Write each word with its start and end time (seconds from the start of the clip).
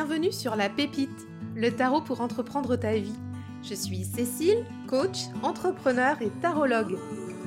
Bienvenue 0.00 0.30
sur 0.30 0.54
La 0.54 0.68
Pépite, 0.68 1.26
le 1.56 1.72
tarot 1.72 2.00
pour 2.00 2.20
entreprendre 2.20 2.76
ta 2.76 2.92
vie. 2.92 3.18
Je 3.64 3.74
suis 3.74 4.04
Cécile, 4.04 4.64
coach, 4.86 5.24
entrepreneur 5.42 6.22
et 6.22 6.30
tarologue. 6.40 6.96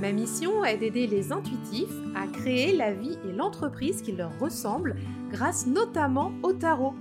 Ma 0.02 0.12
mission 0.12 0.66
est 0.66 0.76
d'aider 0.76 1.08
les 1.08 1.32
intuitifs 1.32 1.96
à 2.14 2.28
créer 2.28 2.76
la 2.76 2.92
vie 2.92 3.18
et 3.26 3.32
l'entreprise 3.32 4.02
qui 4.02 4.12
leur 4.12 4.38
ressemblent 4.38 4.98
grâce 5.32 5.66
notamment 5.66 6.34
au 6.44 6.52
tarot. 6.52 6.94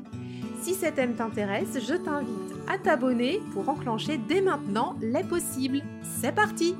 Si 0.62 0.74
cet 0.74 0.94
thème 0.94 1.16
t'intéresse, 1.16 1.80
je 1.84 1.94
t'invite 1.94 2.54
à 2.68 2.78
t'abonner 2.78 3.40
pour 3.52 3.68
enclencher 3.68 4.18
dès 4.18 4.42
maintenant 4.42 4.94
les 5.02 5.24
possibles. 5.24 5.82
C'est 6.20 6.32
parti 6.32 6.76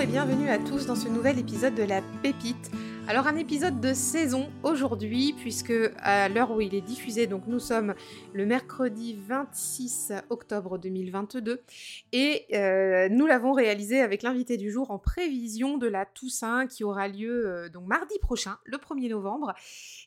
Et 0.00 0.06
bienvenue 0.06 0.48
à 0.48 0.58
tous 0.58 0.86
dans 0.86 0.94
ce 0.94 1.08
nouvel 1.08 1.40
épisode 1.40 1.74
de 1.74 1.82
La 1.82 2.02
Pépite. 2.22 2.70
Alors 3.08 3.26
un 3.26 3.34
épisode 3.34 3.80
de 3.80 3.94
saison 3.94 4.48
aujourd'hui 4.62 5.34
puisque 5.36 5.72
à 5.96 6.28
l'heure 6.28 6.52
où 6.52 6.60
il 6.60 6.72
est 6.76 6.82
diffusé, 6.82 7.26
donc 7.26 7.48
nous 7.48 7.58
sommes 7.58 7.94
le 8.32 8.46
mercredi 8.46 9.18
26 9.26 10.12
octobre 10.30 10.78
2022 10.78 11.64
et 12.12 12.44
euh, 12.54 13.08
nous 13.08 13.26
l'avons 13.26 13.52
réalisé 13.52 14.00
avec 14.00 14.22
l'invité 14.22 14.56
du 14.56 14.70
jour 14.70 14.92
en 14.92 15.00
prévision 15.00 15.78
de 15.78 15.88
la 15.88 16.06
Toussaint 16.06 16.68
qui 16.68 16.84
aura 16.84 17.08
lieu 17.08 17.48
euh, 17.48 17.68
donc 17.68 17.88
mardi 17.88 18.16
prochain, 18.20 18.58
le 18.66 18.78
1er 18.78 19.10
novembre. 19.10 19.52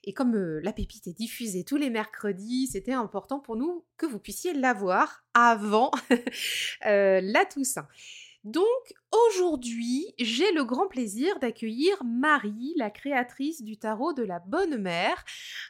Et 0.06 0.14
comme 0.14 0.36
euh, 0.36 0.62
la 0.64 0.72
pépite 0.72 1.08
est 1.08 1.18
diffusée 1.18 1.66
tous 1.66 1.78
les 1.78 1.90
mercredis, 1.90 2.68
c'était 2.68 2.94
important 2.94 3.40
pour 3.40 3.58
nous 3.58 3.84
que 3.98 4.06
vous 4.06 4.20
puissiez 4.20 4.54
la 4.54 4.74
voir 4.74 5.26
avant 5.34 5.92
la 6.86 7.46
Toussaint. 7.46 7.88
Donc 8.44 8.66
aujourd'hui, 9.12 10.16
j'ai 10.18 10.52
le 10.52 10.64
grand 10.64 10.88
plaisir 10.88 11.38
d'accueillir 11.40 12.04
Marie, 12.04 12.74
la 12.76 12.90
créatrice 12.90 13.62
du 13.62 13.78
tarot 13.78 14.14
de 14.14 14.24
la 14.24 14.40
Bonne 14.40 14.78
Mère, 14.78 15.24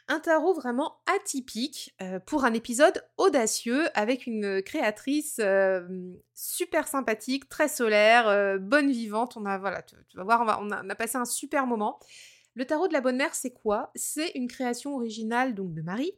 un 0.08 0.20
tarot 0.20 0.54
vraiment 0.54 0.96
atypique 1.14 1.94
euh, 2.00 2.18
pour 2.18 2.46
un 2.46 2.54
épisode 2.54 3.04
audacieux 3.18 3.86
avec 3.94 4.26
une 4.26 4.62
créatrice 4.62 5.38
euh, 5.40 5.86
super 6.32 6.88
sympathique, 6.88 7.50
très 7.50 7.68
solaire, 7.68 8.26
euh, 8.28 8.56
bonne 8.56 8.90
vivante. 8.90 9.36
On 9.36 9.44
a 9.44 9.58
voilà, 9.58 9.82
tu, 9.82 9.94
vas 10.14 10.24
voir, 10.24 10.66
passé 10.96 11.18
un 11.18 11.26
super 11.26 11.66
moment. 11.66 11.98
Le 12.54 12.64
tarot 12.66 12.88
de 12.88 12.94
la 12.94 13.02
Bonne 13.02 13.16
Mère, 13.16 13.34
c'est 13.34 13.52
quoi? 13.52 13.90
C'est 13.94 14.30
une 14.34 14.48
création 14.48 14.94
originale 14.94 15.54
donc 15.54 15.74
de 15.74 15.82
Marie 15.82 16.12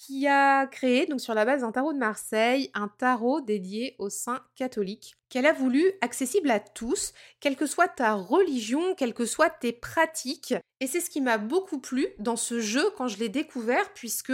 qui 0.00 0.26
a 0.26 0.66
créé, 0.66 1.04
donc 1.04 1.20
sur 1.20 1.34
la 1.34 1.44
base 1.44 1.60
d'un 1.60 1.72
tarot 1.72 1.92
de 1.92 1.98
Marseille, 1.98 2.70
un 2.72 2.88
tarot 2.88 3.42
dédié 3.42 3.96
aux 3.98 4.08
saints 4.08 4.42
catholiques, 4.56 5.14
qu'elle 5.28 5.44
a 5.44 5.52
voulu 5.52 5.92
accessible 6.00 6.50
à 6.50 6.58
tous, 6.58 7.12
quelle 7.38 7.54
que 7.54 7.66
soit 7.66 7.88
ta 7.88 8.14
religion, 8.14 8.94
quelles 8.94 9.12
que 9.12 9.26
soient 9.26 9.50
tes 9.50 9.72
pratiques. 9.72 10.54
Et 10.80 10.86
c'est 10.86 11.00
ce 11.00 11.10
qui 11.10 11.20
m'a 11.20 11.36
beaucoup 11.36 11.78
plu 11.78 12.08
dans 12.18 12.36
ce 12.36 12.60
jeu 12.60 12.88
quand 12.96 13.08
je 13.08 13.18
l'ai 13.18 13.28
découvert, 13.28 13.92
puisque 13.92 14.32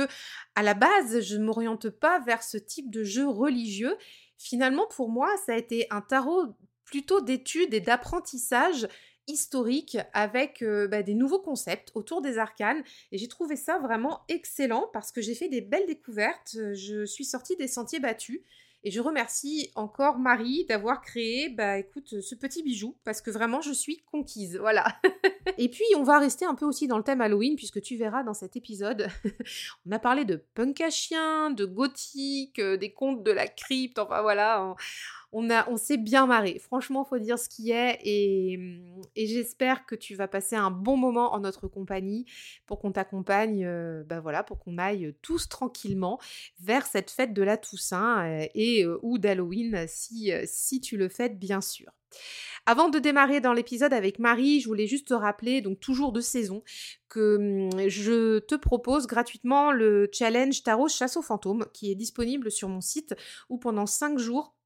à 0.55 0.63
la 0.63 0.75
base, 0.75 1.21
je 1.21 1.37
ne 1.37 1.45
m'oriente 1.45 1.91
pas 1.91 2.21
vers 2.21 2.45
ce 2.45 2.59
type 2.59 2.89
de 2.89 3.03
jeu 3.03 3.27
religieux. 3.27 3.97
Finalement, 4.39 4.87
pour 4.87 5.09
moi, 5.09 5.29
ça 5.47 5.55
a 5.55 5.57
été 5.57 5.89
un 5.91 6.01
tarot 6.01 6.45
plutôt 6.85 7.21
d'études 7.21 7.75
et 7.75 7.81
d'apprentissage 7.81 8.87
historique 9.27 9.99
avec 10.13 10.63
euh, 10.63 10.89
bah, 10.89 11.03
des 11.03 11.15
nouveaux 11.15 11.41
concepts 11.41 11.91
autour 11.95 12.23
des 12.23 12.39
arcanes. 12.39 12.83
Et 13.13 13.19
j'ai 13.19 13.29
trouvé 13.29 13.57
ça 13.57 13.79
vraiment 13.79 14.21
excellent 14.29 14.89
parce 14.93 15.13
que 15.13 15.21
j'ai 15.21 15.35
fait 15.35 15.49
des 15.49 15.61
belles 15.61 15.87
découvertes, 15.87 16.57
je 16.75 17.05
suis 17.05 17.25
sortie 17.25 17.57
des 17.57 17.69
sentiers 17.69 18.01
battus. 18.01 18.41
Et 18.87 18.91
je 18.93 19.01
remercie 19.01 19.73
encore 19.75 20.21
Marie 20.21 20.65
d'avoir 20.69 21.03
créé, 21.03 21.49
bah 21.49 21.77
écoute, 21.77 22.21
ce 22.21 22.35
petit 22.37 22.63
bijou, 22.63 22.97
parce 23.03 23.21
que 23.21 23.33
vraiment 23.33 23.61
je 23.61 23.73
suis 23.73 23.99
conquise, 24.13 24.59
voilà. 24.59 24.87
et 25.59 25.69
puis 25.69 25.85
on 25.97 26.05
va 26.05 26.21
rester 26.21 26.45
un 26.45 26.55
peu 26.55 26.65
aussi 26.65 26.87
dans 26.87 26.97
le 26.97 27.03
thème 27.03 27.21
Halloween, 27.21 27.57
puisque 27.57 27.83
tu 27.83 27.97
verras 27.97 28.23
dans 28.23 28.33
cet 28.33 28.55
épisode, 28.55 29.09
on 29.87 29.91
a 29.91 29.99
parlé 29.99 30.25
de 30.25 30.37
punk 30.55 30.81
à 30.83 30.91
chien, 30.91 31.51
de 31.51 31.65
gothique, 31.65 32.61
euh, 32.61 32.77
des 32.77 32.93
contes 32.93 33.25
de 33.25 33.33
la 33.33 33.49
crypte, 33.49 33.99
enfin 33.99 34.23
voilà 34.23 34.77
on 35.33 35.77
s'est 35.77 35.97
bien 35.97 36.27
marré. 36.27 36.59
Franchement, 36.59 37.05
faut 37.05 37.19
dire 37.19 37.39
ce 37.39 37.49
qui 37.49 37.71
est. 37.71 37.99
Et, 38.05 38.59
j'espère 39.17 39.87
que 39.87 39.95
tu 39.95 40.15
vas 40.15 40.29
passer 40.29 40.57
un 40.57 40.71
bon 40.71 40.97
moment 40.97 41.35
en 41.35 41.41
notre 41.41 41.69
compagnie 41.69 42.27
pour 42.67 42.79
qu'on 42.79 42.93
t'accompagne, 42.93 43.65
euh, 43.65 44.05
bah 44.05 44.43
pour 44.45 44.59
qu'on 44.59 44.79
aille 44.79 45.15
tous 45.23 45.49
tranquillement 45.49 46.19
vers 46.61 46.87
cette 46.87 47.11
fête 47.11 47.33
de 47.33 47.43
la 47.43 47.57
Toussaint 47.57 48.25
euh, 48.25 48.47
et 48.55 48.85
euh, 48.85 48.99
ou 49.03 49.19
d'Halloween 49.19 49.87
si, 49.89 50.33
si 50.45 50.81
tu 50.81 50.97
le 50.97 51.09
fais, 51.09 51.29
bien 51.29 51.61
sûr. 51.61 51.93
Avant 52.69 52.89
de 52.89 52.99
démarrer 52.99 53.41
dans 53.41 53.53
l'épisode 53.53 53.93
avec 53.93 54.19
Marie, 54.19 54.61
je 54.61 54.67
voulais 54.67 54.89
juste 54.89 55.09
te 55.09 55.15
rappeler, 55.15 55.61
donc 55.61 55.79
toujours 55.79 56.13
de 56.13 56.21
saison, 56.21 56.65
que 57.09 57.71
hum, 57.71 57.89
je 57.89 58.41
te 58.41 58.55
propose 58.55 59.07
gratuitement 59.07 59.71
le 59.71 60.09
challenge 60.13 60.63
Tarot 60.63 60.89
Chasse 60.89 61.17
aux 61.17 61.23
fantômes 61.23 61.67
qui 61.73 61.93
est 61.93 61.95
disponible 61.95 62.51
sur 62.51 62.69
mon 62.69 62.81
site 62.81 63.15
où 63.49 63.59
pendant 63.59 63.87
5 63.87 64.19
jours, 64.19 64.57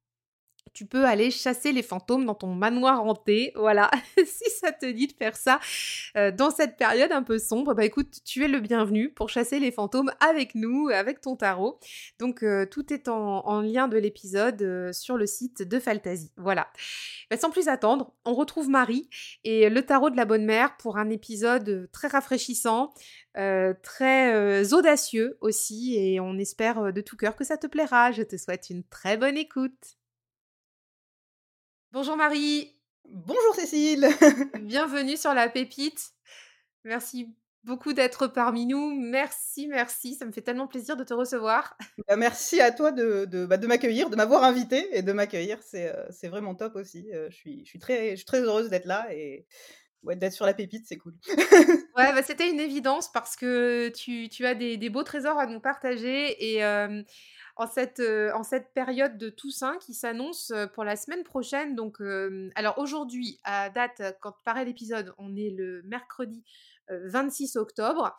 tu 0.73 0.87
peux 0.87 1.05
aller 1.05 1.31
chasser 1.31 1.73
les 1.73 1.83
fantômes 1.83 2.25
dans 2.25 2.35
ton 2.35 2.55
manoir 2.55 3.05
hanté. 3.05 3.53
Voilà, 3.55 3.91
si 4.17 4.51
ça 4.51 4.73
te 4.73 4.87
dit 4.87 5.07
de 5.07 5.13
faire 5.13 5.37
ça 5.37 5.61
euh, 6.17 6.31
dans 6.31 6.51
cette 6.51 6.77
période 6.77 7.13
un 7.13 7.23
peu 7.23 7.39
sombre, 7.39 7.75
bah 7.75 7.85
écoute, 7.85 8.21
tu 8.25 8.45
es 8.45 8.49
le 8.49 8.61
bienvenu 8.61 9.11
pour 9.11 9.29
chasser 9.29 9.59
les 9.59 9.73
fantômes 9.73 10.13
avec 10.21 10.55
nous, 10.55 10.89
avec 10.89 11.21
ton 11.21 11.37
tarot. 11.37 11.79
Donc 12.19 12.43
euh, 12.43 12.67
tout 12.67 12.93
est 12.93 13.09
en, 13.09 13.61
lien 13.61 13.89
de 13.89 13.99
l'épisode 13.99 14.63
euh, 14.63 14.93
sur 14.93 15.17
le 15.17 15.27
site 15.27 15.63
de 15.63 15.79
Fantasy. 15.79 16.33
Voilà. 16.37 16.69
Bah, 17.31 17.37
sans 17.37 17.51
plus 17.51 17.69
attendre, 17.69 18.13
on 18.25 18.35
retrouve 18.35 18.69
Marie 18.69 19.09
et 19.45 19.69
le 19.69 19.83
tarot 19.83 20.11
de 20.11 20.17
la 20.17 20.25
bonne 20.25 20.45
mère 20.45 20.77
pour 20.77 20.99
un 20.99 21.11
épisode 21.11 21.89
très 21.93 22.09
rafraîchissant. 22.09 22.93
très 23.35 24.73
audacieux 24.73 25.39
aussi 25.41 25.97
et 25.97 26.21
on 26.21 26.39
espère 26.39 26.93
de 26.93 27.01
tout 27.01 27.17
cœur 27.17 27.37
que 27.37 27.45
ça 27.45 27.57
te 27.57 27.67
plaira. 27.67 28.13
Je 28.13 28.23
te 28.23 28.37
souhaite 28.37 28.71
une 28.71 28.85
très 28.85 29.17
bonne 29.17 29.37
écoute. 29.37 30.00
Bonjour 31.93 32.17
Marie. 32.17 32.73
Bonjour 33.09 33.53
Cécile. 33.57 34.09
Bienvenue 34.61 35.17
sur 35.17 35.35
la 35.35 35.49
pépite. 35.49 36.13
Merci 36.85 37.35
beaucoup 37.65 37.93
d'être 37.93 38.29
parmi 38.29 38.65
nous. 38.65 38.95
Merci, 38.95 39.67
merci. 39.67 40.15
Ça 40.15 40.25
me 40.25 40.31
fait 40.31 40.41
tellement 40.41 40.69
plaisir 40.69 40.97
de 40.97 41.03
te 41.03 41.13
recevoir. 41.13 41.77
Bah, 42.07 42.15
merci 42.15 42.61
à 42.61 42.71
toi 42.71 42.93
de, 42.93 43.25
de, 43.25 43.45
bah, 43.45 43.57
de 43.57 43.67
m'accueillir, 43.67 44.09
de 44.09 44.15
m'avoir 44.15 44.45
invité 44.45 44.97
et 44.97 45.03
de 45.03 45.13
m'accueillir. 45.13 45.59
C'est, 45.63 45.93
euh, 45.93 46.31
vraiment 46.31 46.55
top 46.55 46.77
aussi. 46.77 47.11
Euh, 47.13 47.29
je, 47.29 47.35
suis, 47.35 47.65
je, 47.65 47.71
suis 47.71 47.81
très, 47.81 48.11
je 48.11 48.17
suis 48.17 48.25
très 48.25 48.41
heureuse 48.41 48.71
d'être 48.71 48.87
là 48.87 49.09
et 49.13 49.45
ouais, 50.05 50.15
d'être 50.15 50.33
sur 50.33 50.47
la 50.47 50.55
pépite, 50.55 50.87
c'est 50.87 50.97
cool. 50.97 51.15
ouais, 51.97 52.13
bah, 52.13 52.23
c'était 52.23 52.49
une 52.49 52.61
évidence 52.61 53.11
parce 53.11 53.35
que 53.35 53.89
tu, 53.89 54.29
tu 54.29 54.47
as 54.47 54.55
des, 54.55 54.77
des, 54.77 54.91
beaux 54.91 55.03
trésors 55.03 55.41
à 55.41 55.47
nous 55.47 55.61
partager 55.61 56.55
et. 56.55 56.65
Euh, 56.65 57.03
en 57.61 57.67
cette, 57.67 58.01
en 58.01 58.43
cette 58.43 58.73
période 58.73 59.19
de 59.19 59.29
Toussaint 59.29 59.77
qui 59.79 59.93
s'annonce 59.93 60.51
pour 60.73 60.83
la 60.83 60.97
semaine 60.97 61.25
prochaine. 61.25 61.75
Donc, 61.75 62.01
alors 62.55 62.79
aujourd'hui, 62.79 63.39
à 63.45 63.69
date, 63.69 64.17
quand 64.23 64.35
paraît 64.47 64.65
l'épisode, 64.65 65.13
on 65.19 65.37
est 65.37 65.51
le 65.51 65.83
mercredi 65.83 66.43
26 66.89 67.57
octobre. 67.57 68.17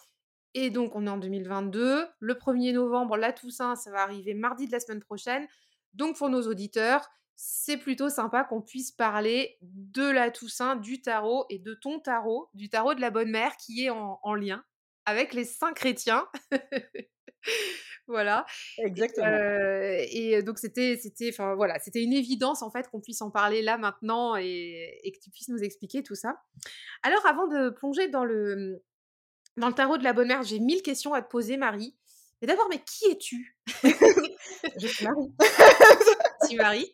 Et 0.53 0.69
donc, 0.69 0.95
on 0.95 1.07
est 1.07 1.09
en 1.09 1.17
2022. 1.17 2.05
Le 2.19 2.33
1er 2.35 2.73
novembre, 2.73 3.17
la 3.17 3.33
Toussaint, 3.33 3.75
ça 3.75 3.89
va 3.89 4.03
arriver 4.03 4.35
mardi 4.35 4.67
de 4.67 4.71
la 4.71 4.79
semaine 4.79 5.01
prochaine. 5.01 5.47
Donc, 5.95 6.17
pour 6.17 6.29
nos 6.29 6.43
auditeurs, 6.47 7.09
c'est 7.35 7.77
plutôt 7.77 8.09
sympa 8.09 8.43
qu'on 8.43 8.61
puisse 8.61 8.91
parler 8.91 9.57
de 9.61 10.07
la 10.07 10.29
Toussaint, 10.29 10.75
du 10.75 11.01
tarot 11.01 11.47
et 11.49 11.57
de 11.57 11.73
ton 11.73 11.99
tarot, 11.99 12.47
du 12.53 12.69
tarot 12.69 12.93
de 12.93 13.01
la 13.01 13.09
bonne 13.09 13.31
mère 13.31 13.57
qui 13.57 13.85
est 13.85 13.89
en 13.89 14.35
lien 14.35 14.63
avec 15.05 15.33
les 15.33 15.45
saints 15.45 15.73
chrétiens. 15.73 16.27
voilà. 18.07 18.45
Exactement. 18.77 19.27
et 19.27 20.41
donc 20.43 20.59
c'était, 20.59 20.97
c'était, 21.01 21.29
enfin 21.29 21.55
voilà, 21.55 21.79
c'était 21.79 22.03
une 22.03 22.13
évidence 22.13 22.61
en 22.61 22.71
fait 22.71 22.87
qu'on 22.89 23.01
puisse 23.01 23.21
en 23.21 23.31
parler 23.31 23.61
là 23.61 23.77
maintenant 23.77 24.35
et, 24.35 25.01
que 25.03 25.19
tu 25.23 25.29
puisses 25.29 25.49
nous 25.49 25.63
expliquer 25.63 26.03
tout 26.03 26.15
ça. 26.15 26.41
Alors 27.03 27.25
avant 27.25 27.47
de 27.47 27.69
plonger 27.69 28.07
dans 28.07 28.25
le 28.25 28.83
dans 29.57 29.67
le 29.67 29.73
tarot 29.73 29.97
de 29.97 30.03
la 30.03 30.13
bonne 30.13 30.29
mère, 30.29 30.43
j'ai 30.43 30.59
mille 30.59 30.81
questions 30.81 31.13
à 31.13 31.21
te 31.21 31.29
poser, 31.29 31.57
Marie. 31.57 31.95
Mais 32.41 32.47
d'abord, 32.47 32.67
mais 32.69 32.79
qui 32.79 33.05
es-tu? 33.11 33.55
Je 34.77 34.87
suis 34.87 35.05
Marie. 35.05 35.31
suis 36.47 36.55
Marie. 36.55 36.91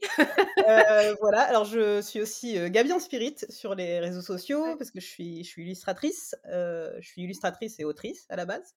voilà, 1.21 1.42
alors 1.42 1.63
je 1.63 2.01
suis 2.01 2.19
aussi 2.19 2.57
euh, 2.57 3.00
Spirit 3.00 3.36
sur 3.50 3.74
les 3.75 4.00
réseaux 4.00 4.21
sociaux 4.21 4.75
parce 4.77 4.92
que 4.92 5.00
je 5.00 5.06
suis, 5.06 5.44
je 5.44 5.50
suis 5.50 5.63
illustratrice. 5.63 6.36
je 6.45 7.00
suis 7.01 7.24
illustratrice 7.24 7.80
et 7.80 7.86
autrice 7.86 8.25
à 8.30 8.36
la 8.36 8.45
base 8.45 8.75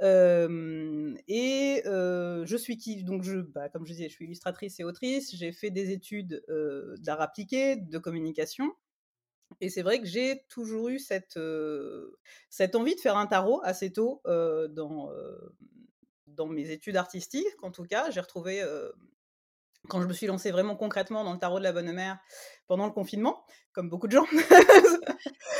et 0.00 1.82
je 1.84 2.56
suis 2.56 2.76
qui? 2.76 3.04
Donc, 3.04 3.22
je, 3.22 3.38
bah, 3.38 3.68
comme 3.68 3.86
je 3.86 3.92
disais, 3.92 4.08
je 4.08 4.14
suis 4.14 4.24
illustratrice 4.24 4.80
et 4.80 4.84
autrice. 4.84 5.34
J'ai 5.36 5.52
fait 5.52 5.70
des 5.70 5.90
études 5.90 6.44
d'art 6.98 7.20
appliqué, 7.20 7.76
de 7.76 7.98
communication. 7.98 8.72
Et 9.60 9.68
c'est 9.68 9.82
vrai 9.82 10.00
que 10.00 10.06
j'ai 10.06 10.44
toujours 10.48 10.88
eu 10.88 10.98
cette, 10.98 11.38
cette 12.48 12.74
envie 12.74 12.94
de 12.94 13.00
faire 13.00 13.16
un 13.16 13.26
tarot 13.26 13.60
assez 13.64 13.92
tôt 13.92 14.22
dans, 14.24 15.10
dans 16.26 16.46
mes 16.46 16.70
études 16.70 16.96
artistiques. 16.96 17.46
En 17.62 17.70
tout 17.70 17.84
cas, 17.84 18.10
j'ai 18.10 18.20
retrouvé 18.20 18.64
quand 19.88 20.00
je 20.00 20.06
me 20.06 20.12
suis 20.12 20.26
lancée 20.26 20.50
vraiment 20.50 20.76
concrètement 20.76 21.24
dans 21.24 21.32
le 21.32 21.38
tarot 21.38 21.58
de 21.58 21.64
la 21.64 21.72
bonne 21.72 21.92
mère 21.92 22.18
pendant 22.66 22.86
le 22.86 22.92
confinement, 22.92 23.44
comme 23.72 23.88
beaucoup 23.88 24.06
de 24.06 24.12
gens. 24.12 24.26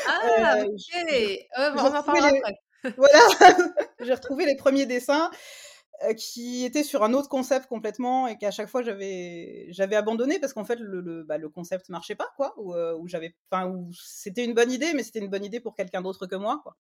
ah, 0.06 0.56
euh, 0.58 0.64
ok. 0.64 1.76
on 1.76 1.79
en 1.79 2.02
parlera 2.02 2.29
après. 2.29 2.55
voilà, 2.96 3.20
j'ai 4.00 4.14
retrouvé 4.14 4.44
les 4.46 4.56
premiers 4.56 4.87
dessins 4.87 5.31
euh, 6.05 6.14
qui 6.14 6.64
étaient 6.64 6.82
sur 6.82 7.02
un 7.05 7.12
autre 7.12 7.29
concept 7.29 7.67
complètement 7.67 8.26
et 8.26 8.37
qu'à 8.37 8.50
chaque 8.50 8.69
fois 8.69 8.82
j'avais 8.82 9.67
j'avais 9.70 9.96
abandonné 9.96 10.40
parce 10.40 10.52
qu'en 10.52 10.64
fait 10.64 10.76
le, 10.76 11.00
le, 11.00 11.23
bah, 11.23 11.38
le, 11.38 11.49
concept 11.49 11.88
marchait 11.90 12.17
pas 12.17 12.32
quoi 12.37 12.55
ou, 12.56 12.75
euh, 12.75 12.99
j'avais 13.06 13.37
enfin 13.50 13.69
où 13.69 13.90
c'était 13.94 14.44
une 14.44 14.55
bonne 14.55 14.73
idée 14.73 14.93
mais 14.94 15.02
c'était 15.02 15.20
une 15.20 15.31
bonne 15.31 15.44
idée 15.44 15.61
pour 15.61 15.75
quelqu'un 15.75 16.02
d'autre 16.02 16.26
que 16.26 16.37
moi 16.37 16.61
quoi. 16.62 16.76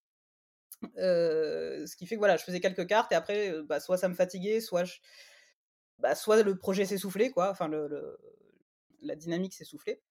Ce 0.96 1.96
qui 1.96 2.06
fait 2.06 2.16
que 2.16 2.20
voilà 2.20 2.36
je 2.36 2.42
faisais 2.42 2.60
quelques 2.60 2.86
cartes 2.86 3.12
et 3.12 3.14
après 3.14 3.52
bah, 3.62 3.78
soit 3.78 3.96
ça 3.96 4.08
me 4.08 4.14
fatiguait 4.14 4.60
soit 4.60 4.84
je, 4.84 4.94
bah, 6.02 6.16
soit 6.16 6.42
le 6.42 6.56
projet 6.58 6.84
s'essoufflait, 6.84 7.30
quoi, 7.30 7.50
enfin 7.50 7.68
le, 7.68 8.18
la 9.02 9.14
dynamique 9.14 9.54
s'essoufflait. 9.54 10.02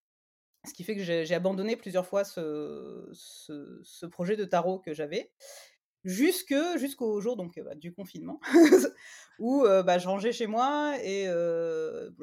Ce 0.65 0.73
qui 0.73 0.83
fait 0.83 0.95
que 0.95 1.03
j'ai 1.03 1.33
abandonné 1.33 1.75
plusieurs 1.75 2.05
fois 2.05 2.23
ce, 2.23 3.09
ce, 3.13 4.05
projet 4.05 4.37
de 4.37 4.45
tarot 4.45 4.79
que 4.79 4.93
j'avais, 4.93 5.31
jusque, 6.03 6.55
jusqu'au 6.77 7.19
jour 7.21 7.35
donc, 7.35 7.59
bah, 7.59 7.75
du 7.75 7.93
confinement, 7.93 8.39
où 9.39 9.63
bah, 9.63 9.97
je 9.97 10.07
rangeais 10.07 10.31
chez 10.31 10.47
moi 10.47 10.95
et 11.03 11.27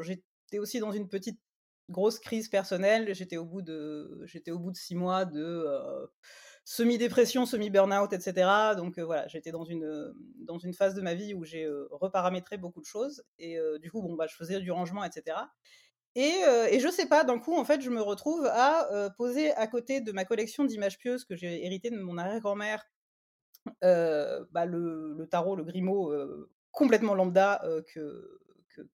j'étais 0.02 0.58
aussi 0.58 0.80
dans 0.80 0.92
une 0.92 1.08
petite 1.08 1.40
grosse 1.88 2.18
crise 2.18 2.48
personnelle. 2.48 3.14
J'étais 3.14 3.36
au 3.36 3.44
bout 3.44 3.62
de, 3.62 4.22
j'étais 4.24 4.50
au 4.50 4.58
bout 4.58 4.70
de 4.70 4.76
six 4.76 4.94
mois 4.94 5.24
de 5.24 5.66
semi-dépression, 6.64 7.46
semi-burnout, 7.46 8.12
etc. 8.12 8.74
Donc 8.76 8.98
voilà, 8.98 9.26
j'étais 9.28 9.50
dans 9.50 9.64
une, 9.64 10.12
dans 10.36 10.58
une 10.58 10.74
phase 10.74 10.94
de 10.94 11.00
ma 11.00 11.14
vie 11.14 11.32
où 11.34 11.44
j'ai 11.44 11.66
reparamétré 11.90 12.58
beaucoup 12.58 12.80
de 12.80 12.86
choses. 12.86 13.22
Et 13.38 13.58
du 13.80 13.90
coup, 13.90 14.02
bon, 14.02 14.14
bah, 14.14 14.26
je 14.28 14.36
faisais 14.36 14.60
du 14.60 14.70
rangement, 14.70 15.04
etc. 15.04 15.38
Et, 16.14 16.34
et 16.70 16.80
je 16.80 16.88
sais 16.88 17.06
pas, 17.06 17.24
d'un 17.24 17.38
coup, 17.38 17.56
en 17.56 17.64
fait, 17.64 17.80
je 17.80 17.90
me 17.90 18.02
retrouve 18.02 18.44
à 18.46 19.10
poser 19.16 19.52
à 19.52 19.66
côté 19.66 20.00
de 20.00 20.12
ma 20.12 20.24
collection 20.24 20.64
d'images 20.64 20.98
pieuses 20.98 21.24
que 21.24 21.36
j'ai 21.36 21.64
hérité 21.64 21.90
de 21.90 21.98
mon 21.98 22.18
arrière-grand-mère, 22.18 22.84
bah, 23.82 24.64
le, 24.66 25.14
le, 25.16 25.26
tarot, 25.26 25.56
le 25.56 25.64
grimaud 25.64 26.14
complètement 26.72 27.14
lambda 27.14 27.62
que, 27.94 28.40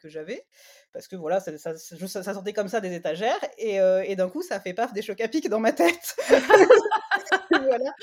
que, 0.00 0.08
j'avais, 0.08 0.46
parce 0.92 1.08
que 1.08 1.16
voilà, 1.16 1.40
ça, 1.40 1.56
ça, 1.58 1.76
ça, 1.76 2.34
sortait 2.34 2.52
comme 2.52 2.68
ça 2.68 2.80
des 2.80 2.94
étagères, 2.94 3.40
et, 3.58 3.76
et 4.06 4.16
d'un 4.16 4.28
coup, 4.28 4.42
ça 4.42 4.60
fait 4.60 4.74
paf 4.74 4.92
des 4.92 5.02
chocs 5.02 5.20
à 5.20 5.28
pic 5.28 5.48
dans 5.48 5.60
ma 5.60 5.72
tête. 5.72 6.16
voilà. 7.50 7.94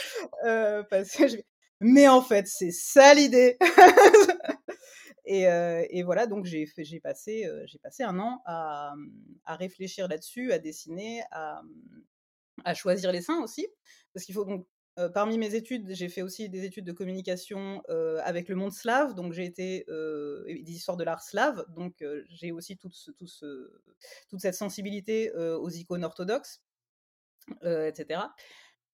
Euh, 0.46 0.84
parce 0.90 1.12
que 1.12 1.28
je... 1.28 1.38
Mais 1.80 2.08
en 2.08 2.22
fait, 2.22 2.48
c'est 2.48 2.72
ça 2.72 3.14
l'idée. 3.14 3.58
et, 5.26 5.48
euh, 5.48 5.84
et, 5.90 6.04
voilà, 6.04 6.28
donc 6.28 6.46
j'ai 6.46 6.68
passé, 7.02 7.46
euh, 7.46 7.66
passé 7.82 8.04
un 8.04 8.20
an 8.20 8.42
à, 8.46 8.94
à 9.46 9.56
réfléchir 9.56 10.08
là-dessus, 10.08 10.52
à 10.52 10.60
dessiner, 10.60 11.24
à, 11.32 11.62
à, 12.66 12.74
choisir 12.76 13.12
les 13.12 13.22
seins 13.22 13.42
aussi. 13.42 13.68
Parce 14.14 14.26
qu'il 14.26 14.36
faut 14.36 14.46
donc 14.46 14.68
parmi 15.14 15.38
mes 15.38 15.56
études, 15.56 15.94
j'ai 15.94 16.10
fait 16.10 16.22
aussi 16.22 16.50
des 16.50 16.66
études 16.66 16.86
de 16.86 16.92
communication 16.92 17.82
avec 18.24 18.50
le 18.50 18.56
monde 18.56 18.74
slave, 18.74 19.16
donc 19.16 19.34
j'ai 19.34 19.46
été 19.46 19.86
des 19.88 20.72
histoires 20.72 20.98
de 20.98 21.04
l'art 21.04 21.22
slave, 21.22 21.66
donc 21.70 22.04
j'ai 22.30 22.52
aussi 22.52 22.78
toute, 22.78 22.94
ce, 22.94 23.12
tout 23.12 23.28
ce, 23.28 23.82
toute 24.30 24.40
cette 24.42 24.56
sensibilité 24.56 25.32
aux 25.34 25.70
icônes 25.70 26.04
orthodoxes, 26.04 26.62
etc 27.64 28.22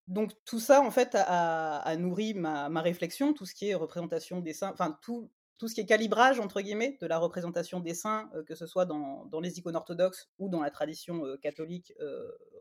donc 0.07 0.31
tout 0.45 0.59
ça, 0.59 0.81
en 0.81 0.91
fait, 0.91 1.15
a, 1.15 1.95
nourri 1.97 2.33
ma, 2.33 2.81
réflexion, 2.81 3.33
tout 3.33 3.45
ce 3.45 3.53
qui 3.53 3.69
est 3.69 3.75
représentation 3.75 4.39
des 4.39 4.53
saints, 4.53 4.71
enfin 4.71 4.97
tout, 5.01 5.29
ce 5.61 5.73
qui 5.73 5.81
est 5.81 5.85
calibrage, 5.85 6.39
entre 6.39 6.61
guillemets, 6.61 6.97
de 7.01 7.07
la 7.07 7.17
représentation 7.17 7.79
des 7.81 7.93
saints, 7.93 8.29
euh, 8.33 8.43
que 8.43 8.55
ce 8.55 8.65
soit 8.65 8.85
dans, 8.85 9.27
les 9.41 9.59
icônes 9.59 9.75
orthodoxes 9.75 10.29
ou 10.39 10.49
dans 10.49 10.61
la 10.61 10.71
tradition 10.71 11.23
catholique 11.41 11.93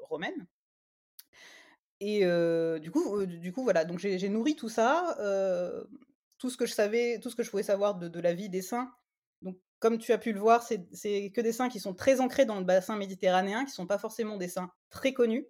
romaine. 0.02 0.46
Et 2.00 2.20
du, 2.80 2.90
coup, 2.90 3.24
du 3.26 3.52
coup, 3.52 3.64
voilà, 3.64 3.84
donc 3.84 3.98
j'ai 3.98 4.28
nourri 4.28 4.54
tout 4.54 4.68
ça, 4.68 5.16
tout 6.38 6.50
ce 6.50 6.56
que 6.56 6.66
je 6.66 6.72
savais, 6.72 7.18
tout 7.20 7.30
ce 7.30 7.36
que 7.36 7.42
je 7.42 7.50
pouvais 7.50 7.62
savoir 7.62 7.94
de, 7.94 8.20
la 8.20 8.34
vie 8.34 8.48
des 8.48 8.62
saints. 8.62 8.92
Donc 9.42 9.56
comme 9.78 9.98
tu 9.98 10.12
as 10.12 10.18
pu 10.18 10.32
le 10.32 10.40
voir, 10.40 10.62
c'est 10.62 10.86
que 11.30 11.40
des 11.40 11.52
saints 11.52 11.68
qui 11.68 11.80
sont 11.80 11.94
très 11.94 12.20
ancrés 12.20 12.44
dans 12.44 12.58
le 12.58 12.64
bassin 12.64 12.96
méditerranéen, 12.96 13.60
qui 13.64 13.70
ne 13.70 13.74
sont 13.74 13.86
pas 13.86 13.98
forcément 13.98 14.36
des 14.36 14.48
saints 14.48 14.70
très 14.90 15.12
connus, 15.12 15.46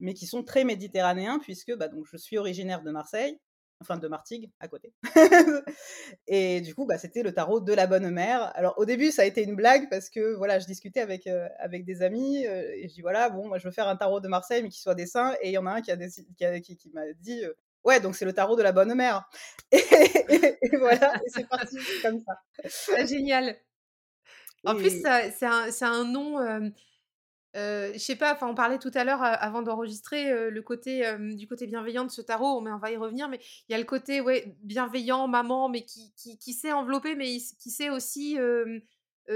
mais 0.00 0.14
qui 0.14 0.26
sont 0.26 0.42
très 0.42 0.64
méditerranéens, 0.64 1.38
puisque 1.38 1.74
bah, 1.76 1.88
donc, 1.88 2.06
je 2.10 2.16
suis 2.16 2.38
originaire 2.38 2.82
de 2.82 2.90
Marseille, 2.90 3.38
enfin 3.80 3.98
de 3.98 4.08
Martigues, 4.08 4.50
à 4.60 4.68
côté. 4.68 4.92
et 6.26 6.60
du 6.60 6.74
coup, 6.74 6.86
bah, 6.86 6.98
c'était 6.98 7.22
le 7.22 7.32
tarot 7.32 7.60
de 7.60 7.72
la 7.72 7.86
bonne 7.86 8.10
mère. 8.10 8.52
Alors 8.56 8.74
au 8.78 8.84
début, 8.84 9.10
ça 9.10 9.22
a 9.22 9.24
été 9.24 9.42
une 9.42 9.54
blague, 9.54 9.88
parce 9.90 10.10
que 10.10 10.34
voilà, 10.34 10.58
je 10.58 10.66
discutais 10.66 11.00
avec, 11.00 11.26
euh, 11.26 11.48
avec 11.58 11.84
des 11.84 12.02
amis, 12.02 12.46
euh, 12.46 12.70
et 12.74 12.88
je 12.88 12.94
dis, 12.94 13.02
voilà, 13.02 13.28
bon, 13.28 13.48
moi 13.48 13.58
je 13.58 13.64
veux 13.66 13.72
faire 13.72 13.88
un 13.88 13.96
tarot 13.96 14.20
de 14.20 14.28
Marseille, 14.28 14.62
mais 14.62 14.68
qui 14.68 14.80
soit 14.80 14.94
des 14.94 15.06
saints, 15.06 15.34
et 15.40 15.48
il 15.48 15.52
y 15.52 15.58
en 15.58 15.66
a 15.66 15.72
un 15.72 15.82
qui, 15.82 15.90
a 15.92 16.60
qui, 16.60 16.76
qui, 16.76 16.90
m'a 16.90 17.12
dit... 17.20 17.44
Euh, 17.44 17.52
ouais, 17.84 18.00
donc 18.00 18.16
c'est 18.16 18.24
le 18.24 18.32
tarot 18.32 18.56
de 18.56 18.62
la 18.62 18.72
bonne 18.72 18.94
mère. 18.94 19.28
Et, 19.72 20.76
voilà, 20.78 21.14
et 21.24 21.28
c'est 21.28 21.48
parti 21.48 21.76
comme 22.02 22.20
ça. 22.20 22.32
Ah, 22.96 23.06
génial. 23.06 23.56
En 24.64 24.74
plus, 24.74 25.00
c'est 25.00 25.46
un, 25.46 25.70
un, 25.82 26.04
nom. 26.04 26.72
Euh, 27.56 27.92
je 27.94 27.98
sais 27.98 28.16
pas, 28.16 28.34
enfin, 28.34 28.48
on 28.48 28.54
parlait 28.54 28.78
tout 28.78 28.90
à 28.94 29.04
l'heure 29.04 29.22
avant 29.22 29.62
d'enregistrer 29.62 30.50
le 30.50 30.62
côté 30.62 31.04
du 31.18 31.48
côté 31.48 31.66
bienveillant 31.66 32.04
de 32.04 32.10
ce 32.10 32.20
tarot, 32.20 32.60
mais 32.60 32.70
on 32.70 32.78
va 32.78 32.90
y 32.90 32.96
revenir. 32.96 33.28
Mais 33.28 33.40
il 33.68 33.72
y 33.72 33.74
a 33.74 33.78
le 33.78 33.84
côté 33.84 34.20
ouais, 34.20 34.56
bienveillant, 34.62 35.26
maman, 35.28 35.68
mais 35.68 35.82
qui, 35.82 36.12
qui, 36.16 36.38
qui 36.38 36.52
sait 36.52 36.72
envelopper, 36.72 37.16
mais 37.16 37.36
qui 37.58 37.70
sait 37.70 37.90
aussi 37.90 38.38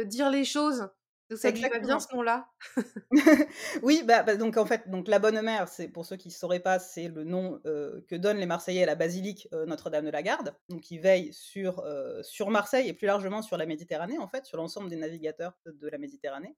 dire 0.04 0.30
les 0.30 0.44
choses. 0.44 0.88
Donc 1.30 1.38
ça 1.38 1.52
lui 1.52 1.60
va 1.60 1.78
bien 1.78 2.00
ce 2.00 2.12
nom-là. 2.12 2.48
oui, 3.82 4.02
bah, 4.04 4.24
bah, 4.24 4.34
donc 4.34 4.56
en 4.56 4.66
fait, 4.66 4.90
donc 4.90 5.06
la 5.06 5.20
Bonne 5.20 5.40
Mère, 5.42 5.68
c'est 5.68 5.86
pour 5.86 6.04
ceux 6.04 6.16
qui 6.16 6.26
ne 6.26 6.32
sauraient 6.32 6.58
pas, 6.58 6.80
c'est 6.80 7.06
le 7.06 7.22
nom 7.22 7.60
que 7.62 8.16
donnent 8.16 8.38
les 8.38 8.46
Marseillais 8.46 8.82
à 8.82 8.86
la 8.86 8.96
basilique 8.96 9.48
Notre-Dame 9.66 10.04
de 10.04 10.10
la 10.10 10.22
Garde, 10.22 10.54
donc 10.68 10.90
ils 10.90 10.98
veillent 10.98 11.32
sur 11.32 11.84
sur 12.22 12.50
Marseille 12.50 12.88
et 12.88 12.92
plus 12.92 13.06
largement 13.06 13.42
sur 13.42 13.56
la 13.56 13.64
Méditerranée 13.64 14.18
en 14.18 14.26
fait, 14.26 14.44
sur 14.44 14.56
l'ensemble 14.56 14.90
des 14.90 14.96
navigateurs 14.96 15.52
de, 15.66 15.88
la 15.88 15.98
Méditerranée. 15.98 16.56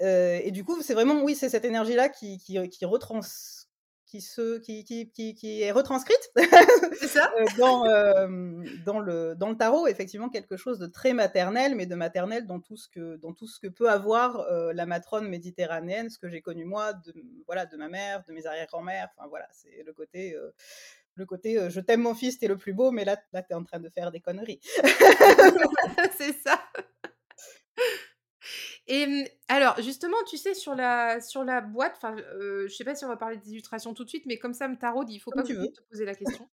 Et 0.00 0.50
du 0.50 0.64
coup, 0.64 0.82
c'est 0.82 0.94
vraiment 0.94 1.22
oui, 1.22 1.34
c'est 1.34 1.48
cette 1.48 1.64
énergie-là 1.64 2.08
qui, 2.08 2.38
qui, 2.38 2.68
qui 2.68 2.84
retrans 2.84 3.22
qui, 4.10 4.20
se, 4.20 4.58
qui, 4.58 4.82
qui, 4.84 5.34
qui, 5.34 5.62
est 5.62 5.70
retranscrite 5.70 6.32
ça 7.06 7.32
euh, 7.38 7.44
dans, 7.58 7.86
euh, 7.86 8.64
dans, 8.84 8.98
le, 8.98 9.36
dans 9.36 9.50
le 9.50 9.56
tarot, 9.56 9.86
effectivement, 9.86 10.28
quelque 10.28 10.56
chose 10.56 10.80
de 10.80 10.88
très 10.88 11.12
maternel, 11.12 11.76
mais 11.76 11.86
de 11.86 11.94
maternel 11.94 12.44
dans 12.44 12.58
tout 12.58 12.76
ce 12.76 12.88
que, 12.88 13.16
dans 13.16 13.32
tout 13.32 13.46
ce 13.46 13.60
que 13.60 13.68
peut 13.68 13.88
avoir 13.88 14.40
euh, 14.40 14.72
la 14.72 14.84
matrone 14.84 15.28
méditerranéenne, 15.28 16.10
ce 16.10 16.18
que 16.18 16.28
j'ai 16.28 16.42
connu 16.42 16.64
moi, 16.64 16.92
de, 16.92 17.14
voilà, 17.46 17.66
de 17.66 17.76
ma 17.76 17.88
mère, 17.88 18.24
de 18.26 18.32
mes 18.32 18.46
arrière-grand-mères, 18.46 19.08
enfin 19.16 19.28
voilà, 19.28 19.46
c'est 19.52 19.84
le 19.86 19.92
côté... 19.92 20.36
le 21.14 21.26
côté 21.26 21.70
je 21.70 21.80
t'aime 21.80 22.02
mon 22.02 22.14
fils, 22.14 22.38
t'es 22.38 22.48
le 22.48 22.56
plus 22.56 22.72
beau, 22.72 22.90
mais 22.90 23.04
là, 23.04 23.16
là 23.32 23.42
t'es 23.42 23.54
en 23.54 23.62
train 23.62 23.78
de 23.78 23.90
faire 23.90 24.10
des 24.10 24.20
conneries. 24.20 24.60
c'est 26.18 26.32
ça. 26.32 26.60
Et 28.92 29.24
alors, 29.46 29.80
justement, 29.80 30.16
tu 30.28 30.36
sais, 30.36 30.52
sur 30.52 30.74
la, 30.74 31.20
sur 31.20 31.44
la 31.44 31.60
boîte, 31.60 31.92
enfin, 31.94 32.16
euh, 32.16 32.66
je 32.66 32.74
sais 32.74 32.82
pas 32.82 32.96
si 32.96 33.04
on 33.04 33.08
va 33.08 33.16
parler 33.16 33.36
des 33.36 33.52
illustrations 33.52 33.94
tout 33.94 34.02
de 34.02 34.08
suite, 34.08 34.26
mais 34.26 34.36
comme 34.36 34.52
ça 34.52 34.66
me 34.66 34.76
taraude, 34.76 35.08
il 35.10 35.20
faut 35.20 35.30
pas 35.30 35.44
que 35.44 35.52
te 35.52 35.80
poser 35.88 36.04
la 36.04 36.16
question. 36.16 36.50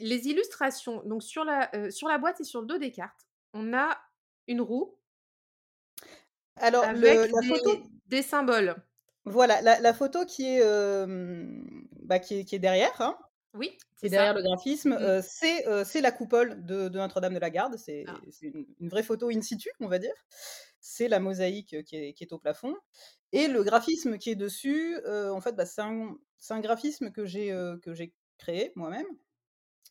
Les 0.00 0.28
illustrations, 0.28 1.02
donc 1.04 1.24
sur 1.24 1.44
la, 1.44 1.90
sur 1.90 2.06
la 2.06 2.18
boîte 2.18 2.40
et 2.40 2.44
sur 2.44 2.60
le 2.60 2.68
dos 2.68 2.78
des 2.78 2.92
cartes, 2.92 3.26
on 3.54 3.74
a 3.74 3.98
une 4.46 4.60
roue. 4.60 4.96
Alors, 6.56 6.84
avec 6.84 7.02
la 7.02 7.40
des, 7.40 7.48
photo. 7.48 7.82
Des 8.06 8.22
symboles. 8.22 8.76
Voilà, 9.24 9.60
la, 9.80 9.94
photo 9.94 10.24
qui 10.24 10.46
est, 10.46 10.64
bah, 12.04 12.20
qui 12.20 12.38
est, 12.38 12.44
qui 12.44 12.54
est 12.54 12.60
derrière, 12.60 13.00
hein, 13.00 13.18
oui, 13.54 13.76
c'est 13.96 14.08
derrière 14.08 14.34
le 14.34 14.42
graphisme, 14.42 14.94
mmh. 14.94 15.22
c'est 15.84 16.00
la 16.00 16.12
coupole 16.12 16.64
de, 16.64 16.88
Notre-Dame 16.88 17.34
de 17.34 17.40
la 17.40 17.50
Garde. 17.50 17.76
C'est 17.76 18.04
ah. 18.06 18.14
une, 18.42 18.64
une, 18.78 18.88
vraie 18.88 19.02
photo 19.02 19.28
in 19.28 19.42
situ, 19.42 19.70
on 19.80 19.88
va 19.88 19.98
dire 19.98 20.14
c'est 20.92 21.08
la 21.08 21.20
mosaïque 21.20 21.82
qui 21.84 21.96
est, 21.96 22.32
au 22.32 22.38
plafond. 22.38 22.76
Et 23.32 23.48
le 23.48 23.62
graphisme 23.62 24.18
qui 24.18 24.30
est 24.30 24.36
dessus, 24.36 24.98
en 25.06 25.40
fait, 25.40 25.56
bah, 25.56 25.64
c'est 25.66 25.80
un, 25.80 26.60
graphisme 26.60 27.10
que 27.10 27.24
j'ai 27.24 28.12
créé 28.38 28.72
moi-même, 28.76 29.06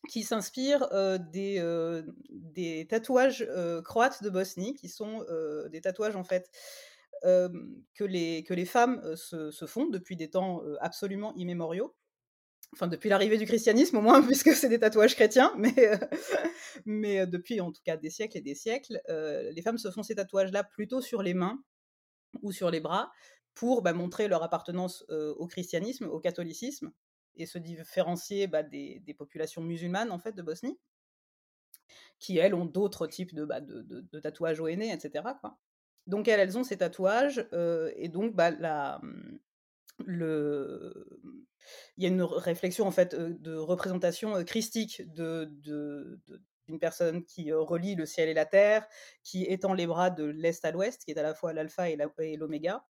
qui 0.08 0.22
s'inspire 0.22 0.88
des, 1.32 2.86
tatouages 2.88 3.46
croates 3.84 4.22
de 4.22 4.30
Bosnie, 4.30 4.74
qui 4.74 4.88
sont 4.88 5.24
des 5.70 5.80
tatouages 5.80 6.16
en 6.16 6.24
fait 6.24 6.50
que 7.22 8.04
les 8.04 8.66
femmes 8.66 9.16
se, 9.16 9.66
font 9.66 9.86
depuis 9.86 10.16
des 10.16 10.30
temps 10.30 10.62
absolument 10.80 11.34
immémoriaux 11.34 11.94
enfin 12.72 12.86
depuis 12.86 13.08
l'arrivée 13.08 13.38
du 13.38 13.46
christianisme 13.46 13.98
au 13.98 14.00
moins, 14.00 14.22
puisque 14.26 14.54
c'est 14.54 14.68
des 14.68 14.78
tatouages 14.78 15.14
chrétiens, 15.14 15.52
mais, 15.56 15.74
euh, 15.78 15.96
mais 16.86 17.20
euh, 17.20 17.26
depuis 17.26 17.60
en 17.60 17.72
tout 17.72 17.82
cas 17.84 17.96
des 17.96 18.10
siècles 18.10 18.38
et 18.38 18.42
des 18.42 18.54
siècles, 18.54 19.00
euh, 19.08 19.50
les 19.52 19.62
femmes 19.62 19.78
se 19.78 19.90
font 19.90 20.02
ces 20.02 20.14
tatouages-là 20.14 20.64
plutôt 20.64 21.00
sur 21.00 21.22
les 21.22 21.34
mains 21.34 21.62
ou 22.42 22.52
sur 22.52 22.70
les 22.70 22.80
bras 22.80 23.12
pour 23.54 23.82
bah, 23.82 23.92
montrer 23.92 24.28
leur 24.28 24.42
appartenance 24.42 25.04
au 25.10 25.46
christianisme, 25.46 26.06
au 26.06 26.18
catholicisme, 26.18 26.90
et 27.36 27.44
se 27.44 27.58
différencier 27.58 28.46
bah, 28.46 28.62
des, 28.62 29.14
populations 29.18 29.60
musulmanes 29.60 30.10
en 30.10 30.18
fait 30.18 30.32
de 30.32 30.40
Bosnie, 30.40 30.78
qui 32.18 32.38
elles 32.38 32.54
ont 32.54 32.64
d'autres 32.64 33.06
types 33.06 33.34
de, 33.34 33.44
bah, 33.44 33.60
de, 33.60 34.20
tatouages 34.20 34.60
au 34.60 34.68
etc. 34.68 35.22
Donc 36.06 36.28
elles, 36.28 36.40
elles 36.40 36.56
ont 36.56 36.64
ces 36.64 36.78
tatouages 36.78 37.46
et 37.96 38.08
donc 38.08 38.32
la, 38.38 39.00
mmh, 39.02 39.38
le, 40.06 41.20
il 41.96 42.04
y 42.04 42.06
a 42.06 42.08
une 42.08 42.22
réflexion 42.22 42.86
en 42.86 42.90
fait 42.90 43.14
de 43.14 43.56
représentation 43.56 44.42
christique 44.44 45.02
de, 45.12 45.50
personne 46.80 47.24
qui 47.24 47.52
relie 47.52 47.94
le 47.94 48.06
ciel 48.06 48.28
et 48.30 48.34
la 48.34 48.46
terre, 48.46 48.86
qui 49.22 49.44
étend 49.44 49.74
les 49.74 49.86
bras 49.86 50.10
de 50.10 50.24
l'est 50.24 50.64
à 50.64 50.70
l'ouest, 50.70 51.04
qui 51.04 51.10
est 51.10 51.18
à 51.18 51.22
la 51.22 51.34
fois 51.34 51.52
l'alpha 51.52 51.90
et 51.90 52.36
l'oméga, 52.36 52.86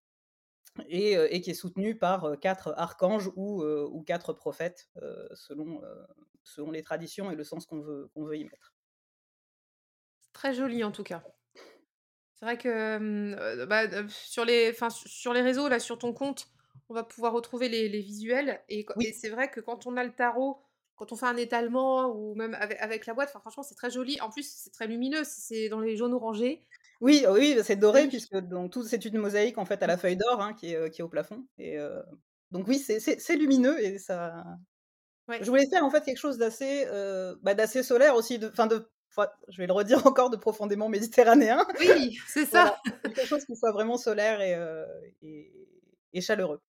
et, 0.88 1.40
qui 1.40 1.50
est 1.50 1.54
soutenue 1.54 1.98
par 1.98 2.38
quatre 2.40 2.74
archanges 2.76 3.30
ou, 3.34 4.04
quatre 4.06 4.32
prophètes, 4.32 4.88
selon, 5.34 5.82
les 6.70 6.82
traditions 6.82 7.30
et 7.30 7.34
le 7.34 7.44
sens 7.44 7.66
qu'on 7.66 7.80
veut, 7.80 8.08
qu'on 8.14 8.24
veut 8.24 8.36
y 8.36 8.44
mettre. 8.44 8.74
Très 10.32 10.54
joli 10.54 10.84
en 10.84 10.92
tout 10.92 11.04
cas. 11.04 11.22
C'est 12.34 12.46
vrai 12.46 12.58
que 12.58 12.98
mmh, 12.98 13.66
bah, 13.66 14.08
sur, 14.08 14.44
les, 14.44 14.74
sur 15.06 15.32
les 15.32 15.42
réseaux, 15.42 15.68
là, 15.68 15.78
sur 15.78 15.98
ton 15.98 16.12
compte, 16.12 16.48
on 16.92 16.94
va 16.94 17.04
pouvoir 17.04 17.32
retrouver 17.32 17.68
les, 17.68 17.88
visuels. 18.00 18.60
Et, 18.68 18.86
c'est 19.14 19.30
vrai 19.30 19.50
que 19.50 19.60
quand 19.60 19.86
on 19.86 19.96
a 19.96 20.04
le 20.04 20.12
tarot, 20.12 20.58
quand 20.94 21.10
on 21.10 21.16
fait 21.16 21.26
un 21.26 21.36
étalement 21.36 22.14
ou 22.14 22.34
même 22.34 22.54
avec, 22.54 23.06
la 23.06 23.14
boîte, 23.14 23.30
franchement, 23.30 23.62
c'est 23.62 23.74
très 23.74 23.90
joli. 23.90 24.20
En 24.20 24.28
plus, 24.28 24.46
c'est 24.46 24.70
très 24.70 24.86
lumineux, 24.86 25.22
c'est 25.24 25.70
dans 25.70 25.80
les 25.80 25.96
jaunes 25.96 26.12
orangés. 26.12 26.62
Oui, 27.00 27.24
oui, 27.30 27.56
c'est 27.64 27.76
doré, 27.76 28.06
puisque 28.08 28.36
donc, 28.36 28.70
tout, 28.70 28.84
c'est 28.84 29.04
une 29.04 29.18
mosaïque 29.18 29.58
en 29.58 29.64
fait 29.64 29.82
à 29.82 29.86
la 29.86 29.96
mmh. 29.96 29.98
feuille 29.98 30.16
d'or 30.16 30.40
hein, 30.40 30.52
qui, 30.52 30.74
est, 30.74 30.90
qui 30.90 31.00
est 31.00 31.04
au 31.04 31.08
plafond. 31.08 31.44
Et, 31.58 31.78
donc 32.50 32.68
oui, 32.68 32.78
c'est 32.78 33.36
lumineux 33.36 33.82
et 33.82 33.98
ça. 33.98 34.44
Je 35.28 35.48
voulais 35.48 35.66
faire 35.70 35.84
en 35.84 35.90
fait 35.90 36.04
quelque 36.04 36.18
chose 36.18 36.36
d'assez 36.36 36.86
bah, 37.42 37.54
d'assez 37.54 37.82
solaire 37.82 38.14
aussi, 38.14 38.38
de, 38.38 38.48
de 38.48 38.90
je 39.48 39.58
vais 39.58 39.66
le 39.66 39.72
redire 39.72 40.06
encore, 40.06 40.30
de 40.30 40.36
profondément 40.36 40.88
méditerranéen. 40.88 41.66
Oui, 41.80 42.18
c'est 42.28 42.46
ça. 42.46 42.78
quelque 43.02 43.26
chose 43.26 43.44
qui 43.44 43.56
soit 43.56 43.72
vraiment 43.72 43.96
solaire 43.96 44.40
et, 44.42 44.56
et, 46.12 46.20
chaleureux. 46.20 46.60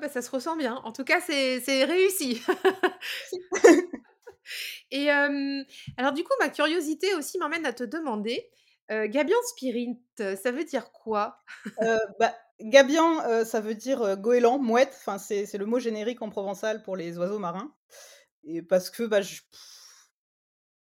Bah, 0.00 0.08
ça 0.08 0.22
se 0.22 0.30
ressent 0.30 0.56
bien. 0.56 0.76
En 0.84 0.92
tout 0.92 1.04
cas, 1.04 1.20
c'est 1.20 1.84
réussi. 1.84 2.42
et 4.90 5.10
alors 5.10 6.12
du 6.12 6.24
coup, 6.24 6.32
ma 6.40 6.48
curiosité 6.48 7.14
aussi 7.14 7.38
m'emmène 7.38 7.66
à 7.66 7.72
te 7.72 7.84
demander, 7.84 8.50
Gabian 8.90 9.36
Spirit, 9.44 9.98
ça 10.18 10.50
veut 10.50 10.64
dire 10.64 10.92
quoi? 10.92 11.38
Bah, 12.18 12.34
Gabian, 12.60 13.44
ça 13.44 13.60
veut 13.60 13.74
dire 13.74 14.16
goéland, 14.16 14.58
mouette. 14.58 14.94
Enfin, 14.98 15.18
c'est 15.18 15.58
le 15.58 15.66
mot 15.66 15.78
générique 15.78 16.22
en 16.22 16.30
provençal 16.30 16.82
pour 16.82 16.96
les 16.96 17.18
oiseaux 17.18 17.38
marins. 17.38 17.72
Et 18.44 18.62
parce 18.62 18.90
que 18.90 19.04
bah, 19.04 19.20
je, 19.20 19.40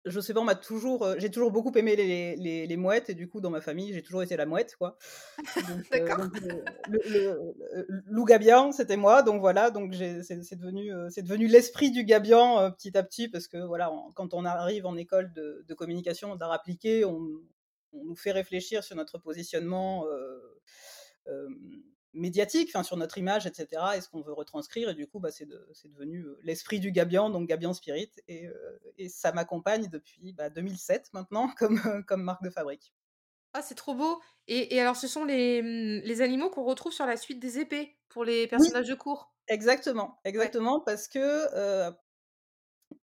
je 0.06 0.20
sais 0.20 0.32
pas, 0.32 0.40
on 0.40 0.44
m'a 0.44 0.54
toujours, 0.54 1.02
euh, 1.02 1.16
j'ai 1.18 1.30
toujours 1.30 1.50
beaucoup 1.50 1.72
aimé 1.76 1.96
les, 1.96 2.36
les, 2.36 2.66
les, 2.66 2.76
mouettes 2.76 3.10
et 3.10 3.14
du 3.14 3.28
coup 3.28 3.40
dans 3.40 3.50
ma 3.50 3.60
famille 3.60 3.92
j'ai 3.92 4.02
toujours 4.02 4.22
été 4.22 4.36
la 4.36 4.46
mouette 4.46 4.76
quoi. 4.76 4.96
D'accord. 5.90 6.20
Euh, 6.20 6.62
le, 7.04 8.02
loup 8.06 8.24
gabian 8.24 8.72
c'était 8.72 8.96
moi 8.96 9.22
donc 9.22 9.40
voilà 9.40 9.70
donc 9.70 9.94
c'est 9.94 10.56
devenu 10.56 10.92
euh, 10.92 11.08
c'est 11.10 11.22
devenu 11.22 11.48
l'esprit 11.48 11.90
du 11.90 12.04
gabian 12.04 12.70
petit 12.70 12.96
à 12.96 13.02
petit 13.02 13.28
parce 13.28 13.48
que 13.48 13.58
voilà 13.58 13.90
quand 14.14 14.32
on 14.32 14.44
arrive 14.44 14.86
en 14.86 14.96
école 14.96 15.32
de, 15.32 15.64
de 15.66 15.74
communication 15.74 16.36
d'art 16.36 16.52
appliqué 16.52 17.04
on, 17.04 17.20
on, 17.92 18.04
nous 18.04 18.16
fait 18.16 18.32
réfléchir 18.32 18.84
sur 18.84 18.94
notre 18.96 19.18
positionnement 19.18 20.04
médiatique, 22.16 22.70
enfin, 22.74 22.82
sur 22.82 22.96
notre 22.96 23.18
image, 23.18 23.46
etc. 23.46 23.82
Et 23.96 24.00
ce 24.00 24.08
qu'on 24.08 24.20
veut 24.20 24.32
retranscrire. 24.32 24.90
Et 24.90 24.94
du 24.94 25.06
coup, 25.06 25.20
bah, 25.20 25.30
c'est 25.30 25.46
devenu 25.46 26.24
l'esprit 26.42 26.80
du 26.80 26.92
Gabian, 26.92 27.30
donc 27.30 27.48
Gabian 27.48 27.72
Spirit. 27.72 28.10
Et, 28.28 28.48
et 28.98 29.08
ça 29.08 29.32
m'accompagne 29.32 29.88
depuis 29.88 30.32
bah, 30.32 30.50
2007 30.50 31.10
maintenant 31.12 31.48
comme, 31.58 32.04
comme 32.06 32.22
marque 32.22 32.42
de 32.42 32.50
fabrique. 32.50 32.92
Ah, 33.52 33.62
c'est 33.62 33.74
trop 33.74 33.94
beau. 33.94 34.20
Et, 34.48 34.74
et, 34.74 34.80
alors, 34.80 34.96
ce 34.96 35.08
sont 35.08 35.24
les, 35.24 35.62
mmh, 35.62 36.02
les 36.04 36.22
animaux 36.22 36.50
qu'on 36.50 36.64
retrouve 36.64 36.92
sur 36.92 37.06
la 37.06 37.16
suite 37.16 37.40
des 37.40 37.58
épées 37.58 37.96
pour 38.08 38.24
les 38.24 38.46
personnages 38.46 38.88
de 38.88 38.94
cours. 38.94 39.32
Exactement, 39.48 40.18
exactement, 40.24 40.80
parce 40.80 41.06
que 41.06 41.92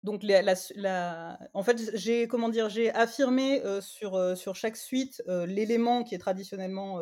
donc 0.01 0.24
la, 0.24 0.41
la, 0.75 1.39
en 1.53 1.63
fait 1.63 1.96
j'ai 1.96 2.27
comment 2.27 2.50
dire 2.50 2.70
j'ai 2.70 2.91
affirmé 2.93 3.62
sur 3.82 4.38
sur 4.38 4.55
chaque 4.55 4.75
suite 4.75 5.24
l'élément 5.27 6.03
qui 6.03 6.15
est 6.15 6.20
traditionnellement 6.20 7.00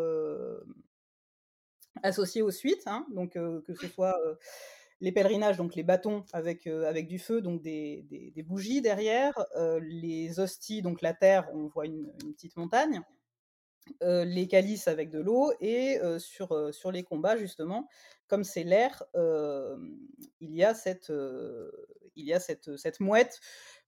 associés 2.03 2.41
aux 2.41 2.51
suites, 2.51 2.87
hein, 2.87 3.05
donc 3.13 3.33
que 3.33 3.73
ce 3.73 3.87
soit 3.87 4.17
les 5.01 5.11
pèlerinages, 5.11 5.57
donc 5.57 5.75
les 5.75 5.83
bâtons 5.83 6.23
avec, 6.31 6.67
avec 6.67 7.07
du 7.07 7.19
feu, 7.19 7.41
donc 7.41 7.61
des, 7.61 8.05
des, 8.09 8.43
bougies 8.43 8.81
derrière, 8.81 9.33
les 9.81 10.39
hosties, 10.39 10.81
donc 10.81 11.01
la 11.01 11.13
terre, 11.13 11.49
on 11.53 11.67
voit 11.67 11.85
une, 11.85 12.11
petite 12.33 12.55
montagne, 12.55 13.01
les 14.01 14.47
calices 14.47 14.87
avec 14.87 15.09
de 15.09 15.19
l'eau, 15.19 15.51
et 15.59 15.99
sur, 16.19 16.73
sur 16.73 16.91
les 16.91 17.03
combats, 17.03 17.35
justement, 17.35 17.89
comme 18.27 18.43
c'est 18.43 18.63
l'air, 18.63 19.03
il 19.15 20.55
y 20.55 20.63
a 20.63 20.75
cette, 20.75 21.11
il 22.15 22.25
y 22.25 22.33
a 22.33 22.39
cette, 22.39 22.77
cette 22.77 22.99
mouette 22.99 23.39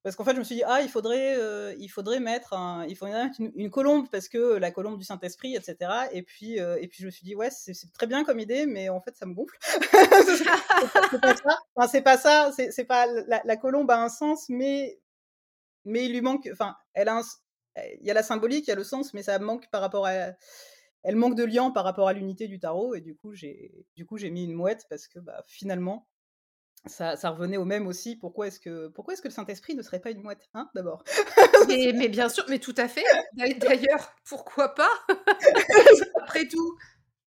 parce 0.03 0.17
qu'en 0.17 0.25
fait, 0.25 0.33
je 0.33 0.39
me 0.39 0.43
suis 0.43 0.55
dit, 0.55 0.63
ah, 0.65 0.81
il 0.81 0.89
faudrait, 0.89 1.37
euh, 1.37 1.73
il 1.79 1.87
faudrait 1.87 2.19
mettre, 2.19 2.53
un, 2.53 2.85
il 2.87 2.95
faudrait 2.97 3.29
une, 3.39 3.69
colombe, 3.71 4.09
parce 4.11 4.27
que 4.27 4.57
la 4.57 4.69
colombe 4.69 4.97
du 4.97 5.05
Saint-Esprit, 5.05 5.55
etc. 5.55 5.91
Et 6.11 6.23
puis, 6.23 6.59
euh, 6.59 6.77
et 6.81 6.89
puis, 6.89 6.99
je 7.01 7.05
me 7.05 7.11
suis 7.11 7.23
dit, 7.23 7.35
ouais, 7.35 7.49
c'est 7.49 7.73
très 7.93 8.05
bien 8.05 8.25
comme 8.25 8.39
idée, 8.39 8.65
mais 8.65 8.89
en 8.89 8.99
fait, 8.99 9.15
ça 9.15 9.25
me 9.25 9.33
gonfle. 9.33 9.57
c'est 11.09 11.21
pas 11.21 11.35
ça. 11.37 11.57
Enfin, 11.75 11.87
c'est 11.87 12.01
pas 12.01 12.17
ça. 12.17 12.51
C'est 12.51 12.85
pas 12.85 13.07
la, 13.27 13.55
colombe 13.55 13.89
a 13.91 14.03
un 14.03 14.09
sens, 14.09 14.49
mais, 14.49 14.99
mais 15.85 16.05
il 16.05 16.11
lui 16.11 16.21
manque. 16.21 16.49
Enfin, 16.51 16.75
elle 16.93 17.07
a 17.07 17.21
il 18.01 18.05
y 18.05 18.11
a 18.11 18.13
la 18.13 18.23
symbolique, 18.23 18.67
il 18.67 18.69
y 18.69 18.73
a 18.73 18.75
le 18.75 18.83
sens, 18.83 19.13
mais 19.13 19.23
ça 19.23 19.39
manque 19.39 19.69
par 19.69 19.81
rapport 19.81 20.05
à. 20.05 20.33
Elle 21.03 21.15
manque 21.15 21.35
de 21.35 21.43
lien 21.43 21.71
par 21.71 21.83
rapport 21.83 22.07
à 22.07 22.13
l'unité 22.13 22.47
du 22.47 22.59
tarot, 22.59 22.95
et 22.95 23.01
du 23.01 23.15
coup, 23.15 23.33
j'ai, 23.33 23.85
du 23.95 24.05
coup, 24.05 24.17
j'ai 24.17 24.29
mis 24.29 24.45
une 24.45 24.53
mouette 24.53 24.85
parce 24.89 25.07
que, 25.07 25.19
bah, 25.19 25.43
finalement, 25.47 26.07
ça, 26.85 27.29
revenait 27.29 27.57
au 27.57 27.65
même 27.65 27.87
aussi. 27.87 28.15
Pourquoi 28.15 28.47
est-ce 28.47 28.59
que, 28.59 28.87
pourquoi 28.89 29.13
est-ce 29.13 29.21
que 29.21 29.29
le 29.29 29.33
Saint-Esprit 29.33 29.75
ne 29.75 29.81
serait 29.81 30.01
pas 30.01 30.11
une 30.11 30.21
mouette, 30.21 30.49
hein, 30.53 30.69
d'abord? 30.75 31.03
Mais, 31.67 31.93
mais, 31.93 32.09
bien 32.09 32.27
sûr, 32.27 32.43
mais 32.49 32.59
tout 32.59 32.75
à 32.75 32.89
fait. 32.89 33.05
D'ailleurs, 33.35 34.13
pourquoi 34.25 34.75
pas? 34.75 34.89
Après 36.21 36.45
tout, 36.45 36.77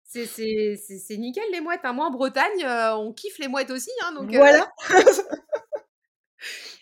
c'est 0.05 1.17
nickel 1.17 1.51
les 1.51 1.63
mouettes. 1.63 1.81
Hein. 1.85 1.95
Moi, 1.95 2.05
en 2.07 2.11
Bretagne, 2.11 2.65
euh, 2.65 2.95
on 2.97 3.15
kiffe 3.15 3.39
les 3.39 3.49
mouettes 3.49 3.71
aussi. 3.71 3.91
Hein, 4.05 4.13
donc, 4.13 4.35
euh, 4.35 4.37
voilà. 4.37 4.71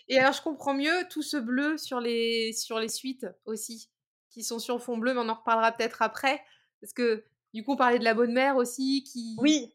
Et 0.09 0.19
alors, 0.19 0.33
je 0.33 0.41
comprends 0.41 0.73
mieux 0.73 1.07
tout 1.09 1.21
ce 1.21 1.37
bleu 1.37 1.77
sur 1.77 2.01
les, 2.01 2.51
sur 2.53 2.79
les 2.79 2.89
suites 2.89 3.27
aussi, 3.45 3.89
qui 4.29 4.43
sont 4.43 4.59
sur 4.59 4.81
fond 4.81 4.97
bleu, 4.97 5.13
mais 5.13 5.21
on 5.21 5.29
en 5.29 5.35
reparlera 5.35 5.71
peut-être 5.71 6.01
après. 6.01 6.43
Parce 6.81 6.93
que 6.93 7.23
du 7.53 7.63
coup, 7.63 7.73
on 7.73 7.77
parlait 7.77 7.99
de 7.99 8.03
la 8.03 8.13
bonne 8.13 8.33
mère 8.33 8.57
aussi, 8.57 9.03
qui, 9.03 9.37
oui. 9.39 9.73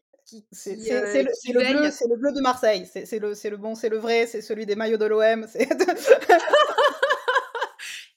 C'est 0.51 0.75
le, 0.75 2.15
bleu 2.17 2.31
de 2.31 2.41
Marseille. 2.41 2.85
C'est 2.85 3.19
le, 3.19 3.33
le 3.33 3.57
bon, 3.57 3.75
c'est 3.75 3.89
le 3.89 3.97
vrai, 3.97 4.27
c'est 4.27 4.41
celui 4.41 4.65
des 4.65 4.75
maillots 4.75 4.97
de 4.97 5.05
l'OM. 5.05 5.47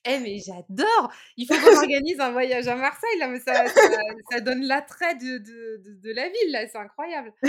Eh 0.09 0.21
mais 0.21 0.39
j'adore 0.39 1.13
Il 1.37 1.47
faut 1.47 1.55
qu'on 1.55 1.77
organise 1.77 2.21
un 2.21 2.31
voyage 2.31 2.69
à 2.69 2.77
Marseille, 2.77 3.19
là, 3.19 3.27
mais 3.27 3.41
ça, 3.41 3.67
ça, 4.31 4.41
donne 4.41 4.63
l'attrait 4.63 5.17
de, 5.17 5.39
de, 5.39 5.83
de, 6.01 6.13
la 6.13 6.29
ville, 6.29 6.53
là, 6.53 6.67
c'est 6.69 6.79
incroyable. 6.79 7.33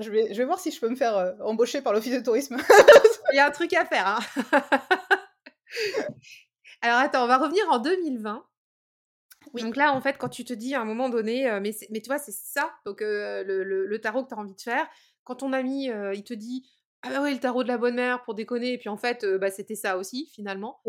je, 0.00 0.10
vais, 0.10 0.32
je 0.32 0.38
vais 0.38 0.44
voir 0.46 0.58
si 0.58 0.70
je 0.70 0.80
peux 0.80 0.88
me 0.88 0.96
faire 0.96 1.16
euh, 1.18 1.32
embaucher 1.44 1.82
par 1.82 1.92
l'office 1.92 2.14
de 2.14 2.20
tourisme. 2.20 2.56
Il 3.32 3.36
y 3.36 3.40
a 3.40 3.46
un 3.46 3.50
truc 3.50 3.74
à 3.74 3.84
faire. 3.84 4.06
Hein. 4.06 4.20
Alors 6.80 6.98
attends, 6.98 7.24
on 7.24 7.28
va 7.28 7.36
revenir 7.36 7.62
en 7.70 7.78
2020. 7.78 8.42
Donc 9.54 9.76
là, 9.76 9.92
en 9.92 10.00
fait, 10.00 10.16
quand 10.18 10.28
tu 10.28 10.44
te 10.44 10.52
dis 10.52 10.74
à 10.74 10.80
un 10.80 10.84
moment 10.84 11.08
donné, 11.08 11.58
mais, 11.60 11.74
mais 11.90 12.00
tu 12.00 12.08
vois, 12.08 12.18
c'est 12.18 12.32
ça, 12.32 12.72
donc 12.84 13.00
le, 13.00 13.96
tarot 13.98 14.24
que 14.24 14.28
tu 14.28 14.34
as 14.34 14.38
envie 14.38 14.54
de 14.54 14.60
faire. 14.60 14.88
Quand 15.24 15.36
ton 15.36 15.52
ami, 15.52 15.90
il 16.14 16.24
te 16.24 16.34
dit, 16.34 16.68
ah 17.02 17.10
bah 17.10 17.20
oui, 17.22 17.34
le 17.34 17.40
tarot 17.40 17.62
de 17.62 17.68
la 17.68 17.78
bonne 17.78 17.94
mère 17.94 18.22
pour 18.24 18.34
déconner, 18.34 18.74
et 18.74 18.78
puis 18.78 18.88
en 18.88 18.96
fait, 18.96 19.24
bah, 19.24 19.50
c'était 19.50 19.74
ça 19.74 19.96
aussi, 19.96 20.30
finalement. 20.32 20.80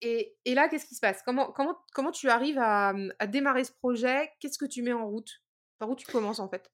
Et, 0.00 0.36
et, 0.44 0.54
là, 0.54 0.68
qu'est-ce 0.68 0.86
qui 0.86 0.94
se 0.94 1.00
passe? 1.00 1.22
Comment, 1.24 1.50
comment, 1.52 1.76
comment 1.92 2.12
tu 2.12 2.28
arrives 2.28 2.58
à, 2.58 2.94
à 3.18 3.26
démarrer 3.26 3.64
ce 3.64 3.72
projet? 3.72 4.30
Qu'est-ce 4.40 4.58
que 4.58 4.66
tu 4.66 4.82
mets 4.82 4.92
en 4.92 5.08
route? 5.08 5.42
Par 5.78 5.90
où 5.90 5.96
tu 5.96 6.06
commences, 6.06 6.38
en 6.38 6.48
fait? 6.48 6.70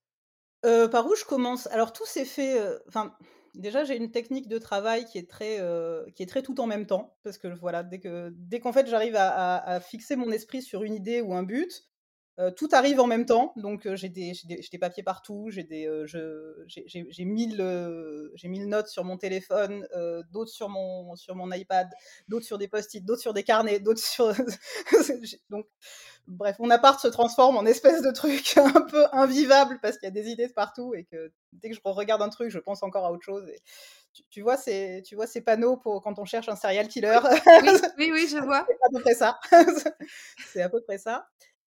Par 0.63 1.07
où 1.07 1.15
je 1.15 1.25
commence? 1.25 1.67
Alors, 1.69 1.93
tout 1.93 2.07
s'est 2.07 2.25
fait... 2.25 2.61
Enfin, 2.89 3.17
Déjà, 3.55 3.85
j'ai 3.85 3.97
une 3.97 4.11
technique 4.11 4.49
de 4.49 4.59
travail 4.59 5.05
qui 5.05 5.19
est 5.19 5.31
très, 5.31 5.61
euh, 5.61 6.05
qui 6.17 6.23
est 6.23 6.27
très 6.27 6.43
tout 6.43 6.61
en 6.61 6.67
même 6.67 6.87
temps, 6.87 7.17
parce 7.23 7.39
que 7.39 7.49
voilà, 7.49 7.83
dès 7.83 8.01
que, 8.01 8.33
dès 8.37 8.59
qu'en 8.59 8.73
fait 8.73 8.89
j'arrive 8.89 9.15
à, 9.17 9.81
fixer 9.81 10.17
mon 10.17 10.31
esprit 10.33 10.61
sur 10.61 10.83
une 10.83 10.95
idée 10.95 11.21
ou 11.21 11.35
un 11.35 11.45
but, 11.45 11.85
euh, 12.39 12.51
tout 12.51 12.69
arrive 12.73 13.01
en 13.01 13.07
même 13.07 13.27
temps. 13.27 13.53
Donc 13.57 13.89
j'ai 13.95 14.09
des, 14.09 14.33
des, 14.45 14.79
papiers 14.79 15.03
partout, 15.03 15.49
j'ai 15.51 15.65
des, 15.65 15.89
j'ai 16.07 17.25
mille, 17.25 18.31
j'ai 18.35 18.49
mille 18.49 18.69
notes 18.69 18.89
sur 18.89 19.05
mon 19.05 19.17
téléphone, 19.17 19.87
d'autres 20.33 20.51
sur 20.51 20.69
mon, 20.69 21.15
sur 21.17 21.37
mon 21.37 21.51
iPad, 21.53 21.89
d'autres 22.29 22.47
sur 22.47 22.59
des 22.59 22.69
post-it, 22.69 23.05
d'autres 23.05 23.23
sur 23.23 23.35
des 23.35 23.45
carnets, 23.45 23.81
d'autres 23.81 24.01
sur, 24.05 24.35
donc 25.51 25.67
bref, 26.27 26.57
mon 26.59 26.71
appart 26.71 27.01
se 27.01 27.09
transforme 27.09 27.57
en 27.57 27.67
espèce 27.67 28.03
de 28.03 28.11
truc 28.11 28.57
un 28.57 28.81
peu 28.83 29.07
invivable 29.13 29.79
parce 29.83 29.99
qu'il 29.99 30.07
y 30.07 30.09
a 30.09 30.23
des 30.23 30.29
idées 30.31 30.49
de 30.49 30.53
partout 30.53 30.95
et 30.95 31.05
que 31.05 31.33
dès 31.53 31.71
que 31.71 31.77
je 31.77 31.81
regarde 31.85 32.23
un 32.23 32.29
truc, 32.29 32.51
je 32.51 32.59
pense 32.59 32.83
encore 32.83 33.05
à 33.05 33.13
autre 33.13 33.25
chose. 33.25 33.49
Et 33.49 33.61
tu, 34.31 34.43
vois, 34.43 34.57
ces, 34.57 35.03
tu 35.05 35.15
vois 35.15 35.27
ces 35.27 35.41
panneaux 35.41 35.77
pour 35.77 36.03
quand 36.03 36.19
on 36.19 36.25
cherche 36.25 36.49
un 36.49 36.57
serial 36.57 36.89
killer? 36.89 37.19
Oui, 37.99 38.11
oui, 38.13 38.27
je 38.29 38.39
vois. 38.45 38.67
C'est 38.69 38.75
à 38.75 38.91
peu 38.93 39.01
près 39.01 39.15
ça. 39.15 39.39
c'est 40.53 40.63
à 40.63 40.69
peu 40.69 40.81
près 40.83 40.99
ça. 40.99 41.29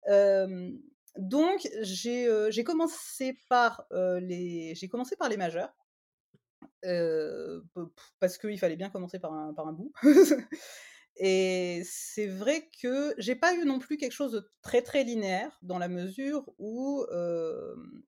Donc 0.06 1.68
j'ai, 1.82 2.64
commencé 2.64 3.38
par, 3.48 3.86
les 3.90 4.74
j'ai 4.74 4.88
commencé 4.88 5.16
par 5.16 5.28
les 5.28 5.36
majeurs. 5.36 5.74
Parce 8.20 8.38
qu'il 8.38 8.58
fallait 8.58 8.76
bien 8.76 8.90
commencer 8.90 9.18
par 9.18 9.32
un 9.32 9.52
par 9.54 9.66
un 9.66 9.72
bout. 9.72 9.92
Et 11.18 11.82
c'est 11.84 12.26
vrai 12.26 12.68
que 12.82 13.14
j'ai 13.16 13.36
pas 13.36 13.54
eu 13.54 13.64
non 13.64 13.78
plus 13.78 13.96
quelque 13.96 14.12
chose 14.12 14.32
de 14.32 14.50
très, 14.60 14.82
très 14.82 15.02
linéaire 15.02 15.58
dans 15.62 15.78
la 15.78 15.88
mesure 15.88 16.44
où, 16.58 17.06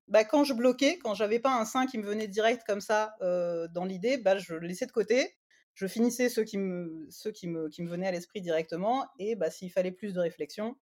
bah, 0.07 0.23
quand 0.23 0.43
je 0.43 0.53
bloquais, 0.53 0.99
quand 0.99 1.15
j'avais 1.15 1.39
pas 1.39 1.59
un 1.59 1.65
sein 1.65 1.87
qui 1.87 1.97
me 1.97 2.05
venait 2.05 2.27
direct 2.27 2.63
comme 2.67 2.81
ça, 2.81 3.15
dans 3.21 3.85
l'idée, 3.85 4.17
bah, 4.17 4.37
je 4.37 4.53
le 4.53 4.67
laissais 4.67 4.85
de 4.85 4.91
côté. 4.91 5.35
Je 5.73 5.87
finissais 5.87 6.27
ceux 6.27 6.43
qui 6.43 6.57
me 6.57 7.07
ceux 7.09 7.31
qui 7.31 7.47
me 7.47 7.69
qui 7.69 7.81
me 7.83 7.89
venaient 7.89 8.07
à 8.07 8.11
l'esprit 8.11 8.41
directement 8.41 9.07
et 9.17 9.35
bah, 9.35 9.49
s'il 9.49 9.71
fallait 9.71 9.93
plus 9.93 10.13
de 10.13 10.19
réflexion, 10.19 10.75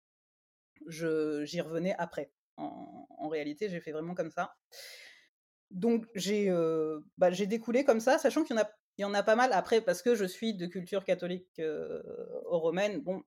j'y 0.88 1.62
revenais 1.62 1.96
après. 1.98 2.32
En 2.58 3.28
réalité, 3.30 3.70
j'ai 3.70 3.82
fait 3.82 3.92
vraiment 3.92 4.14
comme 4.16 4.32
ça. 4.32 4.56
Donc 5.72 6.06
j'ai, 6.16 6.50
heu, 6.50 7.04
bah, 7.18 7.32
j'ai 7.32 7.48
découlé 7.48 7.84
comme 7.84 8.00
ça, 8.00 8.18
sachant 8.18 8.44
qu'il 8.44 8.56
y 8.56 8.60
en 8.60 8.64
a 8.64 8.70
il 8.98 9.02
y 9.02 9.06
en 9.06 9.14
a 9.14 9.24
pas 9.24 9.36
mal 9.36 9.52
après 9.52 9.82
parce 9.82 10.02
que 10.02 10.16
je 10.16 10.24
suis 10.24 10.54
de 10.54 10.68
culture 10.68 11.04
catholique, 11.04 11.60
heu, 11.60 12.02
romaine, 12.46 13.02
bon, 13.02 13.24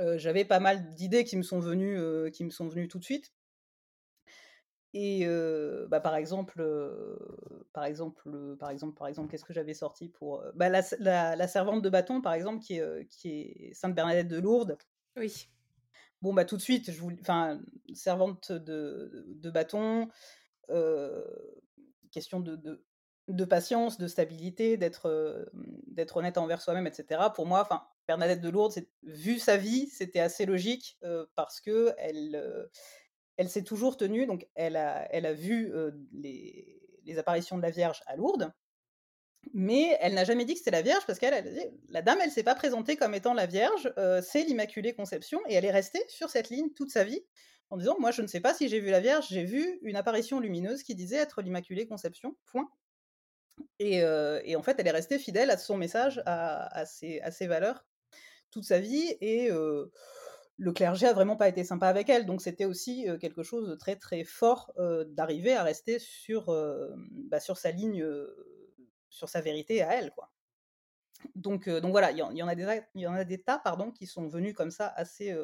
heu, 0.00 0.16
j'avais 0.18 0.44
pas 0.44 0.58
mal 0.60 0.94
d'idées 0.94 1.24
qui 1.24 1.36
me 1.36 1.42
sont 1.42 1.60
venues, 1.60 2.30
qui 2.32 2.44
me 2.44 2.50
sont 2.50 2.68
venues 2.68 2.88
tout 2.88 2.98
de 2.98 3.04
suite. 3.04 3.32
Et 4.94 5.26
bah, 5.88 6.00
par 6.00 6.16
exemple, 6.16 6.62
par 7.72 7.84
exemple, 7.84 8.56
par 8.58 8.70
exemple, 8.70 8.94
par 8.96 9.08
exemple, 9.08 9.30
qu'est-ce 9.30 9.44
que 9.44 9.52
j'avais 9.52 9.74
sorti 9.74 10.08
pour, 10.08 10.42
bah, 10.54 10.68
la 10.68 10.82
la 11.36 11.48
servante 11.48 11.82
de 11.82 11.90
bâton, 11.90 12.20
par 12.22 12.32
exemple, 12.34 12.60
qui 12.64 12.78
est, 12.78 13.06
qui 13.08 13.30
est 13.30 13.74
sainte 13.74 13.94
Bernadette 13.94 14.28
de 14.28 14.38
Lourdes. 14.38 14.78
Oui. 15.16 15.48
Bon, 16.26 16.34
bah, 16.34 16.44
tout 16.44 16.56
de 16.56 16.62
suite, 16.62 16.90
enfin, 17.20 17.60
servante 17.94 18.50
de 18.50 19.50
bâton, 19.52 20.08
question 22.10 22.40
de 22.40 23.44
patience, 23.44 23.96
de 23.96 24.08
stabilité, 24.08 24.76
d'être, 24.76 25.48
honnête 26.16 26.36
envers 26.36 26.60
soi-même 26.60 26.88
et 26.88 26.92
cetera. 26.92 27.32
Pour 27.32 27.46
moi, 27.46 27.60
enfin, 27.60 27.84
Bernadette 28.08 28.40
de 28.40 28.48
Lourdes, 28.48 28.74
vu 29.04 29.38
sa 29.38 29.56
vie, 29.56 29.86
c'était 29.86 30.18
assez 30.18 30.46
logique, 30.46 30.98
parce 31.36 31.60
heu, 31.70 32.68
elle 33.36 33.48
s'est 33.48 33.62
toujours 33.62 33.96
tenue 33.96 34.26
donc 34.26 34.48
elle 34.56 34.74
a 34.74 35.32
vu, 35.32 35.72
les 36.12 37.18
apparitions 37.18 37.56
de 37.56 37.62
la 37.62 37.70
Vierge 37.70 38.02
à 38.06 38.16
Lourdes 38.16 38.52
mais 39.54 39.96
elle 40.00 40.14
n'a 40.14 40.24
jamais 40.24 40.44
dit 40.44 40.52
que 40.54 40.58
c'était 40.58 40.70
la 40.70 40.82
Vierge 40.82 41.04
parce 41.06 41.18
qu'elle, 41.18 41.72
la 41.88 42.02
dame, 42.02 42.18
elle 42.22 42.30
s'est 42.30 42.42
pas 42.42 42.54
présentée 42.54 42.96
comme 42.96 43.14
étant 43.14 43.34
la 43.34 43.46
Vierge, 43.46 43.92
heu, 43.98 44.20
c'est 44.22 44.42
l'Immaculée 44.44 44.94
Conception 44.94 45.40
et 45.48 45.54
elle 45.54 45.64
est 45.64 45.70
restée 45.70 46.02
sur 46.08 46.30
cette 46.30 46.50
ligne 46.50 46.70
toute 46.74 46.90
sa 46.90 47.04
vie 47.04 47.22
en 47.70 47.76
disant: 47.76 47.96
«Moi, 47.98 48.10
je 48.12 48.22
ne 48.22 48.26
sais 48.28 48.40
pas 48.40 48.54
si 48.54 48.68
j'ai 48.68 48.80
vu 48.80 48.90
la 48.90 49.00
Vierge, 49.00 49.26
j'ai 49.30 49.44
vu 49.44 49.78
une 49.82 49.96
apparition 49.96 50.40
lumineuse 50.40 50.82
qui 50.82 50.94
disait 50.94 51.16
être 51.16 51.42
l'Immaculée 51.42 51.86
Conception, 51.86 52.36
point». 52.46 52.68
Et 53.78 53.98
et 54.44 54.56
en 54.56 54.62
fait, 54.62 54.76
elle 54.78 54.86
est 54.86 54.90
restée 54.90 55.18
fidèle 55.18 55.50
à 55.50 55.56
son 55.56 55.76
message, 55.76 56.22
à 56.26 56.84
ses 56.86 57.46
valeurs 57.46 57.86
toute 58.52 58.64
sa 58.64 58.80
vie 58.80 59.16
et 59.20 59.50
heu, 59.50 59.92
le 60.58 60.72
clergé 60.72 61.06
a 61.08 61.12
vraiment 61.14 61.36
pas 61.36 61.48
été 61.48 61.64
sympa 61.64 61.88
avec 61.88 62.08
elle. 62.10 62.26
Donc 62.26 62.42
c'était 62.42 62.66
aussi, 62.66 63.06
quelque 63.20 63.42
chose 63.44 63.68
de 63.68 63.74
très, 63.76 63.96
très 63.96 64.24
fort, 64.24 64.72
d'arriver 65.08 65.54
à 65.54 65.62
rester 65.64 65.98
sur, 66.00 66.46
bah, 67.10 67.40
sa 67.40 67.70
ligne, 67.72 68.04
sur 69.16 69.28
sa 69.28 69.40
vérité 69.40 69.82
à 69.82 69.94
elle, 69.94 70.12
quoi. 70.12 70.30
Donc 71.34 71.68
donc 71.68 71.90
voilà, 71.90 72.10
il 72.10 72.18
y 72.18 72.22
en 72.22 72.30
il 72.30 72.36
y 72.36 72.42
en 72.42 72.48
a 72.48 72.54
des 72.54 72.82
il 72.94 73.00
y 73.00 73.06
en 73.06 73.14
a 73.14 73.24
des 73.24 73.42
tas, 73.42 73.58
pardon, 73.58 73.90
qui 73.90 74.06
sont 74.06 74.28
venus 74.28 74.54
comme 74.54 74.70
ça 74.70 74.86
assez, 74.86 75.34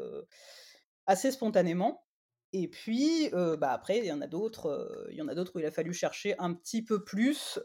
assez 1.06 1.32
spontanément 1.32 2.04
et 2.52 2.68
puis, 2.68 3.30
bah, 3.32 3.72
après 3.72 3.98
il 3.98 4.04
y 4.04 4.12
en 4.12 4.20
a 4.20 4.26
d'autres, 4.26 5.06
il 5.10 5.16
y 5.16 5.22
en 5.22 5.28
a 5.28 5.34
d'autres 5.34 5.52
où 5.56 5.58
il 5.58 5.64
a 5.64 5.70
fallu 5.70 5.94
chercher 5.94 6.34
un 6.38 6.52
petit 6.52 6.82
peu 6.82 7.02
plus, 7.02 7.58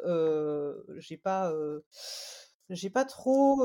j'ai 0.97 1.17
pas, 1.17 1.53
j'ai 2.69 2.89
pas 2.89 3.03
trop, 3.03 3.61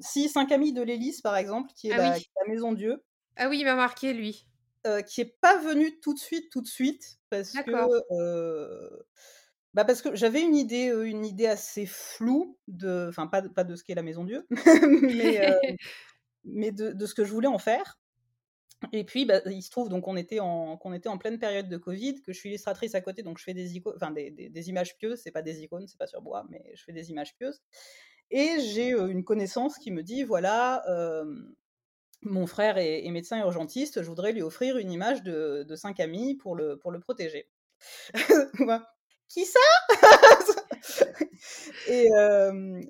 si 0.00 0.28
Saint-Camille 0.28 0.72
de 0.72 0.82
Lélis, 0.82 1.20
par 1.22 1.36
exemple, 1.36 1.72
qui 1.74 1.88
est 1.88 1.92
Ah 1.92 1.98
la 1.98 2.12
oui. 2.12 2.20
qui 2.20 2.26
est 2.26 2.46
la 2.46 2.54
maison 2.54 2.72
Dieu. 2.72 3.02
Ah 3.36 3.48
oui, 3.48 3.58
il 3.58 3.64
m'a 3.64 3.74
marqué 3.74 4.12
lui. 4.12 4.46
Qui 5.08 5.22
est 5.22 5.40
pas 5.40 5.58
venu 5.58 5.98
tout 5.98 6.14
de 6.14 6.20
suite, 6.20 6.50
tout 6.52 6.60
de 6.60 6.68
suite 6.68 7.18
parce 7.28 7.50
que. 7.50 9.02
Bah, 9.76 9.84
parce 9.84 10.00
que 10.00 10.14
j'avais 10.14 10.40
une 10.40 10.56
idée, 10.56 10.86
une 10.86 11.26
idée 11.26 11.46
assez 11.46 11.84
floue 11.84 12.56
de 12.66 13.06
enfin 13.10 13.26
pas 13.26 13.42
de 13.42 13.48
pas 13.48 13.62
de 13.62 13.76
ce 13.76 13.84
qu'est 13.84 13.94
la 13.94 14.02
maison 14.02 14.24
Dieu, 14.24 14.46
mais 15.02 15.38
mais 16.44 16.72
de 16.72 16.92
de 16.92 17.06
ce 17.06 17.14
que 17.14 17.26
je 17.26 17.30
voulais 17.30 17.46
en 17.46 17.58
faire. 17.58 17.98
Et 18.92 19.04
puis, 19.04 19.26
bah, 19.26 19.40
il 19.46 19.62
se 19.62 19.70
trouve 19.70 19.90
donc 19.90 20.04
qu'on 20.04 20.16
était 20.16 20.40
en 20.40 20.78
qu'on 20.78 20.94
était 20.94 21.10
en 21.10 21.18
pleine 21.18 21.38
période 21.38 21.68
de 21.68 21.76
covid, 21.76 22.22
que 22.22 22.32
je 22.32 22.38
suis 22.38 22.48
illustratrice 22.48 22.94
à 22.94 23.02
côté, 23.02 23.22
donc 23.22 23.36
je 23.36 23.44
fais 23.44 23.52
des 23.52 23.76
ico 23.76 23.92
enfin 23.94 24.12
des 24.12 24.30
des 24.30 24.48
des 24.48 24.68
images 24.70 24.96
pieuses, 24.96 25.20
c'est 25.22 25.30
pas 25.30 25.42
des 25.42 25.60
icônes, 25.62 25.86
c'est 25.86 25.98
pas 25.98 26.06
sur 26.06 26.22
bois, 26.22 26.46
mais 26.48 26.72
je 26.74 26.82
fais 26.82 26.92
des 26.92 27.10
images 27.10 27.36
pieuses. 27.36 27.60
Et 28.30 28.60
j'ai, 28.60 28.92
une 28.92 29.24
connaissance 29.24 29.76
qui 29.76 29.90
me 29.90 30.02
dit: 30.02 30.24
«Voilà, 30.24 30.82
mon 32.22 32.46
frère 32.46 32.78
est 32.78 33.04
est 33.04 33.10
médecin 33.10 33.38
urgentiste, 33.40 34.02
je 34.02 34.08
voudrais 34.08 34.32
lui 34.32 34.42
offrir 34.42 34.78
une 34.78 34.90
image 34.90 35.22
de 35.22 35.64
de 35.68 35.76
Saint 35.76 35.92
Camille 35.92 36.36
pour 36.36 36.56
le 36.56 36.78
pour 36.78 36.92
le 36.92 37.00
protéger». 37.00 37.50
«Qui 39.28 39.44
ça?» 39.44 39.58
et 41.88 42.08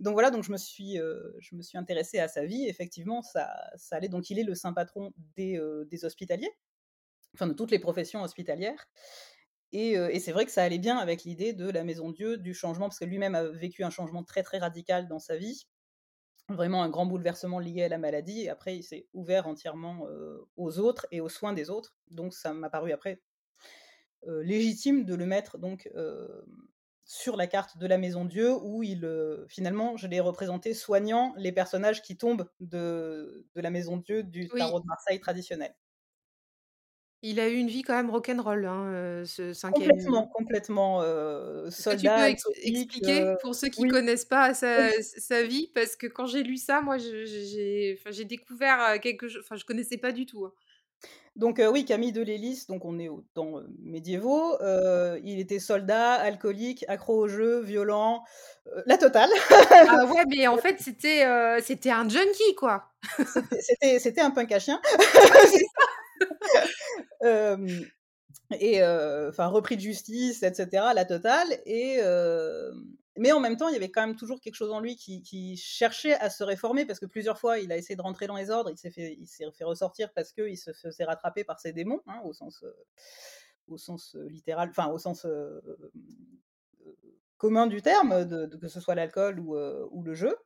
donc 0.00 0.14
voilà, 0.14 0.30
donc 0.30 0.44
je 0.44 0.52
me 0.52 0.56
suis, 0.56 0.96
je 0.96 1.54
me 1.54 1.62
suis 1.62 1.78
intéressée 1.78 2.18
à 2.18 2.28
sa 2.28 2.44
vie. 2.44 2.66
Effectivement, 2.68 3.22
ça 3.22 3.48
ça 3.76 3.96
allait 3.96 4.08
donc 4.08 4.30
il 4.30 4.38
est 4.38 4.44
le 4.44 4.54
saint 4.54 4.72
patron 4.72 5.12
des, 5.36 5.60
des 5.90 6.04
hospitaliers, 6.04 6.50
enfin 7.34 7.46
de 7.46 7.52
toutes 7.54 7.70
les 7.70 7.78
professions 7.78 8.22
hospitalières 8.22 8.86
et 9.72 9.92
et 9.94 10.20
c'est 10.20 10.32
vrai 10.32 10.46
que 10.46 10.52
ça 10.52 10.62
allait 10.64 10.78
bien 10.78 10.98
avec 10.98 11.24
l'idée 11.24 11.52
de 11.52 11.68
la 11.70 11.84
maison 11.84 12.10
Dieu, 12.12 12.36
du 12.38 12.54
changement, 12.54 12.86
parce 12.88 12.98
que 13.00 13.04
lui-même 13.06 13.34
a 13.34 13.44
vécu 13.44 13.84
un 13.84 13.90
changement 13.90 14.24
très, 14.24 14.42
très 14.42 14.58
radical 14.58 15.08
dans 15.08 15.18
sa 15.20 15.36
vie. 15.36 15.66
Vraiment 16.48 16.82
un 16.82 16.90
grand 16.90 17.06
bouleversement 17.06 17.58
lié 17.58 17.84
à 17.84 17.88
la 17.88 17.98
maladie 17.98 18.42
et 18.42 18.50
après 18.50 18.76
il 18.76 18.82
s'est 18.84 19.06
ouvert 19.14 19.46
entièrement, 19.48 20.06
aux 20.56 20.78
autres 20.78 21.06
et 21.12 21.20
aux 21.20 21.28
soins 21.28 21.52
des 21.52 21.70
autres. 21.70 21.94
Donc 22.10 22.34
ça 22.34 22.52
m'a 22.54 22.70
paru 22.70 22.92
après 22.92 23.20
légitime 24.26 25.04
de 25.04 25.14
le 25.14 25.26
mettre 25.26 25.58
donc, 25.58 25.90
sur 27.04 27.36
la 27.36 27.46
carte 27.46 27.78
de 27.78 27.86
la 27.86 27.98
maison 27.98 28.24
Dieu 28.24 28.52
où 28.62 28.82
il, 28.82 29.08
finalement, 29.48 29.96
je 29.96 30.08
l'ai 30.08 30.20
représenté 30.20 30.74
soignant 30.74 31.34
les 31.38 31.52
personnages 31.52 32.02
qui 32.02 32.16
tombent 32.16 32.50
de 32.60 33.46
de 33.54 33.60
la 33.60 33.70
maison 33.70 33.96
Dieu 33.98 34.22
du 34.24 34.52
Oui. 34.52 34.72
tarot 34.72 34.80
de 34.80 34.86
Marseille 34.86 35.20
traditionnel. 35.20 35.76
Il 37.22 37.40
a 37.40 37.48
eu 37.48 37.54
une 37.56 37.68
vie 37.68 37.82
quand 37.82 37.94
même 37.96 38.10
rock'n'roll, 38.10 38.66
hein, 38.66 39.24
ce 39.24 39.52
Camille, 39.72 39.72
Complètement, 39.72 40.28
complètement, 40.28 41.02
Est-ce 41.78 41.88
que 41.88 41.94
tu 41.94 42.10
soldat, 42.10 42.14
peux 42.14 42.24
ex 42.26 42.48
alcoolique, 42.62 42.62
expliquer 42.62 43.26
pour 43.38 43.54
ceux 43.54 43.68
qui 43.68 43.84
oui. 43.84 43.86
connaissent 43.86 44.24
pas 44.24 44.54
sa 44.54 44.90
sa 45.02 45.42
vie? 45.42 45.70
Parce 45.74 45.94
que 45.96 46.06
quand 46.06 46.26
j'ai 46.26 46.42
lu 46.42 46.56
ça, 46.56 46.80
moi, 46.80 46.96
j'ai 46.98 48.24
découvert, 48.24 48.98
quelque 49.00 49.28
cho 49.28 49.40
enfin, 49.40 49.56
je 49.56 49.64
connaissais 49.66 49.98
pas 49.98 50.12
du 50.12 50.24
tout, 50.24 50.46
hein. 50.46 50.52
Donc 51.36 51.60
oui, 51.70 51.84
Camille 51.84 52.12
de 52.12 52.22
Lélis, 52.22 52.64
donc 52.66 52.86
on 52.86 52.98
est 52.98 53.08
aux 53.08 53.22
temps, 53.34 53.60
médiévaux, 53.82 54.56
il 55.22 55.38
était 55.38 55.58
soldat, 55.58 56.14
alcoolique, 56.14 56.84
accro 56.88 57.14
aux 57.18 57.28
jeux, 57.28 57.60
violent, 57.60 58.24
la 58.86 58.96
totale. 58.96 59.28
Ah 59.70 60.06
ouais, 60.06 60.24
mais 60.28 60.46
en 60.46 60.56
fait, 60.56 60.76
c'était, 60.80 61.24
un 61.24 62.08
junkie, 62.08 62.54
quoi. 62.56 62.90
C'était 63.98 64.22
un 64.22 64.30
punk 64.30 64.50
à 64.52 64.58
chien. 64.58 64.80
Et 68.60 68.82
enfin 68.82 69.46
repris 69.46 69.76
de 69.76 69.80
justice 69.80 70.42
et 70.42 70.54
cetera, 70.54 70.94
la 70.94 71.04
totale 71.04 71.48
et 71.66 71.98
mais 73.18 73.32
en 73.32 73.40
même 73.40 73.56
temps, 73.56 73.68
il 73.68 73.72
y 73.72 73.76
avait 73.76 73.90
quand 73.90 74.06
même 74.06 74.16
toujours 74.16 74.40
quelque 74.40 74.54
chose 74.54 74.72
en 74.72 74.80
lui 74.80 74.96
qui 74.96 75.56
cherchait 75.56 76.14
à 76.14 76.30
se 76.30 76.44
réformer 76.44 76.84
parce 76.84 77.00
que 77.00 77.06
plusieurs 77.06 77.38
fois, 77.38 77.58
il 77.58 77.72
a 77.72 77.76
essayé 77.76 77.96
de 77.96 78.02
rentrer 78.02 78.26
dans 78.26 78.36
les 78.36 78.50
ordres, 78.50 78.70
il 78.70 78.76
s'est 78.76 78.90
fait 78.90 79.64
ressortir 79.64 80.12
parce 80.12 80.32
qu'il 80.32 80.58
se 80.58 80.72
faisait 80.72 81.04
rattraper 81.04 81.44
par 81.44 81.60
ses 81.60 81.72
démons, 81.72 82.00
hein, 82.06 82.20
au 82.24 82.32
sens, 82.32 82.64
sens, 83.76 84.14
heu, 84.14 84.26
littéral, 84.26 84.68
enfin 84.70 84.88
au 84.88 84.98
sens, 84.98 85.24
heu, 85.24 85.62
commun 87.38 87.66
du 87.66 87.82
terme, 87.82 88.28
que 88.58 88.68
ce 88.68 88.80
soit 88.80 88.94
l'alcool 88.94 89.40
ou, 89.40 90.02
le 90.02 90.14
jeu. 90.14 90.36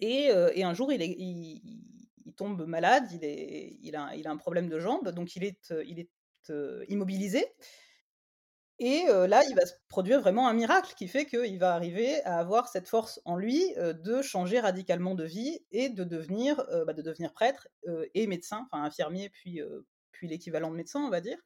Et 0.00 0.30
un 0.30 0.74
jour, 0.74 0.92
il 0.92 2.34
tombe 2.36 2.66
malade, 2.66 3.08
il 3.12 3.96
a 3.96 4.30
un 4.30 4.36
problème 4.36 4.68
de 4.68 4.78
jambe, 4.80 5.08
donc 5.10 5.36
il 5.36 5.44
est, 5.44 6.10
immobilisé 6.88 7.44
et 8.78 9.06
là, 9.06 9.42
il 9.48 9.54
va 9.54 9.64
se 9.64 9.72
produire 9.88 10.20
vraiment 10.20 10.48
un 10.48 10.52
miracle 10.52 10.92
qui 10.96 11.08
fait 11.08 11.24
qu'il 11.24 11.58
va 11.58 11.74
arriver 11.74 12.22
à 12.24 12.38
avoir 12.38 12.68
cette 12.68 12.88
force 12.88 13.20
en 13.24 13.36
lui, 13.36 13.74
de 13.76 14.20
changer 14.20 14.60
radicalement 14.60 15.14
de 15.14 15.24
vie 15.24 15.60
et 15.70 15.88
de 15.88 16.04
devenir, 16.04 16.62
bah, 16.86 16.92
de 16.92 17.02
devenir 17.02 17.32
prêtre, 17.32 17.68
et 18.14 18.26
médecin, 18.26 18.66
enfin 18.70 18.82
infirmier 18.82 19.30
puis, 19.30 19.60
puis 20.12 20.28
l'équivalent 20.28 20.70
de 20.70 20.76
médecin, 20.76 21.00
on 21.00 21.10
va 21.10 21.20
dire 21.20 21.38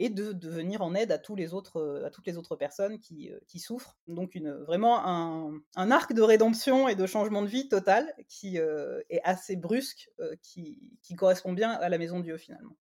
et 0.00 0.10
de, 0.10 0.32
de, 0.32 0.48
venir 0.48 0.82
en 0.82 0.94
aide 0.94 1.10
à, 1.10 1.18
tous 1.18 1.34
les 1.34 1.54
autres, 1.54 2.02
à 2.04 2.10
toutes 2.10 2.26
les 2.26 2.38
autres 2.38 2.54
personnes 2.54 3.00
qui, 3.00 3.32
qui 3.48 3.58
souffrent. 3.58 3.98
Donc 4.06 4.34
une, 4.34 4.52
vraiment 4.52 5.04
un, 5.04 5.90
arc 5.90 6.12
de 6.12 6.22
rédemption 6.22 6.88
et 6.88 6.94
de 6.94 7.06
changement 7.06 7.42
de 7.42 7.48
vie 7.48 7.68
total 7.68 8.12
qui 8.28 8.58
est 8.58 9.20
assez 9.24 9.56
brusque, 9.56 10.10
qui, 10.42 10.80
qui, 11.02 11.16
correspond 11.16 11.52
bien 11.52 11.72
à 11.72 11.88
la 11.88 11.98
Maison 11.98 12.18
de 12.18 12.24
Dieu 12.24 12.36
finalement. 12.36 12.76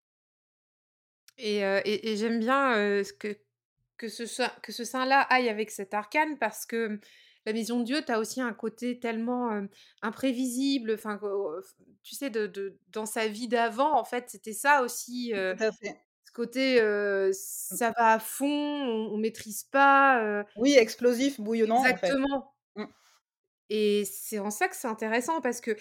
Et, 1.38 1.60
et 1.60 2.16
j'aime 2.16 2.40
bien 2.40 3.02
ce 3.04 3.12
que, 3.12 3.36
que 4.04 4.26
ce, 4.26 4.42
que 4.62 4.72
ce 4.72 4.84
saint-là 4.84 5.20
aille 5.30 5.48
avec 5.48 5.70
cet 5.70 5.94
arcane 5.94 6.38
parce 6.38 6.66
que 6.66 6.98
la 7.46 7.52
Maison 7.52 7.80
de 7.80 7.84
Dieu, 7.84 8.02
tu 8.04 8.10
as 8.10 8.18
aussi 8.18 8.40
un 8.40 8.54
côté 8.54 8.98
tellement 8.98 9.50
imprévisible. 10.00 10.94
Enfin, 10.94 11.20
tu 12.02 12.14
sais, 12.14 12.30
de, 12.30 12.46
de, 12.46 12.78
dans 12.88 13.04
sa 13.04 13.28
vie 13.28 13.48
d'avant, 13.48 13.98
en 13.98 14.04
fait, 14.04 14.30
c'était 14.30 14.54
ça 14.54 14.82
aussi. 14.82 15.32
ce 15.34 16.32
côté, 16.32 16.80
mmh. 16.80 17.32
ça 17.34 17.92
va 17.98 18.14
à 18.14 18.18
fond, 18.18 18.46
on, 18.46 19.16
ne 19.16 19.20
maîtrise 19.20 19.64
pas. 19.64 20.44
oui, 20.56 20.74
explosif, 20.74 21.38
bouillonnant. 21.38 21.84
Exactement. 21.84 22.54
Mmh. 22.76 22.84
Et 23.68 24.04
c'est 24.06 24.38
en 24.38 24.50
ça 24.50 24.68
que 24.68 24.76
c'est 24.76 24.88
intéressant 24.88 25.42
parce 25.42 25.60
que 25.60 25.76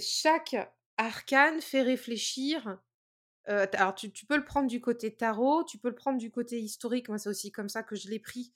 chaque 0.00 0.56
arcane 0.96 1.60
fait 1.60 1.82
réfléchir. 1.82 2.78
Alors, 3.46 3.94
tu, 3.94 4.12
tu, 4.12 4.26
peux 4.26 4.36
le 4.36 4.44
prendre 4.44 4.68
du 4.68 4.80
côté 4.80 5.14
tarot, 5.14 5.64
tu 5.64 5.78
peux 5.78 5.88
le 5.88 5.94
prendre 5.94 6.18
du 6.18 6.30
côté 6.30 6.58
historique. 6.60 7.08
Moi, 7.08 7.18
c'est 7.18 7.28
aussi 7.28 7.52
comme 7.52 7.68
ça 7.68 7.82
que 7.82 7.94
je 7.94 8.08
l'ai 8.08 8.18
pris 8.18 8.52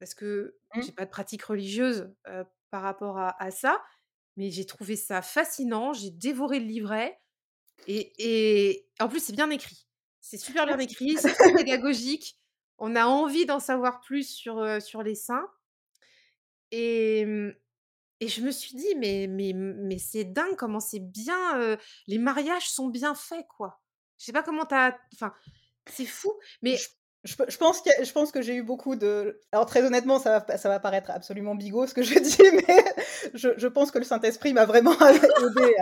parce 0.00 0.14
que 0.14 0.56
mmh. 0.74 0.82
j'ai 0.82 0.92
pas 0.92 1.04
de 1.04 1.10
pratique 1.10 1.44
religieuse 1.44 2.12
par 2.70 2.82
rapport 2.82 3.18
à, 3.18 3.50
ça, 3.52 3.80
mais 4.36 4.50
j'ai 4.50 4.66
trouvé 4.66 4.96
ça 4.96 5.22
fascinant. 5.22 5.92
J'ai 5.92 6.10
dévoré 6.10 6.58
le 6.58 6.66
livret 6.66 7.20
et, 7.86 8.12
et 8.18 8.88
en 8.98 9.08
plus 9.08 9.20
c'est 9.22 9.34
bien 9.34 9.50
écrit. 9.50 9.86
C'est 10.20 10.38
super 10.38 10.66
bien 10.66 10.78
écrit, 10.78 11.16
c'est 11.16 11.32
très 11.34 11.52
pédagogique. 11.52 12.36
On 12.78 12.96
a 12.96 13.06
envie 13.06 13.46
d'en 13.46 13.60
savoir 13.60 14.00
plus 14.00 14.28
sur, 14.28 14.82
sur 14.82 15.02
les 15.02 15.14
saints. 15.14 15.48
Et, 16.72 17.24
mmh, 17.26 17.54
et 18.20 18.28
je 18.28 18.42
me 18.42 18.50
suis 18.50 18.74
dit, 18.74 18.94
mais, 18.96 19.26
mais, 19.28 19.52
mais 19.54 19.98
c'est 19.98 20.24
dingue 20.24 20.56
comment 20.56 20.80
c'est 20.80 21.00
bien. 21.00 21.76
les 22.06 22.18
mariages 22.18 22.70
sont 22.70 22.88
bien 22.88 23.14
faits, 23.14 23.46
quoi. 23.48 23.80
Je 24.20 24.26
sais 24.26 24.32
pas 24.32 24.42
comment 24.42 24.66
t'as. 24.66 24.94
Enfin, 25.14 25.32
c'est 25.86 26.04
fou. 26.04 26.30
Mais 26.60 26.76
je, 27.24 27.56
pense 27.56 28.32
que, 28.32 28.42
j'ai 28.42 28.54
eu 28.54 28.62
beaucoup 28.62 28.96
de. 28.96 29.40
Alors, 29.50 29.64
très 29.66 29.82
honnêtement, 29.82 30.18
ça 30.18 30.44
va, 30.64 30.80
paraître 30.80 31.10
absolument 31.10 31.54
bigot 31.54 31.86
ce 31.86 31.94
que 31.94 32.02
je 32.02 32.18
dis, 32.18 32.66
mais 32.66 32.84
je, 33.34 33.66
pense 33.66 33.90
que 33.90 33.98
le 33.98 34.04
Saint-Esprit 34.04 34.52
m'a 34.52 34.66
vraiment 34.66 34.92
aidé. 35.00 35.74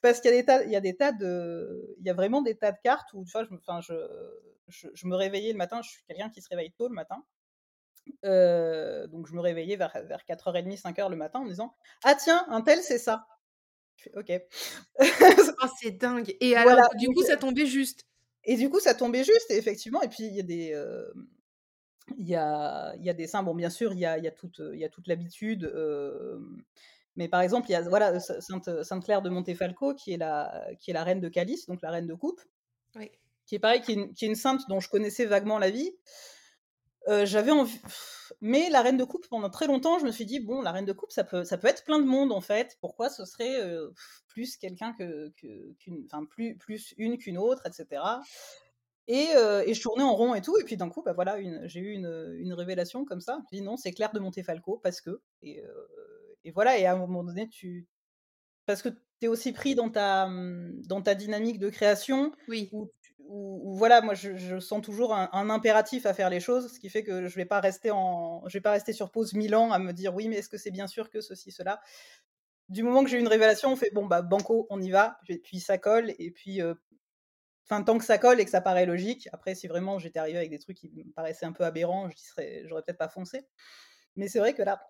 parce 0.00 0.20
qu'il 0.20 0.30
y, 0.30 0.34
a 0.34 0.36
des 0.38 0.44
tas, 0.44 0.64
il 0.64 0.70
y 0.70 0.76
a 0.76 0.80
des 0.80 0.96
tas 0.96 1.12
de. 1.12 1.94
Il 1.98 2.06
y 2.06 2.10
a 2.10 2.14
vraiment 2.14 2.40
des 2.40 2.56
tas 2.56 2.72
de 2.72 2.78
cartes 2.82 3.12
où, 3.12 3.24
je, 3.26 5.06
me 5.06 5.14
réveillais 5.14 5.52
le 5.52 5.58
matin, 5.58 5.82
je 5.82 5.90
suis 5.90 6.02
quelqu'un 6.04 6.30
qui 6.30 6.40
se 6.40 6.48
réveille 6.48 6.72
tôt 6.72 6.88
le 6.88 6.94
matin. 6.94 7.22
Euh, 8.24 9.06
donc, 9.06 9.26
je 9.28 9.34
me 9.34 9.40
réveillais 9.40 9.76
vers, 9.76 9.92
vers 10.04 10.20
4h30, 10.28 10.80
5h 10.80 11.10
le 11.10 11.16
matin 11.16 11.40
en 11.40 11.44
me 11.44 11.50
disant 11.50 11.74
Ah, 12.04 12.14
tiens, 12.14 12.44
un 12.48 12.62
tel, 12.62 12.80
c'est 12.80 12.98
ça. 12.98 13.26
Je 14.02 14.10
fais, 14.10 14.18
ok. 14.18 14.42
oh, 15.62 15.66
c'est 15.80 15.92
dingue. 15.92 16.34
Et 16.40 16.56
alors, 16.56 16.88
du 16.96 17.08
coup, 17.08 17.22
ça 17.22 17.36
tombait 17.36 17.66
juste? 17.66 18.06
Et 18.44 18.56
du 18.56 18.68
coup, 18.68 18.80
ça 18.80 18.94
tombait 18.94 19.24
juste, 19.24 19.50
et 19.50 19.56
effectivement, 19.56 20.02
et 20.02 20.08
puis 20.08 20.24
il 20.24 20.34
y 20.34 20.40
a 20.40 20.42
des. 20.42 20.76
il 22.18 22.28
y, 22.28 22.34
a, 22.34 22.94
il 22.96 23.04
y 23.04 23.10
a 23.10 23.14
des 23.14 23.26
saints, 23.26 23.42
bon, 23.42 23.54
bien 23.54 23.70
sûr, 23.70 23.92
il 23.92 24.00
y 24.00 24.06
a, 24.06 24.18
il 24.18 24.24
y 24.24 24.28
a 24.28 24.32
toute, 24.32 24.60
il 24.72 24.78
y 24.78 24.84
a 24.84 24.88
toute 24.88 25.06
l'habitude. 25.06 25.72
mais 27.16 27.28
par 27.28 27.40
exemple, 27.40 27.68
il 27.68 27.72
y 27.72 27.76
a 27.76 27.82
voilà, 27.82 28.18
Sainte, 28.20 28.82
Sainte 28.82 29.04
Claire 29.04 29.22
de 29.22 29.30
Montefalco, 29.30 29.94
qui 29.94 30.12
est, 30.12 30.18
la, 30.18 30.66
qui 30.80 30.90
est 30.90 30.94
la 30.94 31.04
reine 31.04 31.20
de 31.20 31.28
Calice, 31.28 31.66
donc 31.66 31.82
la 31.82 31.90
reine 31.90 32.06
de 32.06 32.14
coupe. 32.14 32.40
Oui. 32.96 33.10
Qui 33.46 33.56
est 33.56 33.58
pareil, 33.58 33.80
qui 33.80 33.92
est, 33.92 33.94
une, 33.94 34.14
qui 34.14 34.24
est 34.24 34.28
une 34.28 34.34
sainte 34.34 34.62
dont 34.68 34.80
je 34.80 34.88
connaissais 34.88 35.26
vaguement 35.26 35.58
la 35.58 35.70
vie. 35.70 35.92
J'avais 37.08 37.50
envie. 37.50 37.80
Mais 38.40 38.70
la 38.70 38.82
reine 38.82 38.96
de 38.96 39.04
coupe, 39.04 39.28
pendant 39.28 39.50
très 39.50 39.66
longtemps, 39.66 39.98
je 39.98 40.04
me 40.04 40.10
suis 40.10 40.26
dit, 40.26 40.40
bon, 40.40 40.62
la 40.62 40.72
reine 40.72 40.84
de 40.84 40.92
coupe, 40.92 41.12
ça 41.12 41.24
peut, 41.24 41.44
ça 41.44 41.58
peut 41.58 41.68
être 41.68 41.84
plein 41.84 41.98
de 41.98 42.06
monde, 42.06 42.32
en 42.32 42.40
fait. 42.40 42.76
Pourquoi 42.80 43.08
ce 43.08 43.24
serait 43.24 43.60
plus 44.28 44.56
quelqu'un 44.56 44.92
que, 44.94 45.30
qu'une. 45.78 46.04
Enfin, 46.06 46.24
plus, 46.24 46.56
plus 46.56 46.94
une 46.98 47.18
qu'une 47.18 47.38
autre, 47.38 47.66
etc. 47.66 48.02
Et, 49.08 49.28
et, 49.66 49.74
je 49.74 49.82
tournais 49.82 50.04
en 50.04 50.14
rond 50.14 50.34
et 50.34 50.40
tout. 50.40 50.58
Et 50.58 50.64
puis 50.64 50.76
d'un 50.76 50.88
coup, 50.88 51.02
bah, 51.02 51.12
voilà, 51.12 51.36
j'ai 51.66 51.80
eu 51.80 51.92
une, 51.92 52.34
une, 52.38 52.52
révélation 52.52 53.04
comme 53.04 53.20
ça. 53.20 53.38
Je 53.50 53.56
me 53.56 53.60
dit, 53.60 53.66
non, 53.66 53.76
c'est 53.76 53.92
Claire 53.92 54.12
de 54.12 54.20
Montefalco, 54.20 54.80
parce 54.82 55.00
que. 55.00 55.20
Et, 55.42 55.62
et, 56.44 56.50
voilà, 56.50 56.78
et 56.78 56.86
à 56.86 56.92
un 56.92 56.96
moment 56.96 57.24
donné, 57.24 57.48
tu. 57.48 57.86
Parce 58.66 58.82
que 58.82 58.88
tu 58.88 59.26
es 59.26 59.28
aussi 59.28 59.52
pris 59.52 59.74
dans 59.74 59.90
ta, 59.90 60.28
dans 60.86 61.02
ta 61.02 61.14
dynamique 61.14 61.58
de 61.58 61.70
création. 61.70 62.32
Oui 62.48 62.68
où, 62.72 62.90
voilà, 63.28 64.00
moi 64.02 64.14
je, 64.14 64.58
sens 64.58 64.82
toujours 64.82 65.14
un, 65.14 65.50
impératif 65.50 66.06
à 66.06 66.14
faire 66.14 66.30
les 66.30 66.40
choses, 66.40 66.72
ce 66.72 66.78
qui 66.78 66.88
fait 66.90 67.02
que 67.02 67.28
je 67.28 67.36
vais 67.36 67.44
pas 67.44 67.60
rester 67.60 67.90
en, 67.90 68.42
je 68.48 68.56
vais 68.56 68.60
pas 68.60 68.72
rester 68.72 68.92
sur 68.92 69.10
pause 69.10 69.34
mille 69.34 69.54
ans 69.54 69.72
à 69.72 69.78
me 69.78 69.92
dire 69.92 70.14
oui, 70.14 70.28
mais 70.28 70.36
est-ce 70.36 70.48
que 70.48 70.58
c'est 70.58 70.70
bien 70.70 70.86
sûr 70.86 71.10
que 71.10 71.20
ceci, 71.20 71.50
cela? 71.50 71.80
Du 72.68 72.82
moment 72.82 73.04
que 73.04 73.10
j'ai 73.10 73.18
une 73.18 73.28
révélation, 73.28 73.72
on 73.72 73.76
fait 73.76 73.90
bon 73.92 74.06
bah 74.06 74.22
banco, 74.22 74.66
on 74.70 74.80
y 74.80 74.90
va, 74.90 75.18
puis 75.44 75.60
ça 75.60 75.78
colle, 75.78 76.14
et 76.18 76.30
puis 76.30 76.62
euh, 76.62 76.74
enfin 77.64 77.82
tant 77.82 77.98
que 77.98 78.04
ça 78.04 78.18
colle 78.18 78.40
et 78.40 78.44
que 78.44 78.50
ça 78.50 78.60
paraît 78.60 78.86
logique. 78.86 79.28
Après, 79.32 79.54
si 79.54 79.66
vraiment 79.68 79.98
j'étais 79.98 80.18
arrivé 80.18 80.38
avec 80.38 80.50
des 80.50 80.58
trucs 80.58 80.76
qui 80.78 80.90
me 80.90 81.12
paraissaient 81.12 81.46
un 81.46 81.52
peu 81.52 81.64
aberrants, 81.64 82.08
je 82.10 82.66
j'aurais 82.66 82.82
peut-être 82.82 82.98
pas 82.98 83.08
foncé. 83.08 83.46
Mais 84.16 84.28
c'est 84.28 84.38
vrai 84.38 84.54
que 84.54 84.62
là, 84.62 84.80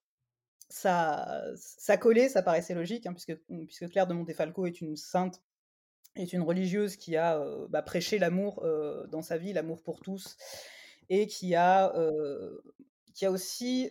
ça, 0.68 1.42
ça 1.56 1.96
collait, 1.96 2.28
ça 2.28 2.42
paraissait 2.42 2.74
logique, 2.74 3.06
hein, 3.06 3.12
puisque, 3.12 3.36
puisque 3.66 3.88
Claire 3.90 4.06
de 4.06 4.14
Montefalco 4.14 4.66
est 4.66 4.80
une 4.80 4.96
sainte 4.96 5.42
est 6.16 6.32
une 6.32 6.42
religieuse 6.42 6.96
qui 6.96 7.16
a 7.16 7.42
bah, 7.68 7.82
prêché 7.82 8.18
l'amour 8.18 8.64
dans 9.08 9.22
sa 9.22 9.38
vie, 9.38 9.52
l'amour 9.52 9.82
pour 9.82 10.00
tous, 10.00 10.36
et 11.08 11.26
qui 11.26 11.54
a, 11.54 11.92
qui 13.14 13.24
a 13.26 13.30
aussi 13.30 13.90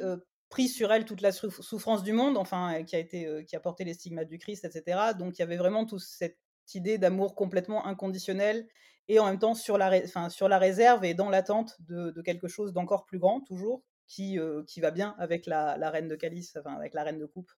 pris 0.50 0.68
sur 0.68 0.92
elle 0.92 1.06
toute 1.06 1.22
la 1.22 1.32
souffrance 1.32 2.04
du 2.04 2.14
monde, 2.14 2.38
enfin, 2.38 2.84
qui 2.84 2.96
a, 2.96 3.00
été, 3.00 3.46
qui 3.48 3.56
a 3.56 3.60
porté 3.60 3.84
les 3.86 3.94
stigmates 3.94 4.28
du 4.28 4.38
Christ, 4.38 4.66
etc. 4.66 5.14
Donc 5.18 5.38
il 5.38 5.42
y 5.42 5.44
avait 5.44 5.58
vraiment 5.58 5.86
toute 5.86 6.02
cette 6.02 6.38
idée 6.76 6.98
d'amour 6.98 7.36
complètement 7.36 7.86
inconditionnel 7.86 8.68
et 9.08 9.20
en 9.20 9.26
même 9.26 9.40
temps 9.40 9.56
sur 9.56 9.78
la, 9.78 9.90
réserve 9.90 11.04
et 11.04 11.14
dans 11.14 11.30
l'attente 11.30 11.76
de, 11.82 12.22
quelque 12.22 12.48
chose 12.48 12.74
d'encore 12.74 13.06
plus 13.06 13.20
grand, 13.20 13.42
toujours, 13.42 13.84
qui, 14.08 14.38
qui 14.68 14.82
va 14.82 14.92
bien 14.92 15.16
avec 15.18 15.46
la, 15.46 15.90
reine 15.90 16.08
de 16.08 16.16
Calice, 16.16 16.56
enfin, 16.58 16.76
avec 16.76 16.94
la 16.94 17.04
reine 17.04 17.18
de 17.20 17.26
coupe 17.26 17.52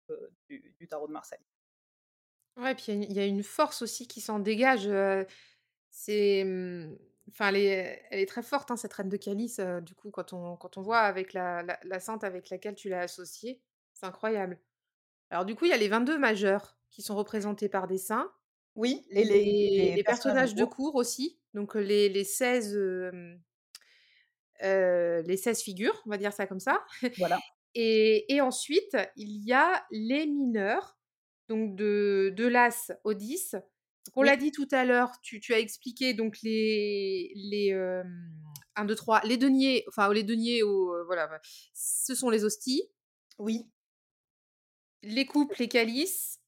du 0.48 0.88
tarot 0.88 1.08
de 1.08 1.12
Marseille. 1.12 1.44
Ouais, 2.56 2.74
puis 2.74 2.92
il 2.92 3.12
y, 3.12 3.18
a 3.18 3.24
une 3.24 3.42
force 3.42 3.82
aussi 3.82 4.06
qui 4.06 4.20
s'en 4.20 4.38
dégage. 4.38 4.88
c'est. 5.90 6.44
Enfin, 7.28 7.48
elle 7.48 7.56
est, 7.56 8.02
elle 8.10 8.20
est 8.20 8.26
très 8.26 8.42
forte, 8.42 8.70
hein, 8.70 8.76
cette 8.76 8.92
reine 8.92 9.08
de 9.08 9.16
calice. 9.16 9.60
du 9.82 9.94
coup, 9.94 10.10
quand 10.10 10.32
on, 10.32 10.56
quand 10.56 10.76
on 10.76 10.82
voit 10.82 11.00
avec 11.00 11.32
la, 11.32 11.62
la, 11.82 12.00
sainte 12.00 12.24
avec 12.24 12.50
laquelle 12.50 12.74
tu 12.74 12.88
l'as 12.88 13.00
associée, 13.00 13.62
c'est 13.94 14.06
incroyable. 14.06 14.58
Alors, 15.30 15.44
du 15.44 15.54
coup, 15.54 15.64
il 15.64 15.70
y 15.70 15.74
a 15.74 15.78
les 15.78 15.88
22 15.88 16.18
majeurs 16.18 16.76
qui 16.90 17.00
sont 17.00 17.16
représentés 17.16 17.68
par 17.68 17.86
des 17.86 17.96
saints. 17.96 18.30
Oui, 18.74 19.06
les, 19.10 19.24
les, 19.94 20.02
personnages 20.04 20.54
de 20.54 20.64
cours 20.64 20.94
aussi. 20.94 21.38
Donc, 21.54 21.74
les, 21.74 22.08
les 22.08 22.24
16. 22.24 22.76
les 24.60 25.36
16 25.36 25.62
figures, 25.62 26.02
on 26.06 26.10
va 26.10 26.18
dire 26.18 26.32
ça 26.32 26.46
comme 26.46 26.60
ça. 26.60 26.84
Voilà. 27.18 27.38
Et, 27.74 28.34
et 28.34 28.42
ensuite, 28.42 28.98
il 29.16 29.42
y 29.46 29.54
a 29.54 29.86
les 29.90 30.26
mineurs 30.26 30.98
donc 31.48 31.74
de, 31.76 32.32
de 32.36 32.46
l'As 32.46 32.92
au 33.04 33.14
10. 33.14 33.56
On 34.14 34.22
l'a 34.22 34.36
dit 34.36 34.50
tout 34.50 34.68
à 34.72 34.84
l'heure, 34.84 35.12
tu, 35.22 35.40
as 35.54 35.58
expliqué 35.58 36.12
donc 36.12 36.38
les, 36.42 37.32
les 37.36 37.72
1, 38.74 38.84
2, 38.84 38.94
3, 38.94 39.20
les 39.24 39.36
deniers, 39.36 39.84
enfin 39.88 40.12
les 40.12 40.24
deniers, 40.24 40.62
au, 40.62 41.04
voilà, 41.06 41.40
ce 41.72 42.14
sont 42.14 42.28
les 42.28 42.44
hosties. 42.44 42.82
Oui. 43.38 43.68
Les 45.02 45.26
coupes, 45.26 45.54
les 45.56 45.68
calices, 45.68 46.40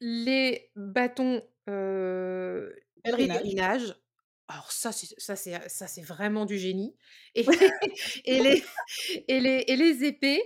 les 0.00 0.70
bâtons, 0.76 1.42
euh, 1.68 2.72
pèlerinage. 3.02 3.94
Alors 4.48 4.70
ça, 4.70 4.92
c'est, 4.92 5.18
ça, 5.18 5.36
c'est, 5.36 5.68
ça, 5.68 5.86
c'est 5.86 6.02
vraiment 6.02 6.44
du 6.44 6.58
génie. 6.58 6.94
Et, 7.34 7.46
et, 8.24 8.42
les, 8.42 8.62
et, 9.28 9.40
les, 9.40 9.64
et 9.66 9.76
les 9.76 10.04
épées, 10.04 10.42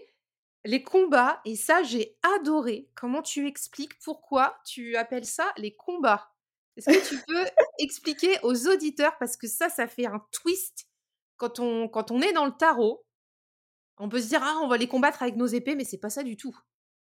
les 0.64 0.82
combats, 0.82 1.40
et 1.44 1.56
ça, 1.56 1.82
j'ai 1.82 2.16
adoré. 2.36 2.88
Comment 2.94 3.22
tu 3.22 3.46
expliques 3.46 3.98
pourquoi 4.00 4.58
tu 4.64 4.96
appelles 4.96 5.24
ça 5.24 5.52
les 5.56 5.74
combats? 5.74 6.32
Est-ce 6.76 6.90
que 6.90 7.08
tu 7.08 7.22
peux 7.26 7.44
expliquer 7.78 8.38
aux 8.42 8.68
auditeurs? 8.68 9.16
Parce 9.18 9.36
que 9.36 9.46
ça, 9.46 9.68
ça 9.68 9.86
fait 9.86 10.06
un 10.06 10.24
twist 10.32 10.88
quand 11.36 11.60
on, 11.60 11.88
quand 11.88 12.10
on 12.10 12.20
est 12.20 12.32
dans 12.32 12.46
le 12.46 12.52
tarot. 12.52 13.04
On 13.98 14.08
peut 14.08 14.20
se 14.20 14.28
dire, 14.28 14.42
ah, 14.42 14.60
on 14.62 14.68
va 14.68 14.76
les 14.76 14.88
combattre 14.88 15.22
avec 15.22 15.36
nos 15.36 15.46
épées, 15.46 15.74
mais 15.74 15.84
c'est 15.84 15.98
pas 15.98 16.10
ça 16.10 16.22
du 16.22 16.36
tout. 16.36 16.56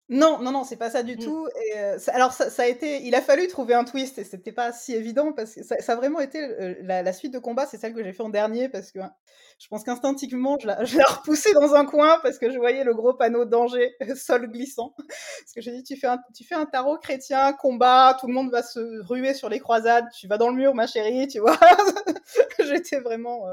Non, 0.09 0.39
non, 0.39 0.51
non, 0.51 0.63
c'est 0.63 0.77
pas 0.77 0.89
ça 0.89 1.03
du 1.03 1.17
mmh. 1.17 1.19
tout. 1.19 1.49
Et 1.65 1.73
alors, 2.11 2.31
ça, 2.31 2.63
a 2.63 2.65
été, 2.65 3.03
il 3.03 3.13
a 3.13 3.21
fallu 3.21 3.47
trouver 3.47 3.73
un 3.73 3.83
twist 3.83 4.17
et 4.17 4.23
c'était 4.23 4.53
pas 4.53 4.71
si 4.71 4.93
évident 4.93 5.33
parce 5.33 5.53
que 5.53 5.63
ça, 5.63 5.75
a 5.85 5.95
vraiment 5.95 6.21
été 6.21 6.77
la, 6.81 7.11
suite 7.11 7.33
de 7.33 7.39
combat, 7.39 7.65
c'est 7.65 7.77
celle 7.77 7.93
que 7.93 8.01
j'ai 8.01 8.13
fait 8.13 8.23
en 8.23 8.29
dernier 8.29 8.69
parce 8.69 8.93
que 8.93 8.99
hein, 8.99 9.11
je 9.59 9.67
pense 9.67 9.83
qu'instinctivement, 9.83 10.57
je 10.59 10.97
l'ai 10.97 11.03
repoussé 11.03 11.51
dans 11.53 11.75
un 11.75 11.85
coin 11.85 12.19
parce 12.23 12.37
que 12.37 12.49
je 12.49 12.57
voyais 12.57 12.85
le 12.85 12.93
gros 12.93 13.15
panneau 13.15 13.43
danger, 13.43 13.97
sol 14.15 14.49
glissant. 14.49 14.93
Parce 14.97 15.53
que 15.53 15.59
j'ai 15.59 15.73
dit, 15.73 15.83
tu 15.83 15.97
fais, 15.97 16.07
un, 16.07 16.19
tu 16.33 16.45
fais 16.45 16.55
un 16.55 16.65
tarot 16.65 16.97
chrétien, 16.99 17.51
combat, 17.51 18.15
tout 18.17 18.27
le 18.27 18.33
monde 18.33 18.49
va 18.49 18.63
se 18.63 18.79
ruer 19.03 19.33
sur 19.33 19.49
les 19.49 19.59
croisades, 19.59 20.05
tu 20.17 20.27
vas 20.29 20.37
dans 20.37 20.49
le 20.49 20.55
mur, 20.55 20.73
ma 20.73 20.87
chérie, 20.87 21.27
tu 21.27 21.39
vois. 21.39 21.57
j'étais 22.59 23.01
vraiment 23.01 23.45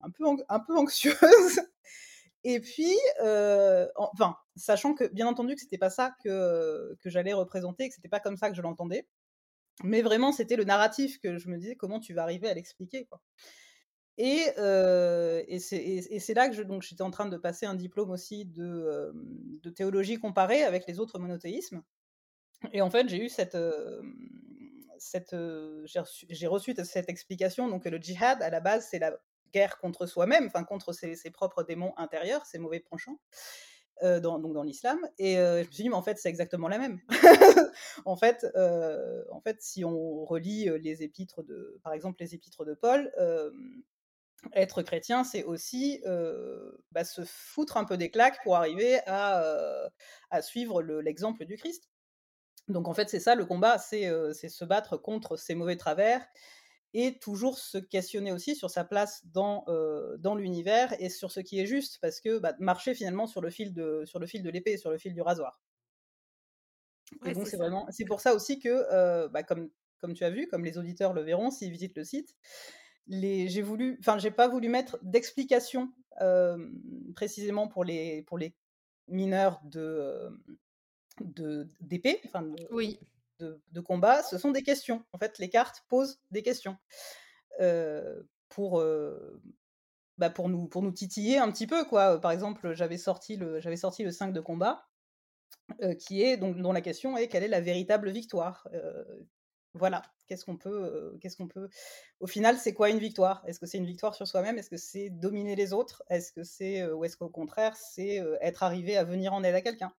un, 0.00 0.10
peu 0.10 0.24
un 0.48 0.60
peu 0.60 0.76
anxieuse. 0.76 1.60
Et 2.44 2.60
puis, 2.60 2.94
enfin, 3.96 4.36
sachant 4.56 4.94
que, 4.94 5.04
bien 5.12 5.26
entendu, 5.26 5.54
que 5.54 5.60
c'était 5.60 5.78
pas 5.78 5.90
ça 5.90 6.14
que, 6.22 6.96
que 7.00 7.10
j'allais 7.10 7.32
représenter, 7.32 7.88
que 7.88 7.94
c'était 7.94 8.08
pas 8.08 8.20
comme 8.20 8.36
ça 8.36 8.50
que 8.50 8.56
je 8.56 8.62
l'entendais, 8.62 9.06
mais 9.84 10.02
vraiment, 10.02 10.32
c'était 10.32 10.56
le 10.56 10.64
narratif 10.64 11.18
que 11.20 11.38
je 11.38 11.48
me 11.48 11.58
disais 11.58 11.76
comment 11.76 12.00
tu 12.00 12.14
vas 12.14 12.22
arriver 12.22 12.48
à 12.48 12.54
l'expliquer. 12.54 13.08
Et, 14.18 14.46
et 14.58 15.58
c'est 15.58 16.34
là 16.34 16.48
que 16.48 16.54
j'étais 16.54 17.02
en 17.02 17.10
train 17.10 17.26
de 17.26 17.36
passer 17.36 17.66
un 17.66 17.74
diplôme 17.74 18.10
aussi 18.10 18.46
de, 18.46 19.12
de, 19.62 19.70
théologie 19.70 20.18
comparée 20.18 20.62
avec 20.62 20.86
les 20.86 20.98
autres 21.00 21.18
monothéismes. 21.18 21.82
Et 22.72 22.80
en 22.80 22.90
fait, 22.90 23.08
j'ai 23.08 23.22
eu 23.22 23.28
cette, 23.28 23.58
cette 24.98 25.36
j'ai 25.84 26.46
reçu, 26.46 26.74
cette 26.84 27.08
explication 27.08 27.68
donc 27.68 27.84
le 27.84 27.98
djihad 27.98 28.42
à 28.42 28.50
la 28.50 28.60
base 28.60 28.86
c'est 28.90 28.98
la 28.98 29.16
guerre 29.56 29.78
contre 29.78 30.04
soi-même, 30.04 30.46
enfin 30.46 30.64
contre 30.64 30.92
ses, 30.92 31.14
ses, 31.14 31.30
propres 31.30 31.62
démons 31.62 31.94
intérieurs, 31.96 32.44
ses 32.44 32.58
mauvais 32.58 32.80
penchants. 32.80 33.18
Euh, 34.02 34.20
dans, 34.20 34.38
donc 34.38 34.52
dans 34.52 34.62
l'islam. 34.62 34.98
Et 35.18 35.38
euh, 35.38 35.62
je 35.62 35.68
me 35.68 35.72
suis 35.72 35.84
dit, 35.84 35.88
mais 35.88 35.94
en 35.94 36.02
fait, 36.02 36.18
c'est 36.18 36.28
exactement 36.28 36.68
la 36.68 36.76
même. 36.76 37.00
en, 38.04 38.14
fait, 38.14 38.46
euh, 38.54 39.24
en 39.30 39.40
fait, 39.40 39.62
si 39.62 39.86
on 39.86 40.22
relit 40.26 40.68
les 40.82 41.02
épîtres 41.02 41.42
de, 41.42 41.80
par 41.82 41.94
exemple, 41.94 42.18
les 42.20 42.34
épîtres 42.34 42.66
de 42.66 42.74
Paul, 42.74 43.10
être 44.52 44.82
chrétien, 44.82 45.24
c'est 45.24 45.44
aussi 45.44 46.02
bah, 46.92 47.04
se 47.04 47.24
foutre 47.24 47.78
un 47.78 47.84
peu 47.84 47.96
des 47.96 48.10
claques 48.10 48.42
pour 48.42 48.56
arriver 48.56 49.00
à, 49.06 49.88
suivre 50.42 50.82
l'exemple 50.82 51.46
du 51.46 51.56
Christ. 51.56 51.88
Donc 52.68 52.88
en 52.88 52.94
fait, 52.94 53.08
c'est 53.08 53.20
ça 53.20 53.34
le 53.34 53.46
combat, 53.46 53.78
c'est 53.78 54.10
se 54.34 54.64
battre 54.66 54.98
contre 54.98 55.36
ces 55.36 55.54
mauvais 55.54 55.76
travers 55.76 56.20
et 56.94 57.18
toujours 57.18 57.58
se 57.58 57.78
questionner 57.78 58.32
aussi 58.32 58.54
sur 58.56 58.70
sa 58.70 58.84
place 58.84 59.22
dans, 59.26 59.64
dans 60.18 60.34
l'univers 60.34 60.94
et 61.00 61.10
sur 61.10 61.30
ce 61.30 61.40
qui 61.40 61.60
est 61.60 61.66
juste, 61.66 61.98
parce 62.00 62.20
que 62.20 62.38
bah, 62.38 62.54
marcher 62.58 62.94
finalement 62.94 63.26
sur 63.26 63.40
le 63.40 63.50
fil 63.50 63.72
de, 63.72 64.04
sur 64.06 64.18
le 64.18 64.26
fil 64.26 64.42
de 64.42 64.50
l'épée, 64.50 64.76
sur 64.76 64.90
le 64.90 64.98
fil 64.98 65.12
du 65.12 65.20
rasoir. 65.20 65.60
et 67.24 67.32
donc 67.32 67.46
c'est 67.46 67.56
vraiment, 67.56 67.86
c'est 67.90 68.04
pour 68.04 68.20
ça 68.20 68.34
aussi 68.34 68.58
que, 68.58 69.28
bah, 69.28 69.42
comme, 69.42 69.70
comme 69.98 70.14
tu 70.14 70.24
as 70.24 70.30
vu, 70.30 70.48
comme 70.48 70.64
les 70.64 70.78
auditeurs 70.78 71.12
le 71.12 71.22
verront 71.22 71.50
s'ils 71.50 71.70
visitent 71.70 71.96
le 71.96 72.04
site, 72.04 72.34
les, 73.08 73.48
j'ai 73.48 73.62
voulu, 73.62 73.96
enfin 74.00 74.18
j'ai 74.18 74.30
pas 74.30 74.48
voulu 74.48 74.68
mettre 74.68 74.98
d'explication 75.02 75.92
précisément 77.14 77.68
pour 77.68 77.84
les, 77.84 78.22
pour 78.22 78.38
les 78.38 78.54
mineurs 79.08 79.60
de, 79.64 80.30
de 81.20 81.68
d'épée, 81.80 82.20
enfin 82.24 82.50
oui 82.70 82.98
de, 83.38 83.80
combat, 83.80 84.22
ce 84.22 84.38
sont 84.38 84.50
des 84.50 84.62
questions. 84.62 85.04
En 85.12 85.18
fait, 85.18 85.38
les 85.38 85.48
cartes 85.48 85.84
posent 85.88 86.20
des 86.30 86.42
questions 86.42 86.76
pour, 88.48 88.82
bah 90.18 90.30
pour, 90.30 90.48
nous, 90.48 90.66
pour 90.66 90.82
nous 90.82 90.92
titiller 90.92 91.38
un 91.38 91.50
petit 91.50 91.66
peu. 91.66 91.84
Quoi. 91.84 92.20
Par 92.20 92.30
exemple, 92.30 92.74
j'avais 92.74 92.98
sorti, 92.98 93.36
le, 93.36 93.60
j'avais 93.60 93.76
sorti 93.76 94.04
le 94.04 94.10
5 94.10 94.32
de 94.32 94.40
combat, 94.40 94.86
qui 95.98 96.22
est, 96.22 96.36
donc, 96.36 96.56
dont 96.58 96.72
la 96.72 96.80
question 96.80 97.16
est 97.16 97.28
quelle 97.28 97.42
est 97.42 97.48
la 97.48 97.60
véritable 97.60 98.10
victoire 98.10 98.68
voilà, 99.76 100.02
qu'est-ce 100.26 100.44
qu'on 100.44 100.56
peut, 100.56 101.16
qu'est-ce 101.20 101.36
qu'on 101.36 101.48
peut. 101.48 101.68
Au 102.20 102.26
final, 102.26 102.56
c'est 102.56 102.72
quoi 102.72 102.90
une 102.90 102.98
victoire? 102.98 103.42
Est-ce 103.46 103.60
que 103.60 103.66
c'est 103.66 103.78
une 103.78 103.86
victoire 103.86 104.14
sur 104.14 104.26
soi-même? 104.26 104.58
Est-ce 104.58 104.70
que 104.70 104.76
c'est 104.76 105.10
dominer 105.10 105.54
les 105.54 105.72
autres? 105.72 106.02
Est-ce 106.08 106.32
que 106.32 106.42
c'est, 106.42 106.86
ou 106.86 107.04
est-ce 107.04 107.16
qu'au 107.16 107.28
contraire, 107.28 107.76
c'est 107.76 108.22
être 108.40 108.62
arrivé 108.62 108.96
à 108.96 109.04
venir 109.04 109.32
en 109.32 109.44
aide 109.44 109.54
à 109.54 109.60
quelqu'un? 109.60 109.92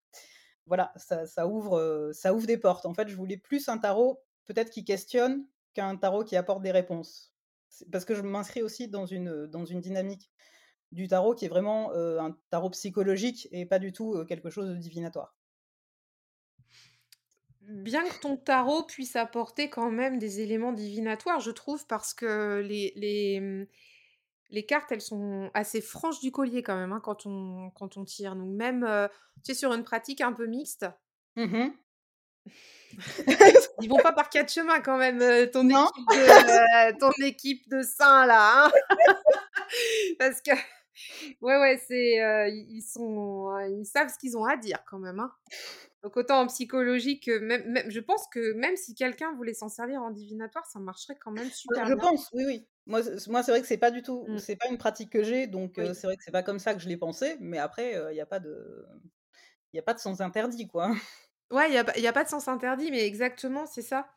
Voilà, 0.68 0.94
ça, 0.98 1.48
ouvre, 1.48 2.12
ça 2.14 2.34
ouvre 2.34 2.46
des 2.46 2.58
portes. 2.58 2.86
En 2.86 2.94
fait, 2.94 3.08
je 3.08 3.16
voulais 3.16 3.38
plus 3.38 3.68
un 3.70 3.78
tarot 3.78 4.22
peut-être 4.46 4.70
qui 4.70 4.86
questionne 4.86 5.46
qu'un 5.74 5.96
tarot 5.96 6.24
qui 6.24 6.36
apporte 6.36 6.62
des 6.62 6.72
réponses. 6.72 7.34
Parce 7.92 8.06
que 8.06 8.16
je 8.16 8.22
m'inscris 8.22 8.62
aussi 8.62 8.88
dans 8.88 9.06
une, 9.06 9.48
dans 9.48 9.66
une 9.66 9.82
dynamique 9.82 10.32
du 10.92 11.08
tarot 11.08 11.36
qui 11.36 11.46
est 11.46 11.50
vraiment 11.50 11.92
un 11.94 12.38
tarot 12.50 12.70
psychologique 12.70 13.48
et 13.52 13.66
pas 13.66 13.80
du 13.80 13.92
tout 13.92 14.24
quelque 14.26 14.50
chose 14.50 14.70
de 14.70 14.76
divinatoire. 14.76 15.38
Bien 17.68 18.08
que 18.08 18.20
ton 18.22 18.38
tarot 18.38 18.84
puisse 18.84 19.18
apporter 19.18 19.70
quand 19.70 19.92
même 19.92 20.20
des 20.20 20.40
éléments 20.40 20.72
divinatoires, 20.72 21.42
je 21.42 21.52
trouve, 21.52 21.86
parce 21.86 22.14
que 22.14 22.62
les, 22.66 22.94
les, 22.96 23.42
mmh, 23.42 23.68
les 24.50 24.66
cartes, 24.66 24.92
elles 24.92 25.02
sont 25.02 25.52
assez 25.54 25.82
franches 25.82 26.20
du 26.20 26.32
collier 26.32 26.64
quand 26.64 26.76
même 26.76 26.94
hein, 26.94 27.02
quand, 27.04 27.26
on, 27.26 27.70
quand 27.72 27.98
on 27.98 28.06
tire. 28.06 28.36
Donc 28.36 28.50
même, 28.50 28.84
euh, 28.84 29.08
tu 29.44 29.54
sais, 29.54 29.54
sur 29.54 29.74
une 29.74 29.84
pratique 29.84 30.22
un 30.22 30.34
peu 30.34 30.48
mixte. 30.48 30.86
Mmh 31.36 31.70
Ils 33.82 33.90
vont 33.90 33.98
pas 33.98 34.14
par 34.14 34.30
quatre 34.30 34.52
chemins 34.52 34.80
quand 34.80 34.98
même, 34.98 35.22
euh, 35.22 35.46
ton, 35.46 35.68
équipe 35.68 36.08
de, 36.10 36.90
euh, 36.90 36.94
ton 36.98 37.12
équipe 37.22 37.68
de 37.70 37.82
saints 37.82 38.26
là. 38.26 38.66
Hein. 38.66 38.72
Parce 40.20 40.42
que, 40.42 40.52
ouais, 41.42 41.60
ouais, 41.60 41.82
c'est, 41.86 42.50
ils, 42.50 42.82
sont, 42.82 43.54
ils 43.68 43.86
savent 43.86 44.10
ce 44.10 44.18
qu'ils 44.18 44.38
ont 44.38 44.46
à 44.46 44.56
dire 44.56 44.80
quand 44.90 45.00
même. 45.00 45.20
Hein. 45.20 45.32
Donc 46.04 46.16
autant 46.16 46.42
en 46.42 46.48
psychologique, 46.48 47.28
même, 47.28 47.70
même, 47.72 47.90
je 47.90 48.00
pense 48.00 48.28
que 48.32 48.54
même 48.54 48.76
si 48.76 48.94
quelqu'un 48.94 49.34
voulait 49.34 49.54
s'en 49.54 49.68
servir 49.68 50.02
en 50.02 50.12
divinatoire, 50.12 50.66
ça 50.66 50.80
marcherait 50.80 51.18
quand 51.20 51.32
même 51.32 51.50
super 51.50 51.88
je 51.88 51.94
bien. 51.96 52.04
Je 52.04 52.10
pense, 52.10 52.30
oui, 52.34 52.44
oui. 52.46 52.68
Moi, 52.86 53.02
moi 53.28 53.44
c'est 53.44 53.52
vrai 53.52 53.62
que 53.62 53.68
c'est 53.68 53.78
pas 53.78 53.92
du 53.92 54.02
tout, 54.02 54.26
mmh. 54.28 54.38
c'est 54.38 54.56
pas 54.56 54.68
une 54.70 54.78
pratique 54.78 55.12
que 55.12 55.24
j'ai, 55.24 55.48
donc 55.48 55.74
c'est 55.76 56.04
vrai 56.04 56.16
que 56.16 56.24
c'est 56.24 56.32
pas 56.32 56.44
comme 56.44 56.60
ça 56.60 56.74
que 56.74 56.80
je 56.80 56.88
l'ai 56.88 56.98
pensé. 56.98 57.36
Mais 57.40 57.58
après, 57.58 57.94
il 58.12 58.14
n'y 58.14 58.22
a 58.22 58.26
pas 58.26 58.40
de, 58.40 58.86
il 59.74 59.80
a 59.80 59.84
pas 59.84 59.94
de 59.94 60.00
sens 60.00 60.22
interdit, 60.22 60.68
quoi. 60.68 60.94
Ouais, 61.52 61.68
il 61.68 61.72
n'y 61.72 61.78
a, 61.78 62.00
y 62.00 62.08
a, 62.08 62.14
pas 62.14 62.26
de 62.26 62.30
sens 62.30 62.48
interdit, 62.48 62.92
mais 62.92 63.06
exactement, 63.06 63.66
c'est 63.66 63.82
ça. 63.82 64.08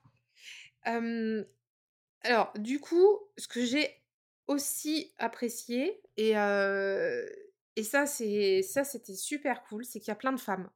alors, 0.85 2.53
du 2.59 2.81
coup, 2.81 3.21
ce 3.39 3.49
que 3.49 3.65
j'ai 3.65 3.89
aussi 4.49 5.15
apprécié 5.19 6.03
et 6.17 6.35
et 7.77 7.83
ça, 7.83 8.07
c'est 8.07 8.63
ça, 8.63 8.85
c'était 8.85 9.15
super 9.15 9.63
cool, 9.63 9.85
c'est 9.85 10.01
qu'il 10.01 10.09
y 10.09 10.13
a 10.13 10.17
plein 10.17 10.33
de 10.33 10.41
femmes. 10.41 10.69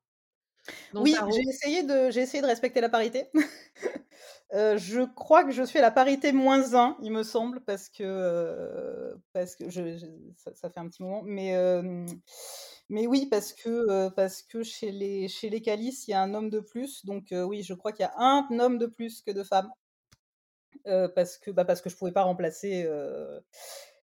Oui, 0.95 1.15
j'ai 1.35 1.43
essayé 1.43 1.83
de, 1.83 2.11
j'ai 2.11 2.23
essayé 2.23 2.43
de 2.43 2.47
respecter 2.47 2.81
la 2.81 2.89
parité. 2.89 3.31
Euh, 4.53 4.79
je 4.79 5.01
crois 5.01 5.43
que 5.43 5.51
je 5.51 5.65
suis 5.65 5.81
à 5.81 5.83
la 5.83 5.91
parité 5.91 6.31
moins 6.31 6.75
1, 6.77 6.99
il 7.03 7.11
me 7.11 7.25
semble, 7.25 7.61
parce 7.63 7.89
que, 7.89 8.05
euh, 8.05 9.13
parce 9.33 9.57
que 9.57 9.69
je, 9.69 9.99
ça, 10.37 10.71
fait 10.71 10.79
un 10.79 10.87
petit 10.87 11.03
moment. 11.03 11.23
Mais, 11.25 11.57
mais 12.89 13.09
oui, 13.09 13.27
parce 13.29 13.53
que, 13.53 14.11
parce 14.11 14.43
que 14.43 14.63
chez, 14.63 14.93
les, 14.93 15.27
chez 15.27 15.51
les 15.51 15.61
calices, 15.61 16.07
il 16.07 16.13
y 16.13 16.15
a 16.15 16.23
un 16.23 16.35
homme 16.35 16.51
de 16.51 16.61
plus. 16.61 17.05
Donc 17.05 17.33
oui, 17.33 17.65
je 17.65 17.75
crois 17.75 17.91
qu'il 17.91 18.05
y 18.05 18.09
a 18.09 18.15
un 18.17 18.47
homme 18.61 18.79
de 18.79 18.87
plus 18.87 19.23
que 19.23 19.33
de 19.33 19.43
femmes. 19.43 19.71
parce, 20.85 21.37
que, 21.39 21.51
bah, 21.51 21.65
parce 21.65 21.81
que 21.81 21.91
je 21.91 21.97
ne 21.97 21.99
pouvais 21.99 22.13
pas 22.13 22.23
remplacer 22.23 22.89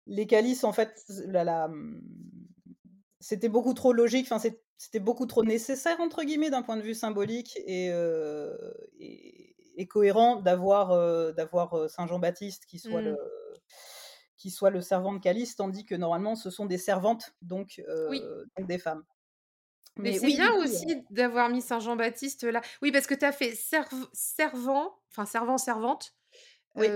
les 0.07 0.27
calices. 0.27 0.65
En 0.65 0.73
fait, 0.73 1.05
la, 1.27 1.45
la, 1.45 1.69
c'était 3.21 3.49
beaucoup 3.51 3.75
trop 3.75 3.93
logique. 3.93 4.27
Enfin, 4.31 4.39
c'était 4.83 5.01
beaucoup 5.01 5.27
trop 5.27 5.45
nécessaire, 5.45 6.01
entre 6.01 6.25
guillemets, 6.25 6.51
d'un 6.51 6.62
point 6.62 6.77
de 6.77 6.83
vue 6.83 6.95
symbolique 6.95 7.59
et, 7.66 7.88
et 8.99 9.51
et 9.81 9.87
cohérent 9.87 10.37
d'avoir 10.37 10.90
euh, 10.93 11.33
d'avoir 11.33 11.75
euh, 11.75 11.88
Saint 11.88 12.07
Jean-Baptiste 12.07 12.66
qui 12.66 12.79
soit 12.79 13.01
le 13.01 13.12
mmh. 13.12 13.16
qui 14.37 14.51
soit 14.51 14.71
le 14.71 14.83
servant 14.83 15.14
de 15.14 15.19
Calice, 15.19 15.57
tandis 15.57 15.87
que 15.87 15.95
normalement 15.95 16.37
ce 16.37 16.51
sont 16.51 16.66
des 16.66 16.79
servantes, 16.79 17.35
donc, 17.43 17.83
euh, 17.88 18.45
des 18.59 18.79
femmes. 18.79 19.05
Mais, 19.97 20.19
c'est 20.19 20.27
bien 20.27 20.55
aussi 20.55 21.03
d'avoir 21.11 21.49
mis 21.49 21.62
Saint 21.62 21.81
Jean-Baptiste 21.81 22.45
là. 22.45 22.61
Oui, 22.81 22.93
parce 22.93 23.07
que 23.07 23.14
tu 23.14 23.25
as 23.25 23.33
fait 23.33 23.55
servant, 23.55 24.99
enfin 25.11 25.27
servant, 25.27 25.59
servante. 25.59 26.14
Oui. 26.77 26.87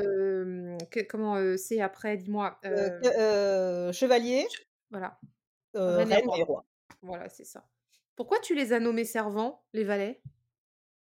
comment 1.08 1.56
c'est 1.56 1.80
après, 1.80 2.16
dis-moi 2.16 2.58
Chevalier. 3.92 4.46
Voilà. 4.90 5.18
reine 5.74 6.30
et 6.36 6.42
roi. 6.44 6.64
Voilà, 7.04 7.28
c'est 7.28 7.44
ça. 7.44 7.66
Pourquoi 8.16 8.38
tu 8.40 8.54
les 8.54 8.72
as 8.72 8.80
nommés 8.80 9.04
servants, 9.04 9.62
les 9.72 9.84
valets? 9.84 10.22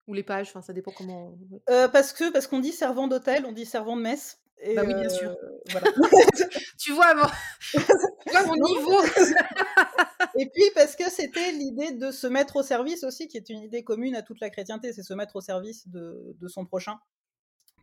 Ou 0.08 0.14
les 0.14 0.24
pages, 0.24 0.50
enfin 0.50 0.62
ça 0.62 0.74
dépend 0.74 0.92
comment. 0.92 1.38
Euh, 1.70 1.88
parce 1.88 2.12
que 2.12 2.30
parce 2.30 2.48
qu'on 2.48 2.60
dit 2.60 2.74
servant 2.74 3.08
d'hôtel, 3.08 3.46
on 3.46 3.54
dit 3.54 3.66
servant 3.66 3.96
de 3.96 4.02
messe. 4.02 4.42
Et 4.62 4.76
bah 4.76 4.84
oui, 4.86 4.94
bien 4.94 5.08
sûr. 5.08 5.36
Voilà. 5.72 5.88
tu 6.78 6.92
vois 6.92 7.14
mon, 7.16 7.24
tu 7.72 8.32
vois 8.32 8.46
mon 8.46 8.56
niveau. 8.56 9.02
et 10.38 10.50
puis 10.50 10.64
parce 10.76 10.98
que 10.98 11.10
c'était 11.10 11.54
l'idée 11.54 11.92
de 11.94 12.12
se 12.12 12.28
mettre 12.28 12.58
au 12.58 12.64
service 12.64 13.06
aussi, 13.06 13.30
qui 13.30 13.38
est 13.38 13.50
une 13.50 13.62
idée 13.62 13.84
commune 13.86 14.16
à 14.16 14.24
toute 14.24 14.42
la 14.42 14.50
chrétienté, 14.50 14.92
c'est 14.92 15.04
se 15.04 15.14
mettre 15.14 15.38
au 15.38 15.42
service 15.42 15.88
de, 15.88 16.36
de, 16.38 16.48
son 16.50 16.66
prochain, 16.66 17.00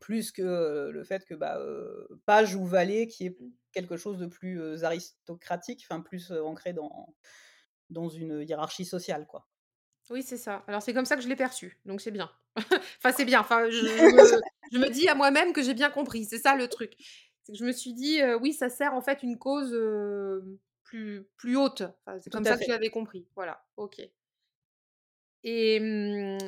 plus 0.01 0.31
que 0.31 0.91
le 0.93 1.05
fait 1.05 1.25
que 1.25 1.35
bah, 1.35 1.59
page 2.27 2.55
ou 2.55 2.67
valet, 2.67 3.07
qui 3.07 3.27
est 3.27 3.39
quelque 3.73 3.97
chose 3.97 4.19
de 4.19 4.27
plus 4.27 4.85
aristocratique, 4.85 5.87
enfin 5.89 6.03
plus 6.03 6.33
ancré 6.33 6.75
dans 6.75 7.15
dans 7.91 8.09
une 8.09 8.43
hiérarchie 8.43 8.85
sociale, 8.85 9.27
quoi. 9.27 9.47
Oui, 10.11 10.23
c'est 10.25 10.37
ça. 10.37 10.65
Alors 10.67 10.83
c'est 10.83 10.93
comme 10.93 11.05
ça 11.05 11.15
que 11.15 11.23
je 11.23 11.29
l'ai 11.29 11.37
perçu, 11.37 11.79
donc 11.85 12.01
c'est 12.01 12.11
bien. 12.11 12.31
enfin, 12.57 13.13
c'est 13.13 13.25
bien. 13.25 13.41
Enfin, 13.41 13.71
je, 13.71 13.81
me, 13.83 14.43
je 14.73 14.79
me 14.79 14.89
dis 14.89 15.09
à 15.09 15.15
moi-même 15.15 15.53
que 15.53 15.63
j'ai 15.63 15.75
bien 15.75 15.91
compris. 15.91 16.25
C'est 16.25 16.39
ça 16.39 16.57
le 16.57 16.67
truc. 16.67 16.97
Que 17.47 17.55
je 17.55 17.65
me 17.65 17.73
suis 17.73 17.93
dit, 17.93 18.21
oui, 18.41 18.53
ça 18.53 18.69
sert 18.69 18.93
en 18.95 19.01
fait 19.01 19.23
une 19.23 19.39
cause 19.39 19.73
plus, 20.83 21.29
plus 21.37 21.57
haute. 21.57 21.85
c'est 22.21 22.31
comme 22.31 22.45
ça 22.45 22.57
que 22.57 22.65
je 22.65 22.71
l'avais 22.71 22.91
compris. 22.91 23.27
Voilà, 23.37 23.65
ok. 23.77 24.01
Et, 25.45 25.81
mmh, 25.81 26.39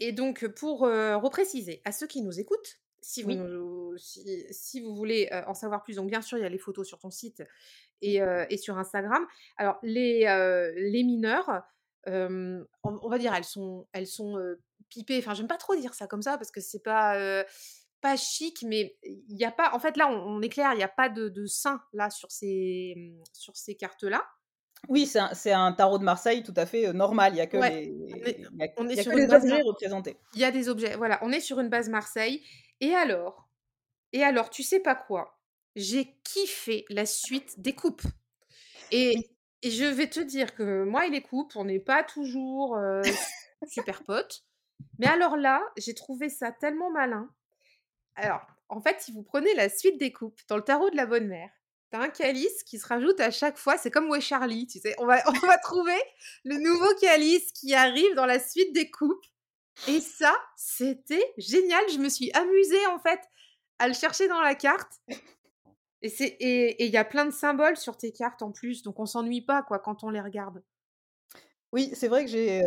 et 0.00 0.12
donc, 0.12 0.46
pour 0.48 0.80
repréciser 0.80 1.80
à 1.84 1.92
ceux 1.92 2.08
qui 2.08 2.22
nous 2.22 2.40
écoutent, 2.40 2.80
si 3.02 3.24
Oui. 3.24 3.36
vous, 3.36 3.94
si, 3.98 4.44
si 4.50 4.80
vous 4.80 4.94
voulez 4.94 5.28
euh, 5.32 5.42
en 5.46 5.54
savoir 5.54 5.82
plus, 5.82 5.96
donc 5.96 6.08
bien 6.08 6.22
sûr, 6.22 6.38
il 6.38 6.42
y 6.42 6.46
a 6.46 6.48
les 6.50 6.58
photos 6.58 6.86
sur 6.86 6.98
ton 6.98 7.10
site 7.10 7.40
Mmh. 8.02 8.06
et, 8.06 8.22
euh, 8.22 8.46
et 8.48 8.56
sur 8.56 8.78
Instagram. 8.78 9.26
Alors, 9.58 9.78
les, 9.82 10.24
euh, 10.26 10.72
les 10.74 11.02
mineurs, 11.02 11.62
on, 12.06 12.64
on 12.82 13.08
va 13.10 13.18
dire, 13.18 13.34
elles 13.34 13.44
sont, 13.44 13.86
elles 13.92 14.06
sont 14.06 14.38
pipées. 14.88 15.18
Enfin, 15.18 15.34
j'aime 15.34 15.48
pas 15.48 15.58
trop 15.58 15.76
dire 15.76 15.92
ça 15.94 16.06
comme 16.06 16.22
ça 16.22 16.38
parce 16.38 16.50
que 16.50 16.60
c'est 16.60 16.82
pas, 16.82 17.44
pas 18.00 18.16
chic, 18.16 18.64
mais 18.66 18.96
il 19.02 19.36
n'y 19.36 19.44
a 19.44 19.52
pas. 19.52 19.74
En 19.74 19.78
fait, 19.80 19.98
là, 19.98 20.08
on, 20.10 20.14
on 20.36 20.40
est 20.42 20.48
clair, 20.48 20.72
il 20.72 20.78
n'y 20.78 20.82
a 20.82 20.88
pas 20.88 21.10
de, 21.10 21.28
de 21.28 21.44
sein 21.44 21.82
là 21.92 22.08
sur 22.08 22.30
ces, 22.30 22.94
sur 23.34 23.54
ces 23.56 23.74
cartes-là. 23.76 24.24
Oui, 24.88 25.06
c'est 25.06 25.18
un 25.52 25.66
un 25.66 25.72
tarot 25.74 25.98
de 25.98 26.04
Marseille 26.04 26.42
tout 26.42 26.54
à 26.56 26.64
fait, 26.64 26.90
normal. 26.94 27.34
Il 27.34 27.36
y 27.36 27.40
a 27.42 27.46
que 27.46 27.58
Ouais, 27.58 27.82
les 27.84 27.92
on 27.98 28.24
est, 28.24 28.36
il 28.38 28.56
y 28.58 28.64
a 28.64 28.68
on 28.78 28.88
est 28.88 28.92
il 28.92 28.96
y 28.96 29.00
a 29.00 29.02
sur 29.02 29.12
que 29.12 29.18
les 29.18 29.26
base. 29.26 29.44
objets 29.44 29.60
représentés. 29.60 30.16
Il 30.32 30.40
y 30.40 30.44
a 30.44 30.50
des 30.50 30.70
objets. 30.70 30.96
Voilà, 30.96 31.18
on 31.22 31.30
est 31.32 31.40
sur 31.40 31.60
une 31.60 31.68
base 31.68 31.90
Marseille. 31.90 32.42
Et 32.80 32.94
alors, 32.94 33.48
et 34.12 34.24
alors, 34.24 34.50
tu 34.50 34.62
sais 34.62 34.80
pas 34.80 34.94
quoi? 34.94 35.38
J'ai 35.76 36.16
kiffé 36.24 36.84
la 36.88 37.06
suite 37.06 37.60
des 37.60 37.74
coupes. 37.74 38.02
Et, 38.90 39.30
et 39.62 39.70
je 39.70 39.84
vais 39.84 40.08
te 40.08 40.20
dire 40.20 40.54
que 40.54 40.84
moi 40.84 41.06
et 41.06 41.10
les 41.10 41.22
coupes, 41.22 41.54
on 41.56 41.64
n'est 41.64 41.80
pas 41.80 42.02
toujours 42.02 42.76
euh, 42.76 43.02
super 43.68 44.02
potes. 44.02 44.44
Mais 44.98 45.06
alors 45.06 45.36
là, 45.36 45.62
j'ai 45.76 45.94
trouvé 45.94 46.28
ça 46.28 46.52
tellement 46.52 46.90
malin. 46.90 47.30
Alors, 48.16 48.46
en 48.68 48.80
fait, 48.80 49.00
si 49.00 49.12
vous 49.12 49.22
prenez 49.22 49.54
la 49.54 49.68
suite 49.68 49.98
des 49.98 50.12
coupes 50.12 50.40
dans 50.48 50.56
le 50.56 50.62
tarot 50.62 50.90
de 50.90 50.96
la 50.96 51.06
bonne 51.06 51.28
mère, 51.28 51.50
t'as 51.90 52.00
un 52.00 52.08
calice 52.08 52.62
qui 52.64 52.78
se 52.78 52.86
rajoute 52.86 53.20
à 53.20 53.30
chaque 53.30 53.58
fois. 53.58 53.76
C'est 53.78 53.90
comme 53.90 54.08
Ouais 54.08 54.20
Charlie, 54.20 54.66
tu 54.66 54.78
sais? 54.78 54.94
On 54.98 55.06
va, 55.06 55.22
on 55.26 55.46
va 55.46 55.58
trouver 55.58 55.98
le 56.44 56.56
nouveau 56.56 56.94
calice 57.00 57.52
qui 57.52 57.74
arrive 57.74 58.14
dans 58.14 58.26
la 58.26 58.38
suite 58.38 58.72
des 58.72 58.90
coupes. 58.90 59.24
Et 59.88 60.00
ça, 60.00 60.34
c'était 60.56 61.24
génial. 61.38 61.82
Je 61.92 61.98
me 61.98 62.08
suis 62.08 62.30
amusée, 62.32 62.86
en 62.86 62.98
fait, 62.98 63.20
à 63.78 63.88
le 63.88 63.94
chercher 63.94 64.28
dans 64.28 64.40
la 64.40 64.54
carte. 64.54 65.00
Et 66.02 66.08
c'est 66.08 66.36
et 66.40 66.84
il 66.86 66.92
y 66.92 66.96
a 66.96 67.04
plein 67.04 67.26
de 67.26 67.30
symboles 67.30 67.76
sur 67.76 67.96
tes 67.96 68.10
cartes 68.12 68.42
en 68.42 68.52
plus, 68.52 68.82
donc 68.82 68.98
on 68.98 69.06
s'ennuie 69.06 69.42
pas 69.42 69.62
quoi 69.62 69.78
quand 69.78 70.02
on 70.02 70.10
les 70.10 70.20
regarde. 70.20 70.62
Oui, 71.72 71.90
c'est 71.94 72.08
vrai 72.08 72.24
que 72.24 72.30
j'ai, 72.30 72.64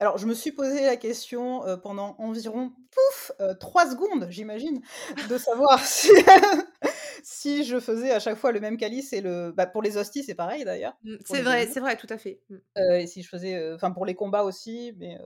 alors 0.00 0.18
je 0.18 0.26
me 0.26 0.34
suis 0.34 0.52
posé 0.52 0.82
la 0.86 0.96
question, 0.96 1.62
pendant 1.82 2.14
environ, 2.18 2.72
pouf, 2.90 3.32
3 3.60 3.90
secondes, 3.90 4.26
j'imagine, 4.30 4.80
de 5.28 5.36
savoir 5.36 5.78
si 5.84 6.08
si 7.24 7.64
je 7.64 7.78
faisais 7.80 8.10
à 8.12 8.18
chaque 8.20 8.36
fois 8.38 8.52
le 8.52 8.60
même 8.60 8.76
calice 8.76 9.12
et 9.12 9.20
le 9.20 9.52
bah, 9.52 9.66
pour 9.66 9.82
les 9.82 9.96
hosties, 9.96 10.24
c'est 10.24 10.34
pareil 10.34 10.64
d'ailleurs, 10.64 10.96
Mmh, 11.04 11.16
pour 11.26 11.36
c'est 11.36 11.42
les 11.42 11.42
vrai, 11.42 11.56
animaux, 11.58 11.72
c'est 11.74 11.80
vrai, 11.80 11.96
tout 11.96 12.06
à 12.08 12.18
fait. 12.18 12.40
Mmh. 12.48 12.56
et 13.00 13.06
si 13.06 13.22
je 13.22 13.28
faisais, 13.28 13.72
enfin 13.74 13.90
pour 13.90 14.06
les 14.06 14.14
combats 14.14 14.44
aussi, 14.44 14.92
mais 14.96 15.18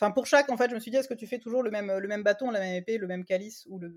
enfin 0.00 0.10
pour 0.10 0.26
chaque 0.26 0.50
en 0.50 0.56
fait, 0.56 0.70
je 0.70 0.74
me 0.74 0.80
suis 0.80 0.90
dit: 0.90 0.96
«Est-ce 0.96 1.08
que 1.08 1.14
tu 1.14 1.26
fais 1.26 1.38
toujours 1.38 1.62
le 1.62 1.70
même, 1.70 1.92
le 1.98 2.08
même 2.08 2.22
bâton, 2.22 2.50
la 2.50 2.60
même 2.60 2.74
épée, 2.74 2.98
le 2.98 3.06
même 3.06 3.24
calice 3.24 3.66
ou 3.68 3.78
le 3.78 3.94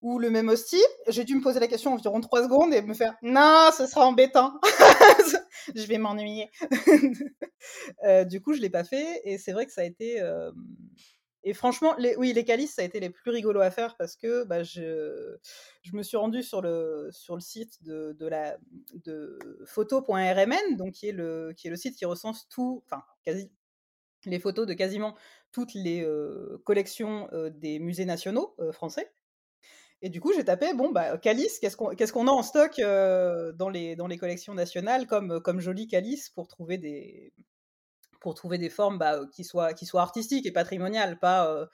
ou 0.00 0.18
le 0.18 0.30
même 0.30 0.48
hostie?» 0.48 0.82
j'ai 1.08 1.24
dû 1.24 1.34
me 1.34 1.42
poser 1.42 1.60
la 1.60 1.66
question 1.68 1.92
environ 1.94 2.20
3 2.20 2.42
secondes 2.44 2.72
et 2.74 2.82
me 2.82 2.94
faire: 2.94 3.14
«Non, 3.22 3.70
ce 3.76 3.86
sera 3.86 4.06
embêtant, 4.06 4.52
je 5.74 5.86
vais 5.86 5.98
m'ennuyer». 5.98 6.50
Heu, 8.04 8.24
du 8.26 8.40
coup, 8.40 8.54
je 8.54 8.60
l'ai 8.60 8.70
pas 8.70 8.84
fait 8.84 9.20
et 9.24 9.38
c'est 9.38 9.52
vrai 9.52 9.66
que 9.66 9.72
ça 9.72 9.82
a 9.82 9.84
été, 9.84 10.16
hem 10.16 10.52
et 11.44 11.54
franchement, 11.54 11.94
oui, 12.18 12.32
les 12.32 12.44
calices, 12.44 12.74
ça 12.74 12.82
a 12.82 12.84
été 12.84 12.98
les 13.00 13.10
plus 13.10 13.30
rigolos 13.30 13.60
à 13.60 13.70
faire 13.70 13.96
parce 13.96 14.16
que, 14.16 14.44
bah, 14.44 14.64
je 14.64 15.36
je 15.82 15.92
me 15.96 16.02
suis 16.02 16.16
rendue 16.16 16.42
sur 16.42 16.60
le 16.60 17.08
sur 17.12 17.34
le 17.36 17.40
site 17.40 17.82
de 17.84 18.12
de 18.18 18.26
la 18.26 18.58
de 19.04 19.38
photo.rmn, 19.64 20.76
donc 20.76 20.92
qui 20.94 21.08
est 21.08 21.12
le 21.12 21.54
qui 21.56 21.68
est 21.68 21.70
le 21.70 21.76
site 21.76 21.96
qui 21.96 22.04
recense 22.04 22.48
tout, 22.48 22.82
enfin, 22.86 23.02
quasi 23.24 23.50
les 24.28 24.38
photos 24.38 24.66
de 24.66 24.74
quasiment 24.74 25.16
toutes 25.52 25.74
les, 25.74 26.06
collections, 26.64 27.28
des 27.50 27.78
musées 27.78 28.04
nationaux, 28.04 28.54
français 28.72 29.10
et 30.00 30.10
du 30.10 30.20
coup, 30.20 30.32
j'ai 30.32 30.44
tapé, 30.44 30.74
bon, 30.74 30.92
bah, 30.92 31.18
calice, 31.18 31.58
qu'est-ce 31.58 31.76
qu'on 31.76 32.28
a 32.28 32.30
en 32.30 32.42
stock, 32.42 32.78
dans 32.78 33.68
les 33.68 33.96
dans 33.96 34.06
les 34.06 34.16
collections 34.16 34.54
nationales 34.54 35.06
comme, 35.06 35.40
comme 35.40 35.60
joli 35.60 35.88
calice 35.88 36.30
pour 36.30 36.46
trouver 36.46 36.78
des 36.78 37.32
pour 38.20 38.34
trouver 38.34 38.58
des 38.58 38.70
formes, 38.70 38.98
bah, 38.98 39.20
qui 39.32 39.44
soient 39.44 39.74
qui 39.74 39.88
artistiques 39.94 40.46
et 40.46 40.52
patrimoniales, 40.52 41.18
pas, 41.18 41.68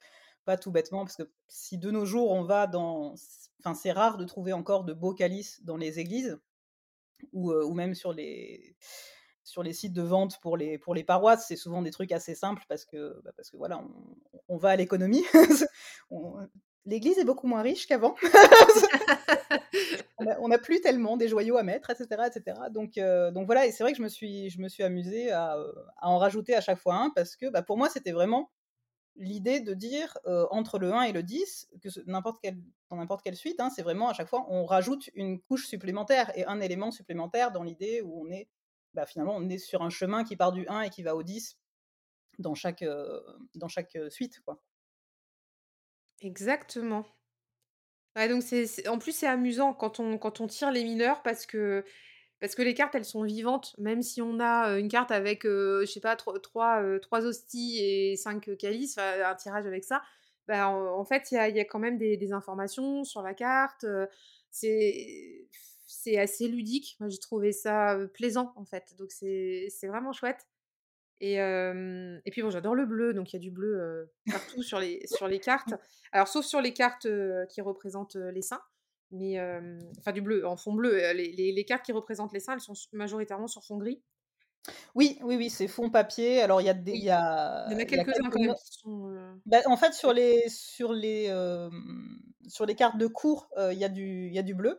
pas 0.45 0.57
tout 0.57 0.71
bêtement 0.71 1.05
parce 1.05 1.17
que 1.17 1.31
si 1.49 1.79
de 1.79 1.90
nos 1.90 2.07
jours 2.07 2.31
on 2.31 2.45
va 2.45 2.67
dans 2.67 3.14
enfin, 3.61 3.75
c'est 3.75 3.93
rare 3.93 4.17
de 4.17 4.25
trouver 4.25 4.53
encore 4.53 4.85
de 4.85 4.93
beaux 4.93 5.14
calices 5.14 5.62
dans 5.64 5.77
les 5.77 5.99
églises 6.01 6.38
ou, 7.33 7.53
ou 7.53 7.75
même 7.75 7.95
sur 7.95 8.12
les 8.12 8.77
sur 9.45 9.63
les 9.63 9.73
sites 9.75 9.93
de 9.95 10.03
vente 10.03 10.41
pour 10.43 10.57
les 10.57 10.79
pour 10.79 10.95
les 10.95 11.05
paroisses, 11.05 11.47
c'est 11.49 11.57
souvent 11.57 11.83
des 11.83 11.91
trucs 11.93 12.13
assez 12.13 12.35
simples 12.35 12.65
parce 12.69 12.85
que, 12.87 13.21
bah, 13.25 13.33
parce 13.37 13.51
que 13.51 13.57
voilà, 13.59 13.79
on 13.81 13.91
on 14.49 14.57
va 14.59 14.71
à 14.71 14.77
l'économie. 14.77 15.25
On 16.11 16.35
l'église 16.87 17.19
est 17.19 17.25
beaucoup 17.25 17.47
moins 17.47 17.63
riche 17.63 17.87
qu'avant. 17.87 18.15
On 20.19 20.27
a 20.27 20.39
on 20.41 20.51
a 20.51 20.59
plus 20.59 20.81
tellement 20.81 21.17
des 21.17 21.29
joyaux 21.29 21.57
à 21.57 21.63
mettre 21.65 21.91
et 21.91 21.95
cetera 21.97 22.29
et 22.29 22.33
cetera 22.33 22.71
donc 22.71 22.99
heu, 22.99 23.31
donc 23.33 23.47
voilà 23.47 23.67
et 23.67 23.73
c'est 23.73 23.83
vrai 23.83 23.93
que 23.93 23.99
je 23.99 24.03
me 24.03 24.09
suis 24.09 24.51
je 24.51 24.61
me 24.61 24.69
suis 24.69 24.83
amusée 24.85 25.33
à, 25.33 25.57
heu, 25.59 25.75
à 25.99 26.09
en 26.09 26.19
rajouter 26.19 26.55
à 26.55 26.61
chaque 26.61 26.79
fois 26.79 26.95
un 26.97 27.11
parce 27.11 27.37
que, 27.37 27.49
bah, 27.51 27.63
pour 27.63 27.77
moi, 27.79 27.89
c'était 27.89 28.13
vraiment 28.13 28.51
l'idée 29.17 29.61
de 29.61 29.75
dire, 29.75 30.19
heu, 30.27 30.47
entre 30.53 30.79
le 30.79 30.93
1 30.93 31.03
et 31.05 31.13
le 31.13 31.23
10, 31.23 31.69
que 31.83 31.89
n'importe 32.07 32.41
quelle 32.43 32.59
dans 32.91 32.97
n'importe 32.97 33.23
quelle 33.25 33.37
suite, 33.37 33.61
hein, 33.61 33.71
c'est 33.71 33.83
vraiment 33.83 34.09
à 34.11 34.15
chaque 34.15 34.29
fois, 34.29 34.47
on 34.51 34.67
rajoute 34.67 35.11
une 35.15 35.41
couche 35.41 35.67
supplémentaire 35.69 36.33
et 36.37 36.45
un 36.47 36.61
élément 36.61 36.91
supplémentaire 36.93 37.53
dans 37.53 37.63
l'idée 37.65 38.03
où 38.03 38.23
on 38.27 38.31
est, 38.31 38.49
bah, 38.95 39.07
finalement, 39.07 39.37
on 39.37 39.49
est 39.49 39.59
sur 39.59 39.83
un 39.83 39.91
chemin 39.91 40.25
qui 40.25 40.37
part 40.37 40.53
du 40.53 40.67
1 40.69 40.83
et 40.83 40.91
qui 40.91 41.03
va 41.03 41.17
au 41.17 41.23
10 41.23 41.59
dans 42.39 42.55
chaque, 42.55 42.85
dans 43.55 43.69
chaque, 43.69 43.99
suite, 44.11 44.41
quoi. 44.41 44.63
Exactement. 46.21 47.07
Donc 48.17 48.43
c'est 48.43 48.87
en 48.89 48.99
plus, 48.99 49.13
c'est 49.13 49.27
amusant 49.27 49.75
quand 49.75 49.99
on 49.99 50.19
quand 50.19 50.41
on 50.41 50.47
tire 50.47 50.71
les 50.71 50.85
mineurs 50.85 51.23
parce 51.23 51.47
que 51.47 51.85
parce 52.41 52.55
que 52.55 52.63
les 52.63 52.75
cartes, 52.75 52.95
elles 52.95 53.05
sont 53.07 53.23
vivantes. 53.25 53.75
Même 53.79 54.03
si 54.03 54.23
on 54.23 54.41
a, 54.41 54.79
une 54.79 54.89
carte 54.89 55.11
avec, 55.13 55.47
heu, 55.47 55.83
je 55.87 55.93
sais 55.93 56.01
pas, 56.01 56.17
tro 56.17 56.39
trois, 56.39 56.83
heu, 56.83 57.01
3 57.01 57.27
hosties 57.27 57.81
et 57.83 58.17
5 58.17 58.49
heu, 58.49 58.57
calices, 58.57 58.99
un 58.99 59.35
tirage 59.37 59.67
avec 59.67 59.85
ça, 59.85 60.03
bah, 60.49 60.69
en 60.71 61.05
fait, 61.05 61.33
il 61.33 61.37
y 61.37 61.39
a 61.39 61.49
y 61.49 61.61
a 61.61 61.65
quand 61.65 61.79
même 61.81 61.99
des 61.99 62.33
informations 62.33 63.05
sur 63.05 63.23
la 63.23 63.35
carte, 63.35 63.87
c'est 64.51 65.49
c'est 66.05 66.19
assez 66.19 66.49
ludique. 66.49 66.97
Moi, 67.01 67.09
j'ai 67.09 67.19
trouvé 67.19 67.53
ça, 67.53 67.97
plaisant, 68.12 68.53
en 68.57 68.64
fait, 68.64 68.95
donc 68.99 69.11
c'est 69.11 69.69
vraiment 69.85 70.12
chouette. 70.12 70.47
Et 71.21 71.37
et 71.37 72.31
puis 72.31 72.43
bon, 72.43 72.51
j'adore 72.51 72.75
le 72.75 72.85
bleu, 72.85 73.14
donc 73.14 73.33
il 73.33 73.37
y 73.37 73.38
a 73.38 73.40
du 73.40 73.51
bleu, 73.51 74.11
partout 74.31 74.62
sur 74.62 74.79
les 74.79 75.07
sur 75.07 75.27
les 75.27 75.40
cartes. 75.40 75.73
Alors 76.12 76.29
sauf 76.29 76.45
sur 76.45 76.61
les 76.61 76.75
cartes, 76.75 77.09
qui 77.49 77.61
représentent, 77.61 78.17
les 78.17 78.43
saints, 78.43 78.62
mais 79.11 79.40
enfin 79.99 80.12
du 80.12 80.21
bleu 80.21 80.47
en 80.47 80.57
fond 80.57 80.75
bleu, 80.75 80.97
les 81.12 81.33
les 81.33 81.53
les 81.53 81.64
cartes 81.64 81.85
qui 81.85 81.93
représentent 81.93 82.33
les 82.35 82.40
saints, 82.40 82.55
elles 82.55 82.61
sont 82.61 82.75
majoritairement 82.93 83.47
sur 83.47 83.64
fond 83.64 83.79
gris. 83.79 84.03
Oui, 84.95 85.19
oui, 85.23 85.37
oui, 85.37 85.51
c'est 85.51 85.69
fond 85.69 85.88
papier. 85.88 86.43
Alors 86.43 86.61
il 86.61 86.64
y 86.64 86.71
a 86.71 86.75
des 86.75 86.93
il 86.93 87.05
y 87.05 87.11
Oui, 87.11 87.67
il 87.71 87.73
y 87.73 87.77
en 87.77 87.79
a 87.79 87.85
quelques-uns 87.85 88.31
quand 88.31 88.40
même 88.40 88.55
qui 88.55 88.79
sont, 88.79 89.38
bah, 89.47 89.59
en 89.67 89.77
fait, 89.77 89.95
sur 89.95 90.12
les 90.12 90.43
sur 90.49 90.93
les, 90.93 91.29
sur 92.49 92.67
les 92.67 92.75
cartes 92.75 92.99
de 92.99 93.07
cours, 93.07 93.49
il 93.57 93.79
y 93.79 93.85
a 93.85 93.88
du 93.88 94.27
il 94.27 94.35
y 94.35 94.38
a 94.38 94.43
du 94.43 94.55
bleu 94.55 94.79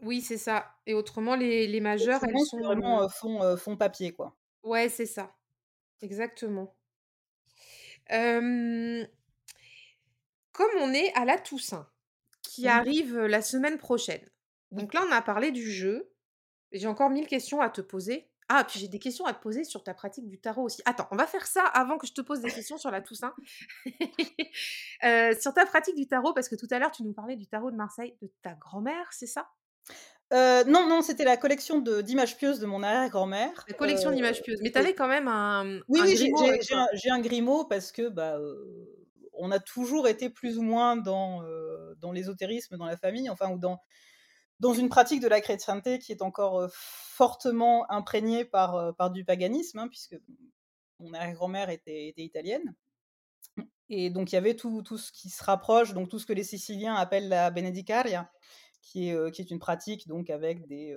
Oui, 0.00 0.20
c'est 0.22 0.38
ça 0.38 0.74
et 0.86 0.94
autrement 0.94 1.36
les 1.36 1.66
les 1.66 1.80
majeures, 1.80 2.24
elles 2.24 2.38
sont, 2.40 2.60
vraiment, 2.62 3.08
fond, 3.10 3.56
fond 3.56 3.76
papier, 3.76 4.12
quoi. 4.12 4.36
ouais, 4.62 4.88
c'est 4.90 5.06
ça, 5.06 5.34
exactement. 6.02 6.76
Comme 10.52 10.70
on 10.80 10.92
est 10.92 11.12
à 11.14 11.24
la 11.24 11.38
Toussaint, 11.38 11.88
qui 12.42 12.62
Oui. 12.62 12.68
arrive, 12.68 13.18
la 13.18 13.42
semaine 13.42 13.78
prochaine, 13.78 14.24
Oui. 14.70 14.82
donc 14.82 14.94
là, 14.94 15.02
on 15.08 15.12
a 15.12 15.22
parlé 15.22 15.50
du 15.52 15.70
jeu 15.70 16.12
J'ai 16.72 16.88
encore 16.88 17.10
1000 17.10 17.26
questions 17.28 17.60
à 17.62 17.70
te 17.70 17.80
poser. 17.82 18.30
Ah, 18.48 18.64
puis 18.64 18.80
j'ai 18.80 18.88
des 18.88 18.98
questions 19.00 19.26
à 19.26 19.34
te 19.34 19.42
poser 19.42 19.64
sur 19.64 19.84
ta 19.84 19.94
pratique 19.94 20.28
du 20.28 20.40
tarot 20.40 20.64
aussi. 20.64 20.82
Attends, 20.86 21.08
on 21.12 21.16
va 21.16 21.26
faire 21.26 21.46
ça 21.46 21.64
avant 21.64 21.98
que 21.98 22.06
je 22.06 22.12
te 22.14 22.20
pose 22.22 22.40
des 22.42 22.52
questions 22.52 22.78
sur 22.78 22.90
la 22.92 23.02
Toussaint. 23.02 23.34
Heu, 25.04 25.32
sur 25.40 25.54
ta 25.54 25.66
pratique 25.66 25.96
du 25.96 26.06
tarot, 26.08 26.34
parce 26.34 26.48
que 26.48 26.56
tout 26.56 26.68
à 26.70 26.78
l'heure, 26.78 26.90
tu 26.92 27.02
nous 27.04 27.12
parlais 27.14 27.36
du 27.36 27.46
tarot 27.46 27.70
de 27.70 27.76
Marseille 27.76 28.16
de 28.22 28.30
ta 28.42 28.54
grand-mère, 28.54 29.12
c'est 29.12 29.26
ça? 29.26 29.48
Heu, 30.32 30.64
non, 30.66 30.88
non, 30.88 31.02
c'était 31.02 31.24
la 31.24 31.36
collection 31.36 31.78
de 31.78 32.00
d'images 32.00 32.36
pieuses 32.36 32.58
de 32.60 32.66
mon 32.66 32.82
arrière-grand-mère, 32.82 33.68
La 33.68 33.74
collection 33.74 34.10
d'images 34.12 34.42
pieuses. 34.42 34.60
Mais 34.62 34.72
tu 34.72 34.78
avais 34.78 34.94
quand 34.94 35.08
même 35.08 35.28
un, 35.28 35.80
Oui, 35.88 36.00
un 36.00 36.06
oui, 36.06 36.16
j'ai 36.16 36.30
Grimaud 36.30 36.44
j'ai 36.44 36.52
avec 36.52 36.66
j'ai 36.68 36.74
toi? 36.74 36.80
un 36.80 36.86
j'ai 36.94 37.10
un 37.10 37.20
Grimaud 37.20 37.64
parce 37.68 37.92
que, 37.92 38.08
bah, 38.08 38.38
heu, 38.38 39.06
on 39.34 39.50
a 39.52 39.60
toujours 39.60 40.08
été 40.08 40.30
plus 40.30 40.58
ou 40.58 40.62
moins 40.62 40.96
dans, 40.96 41.42
heu, 41.44 41.94
dans 42.00 42.10
l'ésotérisme 42.12 42.76
dans 42.76 42.86
la 42.86 42.96
famille, 42.96 43.30
enfin 43.30 43.50
ou 43.52 43.58
dans 43.58 43.78
dans 44.60 44.74
une 44.74 44.88
pratique 44.90 45.20
de 45.22 45.28
la 45.28 45.40
chrétienté 45.42 45.98
qui 46.00 46.12
est 46.12 46.22
encore, 46.22 46.60
heu, 46.62 46.68
fortement 46.72 47.90
imprégnée 47.90 48.44
par, 48.46 48.76
heu, 48.78 48.92
par 48.94 49.10
du 49.12 49.24
paganisme, 49.24 49.78
hein, 49.80 49.88
puisque 49.88 50.16
mon 51.00 51.14
arrière-grand-mère 51.14 51.70
était 51.70 52.08
était 52.08 52.24
italienne 52.24 52.74
et 53.88 54.10
donc 54.10 54.32
il 54.32 54.34
y 54.34 54.38
avait 54.38 54.56
tout 54.56 54.82
tout 54.82 54.98
ce 54.98 55.12
qui 55.12 55.30
se 55.30 55.42
rapproche, 55.44 55.94
donc 55.94 56.08
tout 56.08 56.18
ce 56.18 56.26
que 56.26 56.32
les 56.32 56.44
Siciliens 56.44 56.94
appellent 56.94 57.28
la 57.28 57.50
benedicaria, 57.50 58.30
qui 58.86 59.10
est, 59.10 59.50
une 59.50 59.58
pratique 59.58 60.06
donc 60.06 60.30
avec 60.30 60.66
des, 60.68 60.96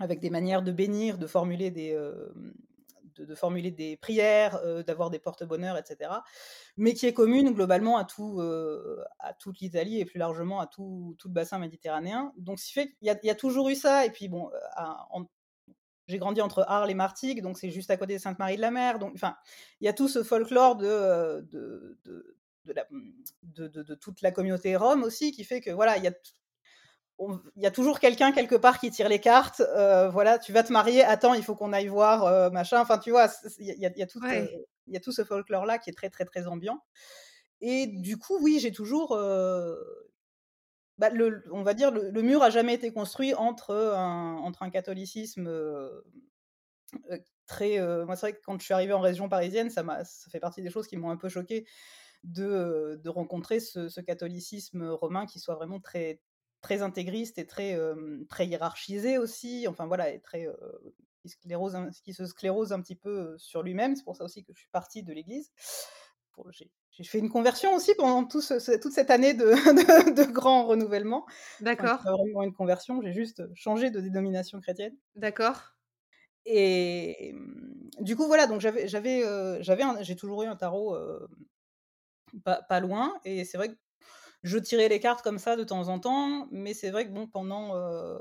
avec 0.00 0.18
des 0.20 0.30
manières 0.30 0.62
de 0.62 0.72
bénir, 0.72 1.16
de 1.16 1.26
formuler 1.26 1.70
des, 1.70 1.96
de, 3.14 3.34
formuler 3.36 3.70
des 3.70 3.96
prières, 3.96 4.60
d'avoir 4.84 5.10
des 5.10 5.20
porte-bonheur, 5.20 5.78
etc. 5.78 6.10
Mais 6.76 6.94
qui 6.94 7.06
est 7.06 7.12
commune 7.12 7.52
globalement 7.52 7.98
à, 7.98 8.04
tout, 8.04 8.40
à 9.20 9.32
toute 9.34 9.60
l'Italie 9.60 10.00
et 10.00 10.04
plus 10.04 10.18
largement 10.18 10.60
à 10.60 10.66
tout, 10.66 11.14
tout, 11.18 11.28
le 11.28 11.34
bassin 11.34 11.60
méditerranéen. 11.60 12.32
Donc, 12.36 12.58
ce 12.58 12.72
fait 12.72 12.90
qu'il 12.94 13.06
y, 13.06 13.30
a 13.30 13.34
toujours 13.36 13.68
eu 13.68 13.76
ça. 13.76 14.04
Et 14.04 14.10
puis, 14.10 14.28
bon, 14.28 14.50
j'ai 16.08 16.18
grandi 16.18 16.40
entre 16.40 16.64
Arles 16.66 16.90
et 16.90 16.94
Martigues, 16.94 17.42
donc 17.42 17.58
c'est 17.58 17.70
juste 17.70 17.92
à 17.92 17.96
côté 17.96 18.14
de 18.14 18.18
Sainte-Marie 18.20 18.56
de 18.56 18.60
la 18.60 18.72
Mer. 18.72 18.98
Donc, 18.98 19.12
enfin, 19.14 19.36
il 19.80 19.84
y 19.84 19.88
a 19.88 19.92
tout 19.92 20.08
ce 20.08 20.24
folklore 20.24 20.74
de, 20.74 21.46
de, 21.52 21.96
de 22.04 22.36
de, 23.42 23.68
de, 23.68 23.94
toute 23.94 24.22
la 24.22 24.30
communauté 24.30 24.76
rome 24.76 25.02
aussi, 25.02 25.32
qui 25.32 25.44
fait 25.44 25.60
que 25.60 25.70
voilà, 25.70 25.96
il 25.96 26.04
y 26.04 26.08
a 26.08 26.12
il 27.56 27.62
y 27.62 27.66
a 27.66 27.70
toujours 27.70 28.00
quelqu'un 28.00 28.32
quelque 28.32 28.54
part 28.54 28.78
qui 28.78 28.90
tire 28.90 29.08
les 29.08 29.20
cartes. 29.20 29.60
Euh, 29.60 30.08
voilà, 30.08 30.38
tu 30.38 30.52
vas 30.52 30.62
te 30.62 30.72
marier, 30.72 31.04
attends, 31.04 31.34
il 31.34 31.42
faut 31.42 31.54
qu'on 31.54 31.72
aille 31.72 31.88
voir, 31.88 32.24
euh, 32.24 32.50
machin. 32.50 32.80
Enfin, 32.80 32.98
tu 32.98 33.10
vois, 33.10 33.28
il 33.58 33.66
y 33.66 33.86
a, 33.86 33.90
y, 33.90 34.02
euh, 34.02 34.46
y 34.86 34.96
a 34.96 35.00
tout 35.00 35.12
ce 35.12 35.24
folklore-là 35.24 35.78
qui 35.78 35.90
est 35.90 35.92
très, 35.92 36.08
très, 36.08 36.24
très 36.24 36.46
ambiant. 36.46 36.82
Et 37.60 37.86
du 37.86 38.16
coup, 38.16 38.38
oui, 38.40 38.58
j'ai 38.60 38.72
toujours. 38.72 39.10
Bah, 40.98 41.08
le, 41.10 41.42
on 41.50 41.62
va 41.62 41.72
dire, 41.72 41.90
le, 41.90 42.22
mur 42.22 42.42
a 42.42 42.50
jamais 42.50 42.74
été 42.74 42.92
construit 42.92 43.34
entre 43.34 43.74
un, 43.74 44.36
entre 44.36 44.62
un 44.62 44.70
catholicisme 44.70 45.50
très. 47.46 47.78
moi, 48.04 48.16
c'est 48.16 48.26
vrai 48.26 48.32
que 48.34 48.40
quand 48.44 48.58
je 48.58 48.64
suis 48.64 48.74
arrivée 48.74 48.92
en 48.92 49.00
région 49.00 49.28
parisienne, 49.28 49.70
ça, 49.70 49.84
ça 50.04 50.30
fait 50.30 50.40
partie 50.40 50.62
des 50.62 50.70
choses 50.70 50.86
qui 50.86 50.96
m'ont 50.96 51.10
un 51.10 51.16
peu 51.16 51.28
choquée 51.28 51.66
de, 52.24 53.00
de 53.02 53.08
rencontrer 53.08 53.60
ce, 53.60 53.88
ce, 53.88 54.00
catholicisme 54.00 54.88
romain 54.88 55.24
qui 55.26 55.38
soit 55.38 55.54
vraiment 55.54 55.80
très, 55.80 56.20
très 56.60 56.82
intégriste 56.82 57.38
et 57.38 57.46
très, 57.46 57.78
très 58.28 58.46
hiérarchisé 58.46 59.18
aussi. 59.18 59.66
Enfin 59.68 59.86
voilà, 59.86 60.10
et 60.10 60.20
très, 60.20 60.46
qui, 61.20 61.28
sclérose, 61.28 61.76
qui 62.02 62.12
se 62.12 62.26
sclérose 62.26 62.72
un 62.72 62.80
petit 62.80 62.96
peu 62.96 63.36
sur 63.38 63.62
lui-même. 63.62 63.96
C'est 63.96 64.04
pour 64.04 64.16
ça 64.16 64.24
aussi 64.24 64.44
que 64.44 64.52
je 64.52 64.60
suis 64.60 64.68
partie 64.70 65.02
de 65.02 65.12
l'Église. 65.12 65.50
J'ai 66.90 67.04
fait 67.04 67.18
une 67.18 67.28
conversion 67.28 67.74
aussi 67.74 67.94
pendant 67.94 68.24
tout 68.24 68.40
toute 68.40 68.92
cette 68.92 69.10
année 69.10 69.34
de, 69.34 69.44
de, 70.14 70.32
grand 70.32 70.66
renouvellement. 70.66 71.26
D'accord. 71.60 71.98
Enfin, 72.00 72.04
pas 72.04 72.16
vraiment 72.16 72.42
une 72.42 72.52
conversion, 72.52 73.00
j'ai 73.02 73.12
juste 73.12 73.42
changé 73.54 73.90
de 73.90 74.00
dénomination 74.00 74.60
chrétienne. 74.60 74.96
D'accord. 75.16 75.74
Et 76.46 77.34
du 78.00 78.16
coup, 78.16 78.26
voilà, 78.26 78.46
donc 78.46 78.60
j'avais, 78.60 78.88
j'avais, 78.88 79.22
j'avais, 79.62 79.84
j'ai 80.02 80.16
toujours 80.16 80.42
eu 80.42 80.46
un 80.46 80.56
tarot 80.56 80.96
pas, 82.44 82.62
pas, 82.62 82.80
loin, 82.80 83.12
et 83.24 83.44
c'est 83.44 83.58
vrai 83.58 83.68
que 83.68 83.76
je 84.42 84.58
tirais 84.58 84.88
les 84.88 85.00
cartes 85.00 85.22
comme 85.22 85.38
ça 85.38 85.56
de 85.56 85.64
temps 85.64 85.88
en 85.88 85.98
temps, 85.98 86.48
mais 86.50 86.74
c'est 86.74 86.90
vrai 86.90 87.06
que 87.06 87.12
bon, 87.12 87.26
pendant. 87.26 87.76
Euh, 87.76 88.18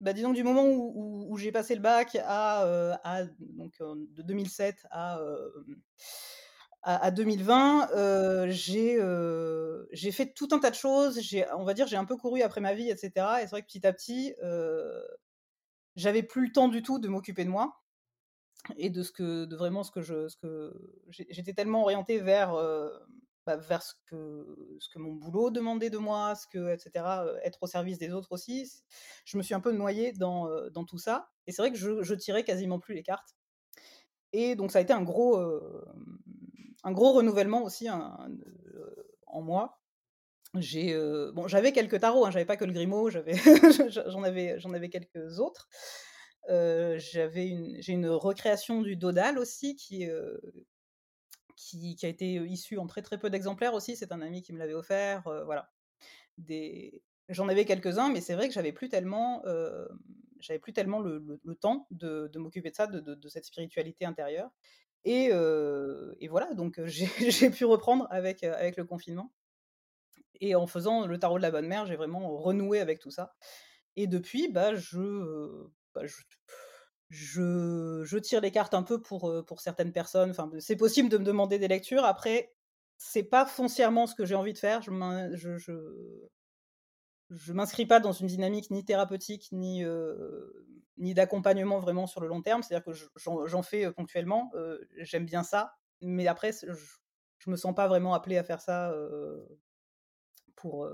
bah, 0.00 0.12
disons 0.12 0.32
du 0.32 0.42
moment 0.42 0.64
où, 0.66 1.36
j'ai 1.38 1.52
passé 1.52 1.74
le 1.74 1.80
bac 1.80 2.16
à, 2.24 2.64
euh, 2.64 2.94
donc, 3.40 3.74
euh, 3.80 3.94
de 4.10 4.22
2007 4.22 4.86
à, 4.90 5.18
à, 6.82 7.10
2020, 7.10 8.48
j'ai 8.50 8.98
j'ai 9.92 10.12
fait 10.12 10.34
tout 10.34 10.48
un 10.52 10.58
tas 10.58 10.70
de 10.70 10.74
choses. 10.74 11.20
On 11.56 11.64
va 11.64 11.74
dire, 11.74 11.86
j'ai 11.86 11.96
un 11.96 12.04
peu 12.04 12.16
couru 12.16 12.42
après 12.42 12.60
ma 12.60 12.74
vie, 12.74 12.90
etc. 12.90 13.10
Et 13.38 13.42
c'est 13.42 13.50
vrai 13.50 13.62
que 13.62 13.66
petit 13.66 13.86
à 13.86 13.92
petit, 13.92 14.34
j'avais 15.96 16.22
plus 16.22 16.46
le 16.46 16.52
temps 16.52 16.68
du 16.68 16.82
tout 16.82 16.98
de 16.98 17.08
m'occuper 17.08 17.44
de 17.44 17.50
moi 17.50 17.80
et 18.78 18.90
de 18.90 19.02
ce 19.02 19.12
que 19.12 19.44
de 19.44 19.56
vraiment 19.56 19.84
ce 19.84 19.90
que 19.90 20.00
je 20.00 20.26
ce 20.28 20.36
que 20.36 20.72
j'étais 21.08 21.52
tellement 21.52 21.82
orientée 21.82 22.18
vers 22.18 22.54
bah, 23.46 23.56
vers 23.56 23.82
ce 23.82 23.92
que, 24.06 24.76
ce 24.80 24.88
que 24.88 24.98
mon 24.98 25.12
boulot 25.12 25.50
demandait 25.50 25.90
de 25.90 25.98
moi, 25.98 26.34
ce 26.34 26.46
que, 26.46 26.72
etc., 26.72 27.04
être 27.42 27.62
au 27.62 27.66
service 27.66 27.98
des 27.98 28.12
autres 28.12 28.32
aussi. 28.32 28.70
Je 29.24 29.36
me 29.36 29.42
suis 29.42 29.54
un 29.54 29.60
peu 29.60 29.72
noyée 29.72 30.12
dans, 30.12 30.48
dans 30.70 30.84
tout 30.84 30.98
ça. 30.98 31.28
Et 31.46 31.52
c'est 31.52 31.62
vrai 31.62 31.70
que 31.70 31.76
je, 31.76 32.02
je, 32.02 32.14
tirais 32.14 32.44
quasiment 32.44 32.78
plus 32.78 32.94
les 32.94 33.02
cartes. 33.02 33.36
Et 34.32 34.56
donc 34.56 34.72
ça 34.72 34.78
a 34.78 34.82
été 34.82 34.92
un 34.92 35.02
gros, 35.02 35.38
un 36.82 36.92
gros 36.92 37.12
renouvellement 37.12 37.62
aussi 37.62 37.88
en 37.90 39.42
moi. 39.42 39.78
J'ai, 40.56 40.96
bon, 41.32 41.48
j'avais 41.48 41.72
quelques 41.72 42.00
tarots, 42.00 42.26
hein, 42.26 42.30
j'avais 42.30 42.44
pas 42.44 42.56
que 42.56 42.64
le 42.64 42.72
Grimaud, 42.72 43.10
j'avais, 43.10 43.34
j'en 44.08 44.22
avais, 44.22 44.58
j'en 44.60 44.72
avais 44.72 44.88
quelques 44.88 45.38
autres. 45.38 45.68
j'avais 46.48 47.46
une, 47.46 47.76
j'ai 47.80 47.92
une 47.92 48.08
recréation 48.08 48.80
du 48.80 48.96
Dodal 48.96 49.38
aussi 49.38 49.76
qui, 49.76 50.08
qui, 51.56 51.96
a 52.02 52.08
été 52.08 52.34
issu 52.34 52.78
en 52.78 52.86
très 52.86 53.02
très 53.02 53.18
peu 53.18 53.30
d'exemplaires 53.30 53.74
aussi. 53.74 53.96
C'est 53.96 54.12
un 54.12 54.20
ami 54.20 54.42
qui 54.42 54.52
me 54.52 54.58
l'avait 54.58 54.74
offert. 54.74 55.22
voilà. 55.44 55.70
Des... 56.38 57.02
J'en 57.28 57.48
avais 57.48 57.64
quelques-uns, 57.64 58.10
mais 58.10 58.20
c'est 58.20 58.34
vrai 58.34 58.48
que 58.48 58.54
j'avais 58.54 58.72
plus 58.72 58.88
tellement, 58.88 59.42
plus 60.60 60.72
tellement 60.72 61.00
le, 61.00 61.38
temps 61.60 61.86
de, 61.90 62.30
m'occuper 62.36 62.70
de 62.70 62.74
ça, 62.74 62.86
de, 62.86 63.28
cette 63.28 63.44
spiritualité 63.44 64.04
intérieure. 64.04 64.50
Et, 65.04 65.30
et 66.20 66.28
voilà, 66.28 66.52
donc 66.54 66.80
j'ai 66.84 67.50
pu 67.50 67.64
reprendre 67.64 68.06
avec, 68.10 68.42
avec 68.44 68.76
le 68.76 68.84
confinement. 68.84 69.32
Et 70.40 70.54
en 70.54 70.66
faisant 70.66 71.06
le 71.06 71.18
tarot 71.18 71.38
de 71.38 71.42
la 71.42 71.50
bonne 71.50 71.66
mère, 71.66 71.86
j'ai 71.86 71.96
vraiment 71.96 72.36
renoué 72.36 72.80
avec 72.80 72.98
tout 72.98 73.10
ça. 73.10 73.34
Et 73.96 74.06
depuis, 74.06 74.48
bah, 74.48 74.74
je, 74.74 75.68
bah, 75.94 76.04
je 76.04 76.16
je, 77.10 78.18
tire 78.18 78.40
les 78.40 78.50
cartes 78.50 78.74
un 78.74 78.82
peu 78.82 79.00
pour, 79.00 79.44
pour 79.46 79.60
certaines 79.60 79.92
personnes. 79.92 80.30
Enfin, 80.30 80.50
c'est 80.58 80.76
possible 80.76 81.08
de 81.08 81.18
me 81.18 81.24
demander 81.24 81.58
des 81.58 81.68
lectures. 81.68 82.04
Après, 82.04 82.52
c'est 82.96 83.22
pas 83.22 83.46
foncièrement 83.46 84.06
ce 84.06 84.14
que 84.14 84.24
j'ai 84.24 84.34
envie 84.34 84.52
de 84.52 84.58
faire. 84.58 84.82
Je, 84.82 84.92
je, 85.56 85.72
je, 87.30 87.52
m'inscris 87.52 87.86
pas 87.86 88.00
dans 88.00 88.12
une 88.12 88.26
dynamique 88.26 88.70
ni 88.70 88.84
thérapeutique 88.84 89.48
ni, 89.52 89.84
ni 90.96 91.14
d'accompagnement 91.14 91.78
vraiment 91.78 92.06
sur 92.06 92.20
le 92.20 92.28
long 92.28 92.42
terme. 92.42 92.62
C'est-à-dire 92.62 92.84
que 92.84 93.46
j'en 93.46 93.62
fais 93.62 93.90
ponctuellement. 93.92 94.50
J'aime 94.98 95.26
bien 95.26 95.42
ça, 95.42 95.74
mais 96.00 96.26
après, 96.26 96.52
je, 96.52 96.72
je 97.38 97.50
me 97.50 97.56
sens 97.56 97.74
pas 97.74 97.88
vraiment 97.88 98.14
appelée 98.14 98.38
à 98.38 98.44
faire 98.44 98.60
ça 98.60 98.94
pour, 100.56 100.88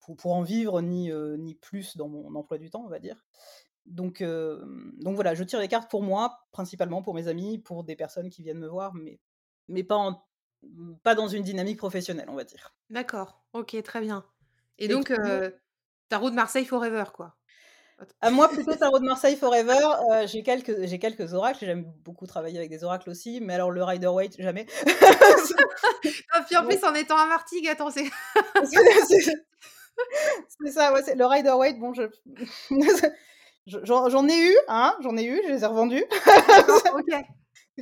pour, 0.00 0.16
pour, 0.16 0.32
en 0.32 0.42
vivre 0.42 0.80
ni, 0.80 1.12
ni 1.38 1.54
plus 1.54 1.96
dans 1.96 2.08
mon 2.08 2.34
emploi 2.34 2.58
du 2.58 2.70
temps, 2.70 2.84
on 2.84 2.88
va 2.88 3.00
dire. 3.00 3.24
Donc, 3.88 4.22
donc 4.22 5.14
voilà, 5.14 5.34
je 5.34 5.44
tire 5.44 5.60
les 5.60 5.68
cartes 5.68 5.90
pour 5.90 6.02
moi, 6.02 6.46
principalement 6.52 7.02
pour 7.02 7.14
mes 7.14 7.28
amis, 7.28 7.58
pour 7.58 7.84
des 7.84 7.96
personnes 7.96 8.30
qui 8.30 8.42
viennent 8.42 8.58
me 8.58 8.68
voir, 8.68 8.94
mais, 8.94 9.18
mais 9.68 9.82
pas, 9.82 10.24
pas 11.02 11.14
dans 11.14 11.28
une 11.28 11.42
dynamique 11.42 11.78
professionnelle, 11.78 12.28
on 12.28 12.34
va 12.34 12.44
dire. 12.44 12.74
D'accord, 12.90 13.42
ok, 13.54 13.82
très 13.82 14.00
bien. 14.00 14.24
Et, 14.78 14.88
donc, 14.88 15.12
tarot 16.08 16.30
de 16.30 16.34
Marseille 16.34 16.64
Forever, 16.64 17.04
quoi. 17.14 17.34
À 18.20 18.30
moi, 18.30 18.48
plutôt 18.48 18.74
tarot 18.76 19.00
de 19.00 19.04
Marseille 19.04 19.36
Forever. 19.36 20.26
j'ai 20.26 20.44
quelques, 20.44 20.86
j'ai 20.86 20.98
quelques 21.00 21.34
oracles. 21.34 21.64
J'aime 21.64 21.84
beaucoup 22.04 22.26
travailler 22.26 22.58
avec 22.58 22.70
des 22.70 22.84
oracles 22.84 23.10
aussi, 23.10 23.40
mais 23.40 23.54
alors 23.54 23.72
le 23.72 23.82
Rider 23.82 24.06
Waite, 24.06 24.40
jamais. 24.40 24.66
ah, 26.30 26.42
puis 26.46 26.56
en 26.56 26.64
plus, 26.64 26.82
en 26.84 26.94
étant 26.94 27.16
à 27.16 27.26
Martigues, 27.26 27.66
attends, 27.68 27.90
c'est. 27.90 28.04
c'est 30.62 30.70
ça, 30.70 30.92
ouais, 30.92 31.14
le 31.14 31.26
Rider 31.26 31.50
Waite, 31.50 31.80
bon, 31.80 31.92
je. 31.92 32.02
J'en 33.68 34.28
ai 34.28 34.38
eu, 34.38 34.56
hein, 34.68 34.96
j'en 35.00 35.16
ai 35.16 35.24
eu, 35.24 35.40
je 35.44 35.52
les 35.52 35.62
ai 35.62 35.66
revendus. 35.66 36.04
ok. 36.94 37.24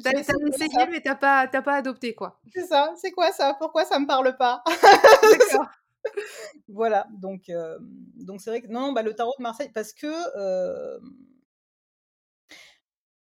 T'as 0.02 0.12
essayé, 0.12 0.86
mais 0.90 1.00
t'as 1.00 1.14
pas, 1.14 1.46
pas 1.46 1.74
adopté, 1.74 2.14
quoi. 2.14 2.40
C'est 2.52 2.66
ça. 2.66 2.92
C'est 2.96 3.12
quoi 3.12 3.32
ça? 3.32 3.54
Pourquoi 3.58 3.84
ça 3.84 3.98
me 3.98 4.06
parle 4.06 4.36
pas? 4.36 4.62
D'accord. 4.66 5.68
voilà. 6.68 7.06
Donc, 7.12 7.48
euh, 7.48 7.78
donc 7.80 8.40
c'est 8.40 8.50
vrai 8.50 8.62
que 8.62 8.68
non, 8.68 8.92
bah, 8.92 9.02
le 9.02 9.14
tarot 9.14 9.34
de 9.38 9.42
Marseille, 9.42 9.70
parce 9.72 9.92
que. 9.92 10.12
Euh, 10.36 10.98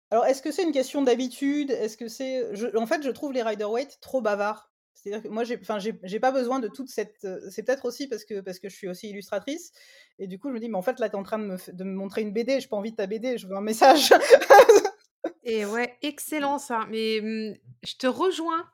alors, 0.09 0.25
est-ce 0.25 0.41
que 0.41 0.51
c'est 0.51 0.63
une 0.63 0.71
question 0.71 1.01
d'habitude? 1.01 1.69
Est-ce 1.69 1.97
que 1.97 2.07
c'est. 2.07 2.75
En 2.75 2.87
fait, 2.87 3.03
je 3.03 3.11
trouve 3.11 3.33
les 3.33 3.43
Rider 3.43 3.65
Waite 3.65 3.99
trop 4.01 4.21
bavards. 4.21 4.71
C'est-à-dire 4.93 5.21
que 5.21 5.27
moi, 5.27 5.43
j'ai, 5.43 5.59
enfin, 5.61 5.77
j'ai, 5.79 6.19
pas 6.19 6.31
besoin 6.31 6.59
de 6.59 6.69
toute 6.69 6.89
cette. 6.89 7.27
C'est 7.51 7.63
peut-être 7.63 7.85
aussi 7.85 8.07
parce 8.07 8.25
que, 8.25 8.39
parce 8.39 8.59
que 8.59 8.69
je 8.69 8.75
suis 8.75 8.87
aussi 8.87 9.09
illustratrice. 9.09 9.73
Et 10.19 10.27
du 10.27 10.39
coup, 10.39 10.49
je 10.49 10.53
me 10.53 10.59
dis, 10.59 10.69
mais 10.69 10.77
en 10.77 10.81
fait, 10.81 10.99
là, 10.99 11.09
tu 11.09 11.15
es 11.15 11.19
en 11.19 11.23
train 11.23 11.37
de 11.37 11.45
me, 11.45 11.71
de 11.71 11.83
me 11.83 11.93
montrer 11.93 12.21
une 12.21 12.31
BD. 12.31 12.59
Je 12.59 12.67
pas 12.67 12.77
envie 12.77 12.91
de 12.91 12.95
ta 12.95 13.05
BD, 13.05 13.37
je 13.37 13.47
veux 13.47 13.55
un 13.55 13.61
message. 13.61 14.11
et 15.43 15.65
ouais, 15.65 15.97
excellent 16.01 16.57
ça. 16.57 16.85
Mais 16.89 17.19
mmh, 17.21 17.55
je 17.83 17.95
te 17.95 18.07
rejoins. 18.07 18.67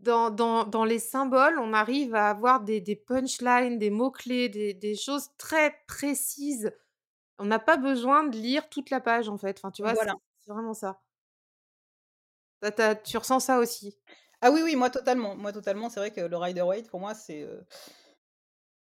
Dans, 0.00 0.30
dans, 0.30 0.64
dans, 0.64 0.84
les 0.84 0.98
symboles, 0.98 1.60
on 1.60 1.72
arrive 1.72 2.16
à 2.16 2.28
avoir 2.28 2.60
des, 2.62 2.80
des 2.80 2.96
punchlines, 2.96 3.78
des 3.78 3.90
mots-clés, 3.90 4.48
des, 4.48 4.74
des, 4.74 4.96
choses 4.96 5.28
très 5.38 5.76
précises. 5.86 6.72
On 7.38 7.44
n'a 7.44 7.60
pas 7.60 7.76
besoin 7.76 8.24
de 8.24 8.36
lire 8.36 8.68
toute 8.68 8.90
la 8.90 8.98
page, 8.98 9.28
en 9.28 9.38
fait. 9.38 9.58
Enfin, 9.58 9.70
tu 9.70 9.82
vois, 9.82 9.92
voilà. 9.92 10.16
c'est, 10.40 10.50
vraiment 10.50 10.74
ça. 10.74 11.00
tu 13.04 13.16
ressens 13.16 13.38
ça 13.38 13.60
aussi? 13.60 13.96
Ah 14.40 14.50
oui, 14.50 14.62
oui, 14.64 14.74
moi 14.74 14.90
totalement. 14.90 15.36
Moi 15.36 15.52
totalement, 15.52 15.88
c'est 15.88 16.00
vrai 16.00 16.10
que 16.10 16.20
le 16.20 16.36
Rider 16.36 16.62
Waite, 16.62 16.90
pour 16.90 16.98
moi, 16.98 17.14
c'est. 17.14 17.48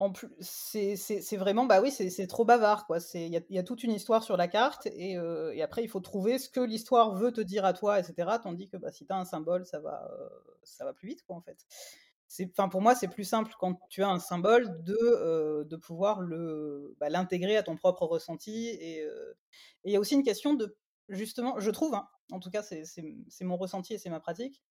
En 0.01 0.11
plus, 0.11 0.29
c'est 0.41 1.37
vraiment, 1.37 1.67
bah 1.67 1.81
oui, 1.81 1.91
c'est 1.91 2.27
trop 2.27 2.45
bavard, 2.45 2.87
quoi. 2.87 2.99
Il 3.15 3.43
y 3.51 3.59
a, 3.59 3.63
toute 3.63 3.85
une 3.85 3.93
histoire 3.93 4.23
sur 4.23 4.37
la 4.37 4.49
carte, 4.49 4.87
et, 4.87 5.13
et 5.13 5.63
après, 5.63 5.85
il 5.85 5.89
faut 5.89 6.01
trouver 6.01 6.39
ce 6.39 6.49
que 6.49 6.61
l'histoire 6.61 7.15
veut 7.15 7.33
te 7.33 7.41
dire 7.41 7.65
à 7.65 7.73
toi, 7.73 7.99
etc. 7.99 8.39
Tandis 8.43 8.69
que 8.69 8.77
bah, 8.77 8.91
si 8.91 9.07
tu 9.07 9.13
as 9.13 9.17
un 9.17 9.25
symbole, 9.25 9.65
ça 9.65 9.81
va, 9.81 10.11
ça 10.65 10.85
va 10.85 10.93
plus 10.93 11.09
vite, 11.09 11.23
quoi, 11.23 11.37
en 11.37 11.41
fait. 11.41 11.65
Enfin, 12.51 12.69
pour 12.69 12.81
moi, 12.83 12.95
c'est 12.95 13.09
plus 13.09 13.25
simple 13.25 13.53
quand 13.59 13.79
tu 13.89 14.03
as 14.03 14.09
un 14.09 14.19
symbole 14.19 14.83
de, 14.83 15.65
de 15.65 15.77
pouvoir 15.77 16.21
bah, 16.99 17.09
l'intégrer 17.09 17.57
à 17.57 17.63
ton 17.63 17.77
propre 17.77 18.07
ressenti. 18.07 18.69
Et 18.69 19.07
il 19.85 19.93
y 19.93 19.97
a 19.97 20.01
aussi 20.01 20.15
une 20.15 20.25
question 20.25 20.55
de 20.55 20.77
justement, 21.09 21.59
je 21.61 21.71
trouve, 21.71 21.95
hein, 21.95 22.09
en 22.33 22.41
tout 22.41 22.51
cas, 22.51 22.63
c'est 22.63 22.85
c'est 22.85 23.05
c'est 23.29 23.45
mon 23.45 23.57
ressenti 23.57 23.95
et 23.95 23.99
c'est 23.99 24.11
ma 24.11 24.21
pratique, 24.21 24.63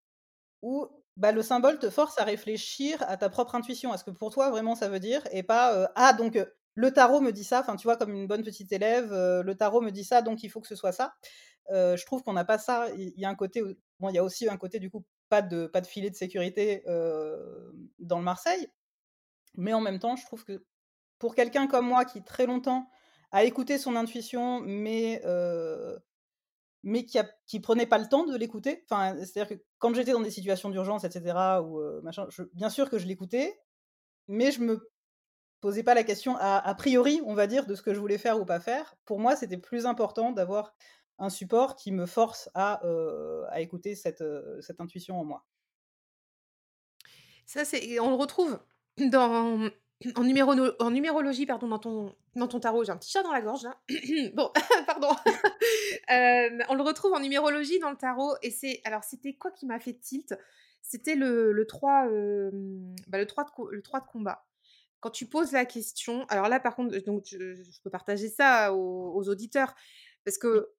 où, 0.64 0.88
bah, 1.18 1.32
le 1.32 1.44
symbole 1.44 1.78
te 1.80 1.92
force 1.92 2.18
à 2.20 2.24
réfléchir 2.24 2.98
à 3.08 3.18
ta 3.18 3.30
propre 3.30 3.54
intuition, 3.56 3.92
à 3.94 3.98
ce 4.00 4.04
que 4.04 4.12
pour 4.12 4.32
toi 4.32 4.50
vraiment 4.50 4.74
ça 4.76 4.90
veut 4.90 5.00
dire 5.00 5.22
et 5.32 5.44
pas, 5.44 5.92
«Ah 5.96 6.14
donc 6.14 6.40
le 6.76 6.92
tarot 6.92 7.22
me 7.22 7.32
dit 7.32 7.44
ça», 7.44 7.60
enfin 7.62 7.76
tu 7.76 7.84
vois 7.86 7.98
comme 7.98 8.14
une 8.16 8.28
bonne 8.28 8.44
petite 8.44 8.72
élève, 8.72 9.12
«Le 9.14 9.54
tarot 9.56 9.82
me 9.82 9.92
dit 9.92 10.04
ça 10.04 10.24
donc 10.24 10.42
il 10.44 10.50
faut 10.50 10.62
que 10.62 10.68
ce 10.68 10.76
soit 10.76 10.92
ça». 10.94 11.14
Je 11.70 12.06
trouve 12.06 12.24
qu'on 12.24 12.34
n'a 12.34 12.46
pas 12.46 12.58
ça. 12.58 12.88
Il 12.98 13.14
y 13.20 13.26
a 13.26 13.30
un 13.30 13.36
côté 13.36 13.62
bon, 14.00 14.10
il 14.10 14.16
y 14.16 14.18
a 14.18 14.24
aussi 14.24 14.50
un 14.50 14.58
côté 14.58 14.80
du 14.80 14.90
coup, 14.90 15.06
pas 15.30 15.42
de 15.44 15.68
pas 15.68 15.82
de 15.82 15.88
filet 15.88 16.10
de 16.10 16.16
sécurité, 16.16 16.84
dans 18.00 18.18
le 18.18 18.24
Marseille, 18.24 18.68
mais 19.56 19.74
en 19.74 19.82
même 19.82 20.00
temps, 20.00 20.16
je 20.16 20.26
trouve 20.26 20.46
que 20.46 20.66
pour 21.20 21.36
quelqu'un 21.36 21.68
comme 21.68 21.88
moi 21.88 22.06
qui 22.06 22.24
très 22.24 22.46
longtemps 22.48 22.90
a 23.32 23.44
écouté 23.44 23.78
son 23.78 23.96
intuition, 23.96 24.62
mais 24.62 25.22
mais 26.84 27.06
qui 27.06 27.20
a 27.20 27.30
qui 27.48 27.60
prenait 27.60 27.86
pas 27.88 27.98
le 28.00 28.08
temps 28.10 28.26
de 28.26 28.36
l'écouter, 28.38 28.86
enfin, 28.90 29.16
c'est-à-dire 29.20 29.58
que 29.58 29.64
quand 29.80 29.94
j'étais 29.96 30.12
dans 30.14 30.22
des 30.22 30.32
situations 30.32 30.70
d'urgence 30.70 31.04
et 31.06 31.12
cetera 31.12 31.62
ou 31.64 31.80
heu, 31.82 32.02
machin, 32.04 32.28
bien 32.54 32.70
sûr 32.70 32.90
que 32.90 32.98
je 33.00 33.08
l'écoutais, 33.08 33.60
mais 34.28 34.52
je 34.52 34.62
me 34.62 34.92
posais 35.62 35.84
pas 35.84 35.94
la 35.96 36.04
question 36.04 36.36
a 36.38 36.58
a 36.60 36.76
priori, 36.76 37.22
on 37.26 37.36
va 37.36 37.48
dire, 37.48 37.66
de 37.68 37.76
ce 37.76 37.82
que 37.82 37.94
je 37.94 38.00
voulais 38.00 38.18
faire 38.20 38.40
ou 38.42 38.46
pas 38.46 38.60
faire. 38.60 38.96
Pour 39.06 39.20
moi, 39.20 39.36
c'était 39.36 39.58
plus 39.58 39.86
important 39.86 40.32
d'avoir 40.32 40.76
un 41.20 41.30
support 41.30 41.76
qui 41.76 41.92
me 41.92 42.06
force 42.06 42.50
à, 42.56 42.82
heu, 42.86 43.46
à 43.50 43.62
écouter 43.62 43.96
cette, 43.96 44.22
heu, 44.22 44.60
cette 44.62 44.82
intuition 44.82 45.20
en 45.20 45.26
moi. 45.26 45.46
Ça, 47.46 47.66
c'est 47.66 48.00
on 48.00 48.10
le 48.10 48.16
retrouve 48.16 48.60
dans, 48.98 49.70
en 50.16 50.24
numérologie, 50.92 51.46
pardon, 51.46 51.68
dans 51.68 51.80
ton 51.80 52.16
dans 52.36 52.48
ton 52.48 52.60
tarot. 52.60 52.84
J'ai 52.84 52.92
un 52.92 52.98
petit 52.98 53.12
chat 53.12 53.24
dans 53.24 53.32
la 53.32 53.42
gorge 53.42 53.64
là. 53.64 53.78
Bon, 54.34 54.52
pardon. 54.88 55.10
Hem, 56.08 56.64
on 56.70 56.76
le 56.76 56.84
retrouve 56.84 57.14
en 57.14 57.20
numérologie 57.20 57.80
dans 57.80 57.90
le 57.90 57.98
tarot 57.98 58.36
et 58.42 58.52
c'est 58.52 58.82
alors 58.86 59.04
c'était 59.04 59.34
quoi 59.34 59.52
qui 59.52 59.66
m'a 59.66 59.80
fait 59.80 59.94
tilt? 59.94 60.34
C'était 60.82 61.16
le 61.16 61.52
le 61.52 61.66
3, 61.68 62.08
hem, 62.08 62.96
bah, 63.08 63.18
le 63.18 63.26
3 63.26 63.44
de 63.46 63.50
co 63.52 63.70
le 63.70 63.82
3 63.82 64.02
de 64.02 64.08
combat. 64.08 64.46
Quand 65.00 65.12
tu 65.12 65.26
poses 65.26 65.52
la 65.52 65.66
question 65.66 66.26
alors 66.30 66.50
là 66.50 66.60
par 66.60 66.76
contre, 66.76 66.98
donc 67.06 67.26
je 67.26 67.82
peux 67.84 67.90
partager 67.90 68.30
ça 68.30 68.74
aux 68.74 69.14
aux 69.16 69.30
auditeurs 69.30 69.76
parce 70.26 70.38
que 70.38 70.70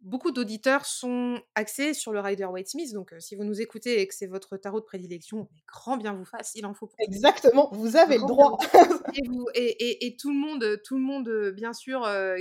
beaucoup 0.00 0.30
d'auditeurs 0.30 0.86
sont 0.86 1.40
axés 1.54 1.94
sur 1.94 2.12
le 2.12 2.20
Rider-Waite-Smith 2.20 2.92
donc 2.92 3.12
heu, 3.12 3.20
si 3.20 3.34
vous 3.34 3.44
nous 3.44 3.60
écoutez 3.60 4.00
et 4.00 4.08
que 4.08 4.14
c'est 4.14 4.26
votre 4.26 4.56
tarot 4.56 4.80
de 4.80 4.84
prédilection, 4.84 5.48
mais 5.52 5.62
grand 5.66 5.96
bien 5.96 6.12
vous 6.14 6.24
fasse, 6.24 6.52
il 6.54 6.66
en 6.66 6.74
faut 6.74 6.86
pour. 6.86 6.96
Exactement, 6.98 7.70
vous 7.72 7.96
avez 7.96 8.14
le 8.16 8.20
Grand 8.20 8.28
droit. 8.28 8.58
et 9.14 9.26
vous 9.28 9.46
et 9.54 9.66
et 9.66 10.06
et 10.06 10.16
tout 10.16 10.30
le 10.30 10.38
monde, 10.38 10.62
heu, 10.64 10.80
tout 10.84 10.96
le 10.96 11.02
monde, 11.02 11.28
heu, 11.28 11.52
bien 11.52 11.72
sûr, 11.72 12.04
a 12.04 12.36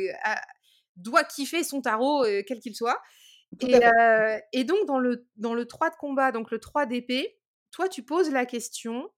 doit 0.96 1.24
kiffer 1.24 1.64
son 1.64 1.82
tarot, 1.82 2.24
quel 2.48 2.60
qu'il 2.60 2.76
soit 2.76 3.02
et 4.54 4.64
donc 4.64 4.86
dans 4.88 5.00
le 5.00 5.28
dans 5.38 5.54
le 5.54 5.66
3 5.66 5.90
de 5.90 5.96
combat, 5.96 6.32
donc 6.32 6.52
le 6.52 6.60
3 6.60 6.86
d'épée, 6.86 7.38
toi 7.72 7.90
tu 7.90 8.04
poses 8.04 8.32
la 8.32 8.46
question, 8.46 9.10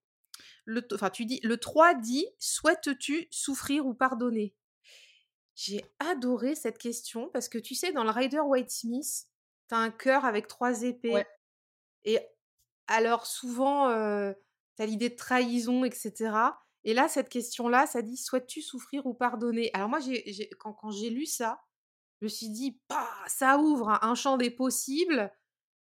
enfin 0.93 1.09
tu 1.09 1.25
dis: 1.25 1.39
«Le 1.43 1.57
3 1.57 1.95
dit: 1.95 2.25
"Souhaites-tu 2.39 3.27
souffrir 3.31 3.85
ou 3.87 3.93
pardonner?"». 3.93 4.53
J'ai 5.57 5.83
adoré 5.99 6.53
cette 6.55 6.77
question 6.77 7.29
parce 7.33 7.49
que 7.49 7.57
tu 7.57 7.73
sais 7.75 7.91
dans 7.91 8.03
le 8.03 8.11
Rider-Waite-Smith, 8.11 9.25
tu 9.69 9.75
as 9.75 9.79
un 9.79 9.89
cœur 9.89 10.23
avec 10.23 10.47
3 10.47 10.83
Ouais. 11.09 11.23
épées 11.23 11.27
et 12.05 12.19
alors 12.87 13.25
souvent, 13.27 13.89
heu, 13.91 14.35
tu 14.77 14.83
as 14.83 14.85
l'idée 14.87 15.09
de 15.09 15.15
trahison 15.15 15.85
et 15.85 15.91
cetera 15.91 16.61
et 16.85 16.93
là, 16.93 17.09
cette 17.09 17.29
question-là, 17.29 17.87
ça 17.87 18.01
dit: 18.01 18.17
«Souhaites-tu 18.17 18.61
souffrir 18.61 19.05
ou 19.07 19.13
pardonner?». 19.13 19.71
Alors 19.73 19.89
moi, 19.89 19.99
j'ai 19.99 20.49
quand 20.59 20.73
quand 20.73 20.91
j'ai 20.91 21.09
lu 21.09 21.25
ça, 21.25 21.61
je 22.21 22.25
me 22.27 22.29
suis 22.29 22.49
dit: 22.49 22.81
«Bah, 22.89 23.09
ça 23.27 23.57
ouvre 23.59 23.89
un 23.89 23.99
un 24.03 24.15
champ 24.15 24.37
des 24.37 24.51
possibles 24.51 25.31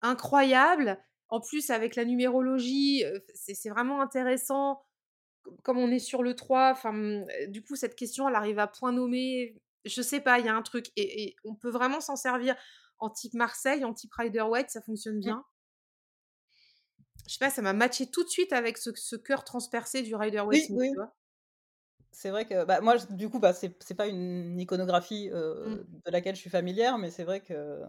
incroyable». 0.01 0.99
En 1.29 1.41
plus 1.41 1.69
avec 1.71 1.95
la 1.97 2.05
numérologie, 2.05 3.03
c'est 3.35 3.69
vraiment 3.69 4.01
intéressant. 4.01 4.83
Com 5.43 5.57
comme 5.63 5.77
on 5.79 5.89
est 5.91 5.99
sur 5.99 6.23
le 6.23 6.35
3, 6.35 6.71
enfin, 6.71 6.91
mmh, 6.93 7.27
du 7.49 7.63
coup, 7.63 7.75
cette 7.75 7.95
question, 7.95 8.29
elle 8.29 8.35
arrive 8.35 8.59
à 8.59 8.67
point 8.67 8.91
nommé. 8.93 9.55
Je 9.85 10.01
sais 10.01 10.21
pas, 10.21 10.39
il 10.39 10.45
y 10.45 10.49
a 10.49 10.55
un 10.55 10.61
truc 10.63 10.87
et 10.95 11.23
et 11.29 11.35
on 11.45 11.55
peut 11.55 11.69
vraiment 11.69 12.01
s'en 12.01 12.15
servir 12.15 12.55
en 12.99 13.09
type 13.09 13.33
Marseille, 13.35 13.85
en 13.85 13.93
type 13.93 14.13
Rider-Waite, 14.13 14.69
ça 14.71 14.81
fonctionne 14.81 15.19
Mmh. 15.23 15.35
bien. 15.35 15.45
Je 17.27 17.33
sais 17.33 17.37
pas, 17.39 17.51
ça 17.51 17.61
m'a 17.61 17.73
matché 17.73 18.09
tout 18.09 18.23
de 18.23 18.29
suite 18.29 18.51
avec 18.51 18.77
ce 18.79 18.89
ce 18.95 19.15
cœur 19.15 19.43
transpercé 19.43 20.01
du 20.01 20.15
Rider-Waite-Smith, 20.15 20.81
tu 20.89 20.97
oui. 20.97 21.05
C'est 22.11 22.29
vrai 22.29 22.45
que, 22.45 22.63
bah, 22.65 22.79
moi, 22.81 22.97
du 22.97 23.29
coup, 23.29 23.39
bah, 23.39 23.53
c'est 23.53 23.75
c'est 23.83 23.95
pas 23.95 24.07
une 24.07 24.59
iconographie, 24.59 25.29
Mmh. 25.63 25.85
de 26.05 26.11
laquelle 26.11 26.35
je 26.35 26.39
suis 26.41 26.49
familière, 26.49 26.97
mais 26.97 27.11
c'est 27.11 27.23
vrai 27.25 27.41
que 27.41 27.81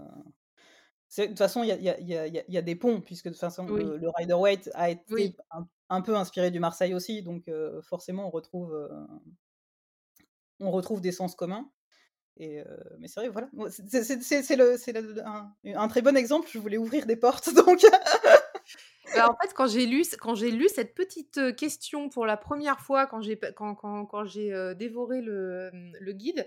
de 1.19 1.27
toute 1.27 1.39
façon, 1.39 1.63
il 1.63 1.69
y 1.69 1.73
a 1.73 1.77
y 2.01 2.43
y 2.49 2.57
y 2.57 2.63
des 2.63 2.77
ponts 2.77 3.01
puisque 3.01 3.27
de 3.27 3.31
toute 3.33 3.41
façon 3.41 3.69
Oui. 3.69 3.93
le 3.93 3.97
le 3.99 4.09
Rider-Waite 4.19 4.71
a 4.75 4.91
Oui. 5.09 5.29
été 5.29 5.37
un 5.51 5.69
un 5.89 6.01
peu 6.03 6.17
inspiré 6.17 6.51
du 6.51 6.59
Marseille 6.61 6.95
aussi, 6.95 7.23
donc 7.23 7.49
forcément 7.83 8.27
on 8.27 8.31
retrouve, 8.31 8.75
heu 8.75 8.91
on 10.61 10.71
retrouve 10.71 11.01
des 11.01 11.13
sens 11.13 11.35
communs 11.35 11.71
et 12.39 12.61
heu, 12.61 12.65
mais 12.99 13.09
c'est 13.09 13.21
vrai, 13.21 13.29
voilà, 13.31 13.49
c'est 13.71 14.97
un 15.25 15.53
un 15.65 15.89
très 15.89 16.03
bon 16.03 16.17
exemple, 16.17 16.49
je 16.53 16.59
voulais 16.59 16.77
ouvrir 16.79 17.07
des 17.07 17.17
portes 17.17 17.53
donc 17.55 17.81
Bah, 19.15 19.29
en 19.31 19.37
fait, 19.43 19.55
quand 19.55 19.67
j'ai 19.67 19.87
lu 19.87 20.03
quand 20.21 20.35
j'ai 20.35 20.51
lu 20.51 20.69
cette 20.69 20.95
petite, 20.95 21.39
heu, 21.39 21.53
question 21.53 22.09
pour 22.09 22.27
la 22.27 22.37
1re 22.37 22.81
fois, 22.81 23.07
quand 23.07 23.21
j'ai 23.23 23.39
quand 23.39 23.75
quand 23.75 24.05
quand 24.07 24.25
j'ai, 24.25 24.53
heu, 24.53 24.75
dévoré 24.75 25.21
le, 25.23 25.71
guide, 26.13 26.47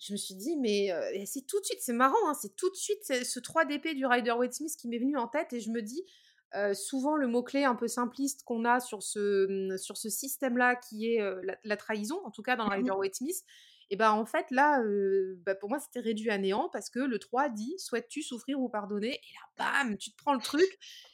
je 0.00 0.12
me 0.12 0.18
suis 0.18 0.34
dit: 0.34 0.56
«Mais 0.56 0.92
heu» 0.92 1.14
et 1.14 1.26
c'est 1.26 1.42
tout 1.46 1.60
de 1.60 1.64
suite, 1.64 1.80
c'est 1.82 1.92
marrant, 1.92 2.16
hein, 2.28 2.34
c'est 2.34 2.56
tout 2.56 2.70
de 2.70 2.76
suite 2.76 3.00
ce 3.06 3.24
ce 3.24 3.40
3 3.40 3.64
d'épée 3.64 3.94
du 3.94 4.06
Rider-Waite-Smith 4.06 4.76
qui 4.78 4.88
m'est 4.88 4.98
venu 4.98 5.16
en 5.16 5.28
tête 5.28 5.52
et 5.52 5.60
je 5.60 5.70
me 5.70 5.82
dis, 5.82 6.04
souvent 6.74 7.16
le 7.16 7.28
mot 7.28 7.42
clé 7.42 7.64
un 7.64 7.74
peu 7.76 7.88
simpliste 7.88 8.44
qu'on 8.44 8.64
a 8.66 8.80
sur 8.80 9.02
ce, 9.02 9.46
mmh, 9.74 9.78
sur 9.78 9.96
ce 9.96 10.08
système-là 10.10 10.76
qui 10.76 11.14
est, 11.14 11.20
la 11.44 11.56
la 11.64 11.76
trahison, 11.76 12.20
en 12.24 12.30
tout 12.32 12.42
cas 12.42 12.56
dans 12.56 12.64
le 12.66 12.72
Mmh 12.76 12.84
mh. 12.86 12.92
Rider-Waite-Smith 12.92 13.44
et 13.92 13.96
bah, 13.96 14.14
en 14.14 14.24
fait 14.24 14.46
là, 14.50 14.82
bah, 15.44 15.54
pour 15.54 15.68
moi 15.68 15.78
c'était 15.78 16.00
réduit 16.00 16.30
à 16.30 16.38
néant 16.38 16.70
parce 16.72 16.88
que 16.88 16.98
le 16.98 17.18
3 17.18 17.50
dit: 17.50 17.74
«Souhaites-tu 17.78 18.22
souffrir 18.22 18.58
ou 18.58 18.70
pardonner?» 18.70 19.12
et 19.14 19.34
là, 19.60 19.82
bam, 19.84 19.98
tu 19.98 20.10
te 20.10 20.16
prends 20.16 20.32
le 20.32 20.40
truc 20.40 20.66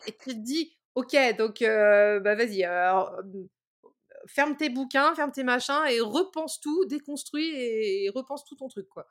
et 0.07 0.13
tu 0.13 0.31
te 0.31 0.37
dis: 0.37 0.79
«OK, 0.95 1.17
donc 1.37 1.59
bah, 1.61 2.35
vas-y, 2.37 2.63
alors, 2.63 3.21
ferme 4.27 4.57
tes 4.57 4.69
bouquins, 4.69 5.13
ferme 5.17 5.33
tes 5.33 5.43
machins 5.43 5.85
et 5.91 6.01
repense 6.01 6.61
tout, 6.61 6.85
déconstruis 6.85 7.51
et 7.53 8.11
repense 8.15 8.45
tout 8.45 8.55
ton 8.55 8.69
truc, 8.69 8.89
quoi». 8.89 9.09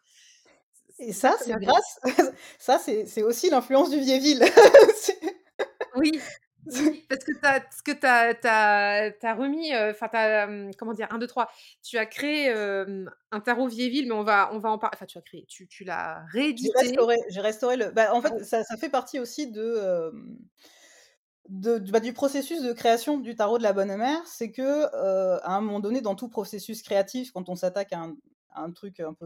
Et 1.00 1.12
ça 1.12 1.36
c'est 1.40 1.54
grâce 1.60 2.00
ça, 2.58 2.80
c'est 2.80 3.22
aussi 3.22 3.50
l'influence 3.50 3.90
du 3.90 4.00
c'est 4.96 5.20
oui, 5.96 6.12
parce 7.10 7.24
que 7.24 7.32
tu 7.32 7.46
as 7.46 7.60
que 7.60 7.92
tu 7.92 8.48
as 8.48 9.14
as 9.30 9.34
remis, 9.36 9.74
heu, 9.74 9.92
enfin 9.92 10.08
tu 10.10 10.18
as, 10.18 10.44
hem, 10.44 10.72
comment 10.78 10.94
dire? 10.94 11.08
1-2-3, 11.12 11.50
tu 11.84 11.98
as 11.98 12.06
créé, 12.06 12.50
un 12.52 13.40
tarot 13.40 13.68
Vieilleville, 13.68 14.08
mais 14.08 14.14
on 14.16 14.24
va 14.24 14.50
on 14.54 14.60
va 14.60 14.70
en 14.70 14.78
par 14.78 14.92
enfin 14.94 15.06
tu 15.06 15.18
as 15.18 15.22
créé, 15.22 15.46
tu 15.48 15.68
tu 15.68 15.84
l'as 15.84 16.24
réédité. 16.32 16.96
j'ai 17.30 17.42
restauré 17.42 17.78
le 17.78 17.92
bah, 17.92 18.14
en 18.14 18.22
fait, 18.22 18.44
ça 18.44 18.64
ça 18.64 18.78
fait 18.78 18.90
partie 18.90 19.20
aussi 19.20 19.52
de, 19.52 20.12
de 21.50 21.78
du, 21.80 21.92
bah, 21.92 22.00
du 22.00 22.14
processus 22.14 22.62
de 22.62 22.74
création 22.74 23.18
du 23.18 23.36
tarot 23.36 23.58
de 23.58 23.64
la 23.64 23.74
Bonne 23.74 23.96
Mère. 23.96 24.26
C'est 24.26 24.52
que, 24.52 24.62
heu, 24.62 25.40
à 25.44 25.56
un 25.56 25.62
moment 25.62 25.80
donné, 25.80 26.02
dans 26.02 26.16
tout 26.16 26.30
processus 26.30 26.82
créatif, 26.82 27.32
quand 27.32 27.50
on 27.50 27.56
s'attaque 27.56 27.94
à 27.94 28.00
un 28.00 28.16
à 28.54 28.62
un 28.64 28.72
truc 28.72 29.00
un 29.00 29.14
peu, 29.14 29.26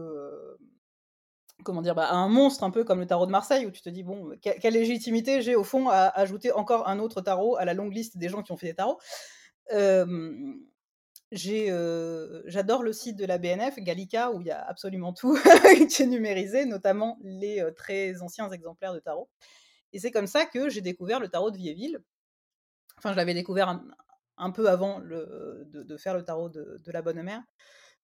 comment 1.64 1.82
dire? 1.82 1.94
Bah, 1.94 2.06
à 2.08 2.14
un 2.14 2.28
monstre 2.28 2.64
un 2.64 2.70
peu 2.70 2.84
comme 2.84 3.00
le 3.00 3.06
tarot 3.06 3.26
de 3.26 3.30
Marseille 3.30 3.66
où 3.66 3.70
tu 3.70 3.82
te 3.82 3.88
dis: 3.88 4.02
«Bon, 4.02 4.30
que 4.42 4.58
quelle 4.60 4.74
légitimité 4.74 5.42
j'ai 5.42 5.56
au 5.56 5.64
fond 5.64 5.88
à 5.88 6.06
ajouter 6.08 6.52
encore 6.52 6.88
un 6.88 6.98
autre 6.98 7.20
tarot 7.20 7.56
à 7.56 7.64
la 7.64 7.74
longue 7.74 7.92
liste 7.94 8.18
des 8.18 8.28
gens 8.28 8.42
qui 8.42 8.52
ont 8.52 8.56
fait 8.56 8.68
des 8.68 8.74
tarots?» 8.74 8.98
heu, 11.70 12.42
j'adore 12.46 12.82
le 12.82 12.92
site 12.92 13.16
de 13.16 13.24
la 13.24 13.38
BNF, 13.38 13.76
Gallica, 13.78 14.32
où 14.32 14.40
il 14.40 14.46
y 14.46 14.50
a 14.50 14.60
absolument 14.62 15.12
tout 15.12 15.36
qui 15.90 16.02
est 16.02 16.06
numérisé, 16.06 16.66
notamment 16.66 17.18
les, 17.22 17.60
heu, 17.60 17.72
très 17.74 18.20
anciens 18.22 18.50
exemplaires 18.50 18.94
de 18.94 19.00
tarot 19.00 19.28
et 19.92 19.98
c'est 19.98 20.10
comme 20.10 20.26
ça 20.26 20.46
que 20.46 20.68
j'ai 20.68 20.80
découvert 20.80 21.20
le 21.20 21.28
tarot 21.28 21.50
de 21.50 21.56
Vieilleville. 21.56 22.02
Enfin, 22.98 23.12
je 23.12 23.16
l'avais 23.16 23.34
découvert 23.34 23.82
un 24.38 24.50
peu 24.50 24.68
avant 24.68 25.00
de 25.00 25.96
faire 25.98 26.14
le 26.14 26.24
tarot 26.24 26.48
de 26.48 26.92
la 26.92 27.02
Bonne 27.02 27.22
Mère 27.22 27.42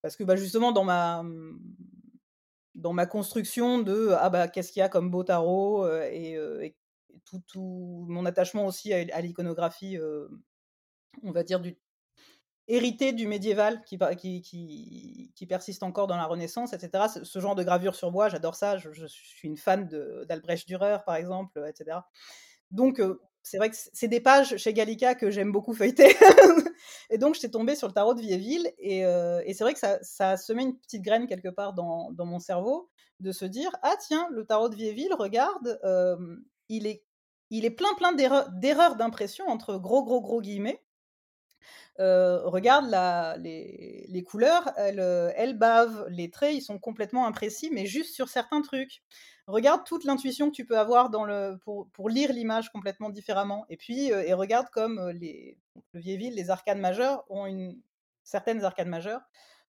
parce 0.03 0.17
que, 0.17 0.25
bah, 0.25 0.37
justement 0.37 0.73
dans 0.73 0.85
ma, 0.85 1.25
dans 2.79 2.95
ma 2.95 3.07
construction 3.07 3.81
de: 3.81 4.11
«Ah 4.19 4.31
bah, 4.31 4.49
qu'est-ce 4.49 4.73
qu'il 4.73 4.81
y 4.81 4.85
a 4.85 4.91
comme 4.91 5.11
beau 5.11 5.25
tarot?» 5.25 5.89
et 5.89 6.77
tout 7.27 7.43
tout 7.49 8.07
mon 8.09 8.27
attachement 8.27 8.67
aussi 8.67 8.93
à 8.95 9.21
l'iconographie, 9.23 9.99
on 11.25 11.33
va 11.33 11.45
dire 11.45 11.61
du 11.61 11.79
héritée 12.69 13.13
du 13.15 13.27
médiéval 13.29 13.83
qui 13.85 13.99
persiste 15.49 15.83
encore 15.85 16.07
dans 16.09 16.17
la 16.19 16.27
Renaissance 16.27 16.73
et 16.75 16.79
cetera. 16.81 17.09
Ce 17.09 17.41
genre 17.41 17.55
de 17.57 17.65
gravure 17.65 17.95
sur 17.97 18.13
bois, 18.13 18.29
j'adore 18.31 18.57
ça, 18.57 18.79
je 18.79 18.93
je 18.93 19.07
suis 19.07 19.49
une 19.49 19.57
fan 19.59 19.89
d'Albrecht 20.29 20.69
Dürer, 20.69 20.99
par 21.07 21.17
exemple, 21.17 21.59
heu 21.61 21.69
et 21.69 21.75
cetera 21.77 22.09
donc 22.73 23.03
c'est 23.49 23.57
vrai 23.57 23.71
que 23.71 23.77
c'est 23.93 24.09
des 24.09 24.21
pages 24.21 24.57
chez 24.57 24.73
Gallica 24.73 25.15
que 25.15 25.31
j'aime 25.31 25.53
beaucoup 25.53 25.75
feuilleter. 25.75 26.15
et 27.11 27.19
donc, 27.19 27.35
j'étais 27.35 27.51
tombée 27.51 27.77
sur 27.77 27.87
le 27.87 27.95
tarot 27.95 28.15
de 28.15 28.21
Vieilleville. 28.21 28.73
Et, 28.79 29.01
et 29.01 29.55
c'est 29.55 29.65
vrai 29.65 29.75
que 29.75 29.81
ça, 29.81 30.31
a 30.31 30.37
semé 30.37 30.63
une 30.63 30.79
petite 30.79 31.03
graine 31.03 31.27
quelque 31.27 31.49
part 31.49 31.73
dans, 31.73 32.13
mon 32.19 32.39
cerveau 32.39 32.91
de 33.21 33.33
se 33.33 33.45
dire 33.45 33.71
Ah, 33.83 33.95
tiens, 34.07 34.29
le 34.31 34.45
tarot 34.45 34.69
de 34.69 34.75
Vieilleville, 34.77 35.15
regarde, 35.15 35.81
il, 36.69 36.87
est, 36.87 37.05
il 37.51 37.65
est 37.65 37.71
plein, 37.71 37.95
plein 37.97 38.13
d'erreurs 38.13 38.97
d'impression, 38.97 39.47
entre 39.49 39.79
gros, 39.79 40.05
gros, 40.05 40.21
gros 40.21 40.43
guillemets. 40.43 40.83
Regarde 41.99 42.89
la, 42.89 43.37
les, 43.39 44.07
les, 44.09 44.23
couleurs, 44.23 44.71
elles, 44.77 45.01
elles, 45.37 45.59
bavent, 45.59 46.07
les 46.09 46.31
traits, 46.31 46.55
ils 46.55 46.63
sont 46.63 46.79
complètement 46.79 47.27
imprécis, 47.27 47.71
mais 47.73 47.87
juste 47.87 48.15
sur 48.15 48.29
certains 48.29 48.63
trucs 48.63 49.03
regarde 49.49 49.85
toute 49.85 50.05
l'intuition 50.05 50.51
que 50.51 50.55
tu 50.55 50.67
peux 50.67 50.79
avoir 50.79 51.11
dans 51.11 51.25
le, 51.25 51.57
pour, 51.65 51.89
pour 51.91 52.09
lire 52.11 52.33
l'image 52.33 52.71
complètement 52.71 53.11
différemment. 53.11 53.65
Et 53.71 53.77
puis, 53.77 54.13
euh, 54.13 54.23
et 54.23 54.35
regarde 54.35 54.69
comme 54.71 54.99
euh, 54.99 55.13
les, 55.13 55.59
le 55.93 56.01
Vieilleville, 56.01 56.35
les 56.35 56.51
arcades 56.51 56.79
majeures 56.79 57.25
ont 57.31 57.47
une, 57.47 57.81
certaines 58.23 58.65
arcades 58.65 58.89
majeures 58.89 59.23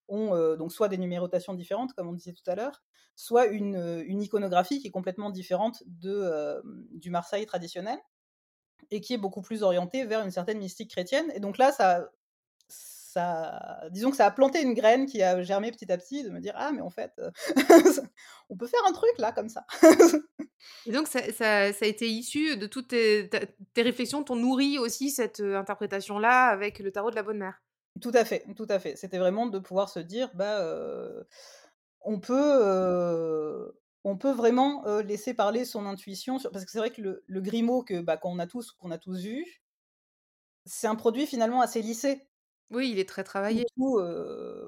ont 0.10 0.36
euh, 0.36 0.58
donc 0.58 0.72
soit 0.72 0.90
des 0.90 0.98
numérotations 0.98 1.54
différentes, 1.54 1.94
comme 1.94 2.10
on 2.10 2.14
disait 2.14 2.34
tout 2.34 2.50
à 2.50 2.56
l'heure, 2.56 2.84
soit 3.16 3.46
une, 3.46 4.04
une, 4.06 4.22
iconographie 4.22 4.80
qui 4.80 4.88
est 4.88 4.92
complètement 4.92 5.30
différente 5.30 5.84
de, 5.86 6.62
du 6.92 7.10
Marseille 7.10 7.46
traditionnel 7.46 7.98
et 8.92 9.02
qui 9.02 9.14
est 9.14 9.18
beaucoup 9.18 9.42
plus 9.42 9.62
orientée 9.62 10.06
vers 10.06 10.22
une 10.22 10.32
certaine 10.32 10.58
mystique 10.58 10.90
chrétienne. 10.90 11.30
Et 11.36 11.40
donc 11.40 11.58
là, 11.58 11.72
ça, 11.72 12.10
ça, 12.70 13.82
disons 13.92 14.12
que 14.12 14.18
ça 14.18 14.28
a 14.28 14.32
planté 14.32 14.62
une 14.62 14.74
graine 14.74 15.06
qui 15.06 15.24
a 15.24 15.42
germé 15.42 15.72
petit 15.72 15.92
à 15.92 15.98
petit 15.98 16.24
de 16.24 16.30
me 16.30 16.40
dire 16.40 16.54
ah 16.56 16.72
mais 16.72 16.82
en 16.82 16.90
fait 16.90 17.12
euh, 17.20 17.32
on 18.50 18.56
peut 18.56 18.68
faire 18.68 18.82
un 18.88 18.94
truc 18.94 19.18
là 19.18 19.32
comme 19.32 19.50
ça. 19.50 19.66
Et 20.86 20.92
donc 20.92 21.08
ça, 21.08 21.20
ça, 21.32 21.62
a 21.68 21.86
été 21.86 22.10
issu 22.10 22.58
de 22.58 22.68
toutes 22.68 22.90
tes, 22.90 23.30
tes 23.74 23.82
réflexions, 23.82 24.24
t'ont 24.24 24.36
nourri 24.36 24.78
aussi 24.78 25.10
cette 25.10 25.40
euh, 25.40 25.58
interprétation 25.58 26.20
là 26.20 26.48
avec 26.48 26.80
le 26.80 26.92
tarot 26.92 27.12
de 27.12 27.16
la 27.16 27.24
bonne 27.24 27.38
mère? 27.38 27.62
Tout 28.02 28.12
à 28.14 28.26
fait, 28.26 28.46
tout 28.56 28.68
à 28.70 28.78
fait. 28.78 28.96
C'était 28.96 29.18
vraiment 29.18 29.48
de 29.48 29.58
pouvoir 29.58 29.90
se 29.90 30.00
dire 30.00 30.30
bah 30.36 30.60
euh, 30.60 31.24
on 32.02 32.20
peut 32.20 33.74
on 34.04 34.18
peut 34.18 34.32
vraiment 34.32 34.84
laisser 35.00 35.34
parler 35.34 35.66
son 35.66 35.86
intuition 35.86 36.38
parce 36.40 36.64
que 36.64 36.72
c'est 36.72 36.78
vrai 36.80 36.92
que 36.92 37.02
le, 37.02 37.24
le 37.26 37.42
Grimaud 37.42 37.84
que 37.84 38.02
bah, 38.02 38.18
qu'on 38.18 38.40
a 38.40 38.48
tous 38.48 38.72
qu'on 38.72 38.92
a 38.92 38.98
tous 38.98 39.20
vu 39.22 39.46
c'est 40.66 40.88
un 40.88 40.96
produit 40.96 41.26
finalement 41.26 41.62
assez 41.62 41.82
lissé 41.82 42.30
oui, 42.72 42.92
il 42.92 43.00
est 43.00 43.10
très 43.10 43.24
travaillé. 43.24 43.66
Tout, 43.76 44.00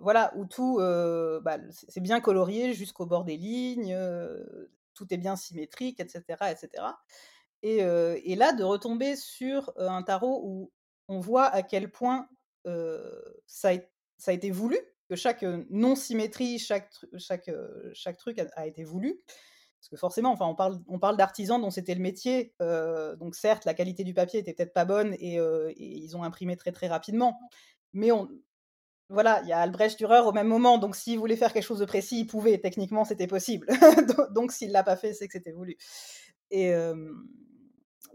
voilà, 0.01 0.33
où 0.35 0.45
tout, 0.45 0.77
bah, 0.77 1.57
c'est 1.71 2.01
bien 2.01 2.19
colorié 2.19 2.73
jusqu'au 2.73 3.05
bord 3.05 3.23
des 3.23 3.37
lignes, 3.37 3.95
tout 4.93 5.13
est 5.13 5.17
bien 5.17 5.35
symétrique, 5.35 5.99
etc., 5.99 6.23
etc. 6.49 6.83
Et, 7.63 7.77
et, 7.77 8.35
là, 8.35 8.53
de 8.53 8.63
retomber 8.63 9.15
sur 9.15 9.71
un 9.77 10.01
tarot 10.01 10.41
où 10.43 10.71
on 11.07 11.19
voit 11.19 11.45
à 11.45 11.61
quel 11.61 11.91
point 11.91 12.27
ça, 12.65 13.69
a, 13.69 13.77
ça, 14.17 14.31
a, 14.31 14.33
été 14.33 14.49
voulu, 14.49 14.79
que 15.07 15.15
chaque 15.15 15.45
non-symétrie, 15.69 16.57
chaque, 16.57 16.89
chaque, 17.17 17.51
chaque 17.93 18.17
truc 18.17 18.39
a, 18.55 18.65
été 18.65 18.83
voulu. 18.83 19.21
Parce 19.79 19.89
que 19.89 19.97
forcément, 19.97 20.31
enfin, 20.31 20.45
on 20.45 20.53
parle, 20.53 20.79
on 20.87 20.99
parle 20.99 21.17
d'artisans 21.17 21.59
dont 21.59 21.71
c'était 21.71 21.95
le 21.95 22.01
métier. 22.01 22.55
donc 22.59 23.35
certes, 23.35 23.65
la 23.65 23.75
qualité 23.75 24.03
du 24.03 24.15
papier 24.15 24.39
était 24.39 24.53
peut-être 24.53 24.73
pas 24.73 24.85
bonne 24.85 25.13
et, 25.19 25.35
et, 25.35 25.73
ils 25.77 26.17
ont 26.17 26.23
imprimé 26.23 26.57
très 26.57 26.71
très 26.71 26.87
rapidement 26.87 27.39
mais 27.93 28.11
on, 28.11 28.29
voilà, 29.11 29.41
il 29.43 29.49
y 29.49 29.51
a 29.51 29.59
Albrecht 29.59 29.97
Dürer 29.97 30.21
au 30.21 30.31
même 30.31 30.47
moment, 30.47 30.77
donc 30.77 30.95
s'il 30.95 31.19
voulait 31.19 31.35
faire 31.35 31.51
quelque 31.51 31.63
chose 31.63 31.79
de 31.79 31.85
précis, 31.85 32.21
il 32.21 32.27
pouvait, 32.27 32.57
techniquement 32.59 33.03
c'était 33.03 33.27
possible. 33.27 33.67
donc 34.33 34.51
s'il 34.51 34.71
l'a 34.71 34.83
pas 34.83 34.95
fait, 34.95 35.13
c'est 35.13 35.27
que 35.27 35.33
c'était 35.33 35.51
voulu. 35.51 35.77
Et 36.49 36.73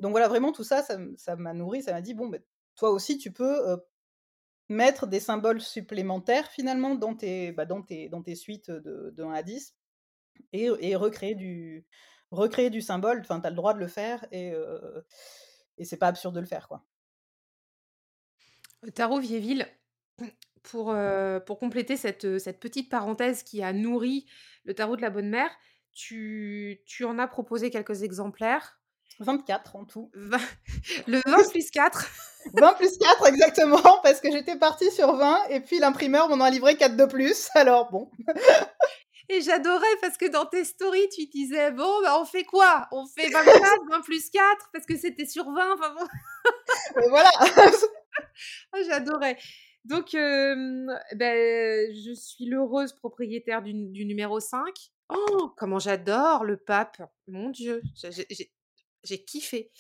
donc 0.01 0.11
voilà, 0.11 0.29
vraiment 0.29 0.53
tout 0.53 0.65
ça, 0.65 0.83
ça 0.83 1.37
m'a 1.37 1.53
nourri, 1.53 1.83
ça 1.83 1.93
m'a 1.93 2.01
dit, 2.01 2.15
bon, 2.15 2.29
ben, 2.29 2.41
toi 2.77 2.91
aussi 2.91 3.19
tu 3.19 3.33
peux 3.33 3.79
mettre 4.69 5.07
des 5.07 5.21
symboles 5.21 5.61
supplémentaires 5.61 6.51
finalement 6.51 6.95
dans 6.95 7.15
tes, 7.15 7.53
bah, 7.53 7.67
tes, 7.87 8.35
suites 8.35 8.71
de, 8.71 9.13
de 9.15 9.23
1 9.23 9.33
à 9.33 9.43
10 9.43 9.77
et, 10.53 10.97
recréer, 10.97 11.35
du, 11.35 12.81
symbole, 12.81 13.21
enfin 13.21 13.41
tu 13.41 13.47
as 13.47 13.51
le 13.51 13.57
droit 13.57 13.75
de 13.75 13.79
le 13.79 13.87
faire 13.87 14.27
et, 14.33 14.53
et 15.79 15.85
c'est 15.85 15.99
pas 15.99 16.09
absurde 16.09 16.35
de 16.35 16.41
le 16.41 16.47
faire 16.47 16.69
quoi. 16.69 16.83
Tarot 18.91 19.21
Vieilleville, 19.21 19.67
pour, 20.63 20.91
euh, 20.91 21.41
pour 21.41 21.59
compléter 21.59 21.97
cette, 21.97 22.39
cette 22.39 22.61
petite 22.61 22.91
parenthèse 22.91 23.43
qui 23.43 23.63
a 23.63 23.73
nourri 23.73 24.27
le 24.65 24.75
tarot 24.75 24.97
de 24.97 25.03
la 25.03 25.11
bonne 25.11 25.29
mère, 25.29 25.51
tu, 25.93 26.83
tu 26.87 27.05
en 27.05 27.19
as 27.19 27.29
proposé 27.29 27.71
quelques 27.71 28.03
exemplaires. 28.03 28.79
24 29.21 29.77
en 29.77 29.85
tout. 29.87 30.11
Le 31.07 31.21
20 31.27 31.51
plus 31.51 31.71
4. 31.71 32.07
20 32.53 32.73
plus 32.79 32.99
4, 32.99 33.29
exactement, 33.29 34.01
parce 34.03 34.21
que 34.21 34.31
j'étais 34.31 34.57
partie 34.57 34.91
sur 34.91 35.15
20 35.17 35.47
et 35.49 35.61
puis 35.61 35.79
l'imprimeur 35.79 36.29
m'en 36.29 36.45
a 36.45 36.51
livré 36.51 36.77
4 36.77 36.97
de 36.97 37.07
plus, 37.07 37.49
alors 37.55 37.91
bon. 37.91 38.11
Et 39.29 39.41
j'adorais 39.41 39.97
parce 40.01 40.17
que 40.17 40.27
dans 40.27 40.47
tes 40.47 40.65
stories, 40.65 41.09
tu 41.09 41.27
disais 41.27 41.73
Bon, 41.73 42.01
bah, 42.03 42.17
on 42.21 42.25
fait 42.25 42.45
quoi? 42.45 42.87
On 42.93 43.07
fait 43.07 43.29
24, 43.29 43.61
20 43.91 44.01
plus 44.03 44.31
4 44.31 44.71
parce 44.73 44.87
que 44.87 44.97
c'était 44.97 45.27
sur 45.27 45.51
20. 45.51 45.75
Enfin 45.75 45.95
bon. 45.99 46.07
voilà 47.11 47.31
oh, 48.75 48.79
J'adorais. 48.89 49.39
Donc, 49.85 50.13
ben, 50.13 51.95
je 51.95 52.13
suis 52.15 52.47
l'heureuse 52.47 52.93
propriétaire 52.93 53.63
du, 53.63 53.73
du, 53.73 54.05
numéro 54.05 54.41
5. 54.41 54.63
Oh, 55.11 55.53
comment 55.57 55.79
j'adore 55.79 56.45
le 56.45 56.57
pape. 56.57 57.01
Mon 57.29 57.51
Dieu, 57.51 57.83
j'ai 59.05 59.25
kiffé. 59.25 59.71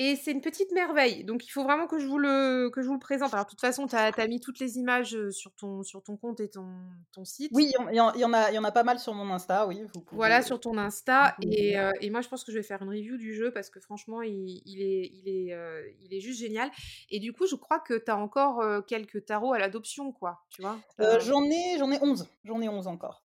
Et 0.00 0.14
c'est 0.14 0.30
une 0.30 0.40
petite 0.40 0.70
merveille. 0.70 1.24
Donc, 1.24 1.44
il 1.44 1.50
faut 1.50 1.64
vraiment 1.64 1.88
que 1.88 1.98
je 1.98 2.06
vous 2.06 2.18
le, 2.18 2.70
que 2.70 2.82
je 2.82 2.86
vous 2.86 2.94
le 2.94 3.00
présente. 3.00 3.34
Alors, 3.34 3.46
de 3.46 3.50
toute 3.50 3.60
façon, 3.60 3.88
tu 3.88 3.96
as, 3.96 4.12
as, 4.16 4.26
mis 4.28 4.38
toutes 4.38 4.60
les 4.60 4.78
images 4.78 5.16
sur 5.30 5.52
ton, 5.56 5.82
sur 5.82 6.04
ton 6.04 6.16
compte 6.16 6.38
et 6.38 6.48
ton, 6.48 6.68
ton 7.10 7.24
site. 7.24 7.50
Oui, 7.52 7.72
il 7.90 7.96
y, 7.96 8.00
en, 8.00 8.14
y, 8.14 8.24
en 8.24 8.32
a, 8.32 8.52
y 8.52 8.58
en 8.58 8.62
a 8.62 8.70
pas 8.70 8.84
mal 8.84 9.00
sur 9.00 9.12
mon 9.12 9.28
Insta, 9.34 9.66
oui. 9.66 9.82
Vous 9.92 10.00
pouvez... 10.00 10.16
Voilà, 10.16 10.42
sur 10.42 10.60
ton 10.60 10.78
Insta. 10.78 11.34
Et, 11.42 11.76
et, 12.00 12.10
moi, 12.10 12.20
je 12.20 12.28
pense 12.28 12.44
que 12.44 12.52
je 12.52 12.58
vais 12.58 12.62
faire 12.62 12.80
une 12.80 12.90
review 12.90 13.16
du 13.16 13.34
jeu 13.34 13.50
parce 13.50 13.70
que 13.70 13.80
franchement, 13.80 14.22
il, 14.22 14.62
il 14.64 14.80
est, 14.82 15.10
il, 15.12 15.28
est, 15.28 15.94
il 16.00 16.14
est 16.14 16.20
juste 16.20 16.38
génial. 16.38 16.70
Et 17.10 17.18
du 17.18 17.32
coup, 17.32 17.48
je 17.48 17.56
crois 17.56 17.80
que 17.80 17.94
tu 17.94 18.10
as 18.10 18.16
encore 18.16 18.62
quelques 18.86 19.24
tarots 19.24 19.52
à 19.52 19.58
l'adoption, 19.58 20.12
quoi. 20.12 20.44
Tu 20.50 20.62
vois 20.62 20.78
J'en 21.18 21.42
ai, 21.42 21.76
ai 21.76 21.98
11. 22.00 22.28
J'en 22.44 22.60
ai 22.60 22.68
11 22.68 22.86
encore. 22.86 23.24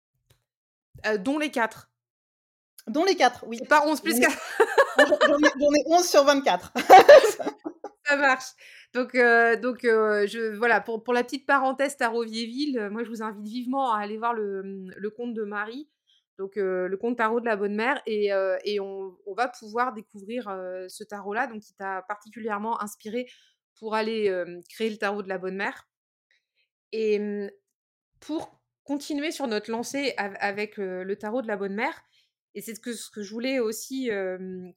Dont 1.19 1.37
les 1.37 1.51
4. 1.51 1.91
Dont 2.87 3.03
les 3.03 3.15
4, 3.15 3.45
oui. 3.47 3.59
pas 3.67 3.85
11 3.87 4.01
plus 4.01 4.19
4. 4.19 4.35
J'en 4.97 5.73
ai, 5.73 5.83
11 5.87 6.07
sur 6.07 6.23
24. 6.23 6.73
Ça 8.07 8.17
marche. 8.17 8.51
Donc, 8.93 9.13
euh, 9.15 9.57
donc 9.57 9.83
euh, 9.83 10.25
voilà, 10.57 10.79
pour, 10.79 11.03
pour, 11.03 11.13
la 11.13 11.23
petite 11.23 11.45
parenthèse 11.45 11.97
Tarot 11.97 12.23
Vieilleville, 12.23 12.79
euh, 12.79 12.89
moi 12.89 13.03
je 13.03 13.09
vous 13.09 13.21
invite 13.21 13.45
vivement 13.45 13.91
à 13.91 13.99
aller 13.99 14.17
voir 14.17 14.33
le, 14.33 14.61
le 14.95 15.09
conte 15.09 15.33
de 15.33 15.43
Marie, 15.43 15.89
donc 16.37 16.55
le 16.55 16.95
conte 16.95 17.17
tarot 17.17 17.41
de 17.41 17.45
la 17.45 17.55
bonne 17.55 17.75
mère, 17.75 18.01
et, 18.05 18.31
et 18.65 18.79
on, 18.81 19.15
va 19.37 19.47
pouvoir 19.47 19.93
découvrir 19.93 20.43
ce 20.89 21.03
tarot-là, 21.05 21.47
donc 21.47 21.61
qui 21.61 21.73
t'a 21.75 22.01
particulièrement 22.09 22.81
inspiré 22.81 23.25
pour 23.79 23.95
aller 23.95 24.29
créer 24.69 24.89
le 24.89 24.97
tarot 24.97 25.21
de 25.21 25.29
la 25.29 25.37
bonne 25.37 25.55
mère. 25.55 25.87
Et 26.91 27.19
mmh, 27.19 27.51
pour 28.19 28.61
continuer 28.83 29.31
sur 29.31 29.47
notre 29.47 29.71
lancée 29.71 30.13
avec 30.17 30.75
le 30.75 31.15
tarot 31.15 31.41
de 31.41 31.47
la 31.47 31.55
bonne 31.55 31.75
mère, 31.75 32.01
et 32.55 32.61
c'est 32.61 32.73
ce 32.73 32.79
que, 32.79 32.93
ce 32.93 33.11
que 33.11 33.21
je 33.21 33.31
voulais 33.31 33.59
aussi 33.59 34.09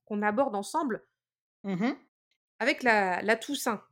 qu'on 0.05 0.22
aborde 0.22 0.55
ensemble 0.55 1.05
mmh 1.64 1.93
avec 2.61 2.83
la, 2.83 3.22
la, 3.22 3.37
Toussaint. 3.37 3.85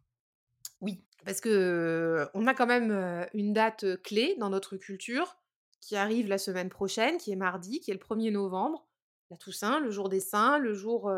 Oui. 0.81 1.01
Parce 1.25 1.41
que 1.41 2.27
on 2.35 2.49
a 2.49 2.55
quand 2.55 2.67
même 2.67 2.91
une 3.33 3.53
date 3.53 4.03
clé 4.03 4.35
dans 4.41 4.51
notre 4.51 4.77
culture 4.77 5.37
qui 5.81 5.95
arrive 5.95 6.27
la 6.27 6.37
semaine 6.37 6.69
prochaine, 6.69 7.17
qui 7.17 7.31
est 7.31 7.37
mardi, 7.37 7.79
qui 7.79 7.93
est 7.93 7.95
le 7.95 8.01
1er 8.01 8.33
novembre. 8.33 8.89
La 9.31 9.37
Toussaint, 9.37 9.79
le 9.79 9.93
jour 9.93 10.09
des 10.09 10.19
saints, 10.19 10.59
le 10.59 10.75
jour 10.75 11.13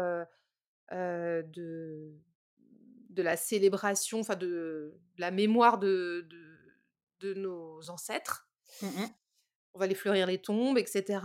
de, 0.92 1.46
de 3.08 3.22
la 3.22 3.38
célébration, 3.38 4.20
enfin 4.20 4.36
de, 4.36 5.00
la 5.16 5.30
mémoire 5.30 5.78
de, 5.78 6.26
de, 6.28 6.58
de 7.20 7.32
nos 7.32 7.88
ancêtres. 7.88 8.46
Mmh 8.82 9.06
on 9.74 9.78
va 9.78 9.86
les 9.86 9.94
fleurir 9.94 10.26
les 10.26 10.40
tombes, 10.40 10.76
etc 10.76 11.20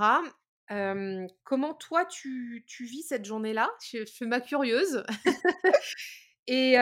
comment 0.70 1.74
toi 1.74 2.06
tu, 2.06 2.64
tu, 2.68 2.86
vis 2.86 3.04
cette 3.04 3.26
journée-là? 3.26 3.70
Je, 3.92 4.06
fais 4.06 4.26
ma 4.26 4.42
curieuse. 4.42 5.04
et, 6.48 6.74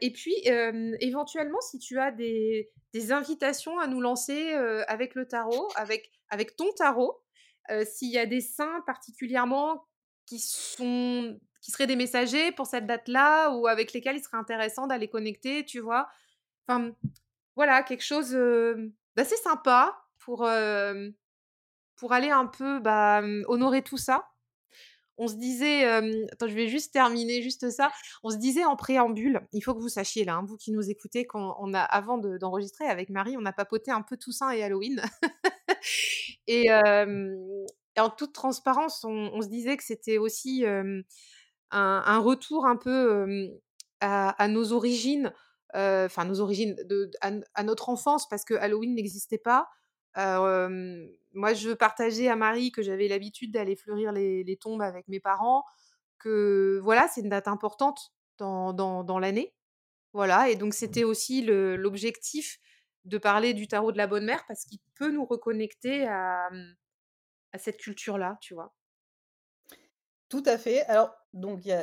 et, 0.00 0.12
puis, 0.12 0.34
éventuellement, 1.00 1.60
si 1.60 1.78
tu 1.78 1.98
as 1.98 2.10
des, 2.10 2.70
des, 2.92 3.12
invitations 3.12 3.78
à 3.78 3.86
nous 3.86 4.00
lancer 4.00 4.52
avec 4.88 5.14
le 5.14 5.26
tarot, 5.26 5.68
avec, 5.76 6.10
avec 6.28 6.56
ton 6.56 6.72
tarot, 6.72 7.22
s'il 7.84 8.10
y 8.10 8.18
a 8.18 8.26
des 8.26 8.40
saints 8.40 8.82
particulièrement 8.86 9.86
qui, 10.26 10.38
sont, 10.38 11.38
qui 11.60 11.70
seraient 11.70 11.86
des 11.86 11.96
messagers 11.96 12.52
pour 12.52 12.66
cette 12.66 12.86
date-là 12.86 13.50
ou 13.50 13.66
avec 13.66 13.92
lesquels 13.92 14.16
il 14.16 14.22
serait 14.22 14.36
intéressant 14.36 14.86
d'aller 14.86 15.08
connecter, 15.08 15.64
tu 15.64 15.80
vois? 15.80 16.08
Enfin, 16.66 16.92
voilà, 17.56 17.82
quelque 17.82 18.04
chose 18.04 18.30
d'assez 19.16 19.36
sympa 19.36 20.00
pour 20.18 20.46
pour 22.00 22.14
aller 22.14 22.30
un 22.30 22.46
peu 22.46 22.80
bah, 22.80 23.22
honorer 23.46 23.82
tout 23.82 23.98
ça, 23.98 24.30
on 25.18 25.28
se 25.28 25.34
disait, 25.34 25.84
attends, 26.32 26.48
je 26.48 26.54
vais 26.54 26.66
juste 26.66 26.94
terminer 26.94 27.42
juste 27.42 27.68
ça. 27.68 27.92
On 28.22 28.30
se 28.30 28.38
disait 28.38 28.64
en 28.64 28.74
préambule, 28.74 29.42
il 29.52 29.60
faut 29.60 29.74
que 29.74 29.80
vous 29.80 29.90
sachiez 29.90 30.24
là, 30.24 30.36
hein, 30.36 30.44
vous 30.46 30.56
qui 30.56 30.72
nous 30.72 30.88
écoutez, 30.88 31.26
quand 31.26 31.56
on 31.60 31.74
a, 31.74 31.80
avant 31.80 32.16
d'enregistrer 32.16 32.86
avec 32.86 33.10
Marie, 33.10 33.36
on 33.38 33.44
a 33.44 33.52
papoté 33.52 33.90
un 33.90 34.00
peu 34.00 34.16
Toussaint 34.16 34.50
et 34.50 34.62
Halloween. 34.62 35.02
et, 36.46 36.72
en 36.72 38.08
toute 38.08 38.32
transparence, 38.32 39.04
on, 39.04 39.42
se 39.42 39.48
disait 39.48 39.76
que 39.76 39.84
c'était 39.84 40.16
aussi 40.16 40.64
un, 41.70 42.18
retour 42.18 42.64
un 42.64 42.76
peu 42.76 43.50
à, 44.00 44.48
nos 44.48 44.72
origines, 44.72 45.34
enfin 45.74 46.24
nos 46.24 46.40
origines, 46.40 46.76
de, 46.88 47.10
à, 47.20 47.62
notre 47.62 47.90
enfance, 47.90 48.26
parce 48.26 48.46
que 48.46 48.54
Halloween 48.54 48.94
n'existait 48.94 49.36
pas. 49.36 49.68
Moi, 51.32 51.54
je 51.54 51.70
partageais 51.70 52.28
à 52.28 52.36
Marie 52.36 52.72
que 52.72 52.82
j'avais 52.82 53.08
l'habitude 53.08 53.52
d'aller 53.52 53.76
fleurir 53.76 54.12
les, 54.12 54.58
tombes 54.60 54.82
avec 54.82 55.08
mes 55.08 55.20
parents, 55.20 55.64
que 56.18 56.80
voilà, 56.82 57.08
c'est 57.08 57.20
une 57.20 57.28
date 57.28 57.48
importante 57.48 58.12
dans, 58.38 58.72
dans, 58.72 59.18
l'année. 59.18 59.54
Voilà, 60.12 60.48
et 60.48 60.56
donc 60.56 60.74
c'était 60.74 61.04
aussi 61.04 61.42
l'objectif 61.42 62.58
de 63.04 63.18
parler 63.18 63.54
du 63.54 63.68
tarot 63.68 63.92
de 63.92 63.96
la 63.96 64.06
bonne 64.06 64.24
mère 64.24 64.44
parce 64.46 64.64
qu'il 64.64 64.78
peut 64.96 65.10
nous 65.10 65.24
reconnecter 65.24 66.06
à, 66.06 66.50
à 67.52 67.58
cette 67.58 67.78
culture-là, 67.78 68.38
tu 68.40 68.54
vois. 68.54 68.74
Tout 70.28 70.42
à 70.46 70.58
fait. 70.58 70.82
Alors, 70.82 71.12
donc, 71.34 71.64
il 71.64 71.68
y 71.68 71.74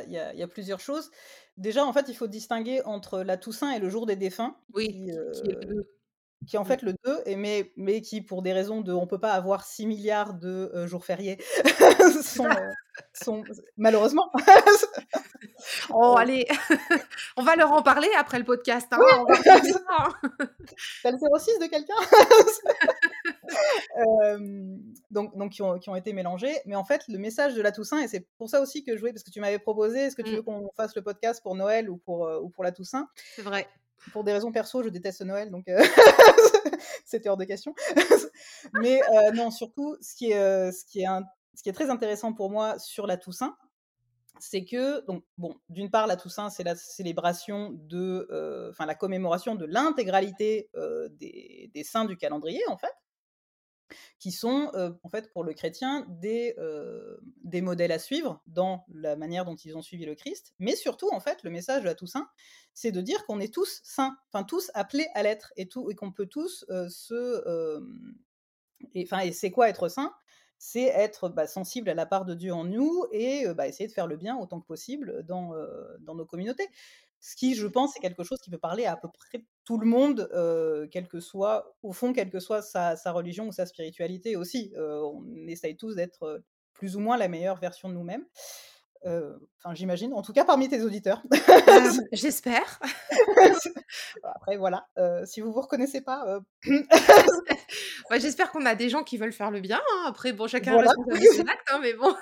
a, 0.42 0.48
plusieurs 0.48 0.80
choses. 0.80 1.10
Déjà, 1.58 1.84
en 1.84 1.92
fait, 1.92 2.06
il 2.08 2.14
faut 2.14 2.26
distinguer 2.26 2.82
entre 2.84 3.20
la 3.20 3.36
Toussaint 3.36 3.72
et 3.72 3.78
le 3.78 3.90
jour 3.90 4.06
des 4.06 4.16
défunts. 4.16 4.56
Oui, 4.72 4.88
qui, 4.88 5.12
euh, 5.12 5.32
est 5.44 5.66
en 6.54 6.62
mmh. 6.62 6.66
fait 6.66 6.82
le 6.82 6.94
2, 7.04 7.22
et 7.26 7.36
mais, 7.36 7.72
mais 7.76 8.00
qui, 8.00 8.22
pour 8.22 8.42
des 8.42 8.52
raisons 8.52 8.80
de 8.80 8.92
on 8.92 9.06
peut 9.06 9.18
pas 9.18 9.32
avoir 9.32 9.64
6 9.64 9.86
milliards 9.86 10.34
de 10.34 10.70
euh, 10.74 10.86
jours 10.86 11.04
fériés, 11.04 11.38
sont, 12.22 12.48
sont, 13.12 13.42
malheureusement. 13.76 14.30
oh, 15.90 16.14
allez, 16.16 16.46
on 17.36 17.42
va 17.42 17.56
leur 17.56 17.72
en 17.72 17.82
parler 17.82 18.08
après 18.16 18.38
le 18.38 18.44
podcast. 18.44 18.88
Hein. 18.92 18.98
T'as 21.02 21.10
le 21.10 21.18
06 21.18 21.58
de 21.58 21.66
quelqu'un? 21.66 21.94
Donc, 25.10 25.36
donc 25.36 25.52
qui, 25.52 25.62
ont, 25.62 25.78
qui, 25.78 25.90
ont, 25.90 25.96
été 25.96 26.12
mélangés. 26.12 26.54
Mais 26.66 26.76
en 26.76 26.84
fait, 26.84 27.02
le 27.08 27.18
message 27.18 27.54
de 27.54 27.62
la 27.62 27.72
Toussaint, 27.72 28.00
et 28.00 28.08
c'est 28.08 28.26
pour 28.38 28.48
ça 28.48 28.60
aussi 28.60 28.84
que 28.84 28.94
je 28.94 29.00
voulais, 29.00 29.12
parce 29.12 29.24
que 29.24 29.30
tu 29.30 29.40
m'avais 29.40 29.58
proposé, 29.58 30.00
est-ce 30.00 30.16
que 30.16 30.22
tu 30.22 30.32
veux 30.32 30.40
mmh. 30.40 30.44
qu'on 30.44 30.70
fasse 30.76 30.94
le 30.94 31.02
podcast 31.02 31.42
pour 31.42 31.56
Noël 31.56 31.90
ou 31.90 31.96
pour, 31.96 32.26
euh, 32.26 32.40
ou 32.40 32.48
pour 32.48 32.62
la 32.62 32.72
Toussaint? 32.72 33.08
C'est 33.34 33.42
vrai. 33.42 33.66
Pour 34.12 34.24
des 34.24 34.32
raisons 34.32 34.52
perso, 34.52 34.82
je 34.82 34.88
déteste 34.88 35.22
Noël, 35.22 35.50
donc 35.50 35.68
euh, 35.68 35.78
c'était 37.04 37.28
hors 37.28 37.36
de 37.36 37.44
question. 37.44 37.74
Mais 38.74 39.00
euh, 39.02 39.32
non, 39.32 39.50
surtout, 39.50 39.96
ce 40.00 40.14
qui, 40.14 40.32
est, 40.32 40.72
ce, 40.72 40.84
qui 40.84 41.00
est 41.00 41.72
très 41.72 41.90
intéressant 41.90 42.32
pour 42.32 42.50
moi 42.50 42.78
sur 42.78 43.06
la 43.06 43.16
Toussaint, 43.16 43.56
c'est 44.40 44.64
que, 44.64 45.04
donc, 45.06 45.24
bon, 45.36 45.56
d'une 45.68 45.90
part, 45.90 46.06
la 46.06 46.16
Toussaint, 46.16 46.48
c'est 46.48 46.62
la 46.62 46.76
célébration 46.76 47.70
de, 47.72 48.68
enfin, 48.70 48.86
la 48.86 48.94
commémoration 48.94 49.56
de 49.56 49.64
l'intégralité 49.64 50.70
des, 51.10 51.82
saints 51.84 52.04
du 52.04 52.16
calendrier, 52.16 52.62
en 52.68 52.76
fait 52.76 52.94
qui 54.18 54.32
sont 54.32 54.72
en 55.02 55.08
fait 55.08 55.30
pour 55.32 55.44
le 55.44 55.54
chrétien 55.54 56.06
des, 56.08 56.56
des 57.44 57.60
modèles 57.60 57.92
à 57.92 57.98
suivre 57.98 58.42
dans 58.46 58.84
la 58.92 59.16
manière 59.16 59.44
dont 59.44 59.54
ils 59.54 59.76
ont 59.76 59.82
suivi 59.82 60.06
le 60.06 60.14
Christ. 60.14 60.54
Mais 60.58 60.74
surtout, 60.74 61.08
en 61.12 61.20
fait, 61.20 61.42
le 61.44 61.50
message 61.50 61.82
de 61.82 61.86
la 61.86 61.94
Toussaint, 61.94 62.28
c'est 62.74 62.92
de 62.92 63.00
dire 63.00 63.24
qu'on 63.26 63.40
est 63.40 63.52
tous 63.52 63.80
saints, 63.84 64.16
enfin 64.32 64.44
tous 64.44 64.70
appelés 64.74 65.06
à 65.14 65.22
l'être 65.22 65.52
et, 65.56 65.68
tout, 65.68 65.90
et 65.90 65.94
qu'on 65.94 66.12
peut 66.12 66.26
tous 66.26 66.64
se... 66.88 67.80
Enfin, 68.96 69.20
et, 69.20 69.32
c'est 69.32 69.50
quoi 69.50 69.68
être 69.68 69.88
saint? 69.88 70.12
C'est 70.60 70.86
être 70.86 71.28
bah, 71.28 71.46
sensible 71.46 71.88
à 71.88 71.94
la 71.94 72.06
part 72.06 72.24
de 72.24 72.34
Dieu 72.34 72.52
en 72.52 72.64
nous 72.64 73.06
et 73.12 73.46
bah, 73.54 73.68
essayer 73.68 73.86
de 73.86 73.92
faire 73.92 74.08
le 74.08 74.16
bien 74.16 74.36
autant 74.36 74.60
que 74.60 74.66
possible 74.66 75.22
dans, 75.24 75.52
dans 76.00 76.16
nos 76.16 76.26
communautés. 76.26 76.68
Ce 77.20 77.34
qui, 77.36 77.54
je 77.54 77.66
pense, 77.66 77.96
est 77.96 78.00
quelque 78.00 78.24
chose 78.24 78.38
qui 78.40 78.50
peut 78.50 78.58
parler 78.58 78.84
à, 78.84 78.92
à 78.92 78.96
peu 78.96 79.08
près 79.08 79.44
tout 79.64 79.78
le 79.78 79.86
monde, 79.86 80.28
quel 80.90 81.08
que 81.08 81.20
soit, 81.20 81.74
au 81.82 81.92
fond, 81.92 82.12
quelle 82.12 82.30
que 82.30 82.40
soit 82.40 82.62
sa, 82.62 82.94
religion 83.12 83.48
ou 83.48 83.52
sa 83.52 83.66
spiritualité 83.66 84.36
aussi. 84.36 84.72
on 84.76 85.46
essaye 85.46 85.76
tous 85.76 85.94
d'être 85.94 86.42
plus 86.72 86.96
ou 86.96 87.00
moins 87.00 87.16
la 87.16 87.28
meilleure 87.28 87.58
version 87.58 87.88
de 87.88 87.94
nous-mêmes. 87.94 88.24
Enfin, 89.04 89.74
j'imagine, 89.74 90.12
en 90.14 90.22
tout 90.22 90.32
cas 90.32 90.44
parmi 90.44 90.68
tes 90.68 90.82
auditeurs. 90.82 91.22
Ah, 91.48 91.88
j'espère. 92.12 92.80
Après, 94.22 94.56
voilà, 94.56 94.86
si 95.24 95.40
vous 95.40 95.52
vous 95.52 95.60
reconnaissez 95.60 96.00
pas. 96.00 96.40
J'espère 98.16 98.50
qu'on 98.50 98.64
a 98.64 98.74
des 98.74 98.88
gens 98.88 99.04
qui 99.04 99.18
veulent 99.18 99.32
faire 99.32 99.50
le 99.50 99.60
bien. 99.60 99.78
Hein. 99.78 100.04
Après, 100.06 100.32
bon, 100.32 100.48
chacun 100.48 100.72
voilà. 100.72 100.90
a 100.90 101.16
ses 101.16 101.40
actes, 101.40 101.68
hein, 101.70 101.78
mais 101.82 101.92
bon. 101.94 102.14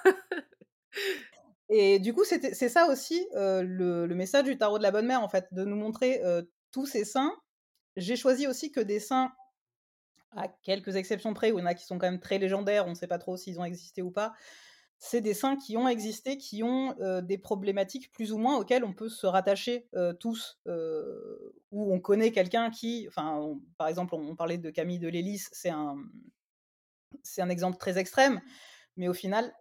Et 1.69 1.99
du 1.99 2.15
coup, 2.15 2.25
c'est 2.25 2.69
ça 2.69 2.89
aussi 2.89 3.27
le, 3.35 4.07
message 4.15 4.45
du 4.45 4.57
tarot 4.57 4.79
de 4.79 4.83
la 4.83 4.91
bonne 4.91 5.07
mère, 5.07 5.23
en 5.23 5.29
fait, 5.29 5.49
de 5.53 5.65
nous 5.65 5.77
montrer 5.77 6.23
tous 6.71 6.87
ces 6.87 7.05
saints. 7.05 7.35
J'ai 7.97 8.17
choisi 8.17 8.47
aussi 8.47 8.71
que 8.71 8.81
des 8.81 9.01
saints, 9.01 9.33
à 10.33 10.49
quelques 10.49 10.97
exceptions 10.97 11.33
près, 11.35 11.51
où 11.51 11.59
il 11.59 11.63
y 11.63 11.65
en 11.65 11.67
a 11.67 11.75
qui 11.75 11.85
sont 11.85 11.99
quand 11.99 12.11
même 12.11 12.21
très 12.21 12.39
légendaires, 12.39 12.87
on 12.87 12.91
ne 12.91 12.95
sait 12.95 13.07
pas 13.07 13.19
trop 13.19 13.37
s'ils 13.37 13.59
ont 13.59 13.65
existé 13.65 14.03
ou 14.03 14.11
pas, 14.11 14.35
c'est 14.99 15.21
des 15.21 15.35
saints 15.35 15.57
qui 15.57 15.77
ont 15.77 15.89
existé, 15.89 16.39
qui 16.39 16.63
ont 16.63 16.95
des 17.23 17.39
problématiques 17.39 18.13
plus 18.13 18.33
ou 18.33 18.39
moins 18.39 18.57
auxquelles 18.57 18.85
on 18.85 18.93
peut 18.93 19.09
se 19.09 19.27
rattacher 19.27 19.89
tous, 20.21 20.59
où 20.67 21.93
on 21.95 22.01
connaît 22.01 22.33
quelqu'un 22.33 22.71
qui, 22.71 23.07
enfin, 23.09 23.59
par 23.79 23.89
exemple, 23.89 24.15
on, 24.15 24.37
parlait 24.37 24.59
de 24.59 24.71
Camille 24.71 24.99
de 24.99 25.09
Lélis, 25.09 25.47
c'est 25.53 25.71
un, 25.71 25.97
un 27.39 27.49
exemple 27.49 27.79
très 27.79 27.99
extrême, 27.99 28.41
mais 28.97 29.09
au 29.09 29.15
final, 29.15 29.53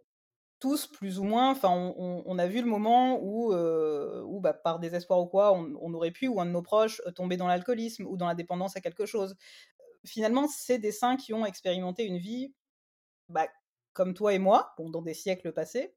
tous, 0.59 0.87
plus 0.87 1.19
ou 1.19 1.23
moins, 1.23 1.51
enfin, 1.51 1.69
on, 1.69 2.39
a 2.39 2.47
vu 2.47 2.61
le 2.61 2.67
moment 2.67 3.19
où, 3.21 3.53
où 3.53 4.39
bah, 4.39 4.53
par 4.53 4.79
désespoir 4.79 5.19
ou 5.19 5.27
quoi, 5.27 5.53
on, 5.53 5.93
aurait 5.93 6.11
pu, 6.11 6.27
ou 6.27 6.39
un 6.39 6.45
de 6.45 6.51
nos 6.51 6.61
proches, 6.61 7.01
tomber 7.15 7.37
dans 7.37 7.47
l'alcoolisme 7.47 8.05
ou 8.05 8.17
dans 8.17 8.27
la 8.27 8.35
dépendance 8.35 8.75
à 8.77 8.81
quelque 8.81 9.05
chose. 9.05 9.35
Finalement, 10.05 10.47
c'est 10.47 10.77
des 10.77 10.91
saints 10.91 11.17
qui 11.17 11.33
ont 11.33 11.45
expérimenté 11.45 12.05
une 12.05 12.17
vie 12.17 12.53
bah, 13.29 13.47
comme 13.93 14.13
toi 14.13 14.33
et 14.33 14.39
moi, 14.39 14.73
bon, 14.77 14.89
dans 14.89 15.01
des 15.01 15.13
siècles 15.13 15.51
passés, 15.51 15.93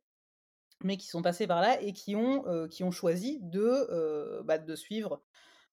mais 0.82 0.96
qui 0.96 1.06
sont 1.06 1.22
passés 1.22 1.46
par 1.46 1.61
là 1.61 1.80
et 1.82 1.92
qui 1.92 2.16
ont, 2.16 2.68
qui 2.68 2.84
ont 2.84 2.90
choisi 2.90 3.38
de, 3.42 4.42
bah, 4.44 4.59
de 4.59 4.74
suivre 4.74 5.22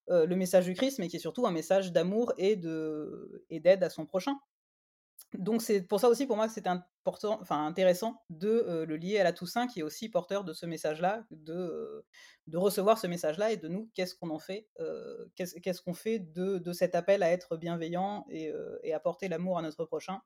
le 0.08 0.36
message 0.36 0.66
du 0.66 0.74
Christ, 0.74 1.00
mais 1.00 1.08
qui 1.08 1.16
est 1.16 1.20
surtout 1.20 1.48
un 1.48 1.52
message 1.52 1.92
d'amour 1.92 2.34
et 2.38 2.56
d'aide 2.56 3.84
à 3.84 3.90
son 3.90 4.06
prochain 4.06 4.38
donc 5.38 5.62
c'est 5.62 5.82
pour 5.82 6.00
ça 6.00 6.10
aussi 6.10 6.26
pour 6.26 6.36
moi 6.36 6.48
que 6.48 6.54
c'est 6.54 6.68
important, 6.68 7.40
enfin 7.42 7.66
intéressant 7.66 8.24
de 8.30 8.86
le 8.88 8.98
lier 8.98 9.20
à 9.20 9.24
la 9.24 9.34
Toussaint 9.34 9.68
qui 9.68 9.80
est 9.80 9.84
aussi 9.84 10.10
porteur 10.10 10.44
de 10.44 10.54
ce 10.54 10.66
message-là, 10.66 11.26
de, 11.32 12.06
de 12.48 12.58
recevoir 12.58 12.98
ce 12.98 13.08
message-là 13.08 13.52
et 13.52 13.58
de 13.58 13.68
nous 13.68 13.90
qu'est-ce 13.94 14.16
qu'on 14.16 14.30
en 14.30 14.40
fait, 14.40 14.68
qu'est-ce 15.36 15.82
qu'on 15.82 15.94
fait 15.94 16.20
de, 16.20 16.58
de, 16.58 16.74
cet 16.74 16.96
appel 16.96 17.24
à 17.24 17.32
être 17.32 17.58
bienveillant 17.58 18.26
et, 18.30 18.52
et 18.84 18.94
apporter 18.94 19.28
l'amour 19.28 19.58
à 19.58 19.62
notre 19.62 19.86
prochain 19.86 20.22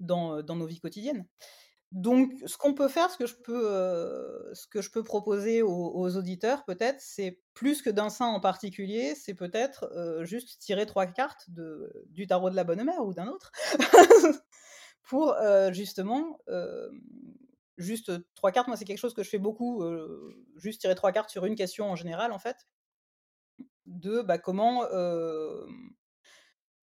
dans, 0.00 0.42
dans 0.42 0.56
nos 0.56 0.66
vies 0.66 0.80
quotidiennes. 0.80 1.26
Donc, 1.94 2.32
ce 2.44 2.58
qu'on 2.58 2.74
peut 2.74 2.88
faire, 2.88 3.08
ce 3.08 3.16
que 3.16 3.26
je 3.26 3.36
peux, 3.36 3.70
euh, 3.70 4.52
ce 4.52 4.66
que 4.66 4.82
je 4.82 4.90
peux 4.90 5.04
proposer 5.04 5.62
aux, 5.62 6.16
auditeurs, 6.16 6.64
peut-être, 6.64 7.00
c'est 7.00 7.40
plus 7.54 7.82
que 7.82 7.90
d'un 7.90 8.10
saint 8.10 8.26
en 8.26 8.40
particulier, 8.40 9.14
c'est 9.14 9.34
peut-être 9.34 9.84
euh, 9.92 10.24
juste 10.24 10.58
tirer 10.58 10.86
trois 10.86 11.06
cartes 11.06 11.48
de, 11.50 12.04
du 12.10 12.26
tarot 12.26 12.50
de 12.50 12.56
la 12.56 12.64
bonne 12.64 12.82
mère 12.82 13.04
ou 13.04 13.14
d'un 13.14 13.28
autre, 13.28 13.52
pour 15.04 15.34
euh, 15.34 15.72
justement, 15.72 16.40
juste 17.78 18.10
trois 18.34 18.50
cartes. 18.50 18.66
Moi, 18.66 18.76
c'est 18.76 18.84
quelque 18.84 18.98
chose 18.98 19.14
que 19.14 19.22
je 19.22 19.30
fais 19.30 19.38
beaucoup, 19.38 19.84
juste 20.56 20.80
tirer 20.80 20.96
trois 20.96 21.12
cartes 21.12 21.30
sur 21.30 21.46
une 21.46 21.54
question 21.54 21.88
en 21.88 21.94
général, 21.94 22.32
en 22.32 22.40
fait, 22.40 22.66
de 23.86 24.20
bah, 24.20 24.38
comment, 24.38 24.82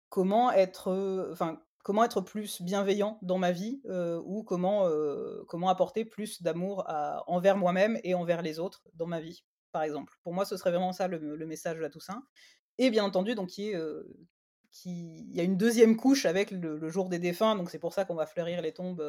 comment 0.07 0.53
être, 0.53 1.33
comment 1.83 2.03
être 2.03 2.21
plus 2.21 2.61
bienveillant 2.61 3.17
dans 3.21 3.37
ma 3.37 3.51
vie 3.51 3.81
ou 4.25 4.43
comment, 4.43 4.89
comment 5.47 5.69
apporter 5.69 6.05
plus 6.05 6.41
d'amour 6.41 6.85
envers 7.27 7.57
moi-même 7.57 7.99
et 8.03 8.13
envers 8.13 8.41
les 8.41 8.59
autres 8.59 8.83
dans 8.93 9.07
ma 9.07 9.19
vie, 9.19 9.43
par 9.71 9.83
exemple. 9.83 10.13
Pour 10.23 10.33
moi, 10.33 10.45
ce 10.45 10.57
serait 10.57 10.71
vraiment 10.71 10.93
ça 10.93 11.07
le, 11.07 11.45
message 11.45 11.77
de 11.77 11.81
la 11.81 11.89
Toussaint. 11.89 12.23
Et 12.77 12.89
bien 12.89 13.03
entendu, 13.03 13.35
donc, 13.35 13.49
qui... 13.49 13.73
il 14.85 15.35
y 15.35 15.39
a 15.39 15.43
une 15.43 15.57
deuxième 15.57 15.97
couche 15.97 16.25
avec 16.25 16.51
le, 16.51 16.89
jour 16.89 17.09
des 17.09 17.19
défunts, 17.19 17.55
donc 17.55 17.69
c'est 17.69 17.79
pour 17.79 17.93
ça 17.93 18.05
qu'on 18.05 18.15
va 18.15 18.25
fleurir 18.25 18.61
les 18.61 18.73
tombes 18.73 19.01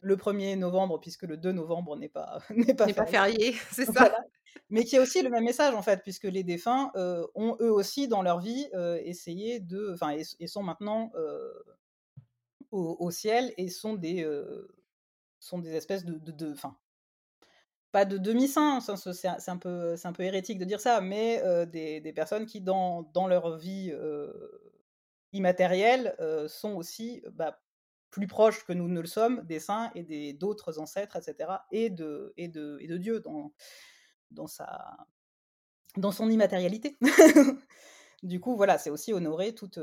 le 0.00 0.16
1er 0.16 0.56
novembre, 0.56 1.00
puisque 1.00 1.22
le 1.22 1.36
2 1.36 1.52
novembre 1.52 1.96
n'est 1.98 2.08
pas, 2.08 2.40
n'est 2.50 2.74
pas, 2.74 2.92
pas, 2.92 3.06
férié. 3.06 3.54
c'est 3.72 3.86
ça 3.86 4.12
mais 4.70 4.84
qui 4.84 4.96
a 4.96 5.02
aussi 5.02 5.22
le 5.22 5.30
même 5.30 5.44
message 5.44 5.74
en 5.74 5.82
fait, 5.82 6.02
puisque 6.02 6.24
les 6.24 6.42
défunts 6.42 6.90
ont 7.34 7.56
eux 7.60 7.72
aussi 7.72 8.08
dans 8.08 8.22
leur 8.22 8.40
vie 8.40 8.68
essayé 9.04 9.60
de, 9.60 9.92
enfin, 9.94 10.16
et, 10.38 10.46
sont 10.46 10.62
maintenant 10.62 11.10
au, 12.70 13.10
ciel 13.10 13.52
et 13.56 13.68
sont 13.68 13.94
des, 13.94 14.26
sont 15.38 15.58
des 15.58 15.74
espèces 15.74 16.04
de, 16.04 16.18
de, 16.18 16.52
enfin, 16.52 16.76
pas 17.92 18.04
de 18.04 18.18
demi-saints, 18.18 18.80
c'est 18.80 19.48
un 19.48 19.56
peu, 19.56 19.96
c'est 19.96 20.08
un 20.08 20.12
peu 20.12 20.22
hérétique 20.22 20.58
de 20.58 20.64
dire 20.64 20.80
ça, 20.80 21.00
mais 21.00 21.42
des, 21.66 22.00
des, 22.00 22.12
personnes 22.12 22.46
qui 22.46 22.60
dans, 22.60 23.02
dans 23.14 23.26
leur 23.26 23.56
vie 23.56 23.92
immatérielle 25.32 26.14
sont 26.48 26.74
aussi 26.74 27.22
bah, 27.32 27.58
plus 28.10 28.26
proches 28.26 28.64
que 28.64 28.72
nous 28.72 28.88
ne 28.88 29.00
le 29.00 29.06
sommes 29.06 29.42
des 29.44 29.60
saints 29.60 29.90
et 29.94 30.02
des 30.02 30.32
d'autres 30.32 30.78
ancêtres, 30.78 31.16
etc. 31.16 31.50
et 31.72 31.90
de 31.90 32.32
et 32.36 32.48
de 32.48 32.78
et 32.80 32.86
de 32.86 32.96
Dieu 32.96 33.20
dans 33.20 33.52
dans 34.30 34.46
sa 34.46 34.96
dans 35.96 36.12
son 36.12 36.30
immatérialité. 36.30 36.98
du 38.22 38.40
coup, 38.40 38.56
voilà, 38.56 38.78
c'est 38.78 38.90
aussi 38.90 39.12
honorer 39.12 39.54
toute, 39.54 39.78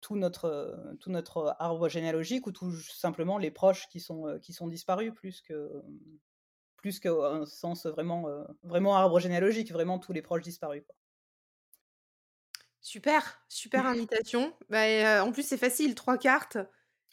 tout 0.00 0.16
notre, 0.16 0.94
tout 1.00 1.10
notre 1.10 1.56
arbre 1.58 1.88
généalogique 1.88 2.46
ou 2.46 2.52
tout 2.52 2.72
simplement 2.72 3.38
les 3.38 3.50
proches 3.50 3.88
qui 3.88 4.00
sont, 4.00 4.38
qui 4.42 4.52
sont 4.52 4.68
disparus 4.68 5.12
plus 5.14 5.40
que 5.40 5.82
plus 6.76 6.98
qu'un 6.98 7.46
sens 7.46 7.86
vraiment, 7.86 8.24
vraiment 8.64 8.96
arbre 8.96 9.20
généalogique, 9.20 9.70
vraiment 9.70 10.00
tous 10.00 10.12
les 10.12 10.20
proches 10.20 10.42
disparus. 10.42 10.82
Super, 12.80 13.40
super 13.48 13.86
invitation. 13.86 14.52
Bah, 14.68 15.24
en 15.24 15.30
plus, 15.30 15.46
c'est 15.46 15.56
facile, 15.56 15.94
trois 15.94 16.18
cartes. 16.18 16.58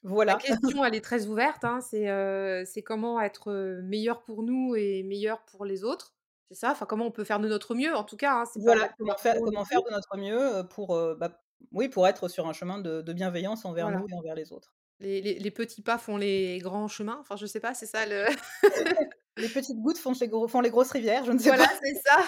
Voilà. 0.04 0.34
La 0.34 0.40
question, 0.40 0.86
elle 0.86 0.96
est 0.96 1.04
très 1.04 1.26
ouverte. 1.28 1.64
Hein, 1.64 1.80
c'est 1.82 2.84
comment 2.84 3.20
être 3.22 3.52
meilleur 3.84 4.24
pour 4.24 4.44
nous 4.44 4.76
et 4.76 5.04
meilleur 5.04 5.44
pour 5.46 5.66
les 5.66 5.84
autres. 5.84 6.14
C'est 6.50 6.56
ça, 6.56 6.72
enfin, 6.72 6.88
comment 6.88 7.06
on 7.06 7.12
peut 7.12 7.24
faire 7.24 7.40
de 7.40 7.48
notre 7.48 7.76
mieux, 7.76 7.96
en 7.96 8.04
tout 8.04 8.18
cas. 8.18 8.42
Hein, 8.42 8.44
voilà, 8.56 8.90
comment, 8.98 9.16
faire, 9.18 9.36
comment 9.44 9.66
faire 9.66 9.84
de 9.84 9.92
notre 9.92 10.18
mieux 10.18 10.64
pour, 10.70 11.00
bah, 11.16 11.40
oui, 11.72 11.90
pour 11.90 12.08
être 12.08 12.28
sur 12.28 12.48
un 12.48 12.54
chemin 12.54 12.80
de, 12.80 13.14
bienveillance 13.14 13.66
envers 13.66 13.92
nous 13.92 14.08
et 14.10 14.14
envers 14.14 14.36
les 14.36 14.52
autres. 14.52 14.74
Les, 15.00 15.52
petits 15.52 15.82
pas 15.82 15.98
font 15.98 16.18
les 16.18 16.58
grands 16.60 16.88
chemins. 16.88 17.18
Enfin, 17.22 17.36
je 17.36 17.46
sais 17.46 17.60
pas, 17.60 17.74
c'est 17.74 17.86
ça 17.86 18.06
le. 18.06 18.26
les 19.38 19.48
petites 19.48 19.80
gouttes 19.80 19.98
font 19.98 20.14
les, 20.20 20.28
gros, 20.28 20.48
font 20.48 20.62
les 20.62 20.70
grosses 20.70 20.92
rivières, 20.92 21.24
je 21.26 21.32
ne 21.32 21.38
sais 21.38 21.52
pas. 21.52 21.58
Voilà, 21.58 21.72
c'est 21.82 22.02
ça. 22.06 22.24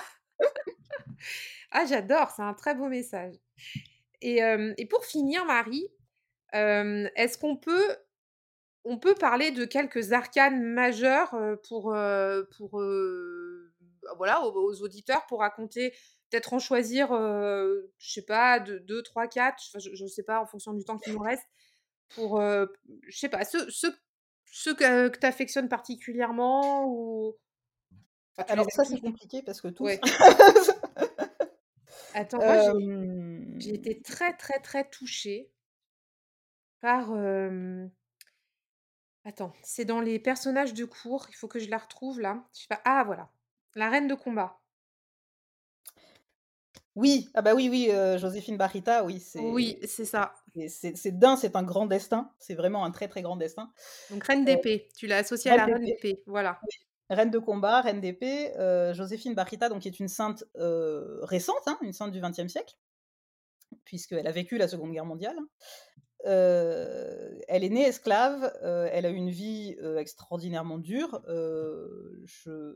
ah, 1.72 1.86
j'adore, 1.86 2.32
c'est 2.36 2.44
un 2.44 2.54
très 2.54 2.76
beau 2.76 2.88
message. 2.88 3.36
Et, 4.22 4.40
et 4.78 4.86
pour 4.86 5.04
finir, 5.04 5.46
Marie, 5.46 5.88
est-ce 6.54 7.38
qu'on 7.38 7.56
peut 7.56 7.96
on 8.84 8.98
peut 8.98 9.14
parler 9.14 9.52
de 9.52 9.64
quelques 9.64 10.12
arcanes 10.12 10.62
majeures 10.64 11.36
pour, 11.68 11.96
pour 12.58 12.84
voilà, 14.18 14.44
aux, 14.44 14.82
auditeurs 14.82 15.26
pour 15.28 15.42
raconter, 15.42 15.92
peut-être 16.30 16.54
en 16.54 16.60
choisir, 16.60 17.10
je 17.12 18.12
sais 18.12 18.24
pas, 18.24 18.60
deux, 18.60 19.04
trois, 19.04 19.28
quatre, 19.28 19.62
je 19.80 20.04
ne 20.04 20.10
sais 20.10 20.24
pas, 20.24 20.42
en 20.42 20.46
fonction 20.48 20.74
du 20.74 20.84
temps 20.84 20.98
qui 20.98 21.12
nous 21.12 21.20
reste, 21.20 21.46
pour, 22.16 22.42
je 22.42 23.18
sais 23.18 23.30
pas, 23.30 23.46
ceux, 23.46 23.70
ceux, 23.70 23.94
que, 24.74 25.10
tu 25.10 25.26
affectionnes 25.26 25.70
particulièrement 25.70 26.88
ou... 26.88 27.38
Alors 28.48 28.66
ça, 28.72 28.84
c'est 28.84 29.00
compliqué 29.00 29.44
parce 29.44 29.62
que 29.62 29.68
tout... 29.68 29.88
Attends, 32.14 32.40
moi, 32.40 32.74
j'ai 33.58 33.76
été 33.76 34.02
très, 34.02 34.36
très, 34.36 34.60
très 34.60 34.90
touchée 34.90 35.51
par. 36.82 37.12
Attends, 39.24 39.54
c'est 39.64 39.86
dans 39.86 40.02
les 40.02 40.20
personnages 40.20 40.74
de 40.74 40.86
cours. 40.86 41.28
Il 41.30 41.36
faut 41.36 41.48
que 41.48 41.60
je 41.60 41.70
la 41.70 41.78
retrouve 41.78 42.20
là. 42.20 42.44
Je 42.54 42.62
sais 42.62 42.68
pas. 42.68 42.82
Ah, 42.86 43.04
voilà. 43.06 43.30
La 43.76 43.90
reine 43.90 44.08
de 44.08 44.16
combat. 44.16 44.58
Oui, 46.96 47.30
ah 47.36 47.42
bah 47.42 47.56
oui, 47.56 47.70
oui, 47.70 47.90
Joséphine 48.20 48.58
Barita, 48.58 49.06
oui, 49.06 49.22
c'est. 49.22 49.40
Oui, 49.40 49.80
c'est 49.88 50.04
ça. 50.04 50.34
C'est 50.68 51.18
d'un, 51.18 51.38
c'est 51.38 51.56
un 51.56 51.64
grand 51.64 51.86
destin. 51.86 52.34
C'est 52.38 52.56
vraiment 52.56 52.84
un 52.84 52.92
très 52.92 53.08
très 53.08 53.22
grand 53.22 53.38
destin. 53.38 53.72
Donc 54.10 54.26
reine 54.26 54.44
d'épée. 54.44 54.90
Tu 54.98 55.08
l'as 55.08 55.18
associée 55.18 55.52
à 55.52 55.58
la 55.58 55.66
reine 55.66 55.86
d'épée. 55.86 56.22
Voilà. 56.26 56.60
Reine 57.10 57.30
de 57.30 57.40
combat, 57.40 57.82
reine 57.82 58.00
d'épée, 58.02 58.52
Joséphine 58.94 59.36
Barita, 59.36 59.70
donc 59.70 59.82
qui 59.82 59.88
est 59.88 60.00
une 60.00 60.08
sainte 60.08 60.44
récente, 60.56 61.68
hein, 61.68 61.78
une 61.82 61.94
sainte 61.94 62.12
du 62.12 62.22
XXe 62.22 62.48
siècle, 62.48 62.76
puisqu'elle 63.86 64.28
a 64.28 64.32
vécu 64.32 64.58
la 64.58 64.68
Seconde 64.68 64.92
Guerre 64.92 65.06
mondiale 65.06 65.38
elle 66.24 67.64
est 67.64 67.70
née 67.70 67.88
esclave, 67.88 68.52
elle 68.62 69.06
a 69.06 69.10
eu 69.10 69.16
une 69.16 69.30
vie 69.30 69.76
extraordinairement 69.98 70.78
dure. 70.78 71.22
je, 71.28 72.76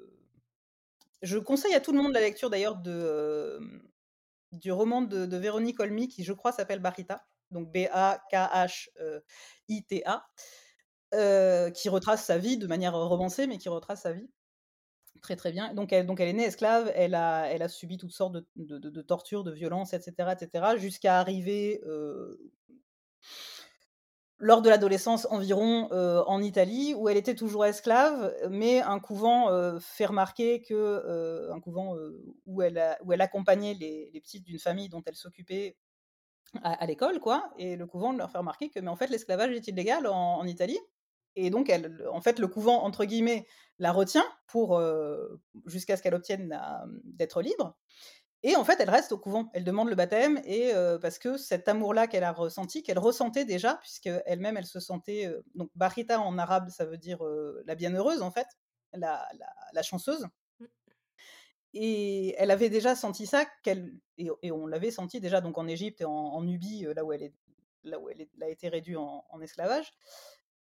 je 1.21 1.37
conseille 1.37 1.73
à 1.73 1.79
tout 1.79 1.91
le 1.91 2.01
monde 2.01 2.13
la 2.13 2.21
lecture 2.21 2.49
d'ailleurs 2.49 2.77
de, 2.77 3.59
du 4.51 4.71
roman 4.71 5.01
de, 5.01 5.37
Véronique 5.37 5.79
Olmy 5.79 6.07
qui 6.07 6.23
je 6.23 6.33
crois 6.33 6.51
s'appelle 6.51 6.79
Barita, 6.79 7.25
donc 7.51 7.71
B-A-K-H-I-T-A, 7.71 8.11
qui 11.71 11.89
retrace 11.89 12.23
sa 12.25 12.37
vie 12.37 12.57
de 12.57 12.67
manière 12.67 12.95
romancée, 12.95 13.47
mais 13.47 13.57
qui 13.57 13.69
retrace 13.69 14.01
sa 14.03 14.13
vie 14.13 14.29
très 15.21 15.35
très 15.35 15.51
bien. 15.51 15.73
Donc 15.73 15.91
elle, 15.91 16.05
donc 16.05 16.19
elle 16.19 16.27
est 16.27 16.33
née 16.33 16.45
esclave, 16.45 16.91
elle 16.93 17.15
a, 17.15 17.47
elle 17.47 17.63
a 17.63 17.69
subi 17.69 17.97
toutes 17.97 18.11
sortes 18.11 18.33
de, 18.33 18.45
de, 18.55 19.01
tortures, 19.01 19.43
de 19.43 19.51
violences, 19.51 19.93
etc., 19.93 20.33
etc., 20.39 20.75
jusqu'à 20.77 21.19
arriver 21.19 21.81
lors 24.37 24.61
de 24.61 24.69
l'adolescence 24.69 25.27
environ 25.31 25.89
en 25.91 26.41
Italie, 26.41 26.93
où 26.93 27.07
elle 27.07 27.17
était 27.17 27.35
toujours 27.35 27.65
esclave, 27.65 28.33
mais 28.49 28.81
un 28.81 28.99
couvent 28.99 29.79
fait 29.79 30.05
remarquer 30.05 30.61
que 30.61 31.49
un 31.51 31.59
couvent 31.61 31.95
où 32.45 32.61
elle 32.61 32.97
où 33.03 33.13
elle 33.13 33.21
accompagnait 33.21 33.75
les, 33.75 34.09
les 34.13 34.21
petites 34.21 34.43
d'une 34.43 34.59
famille 34.59 34.89
dont 34.89 35.01
elle 35.05 35.15
s'occupait 35.15 35.77
à, 36.63 36.85
l'école, 36.85 37.19
quoi, 37.19 37.51
et 37.57 37.75
le 37.75 37.85
couvent 37.85 38.13
leur 38.13 38.31
fait 38.31 38.37
remarquer 38.37 38.69
que 38.69 38.79
mais 38.79 38.89
en 38.89 38.95
fait 38.95 39.09
l'esclavage 39.09 39.51
est 39.51 39.67
illégal 39.67 40.07
en, 40.07 40.45
Italie, 40.45 40.79
et 41.35 41.49
donc 41.49 41.69
elle, 41.69 42.05
en 42.11 42.21
fait 42.21 42.39
le 42.39 42.47
couvent 42.47 42.83
entre 42.83 43.05
guillemets 43.05 43.45
la 43.79 43.91
retient 43.91 44.25
pour 44.47 44.81
jusqu'à 45.65 45.97
ce 45.97 46.03
qu'elle 46.03 46.15
obtienne 46.15 46.57
d'être 47.03 47.41
libre. 47.41 47.77
Et 48.47 48.55
en 48.55 48.63
fait, 48.63 48.79
elle 48.79 48.91
reste 48.91 49.11
au 49.11 49.17
couvent. 49.17 49.49
Elle 49.53 49.63
demande 49.63 49.89
le 49.89 49.95
baptême 49.95 50.39
et 50.45 50.71
parce 51.01 51.17
que 51.17 51.35
cet 51.35 51.67
amour-là 51.67 52.05
qu'elle 52.05 52.23
a 52.23 52.31
ressenti, 52.31 52.83
qu'elle 52.83 52.99
ressentait 52.99 53.43
déjà, 53.43 53.79
puisque 53.81 54.07
elle-même, 54.27 54.55
elle 54.55 54.67
se 54.67 54.79
sentait 54.79 55.35
donc 55.55 55.71
barita 55.73 56.21
en 56.21 56.37
arabe, 56.37 56.69
ça 56.69 56.85
veut 56.85 56.99
dire 56.99 57.23
la 57.65 57.73
bienheureuse 57.73 58.21
en 58.21 58.29
fait, 58.29 58.45
la, 58.93 59.27
la, 59.73 59.81
chanceuse. 59.81 60.27
Mmh. 60.59 60.65
Et 61.73 62.35
elle 62.37 62.51
avait 62.51 62.69
déjà 62.69 62.95
senti 62.95 63.25
ça, 63.25 63.47
qu'elle 63.63 63.91
et, 64.19 64.51
on 64.51 64.67
l'avait 64.67 64.91
senti 64.91 65.19
déjà 65.19 65.41
donc 65.41 65.57
en 65.57 65.67
Égypte 65.67 66.01
et 66.01 66.05
en, 66.05 66.39
Nubie, 66.43 66.85
là 66.95 67.03
où 67.03 67.13
elle 67.13 67.23
est, 67.23 67.33
là 67.83 67.99
où 67.99 68.11
elle, 68.11 68.27
a 68.43 68.49
été 68.49 68.69
réduite 68.69 68.97
en, 68.97 69.41
esclavage. 69.41 69.91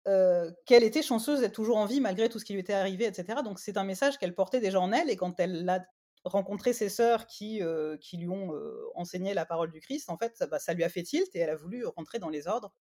qu'elle 0.05 0.85
était 0.85 1.01
chanceuse 1.01 1.41
d'être 1.41 1.55
toujours 1.55 1.79
en 1.79 1.87
vie 1.87 2.03
malgré 2.03 2.29
tout 2.29 2.39
ce 2.39 2.45
qui 2.45 2.53
lui 2.53 2.61
était 2.61 2.75
arrivé, 2.75 3.07
etc. 3.07 3.41
Donc 3.43 3.61
c'est 3.61 3.79
un 3.79 3.85
message 3.85 4.19
qu'elle 4.19 4.35
portait 4.35 4.61
déjà 4.61 4.79
en 4.79 4.93
elle, 4.93 5.09
et 5.09 5.17
quand 5.17 5.41
elle 5.41 5.65
l'a 5.65 5.83
rencontrer 6.25 6.73
ses 6.73 6.89
sœurs 6.89 7.27
qui, 7.27 7.61
qui 8.01 8.17
lui 8.17 8.29
ont 8.29 8.53
enseigné 8.95 9.35
la 9.35 9.45
parole 9.45 9.71
du 9.71 9.81
Christ, 9.81 10.11
en 10.11 10.17
fait, 10.17 10.37
ça, 10.37 10.47
bah, 10.47 10.59
ça, 10.59 10.75
lui 10.75 10.85
a 10.85 10.89
fait 10.89 11.03
tilt 11.03 11.35
et 11.35 11.41
elle 11.41 11.51
a 11.51 11.57
voulu 11.57 11.85
rentrer 11.87 12.19
dans 12.19 12.29
les 12.29 12.47
ordres. 12.47 12.73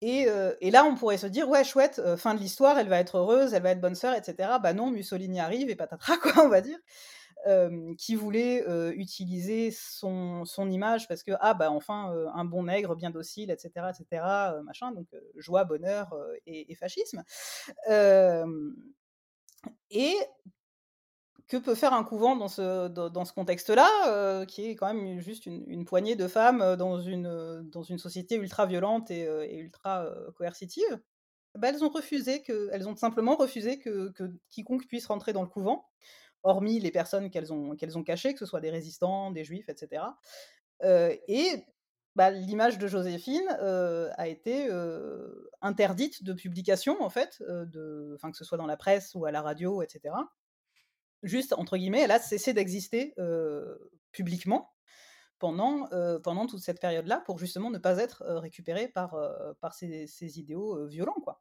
Et, 0.00 0.28
et 0.60 0.70
là, 0.70 0.84
on 0.84 0.94
pourrait 0.94 1.18
se 1.18 1.26
dire, 1.26 1.48
ouais, 1.48 1.64
chouette, 1.64 2.00
fin 2.16 2.34
de 2.34 2.40
l'histoire, 2.40 2.78
elle 2.78 2.88
va 2.88 3.00
être 3.00 3.16
heureuse, 3.18 3.52
elle 3.54 3.62
va 3.62 3.70
être 3.70 3.80
bonne 3.80 3.96
sœur, 3.96 4.14
etc. 4.14 4.50
Bah 4.62 4.72
non, 4.72 4.90
Mussolini 4.90 5.40
arrive 5.40 5.70
et 5.70 5.76
patatras, 5.76 6.16
quoi, 6.22 6.44
on 6.44 6.48
va 6.48 6.60
dire. 6.60 6.78
qui 7.98 8.14
voulait 8.14 8.64
utiliser 8.94 9.72
son, 9.72 10.44
son, 10.44 10.70
image 10.70 11.08
parce 11.08 11.24
que, 11.24 11.32
ah, 11.40 11.54
bah 11.54 11.72
enfin, 11.72 12.14
un 12.34 12.44
bon 12.44 12.64
nègre, 12.64 12.94
bien 12.94 13.10
docile, 13.10 13.50
etc., 13.50 13.86
etc., 13.90 14.22
machin, 14.64 14.92
donc 14.92 15.08
joie, 15.36 15.64
bonheur 15.64 16.14
et, 16.46 16.70
et, 16.70 16.74
fascisme. 16.76 17.24
et 19.90 20.14
que 21.48 21.56
peut 21.56 21.74
faire 21.74 21.94
un 21.94 22.04
couvent 22.04 22.36
dans 22.36 22.48
ce, 22.48 22.88
dans, 22.88 23.24
ce 23.24 23.32
contexte-là, 23.32 23.88
euh, 24.08 24.44
qui 24.44 24.66
est 24.66 24.76
quand 24.76 24.92
même 24.92 25.18
juste 25.18 25.46
une, 25.46 25.84
poignée 25.86 26.14
de 26.14 26.28
femmes 26.28 26.60
euh, 26.60 26.76
dans 26.76 27.00
une, 27.00 27.26
euh, 27.26 27.62
dans 27.62 27.82
une 27.82 27.98
société 27.98 28.36
ultra 28.36 28.66
violente 28.66 29.10
et, 29.10 29.56
ultra 29.56 30.06
coercitive? 30.36 31.00
Bah, 31.54 31.70
Elles 31.70 31.82
ont 31.82 31.88
refusé, 31.88 32.42
que, 32.42 32.68
elles 32.72 32.86
ont 32.86 32.94
simplement 32.96 33.34
refusé 33.34 33.78
que, 33.78 34.12
quiconque 34.50 34.86
puisse 34.86 35.06
rentrer 35.06 35.32
dans 35.32 35.42
le 35.42 35.48
couvent, 35.48 35.88
hormis 36.42 36.80
les 36.80 36.90
personnes 36.90 37.30
qu'elles 37.30 37.52
ont, 37.52 37.74
qu'elles 37.76 37.96
ont 37.96 38.04
cachées, 38.04 38.34
que 38.34 38.38
ce 38.38 38.46
soit 38.46 38.60
des 38.60 38.70
résistants, 38.70 39.30
des 39.30 39.44
juifs, 39.44 39.70
etc. 39.70 40.04
et 40.82 41.64
bah, 42.14 42.30
l'image 42.30 42.78
de 42.78 42.86
Joséphine 42.86 43.48
a 43.48 44.28
été 44.28 44.68
interdite 45.62 46.24
de 46.24 46.34
publication, 46.34 47.02
en 47.02 47.08
fait, 47.08 47.38
de, 47.40 48.18
que 48.20 48.36
ce 48.36 48.44
soit 48.44 48.58
dans 48.58 48.66
la 48.66 48.76
presse 48.76 49.14
ou 49.14 49.24
à 49.24 49.32
la 49.32 49.40
radio, 49.40 49.80
etc 49.80 50.12
juste, 51.22 51.52
entre 51.52 51.76
guillemets, 51.76 52.02
elle 52.02 52.10
a 52.10 52.20
cessé 52.20 52.52
d'exister 52.52 53.14
publiquement 54.12 54.72
pendant, 55.38 55.88
pendant 56.22 56.46
toute 56.46 56.60
cette 56.60 56.80
période-là 56.80 57.22
pour 57.26 57.38
justement 57.38 57.70
ne 57.70 57.78
pas 57.78 57.98
être 57.98 58.24
récupérée 58.24 58.88
par, 58.88 59.16
par 59.60 59.74
ces, 59.74 60.38
idéaux 60.38 60.86
violents. 60.86 61.20
Quoi. 61.22 61.40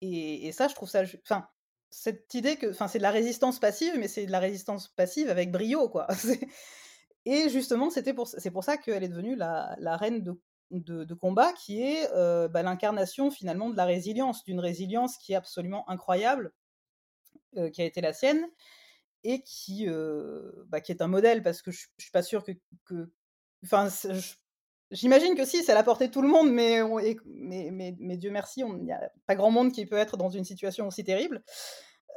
Et, 0.00 0.50
ça, 0.52 0.68
je 0.68 0.74
trouve 0.74 0.90
ça... 0.90 1.02
Enfin, 1.24 1.48
cette 1.90 2.32
idée 2.34 2.56
que... 2.56 2.70
Enfin, 2.70 2.88
c'est 2.88 2.98
de 2.98 3.02
la 3.02 3.10
résistance 3.10 3.60
passive, 3.60 3.94
mais 3.98 4.08
c'est 4.08 4.26
de 4.26 4.32
la 4.32 4.40
résistance 4.40 4.88
passive 4.88 5.28
avec 5.28 5.52
brio, 5.52 5.88
quoi. 5.88 6.08
et 7.24 7.48
justement, 7.50 7.90
c'était 7.90 8.14
pour, 8.14 8.26
c'est 8.26 8.50
pour 8.50 8.64
ça 8.64 8.76
qu'elle 8.76 9.04
est 9.04 9.08
devenue 9.08 9.36
la, 9.36 9.76
la 9.78 9.96
reine 9.96 10.22
de, 10.22 10.40
de, 10.72 11.14
combat, 11.14 11.52
qui 11.52 11.82
est 11.82 12.08
bah, 12.48 12.62
l'incarnation 12.62 13.30
finalement 13.30 13.70
de 13.70 13.76
la 13.76 13.84
résilience, 13.84 14.44
d'une 14.44 14.60
résilience 14.60 15.18
qui 15.18 15.32
est 15.32 15.36
absolument 15.36 15.88
incroyable, 15.88 16.52
qui 17.72 17.82
a 17.82 17.84
été 17.84 18.00
la 18.00 18.12
sienne, 18.12 18.48
et 19.24 19.42
qui, 19.42 19.86
bah, 20.68 20.80
qui 20.80 20.92
est 20.92 21.02
un 21.02 21.08
modèle 21.08 21.42
parce 21.42 21.62
que 21.62 21.70
je, 21.70 21.86
ne 21.98 22.02
suis 22.02 22.10
pas 22.10 22.22
sûre 22.22 22.44
que, 22.84 23.10
enfin, 23.64 23.88
J'imagine 24.92 25.34
que 25.34 25.46
si, 25.46 25.64
ça 25.64 25.72
l'a 25.72 25.82
porté 25.82 26.10
tout 26.10 26.20
le 26.20 26.28
monde, 26.28 26.52
mais, 26.52 26.80
mais, 27.24 27.70
mais, 27.72 27.96
mais, 27.98 28.16
Dieu 28.18 28.30
merci, 28.30 28.60
il 28.60 28.84
n'y 28.84 28.92
a 28.92 29.10
pas 29.26 29.34
grand 29.34 29.50
monde 29.50 29.72
qui 29.72 29.86
peut 29.86 29.96
être 29.96 30.18
dans 30.18 30.28
une 30.28 30.44
situation 30.44 30.86
aussi 30.86 31.02
terrible. 31.02 31.42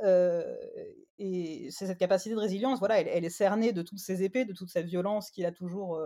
et 0.03 1.70
c'est 1.72 1.88
cette 1.88 1.97
capacité 1.97 2.36
de 2.36 2.39
résilience, 2.39 2.80
voilà, 2.80 2.99
elle, 2.99 3.24
est 3.24 3.30
cernée 3.30 3.72
de 3.72 3.82
toutes 3.82 3.99
ces 3.99 4.24
épées, 4.24 4.43
de 4.43 4.51
toute 4.51 4.70
cette 4.70 4.88
violence 4.88 5.32
qu'il 5.32 5.45
a 5.45 5.53
toujours, 5.53 6.03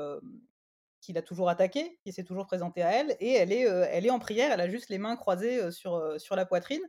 qu'il 1.02 1.18
a 1.18 1.24
toujours 1.24 1.50
attaquée, 1.50 1.97
qui 2.04 2.14
s'est 2.14 2.24
toujours 2.24 2.45
présentée 2.45 2.84
à 2.84 2.91
elle, 2.91 3.18
et 3.20 3.34
elle 3.34 3.52
est, 3.52 3.62
elle 3.62 4.06
est 4.06 4.12
en 4.12 4.20
prière, 4.20 4.52
elle 4.52 4.62
a 4.62 4.70
juste 4.70 4.89
les 4.89 5.00
mains 5.00 5.16
croisées 5.16 5.72
sur, 5.72 6.22
sur 6.22 6.36
la 6.36 6.45
poitrine. 6.45 6.84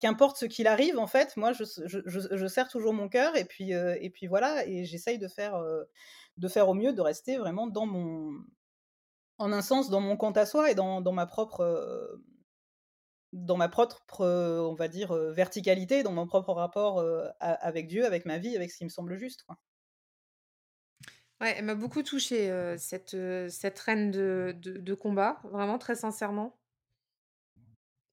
Qu'importe 0.00 0.36
ce 0.36 0.46
qu'il 0.46 0.66
arrive, 0.66 0.98
en 0.98 1.06
fait, 1.06 1.36
moi, 1.36 1.52
je, 1.52 2.46
serre 2.48 2.68
toujours 2.68 2.92
mon 2.92 3.08
cœur, 3.08 3.36
et 3.36 3.44
puis, 3.44 3.72
et 3.72 4.10
puis 4.10 4.26
voilà, 4.26 4.66
et 4.66 4.84
j'essaye 4.84 5.18
de 5.18 5.28
faire 5.28 5.60
de 6.36 6.48
faire 6.48 6.68
au 6.68 6.74
mieux, 6.74 6.92
de 6.92 7.00
rester 7.00 7.38
vraiment 7.38 7.66
dans 7.66 7.86
mon, 7.86 8.44
en 9.38 9.52
un 9.52 9.62
sens, 9.62 9.90
dans 9.90 10.00
mon 10.00 10.16
compte 10.16 10.36
à 10.36 10.46
soi 10.46 10.70
et 10.70 10.74
dans, 10.74 11.00
dans 11.00 11.12
ma 11.12 11.26
propre, 11.26 11.60
euh, 11.60 12.22
dans 13.32 13.56
ma 13.56 13.68
propre, 13.68 14.20
euh, 14.20 14.60
on 14.60 14.74
va 14.74 14.88
dire, 14.88 15.12
euh, 15.12 15.32
verticalité, 15.32 16.02
dans 16.02 16.12
mon 16.12 16.26
propre 16.26 16.52
rapport 16.52 17.04
avec 17.40 17.86
Dieu, 17.88 18.04
avec 18.04 18.26
ma 18.26 18.38
vie, 18.38 18.56
avec 18.56 18.70
ce 18.70 18.78
qui 18.78 18.84
me 18.84 18.90
semble 18.90 19.16
juste. 19.16 19.46
Ouais, 21.40 21.54
elle 21.56 21.66
m'a 21.66 21.74
beaucoup 21.74 22.02
touchée, 22.02 22.50
cette, 22.78 23.16
cette 23.50 23.78
reine 23.78 24.10
de, 24.10 24.54
de, 24.58 24.94
combat, 24.94 25.38
vraiment 25.44 25.78
très 25.78 25.94
sincèrement. 25.94 26.58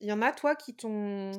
Il 0.02 0.10
y 0.10 0.12
en 0.12 0.22
a, 0.22 0.34
toi, 0.34 0.56
qui 0.58 0.76
t'ont 0.76 1.32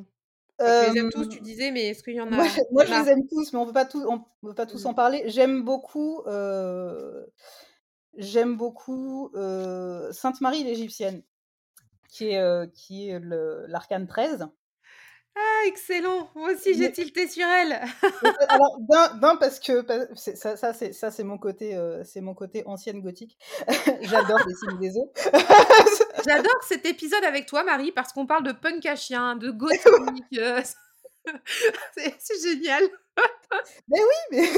tu 0.58 0.64
les 0.64 1.00
aimes 1.00 1.10
tous, 1.10 1.28
tu 1.28 1.40
disais, 1.40 1.70
mais 1.70 1.88
est-ce 1.88 2.02
qu'il 2.02 2.14
y 2.14 2.20
en 2.20 2.32
a 2.32 2.36
Moi, 2.70 2.84
je 2.84 3.02
les 3.02 3.10
aime 3.10 3.26
tous, 3.28 3.52
mais 3.52 3.58
on 3.58 3.62
ne 3.62 3.66
peut 3.66 3.72
pas, 3.72 3.84
tous, 3.84 4.04
on 4.06 4.24
peut 4.42 4.54
pas 4.54 4.66
tous 4.66 4.84
mmh. 4.84 4.88
en 4.88 4.94
parler. 4.94 5.22
J'aime 5.26 5.62
beaucoup, 5.62 6.22
j'aime 8.16 8.56
beaucoup 8.56 9.30
Sainte 10.12 10.40
Marie 10.40 10.64
l'Égyptienne, 10.64 11.22
qui 12.08 12.30
est, 12.30 12.72
qui 12.72 13.08
est 13.08 13.20
l'arcane 13.68 14.06
13. 14.06 14.48
Ah, 15.36 15.66
excellent 15.66 16.30
Moi 16.36 16.52
aussi, 16.52 16.74
j'ai 16.74 16.92
tilté 16.92 17.26
sur 17.26 17.44
elle 17.44 17.72
Alors, 18.48 18.78
d'un, 19.20 19.34
parce 19.34 19.58
que 19.58 19.84
ça, 20.14 20.56
ça, 20.56 20.72
c'est, 20.72 20.92
ça, 20.92 21.10
c'est 21.10 21.24
mon 21.24 21.38
côté, 21.38 21.76
c'est 22.04 22.20
mon 22.20 22.34
côté 22.34 22.62
ancienne 22.66 23.00
gothique. 23.00 23.36
J'adore 24.02 24.46
dessiner 24.46 24.78
des 24.80 24.96
os. 24.96 25.08
J'adore 26.26 26.62
cet 26.62 26.86
épisode 26.86 27.24
avec 27.24 27.46
toi, 27.46 27.64
Marie, 27.64 27.92
parce 27.92 28.12
qu'on 28.12 28.26
parle 28.26 28.44
de 28.44 28.52
punk 28.52 28.84
à 28.86 28.96
chien, 28.96 29.36
de 29.36 29.50
gothique. 29.52 30.40
c'est, 31.96 32.42
génial. 32.42 32.82
mais 33.88 33.98
oui, 33.98 34.14
mais 34.32 34.48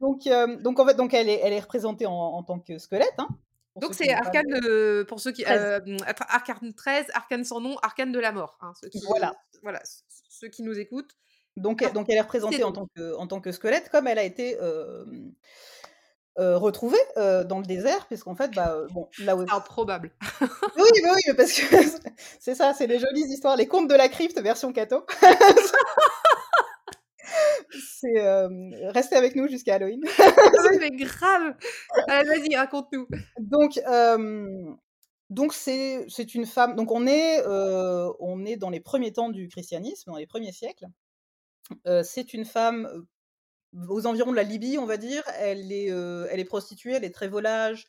donc, 0.00 0.28
donc 0.62 0.78
en 0.78 0.86
fait, 0.86 0.94
donc 0.94 1.14
elle 1.14 1.28
est, 1.28 1.40
elle 1.42 1.52
est 1.52 1.60
représentée 1.60 2.06
en, 2.06 2.12
en 2.12 2.42
tant 2.42 2.58
que 2.58 2.78
squelette. 2.78 3.14
Hein, 3.18 3.28
donc 3.76 3.94
c'est 3.94 4.12
Arcane, 4.12 5.04
pour 5.08 5.20
ceux 5.20 5.32
qui... 5.32 5.42
13. 5.42 5.82
Euh, 5.88 5.96
arcane 6.28 6.74
13, 6.74 7.06
Arcane 7.14 7.44
sans 7.44 7.60
nom, 7.60 7.76
Arcane 7.82 8.12
de 8.12 8.20
la 8.20 8.32
mort. 8.32 8.58
Hein, 8.60 8.72
ceux 8.80 8.88
qui, 8.88 9.00
voilà. 9.06 9.34
voilà, 9.62 9.82
ceux 10.28 10.48
qui 10.48 10.62
nous 10.62 10.78
écoutent. 10.78 11.16
Donc, 11.56 11.84
donc 11.92 12.08
elle 12.08 12.16
est 12.16 12.22
représentée 12.22 12.64
en 12.64 12.72
tant, 12.72 12.86
que, 12.94 13.14
en 13.16 13.26
tant 13.26 13.40
que 13.40 13.52
squelette, 13.52 13.88
comme 13.88 14.06
elle 14.06 14.18
a 14.18 14.24
été 14.24 14.58
retrouvée 16.36 16.98
dans 17.16 17.58
le 17.58 17.66
désert, 17.66 18.06
puisqu'en 18.06 18.34
fait, 18.34 18.50
bah, 18.54 18.76
bon, 18.90 19.08
là 19.20 19.36
où... 19.36 19.42
Improbable. 19.42 20.10
oui, 20.40 21.00
bah 21.02 21.10
oui, 21.14 21.34
parce 21.36 21.52
que 21.52 21.64
c'est 22.40 22.54
ça, 22.54 22.74
c'est 22.74 22.86
les 22.86 22.98
jolies 22.98 23.24
histoires, 23.28 23.56
les 23.56 23.66
contes 23.66 23.88
de 23.88 23.94
la 23.94 24.08
crypte 24.08 24.40
version 24.40 24.72
Cato. 24.72 25.04
c'est 28.00 28.46
rester 28.88 29.16
avec 29.16 29.34
nous 29.36 29.48
jusqu'à 29.48 29.74
Halloween. 29.76 30.02
Mais 30.80 30.90
grave. 30.90 31.54
Vas-y, 32.08 32.56
raconte-nous. 32.56 33.08
Donc, 33.38 33.80
donc 35.30 35.54
c'est 35.54 36.04
c'est 36.08 36.34
une 36.34 36.46
femme. 36.46 36.76
Donc 36.76 36.90
on 36.90 37.06
est 37.06 37.42
on 37.46 38.44
est 38.44 38.56
dans 38.56 38.70
les 38.70 38.80
premiers 38.80 39.12
temps 39.12 39.30
du 39.30 39.48
christianisme, 39.48 40.10
dans 40.10 40.18
les 40.18 40.26
premiers 40.26 40.52
siècles. 40.52 40.86
c'est 42.02 42.34
une 42.34 42.44
femme 42.44 43.06
aux 43.88 44.06
environs 44.06 44.30
de 44.30 44.36
la 44.36 44.42
Libye, 44.42 44.78
on 44.78 44.86
va 44.86 44.96
dire. 44.96 45.22
Elle 45.38 45.72
est 45.72 45.86
elle 45.86 46.40
est 46.40 46.44
prostituée, 46.44 46.92
elle 46.92 47.04
est 47.04 47.14
très 47.14 47.28
volage 47.28 47.86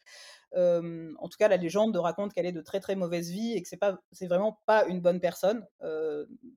en 0.55 1.27
tout 1.29 1.37
cas, 1.37 1.47
la 1.47 1.57
légende 1.57 1.95
raconte 1.97 2.33
qu'elle 2.33 2.45
est 2.45 2.51
de 2.51 2.61
très 2.61 2.79
très 2.79 2.95
mauvaise 2.95 3.29
vie 3.29 3.53
et 3.53 3.61
que 3.61 3.67
c'est 3.67 3.77
pas, 3.77 3.99
c'est 4.11 4.27
vraiment 4.27 4.61
pas 4.65 4.85
une 4.85 5.01
bonne 5.01 5.19
personne, 5.19 5.65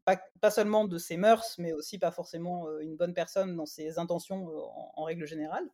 pas, 0.05 0.51
seulement 0.51 0.85
de 0.85 0.99
ses 0.99 1.16
mœurs, 1.16 1.57
mais 1.59 1.72
aussi 1.72 1.99
pas 1.99 2.11
forcément 2.11 2.66
une 2.81 2.97
bonne 2.97 3.14
personne 3.14 3.57
dans 3.57 3.66
ses 3.66 3.99
intentions 3.99 4.49
en, 4.97 5.03
règle 5.05 5.26
générale. 5.26 5.64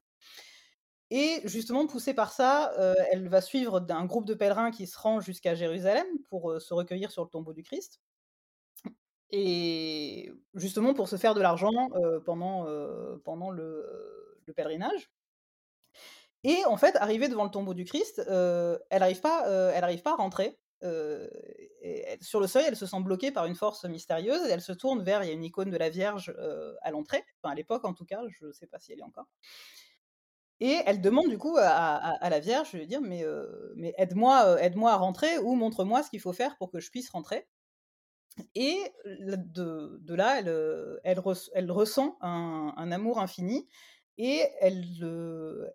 Et 1.10 1.42
justement, 1.44 1.86
poussée 1.86 2.14
par 2.14 2.32
ça, 2.32 2.72
elle 3.10 3.28
va 3.28 3.40
suivre 3.40 3.84
un 3.90 4.06
groupe 4.06 4.26
de 4.26 4.34
pèlerins 4.34 4.70
qui 4.70 4.86
se 4.86 4.98
rend 4.98 5.20
jusqu'à 5.20 5.54
Jérusalem 5.54 6.06
pour 6.28 6.60
se 6.60 6.74
recueillir 6.74 7.10
sur 7.10 7.24
le 7.24 7.30
tombeau 7.30 7.52
du 7.52 7.62
Christ. 7.62 8.00
Et 9.36 10.30
justement 10.54 10.94
pour 10.94 11.08
se 11.08 11.16
faire 11.16 11.34
de 11.34 11.40
l'argent 11.40 11.90
pendant, 12.24 12.66
pendant 13.24 13.50
le 13.50 13.84
pèlerinage. 14.54 15.10
Et 16.44 16.64
en 16.66 16.76
fait, 16.76 16.94
arrivée 16.96 17.28
devant 17.28 17.42
le 17.42 17.50
tombeau 17.50 17.74
du 17.74 17.84
Christ, 17.84 18.22
elle 18.28 19.00
n'arrive 19.00 19.20
pas, 19.20 19.48
elle 19.74 20.02
pas 20.02 20.12
à 20.12 20.16
rentrer. 20.16 20.56
Sur 22.20 22.40
le 22.40 22.46
seuil, 22.46 22.66
elle 22.68 22.76
se 22.76 22.86
sent 22.86 23.00
bloquée 23.00 23.32
par 23.32 23.46
une 23.46 23.56
force 23.56 23.84
mystérieuse. 23.86 24.46
Elle 24.48 24.60
se 24.60 24.72
tourne 24.72 25.02
vers, 25.02 25.24
il 25.24 25.26
y 25.26 25.30
a 25.30 25.34
une 25.34 25.44
icône 25.44 25.70
de 25.70 25.76
la 25.76 25.90
Vierge 25.90 26.32
à 26.82 26.92
l'entrée, 26.92 27.24
enfin 27.42 27.52
à 27.52 27.56
l'époque 27.56 27.84
en 27.84 27.92
tout 27.92 28.04
cas, 28.04 28.20
je 28.28 28.46
ne 28.46 28.52
sais 28.52 28.68
pas 28.68 28.78
si 28.78 28.92
elle 28.92 29.00
est 29.00 29.02
encore. 29.02 29.26
Et 30.60 30.78
elle 30.86 31.00
demande 31.00 31.28
du 31.28 31.38
coup 31.38 31.56
à, 31.58 32.28
la 32.30 32.38
Vierge, 32.38 32.68
je 32.72 32.78
vais 32.78 32.86
dire, 32.86 33.00
mais, 33.00 33.24
mais 33.74 33.94
aide-moi, 33.98 34.62
aide-moi 34.62 34.92
à 34.92 34.96
rentrer 34.96 35.38
ou 35.38 35.56
montre-moi 35.56 36.04
ce 36.04 36.10
qu'il 36.10 36.20
faut 36.20 36.32
faire 36.32 36.56
pour 36.58 36.70
que 36.70 36.78
je 36.78 36.90
puisse 36.90 37.10
rentrer. 37.10 37.48
Et 38.54 38.80
de, 39.04 40.14
là, 40.14 40.38
elle, 40.38 41.20
elle 41.54 41.70
ressent 41.70 42.16
un, 42.20 42.90
amour 42.92 43.20
infini 43.20 43.68
et 44.16 44.42
elle, 44.60 44.84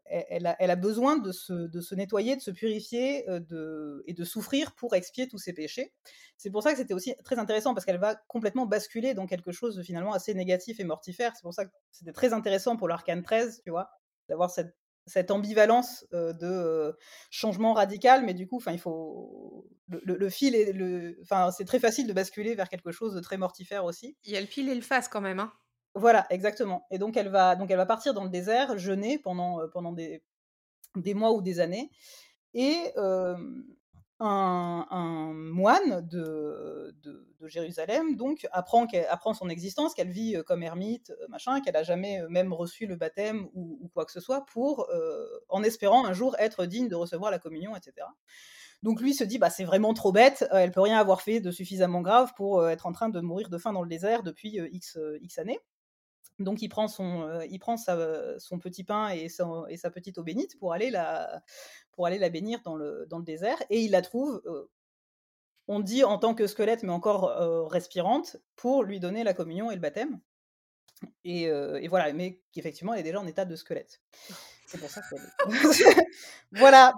elle, 0.05 0.45
a, 0.45 0.75
besoin 0.75 1.17
de 1.17 1.31
se, 1.31 1.95
nettoyer, 1.95 2.35
de 2.35 2.41
se 2.41 2.51
purifier 2.51 3.25
de, 3.27 4.03
et 4.07 4.13
de 4.13 4.23
souffrir 4.23 4.73
pour 4.75 4.95
expier 4.95 5.27
tous 5.27 5.37
ses 5.37 5.53
péchés. 5.53 5.93
C'est 6.37 6.49
pour 6.49 6.63
ça 6.63 6.71
que 6.71 6.77
c'était 6.77 6.93
aussi 6.93 7.15
très 7.25 7.37
intéressant 7.37 7.73
parce 7.73 7.85
qu'elle 7.85 7.99
va 7.99 8.15
complètement 8.27 8.65
basculer 8.65 9.13
dans 9.13 9.25
quelque 9.25 9.51
chose 9.51 9.75
de 9.75 9.83
finalement 9.83 10.13
assez 10.13 10.33
négatif 10.33 10.79
et 10.79 10.85
mortifère. 10.85 11.33
C'est 11.35 11.43
pour 11.43 11.53
ça 11.53 11.65
que 11.65 11.71
c'était 11.91 12.13
très 12.13 12.33
intéressant 12.33 12.77
pour 12.77 12.87
l'arcane 12.87 13.23
13, 13.23 13.61
tu 13.63 13.71
vois, 13.71 13.89
d'avoir 14.29 14.49
cette, 14.49 14.73
cette, 15.09 15.31
ambivalence 15.31 16.05
de 16.11 16.95
changement 17.29 17.73
radical, 17.73 18.23
mais 18.25 18.33
du 18.33 18.47
coup, 18.47 18.61
il 18.71 18.79
faut 18.79 19.67
le, 19.87 20.15
le, 20.15 20.29
fil 20.29 20.55
et 20.55 20.71
le, 20.71 21.17
enfin, 21.21 21.51
c'est 21.51 21.65
très 21.65 21.79
facile 21.79 22.07
de 22.07 22.13
basculer 22.13 22.55
vers 22.55 22.69
quelque 22.69 22.91
chose 22.91 23.13
de 23.13 23.19
très 23.19 23.37
mortifère 23.37 23.85
aussi. 23.85 24.17
Il 24.23 24.31
y 24.31 24.37
a 24.37 24.41
le 24.41 24.47
fil 24.47 24.69
et 24.69 24.75
le 24.75 24.81
face 24.81 25.07
quand 25.07 25.21
même, 25.21 25.39
hein. 25.39 25.51
Voilà, 25.95 26.27
exactement. 26.29 26.85
Et 26.91 26.99
donc 26.99 27.17
elle 27.17 27.29
va, 27.29 27.55
donc 27.55 27.71
elle 27.71 27.77
va 27.77 27.85
partir 27.85 28.13
dans 28.13 28.23
le 28.23 28.29
désert, 28.29 28.77
jeûner 28.77 29.17
pendant, 29.17 29.67
pendant 29.73 29.91
des, 29.91 30.23
des 30.95 31.13
mois 31.13 31.33
ou 31.33 31.41
des 31.41 31.59
années. 31.59 31.89
Et 32.53 32.77
un, 34.19 35.31
moine 35.33 36.05
de, 36.07 36.95
de, 37.03 37.25
Jérusalem 37.47 38.15
donc 38.15 38.47
apprend, 38.51 38.85
apprend 39.09 39.33
son 39.33 39.49
existence, 39.49 39.93
qu'elle 39.93 40.09
vit 40.09 40.35
comme 40.45 40.61
ermite, 40.61 41.13
machin, 41.29 41.61
qu'elle 41.61 41.77
a 41.77 41.83
jamais 41.83 42.21
même 42.29 42.53
reçu 42.53 42.85
le 42.85 42.95
baptême 42.95 43.47
ou, 43.53 43.89
quoi 43.93 44.05
que 44.05 44.11
ce 44.11 44.19
soit, 44.19 44.45
pour, 44.45 44.87
en 45.47 45.63
espérant 45.63 46.05
un 46.05 46.13
jour 46.13 46.35
être 46.37 46.65
digne 46.65 46.89
de 46.89 46.95
recevoir 46.95 47.31
la 47.31 47.39
communion, 47.39 47.75
etc. 47.75 48.05
Donc 48.83 49.01
lui 49.01 49.13
se 49.13 49.23
dit, 49.23 49.39
bah, 49.39 49.49
c'est 49.49 49.63
vraiment 49.63 49.93
trop 49.93 50.11
bête, 50.11 50.45
elle 50.51 50.71
peut 50.71 50.81
rien 50.81 50.99
avoir 50.99 51.21
fait 51.21 51.39
de 51.39 51.51
suffisamment 51.51 52.01
grave 52.01 52.33
pour 52.35 52.67
être 52.67 52.85
en 52.85 52.91
train 52.91 53.09
de 53.09 53.19
mourir 53.21 53.49
de 53.49 53.57
faim 53.57 53.73
dans 53.73 53.83
le 53.83 53.89
désert 53.89 54.23
depuis 54.23 54.59
X, 54.71 54.97
X 55.21 55.37
années. 55.39 55.59
Donc 56.39 56.61
il 56.61 56.69
prend 56.69 56.87
son, 56.87 57.23
euh, 57.23 57.45
il 57.45 57.59
prend 57.59 57.75
son 57.77 58.59
petit 58.59 58.83
pain 58.83 59.09
et, 59.13 59.25
et, 59.25 59.77
sa 59.77 59.91
petite 59.91 60.17
eau 60.17 60.23
bénite 60.23 60.57
pour 60.57 60.73
aller 60.73 60.89
la, 60.89 61.43
pour 61.91 62.05
aller 62.05 62.17
la 62.17 62.29
bénir 62.29 62.61
dans 62.63 62.75
le, 62.75 63.05
dans 63.09 63.17
le 63.17 63.25
désert 63.25 63.61
et 63.69 63.81
il 63.81 63.91
la 63.91 64.01
trouve, 64.01 64.41
euh, 64.45 64.69
on 65.67 65.81
dit 65.81 66.03
en 66.03 66.17
tant 66.17 66.33
que 66.33 66.47
squelette 66.47 66.83
mais 66.83 66.93
encore 66.93 67.25
euh, 67.25 67.63
respirante, 67.65 68.37
pour 68.55 68.83
lui 68.83 68.99
donner 68.99 69.23
la 69.23 69.33
communion 69.33 69.69
et 69.69 69.75
le 69.75 69.81
baptême. 69.81 70.19
Et, 71.23 71.43
et 71.43 71.87
voilà, 71.87 72.11
mais 72.11 72.41
qu'effectivement 72.51 72.93
elle 72.93 72.99
est 72.99 73.03
déjà 73.03 73.21
en 73.21 73.27
état 73.27 73.45
de 73.45 73.55
squelette. 73.55 74.01
C'est 74.65 74.79
pour 74.79 74.89
ça 74.89 75.01
que 75.01 75.15
voilà. 76.51 76.93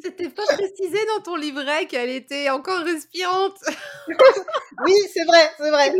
C'était 0.00 0.28
pas 0.28 0.44
précisé 0.46 0.98
dans 1.16 1.22
ton 1.24 1.34
livret 1.34 1.86
qu'elle 1.86 2.10
était 2.10 2.50
encore 2.50 2.84
respirante. 2.84 3.58
oui, 4.86 4.94
c'est 5.12 5.24
vrai, 5.24 5.50
c'est 5.56 5.70
vrai. 5.70 5.92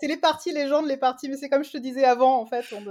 c'est 0.00 0.06
les 0.08 0.16
parties 0.16 0.50
légendes, 0.50 0.88
les 0.88 0.96
parties. 0.96 1.28
Mais 1.28 1.36
c'est 1.36 1.48
comme 1.48 1.62
je 1.62 1.70
te 1.70 1.78
disais 1.78 2.02
avant, 2.04 2.40
en 2.40 2.46
fait, 2.46 2.64
on, 2.72 2.84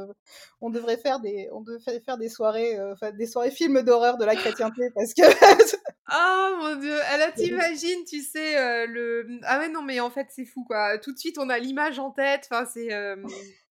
on 0.61 0.69
devrait 0.69 0.95
faire 0.95 1.19
des, 1.19 1.49
on 1.51 1.59
devrait 1.59 1.99
faire 1.99 2.17
des 2.17 2.29
soirées, 2.29 2.79
euh, 2.79 2.95
des 3.17 3.27
soirées 3.27 3.51
films 3.51 3.81
d'horreur 3.81 4.17
de 4.17 4.23
la 4.23 4.35
chrétienté 4.35 4.89
parce 4.95 5.13
que. 5.13 5.23
oh 6.13 6.55
mon 6.61 6.75
dieu, 6.77 6.97
elle 7.11 7.33
t'imagine, 7.33 8.05
tu 8.07 8.21
sais 8.21 8.57
euh, 8.57 8.87
le. 8.87 9.27
Ah 9.43 9.59
ouais 9.59 9.67
non 9.67 9.81
mais 9.81 9.99
en 9.99 10.09
fait 10.09 10.27
c'est 10.29 10.45
fou 10.45 10.63
quoi. 10.63 10.97
Tout 10.99 11.11
de 11.11 11.19
suite 11.19 11.37
on 11.37 11.49
a 11.49 11.59
l'image 11.59 11.99
en 11.99 12.11
tête. 12.11 12.47
Enfin 12.49 12.65
c'est. 12.65 12.93
Euh, 12.93 13.17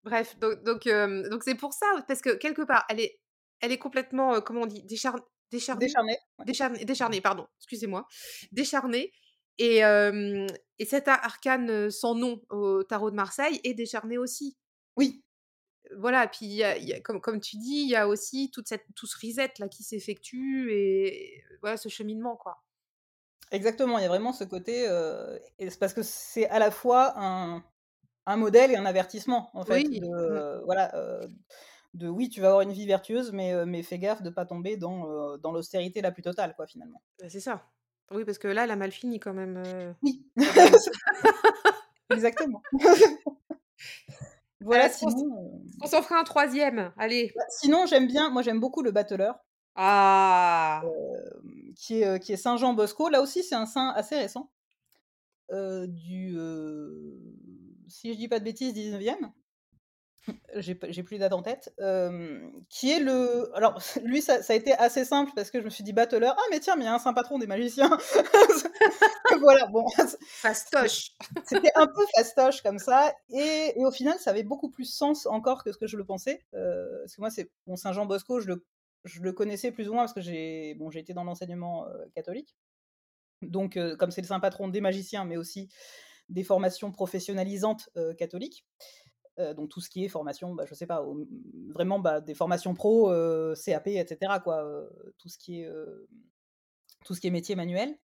bref 0.03 0.37
donc 0.37 0.61
donc 0.63 0.87
donc 1.29 1.43
c'est 1.43 1.55
pour 1.55 1.73
ça 1.73 1.87
parce 2.07 2.21
que 2.21 2.29
quelque 2.29 2.61
part 2.61 2.85
elle 2.89 2.99
est 2.99 3.19
elle 3.61 3.71
est 3.71 3.77
complètement, 3.77 4.41
comment 4.41 4.63
on 4.63 4.65
dit? 4.65 4.83
Déchar 4.83 5.15
ouais. 5.53 6.17
Décharnée 6.45 6.85
décharnée, 6.85 7.21
pardon, 7.21 7.47
excusez-moi. 7.59 8.07
Décharnée 8.51 9.11
et 9.57 9.79
et 9.79 10.85
cet 10.85 11.07
arcane 11.07 11.91
sans 11.91 12.15
nom 12.15 12.41
au 12.49 12.83
tarot 12.83 13.11
de 13.11 13.15
Marseille 13.15 13.59
est 13.63 13.73
décharné 13.73 14.17
aussi. 14.17 14.57
Oui. 14.97 15.23
Voilà, 15.97 16.27
puis 16.27 16.45
il 16.45 16.53
y 16.53 16.63
a 16.63 16.77
il 16.77 16.85
y 16.85 16.93
a 16.93 17.01
comme 17.01 17.21
comme 17.21 17.39
tu 17.39 17.57
dis, 17.57 17.83
il 17.83 17.89
y 17.89 17.95
a 17.95 18.07
aussi 18.07 18.49
toute 18.51 18.67
cette 18.67 18.85
tout 18.95 19.05
ce 19.05 19.17
reset 19.23 19.51
là 19.59 19.67
qui 19.67 19.83
s'effectue 19.83 20.71
et 20.71 21.43
voilà, 21.61 21.77
ce 21.77 21.89
cheminement, 21.89 22.35
quoi. 22.35 22.63
Exactement, 23.51 23.99
il 23.99 24.01
y 24.01 24.05
a 24.05 24.07
vraiment 24.07 24.33
ce 24.33 24.45
côté, 24.45 24.85
et 25.59 25.69
parce 25.79 25.93
que 25.93 26.01
c'est 26.01 26.47
à 26.47 26.57
la 26.57 26.71
fois 26.71 27.13
un 27.17 27.63
un 28.25 28.37
modèle 28.37 28.71
et 28.71 28.75
un 28.75 28.85
avertissement, 28.85 29.49
en 29.53 29.63
fait, 29.63 29.83
Oui, 29.85 29.99
mmh. 30.01 30.61
voilà, 30.65 30.91
de 31.93 32.07
oui, 32.09 32.29
tu 32.29 32.41
vas 32.41 32.47
avoir 32.47 32.61
une 32.61 32.71
vie 32.71 32.85
vertueuse, 32.85 33.31
mais 33.31 33.65
mais 33.65 33.83
fais 33.83 33.99
gaffe 33.99 34.21
de 34.23 34.29
pas 34.29 34.45
tomber 34.45 34.77
dans, 34.77 35.07
heu, 35.09 35.37
dans 35.37 35.51
l'austérité 35.51 36.01
la 36.01 36.11
plus 36.11 36.23
totale, 36.23 36.55
quoi, 36.55 36.67
finalement. 36.67 37.01
Bah, 37.19 37.29
c'est 37.29 37.39
ça. 37.39 37.63
Oui, 38.11 38.25
parce 38.25 38.37
que 38.37 38.47
là, 38.47 38.65
elle 38.65 38.71
a 38.71 38.75
mal 38.75 38.91
fini 38.91 39.19
quand 39.19 39.33
même, 39.33 39.57
heu, 39.57 39.95
Oui, 40.01 40.25
exactement. 42.09 42.61
Voilà, 44.61 44.89
sinon, 44.89 45.61
qu'on 45.81 45.87
s'en 45.87 46.01
fera 46.01 46.19
un 46.19 46.23
3e? 46.23 46.93
Allez. 46.97 47.33
Bah, 47.35 47.43
sinon, 47.49 47.85
j'aime 47.85 48.07
bien 48.07 48.29
moi, 48.29 48.41
j'aime 48.41 48.59
beaucoup 48.59 48.81
le 48.81 48.91
Battleur 48.91 49.39
Ah! 49.75 50.83
qui 51.75 52.01
est, 52.01 52.07
heu, 52.07 52.17
qui 52.19 52.33
est 52.33 52.37
saint 52.37 52.57
Jean 52.57 52.73
Bosco. 52.73 53.09
Là 53.09 53.21
aussi, 53.21 53.43
c'est 53.43 53.55
un 53.55 53.65
saint 53.65 53.89
assez 53.89 54.15
récent. 54.15 54.51
Du, 55.51 56.35
si 57.87 58.13
je 58.13 58.17
dis 58.17 58.27
pas 58.27 58.39
de 58.39 58.45
bêtises, 58.45 58.73
19e. 58.73 59.31
J'ai 60.55 60.75
p 60.75 60.87
j'ai 60.91 61.03
plus 61.03 61.15
les 61.15 61.19
dates 61.19 61.33
en 61.33 61.41
tête. 61.41 61.73
Hem, 61.79 62.51
qui 62.69 62.91
est 62.91 62.99
le 62.99 63.51
alors 63.55 63.79
lui, 64.03 64.21
ça 64.21 64.41
ça 64.41 64.53
a 64.53 64.55
été 64.55 64.73
assez 64.73 65.05
simple 65.05 65.31
parce 65.35 65.51
que 65.51 65.59
je 65.59 65.65
me 65.65 65.69
suis 65.69 65.83
dit: 65.83 65.93
«Battleur, 65.93 66.35
ah 66.37 66.41
mais 66.51 66.59
tiens, 66.59 66.75
mais 66.75 66.83
il 66.83 66.85
y 66.85 66.89
a 66.89 66.93
un 66.93 66.99
saint 66.99 67.13
patron 67.13 67.39
des 67.39 67.47
magiciens». 67.47 67.97
Voilà, 69.41 69.67
bon, 69.67 69.85
Fastoche. 70.41 71.11
c'était 71.43 71.71
un 71.75 71.87
peu 71.87 72.03
fastoche 72.15 72.61
comme 72.61 72.79
ça 72.79 73.13
et 73.29 73.73
et 73.77 73.85
au 73.85 73.91
final, 73.91 74.17
ça 74.19 74.31
avait 74.31 74.43
beaucoup 74.43 74.69
plus 74.69 74.85
sens 74.85 75.25
encore 75.27 75.63
que 75.63 75.71
ce 75.71 75.77
que 75.77 75.87
je 75.87 75.97
le 75.97 76.05
pensais. 76.05 76.41
Heu, 76.55 76.99
parce 77.03 77.15
que 77.15 77.21
moi, 77.21 77.29
c'est 77.31 77.51
bon, 77.67 77.75
saint 77.75 77.93
Jean 77.93 78.05
Bosco, 78.05 78.39
je 78.41 78.47
le 78.47 78.65
je 79.05 79.21
le 79.21 79.33
connaissais 79.33 79.71
plus 79.71 79.89
ou 79.89 79.93
moins 79.93 80.03
parce 80.03 80.13
que 80.13 80.21
j'ai 80.21 80.75
bon, 80.75 80.89
été 80.91 81.13
dans 81.13 81.23
l'enseignement, 81.25 81.87
catholique. 82.15 82.55
Donc 83.41 83.77
comme 83.99 84.11
c'est 84.11 84.21
le 84.21 84.27
saint 84.27 84.39
patron 84.39 84.69
des 84.69 84.81
magiciens, 84.81 85.25
mais 85.25 85.37
aussi 85.37 85.69
des 86.29 86.43
formations 86.43 86.91
professionnalisantes, 86.91 87.89
catholiques. 88.17 88.65
Heu, 89.39 89.53
donc 89.55 89.69
tout 89.69 89.81
ce 89.81 89.89
qui 89.89 90.05
est 90.05 90.09
formation, 90.09 90.53
bah, 90.55 90.65
je 90.67 90.75
sais 90.75 90.85
pas, 90.87 91.03
vraiment, 91.73 91.99
bah, 91.99 92.21
des 92.21 92.35
formations 92.35 92.73
pro, 92.75 93.11
heu, 93.11 93.53
CAP 93.55 93.87
et 93.87 94.05
cetera, 94.07 94.39
quoi, 94.39 94.63
heu, 94.63 95.13
tout 95.17 95.29
ce 95.29 95.37
qui 95.37 95.61
est, 95.61 95.69
tout 97.05 97.15
ce 97.15 97.21
qui 97.21 97.27
est 97.27 97.31
métier 97.31 97.55
manuel, 97.55 97.97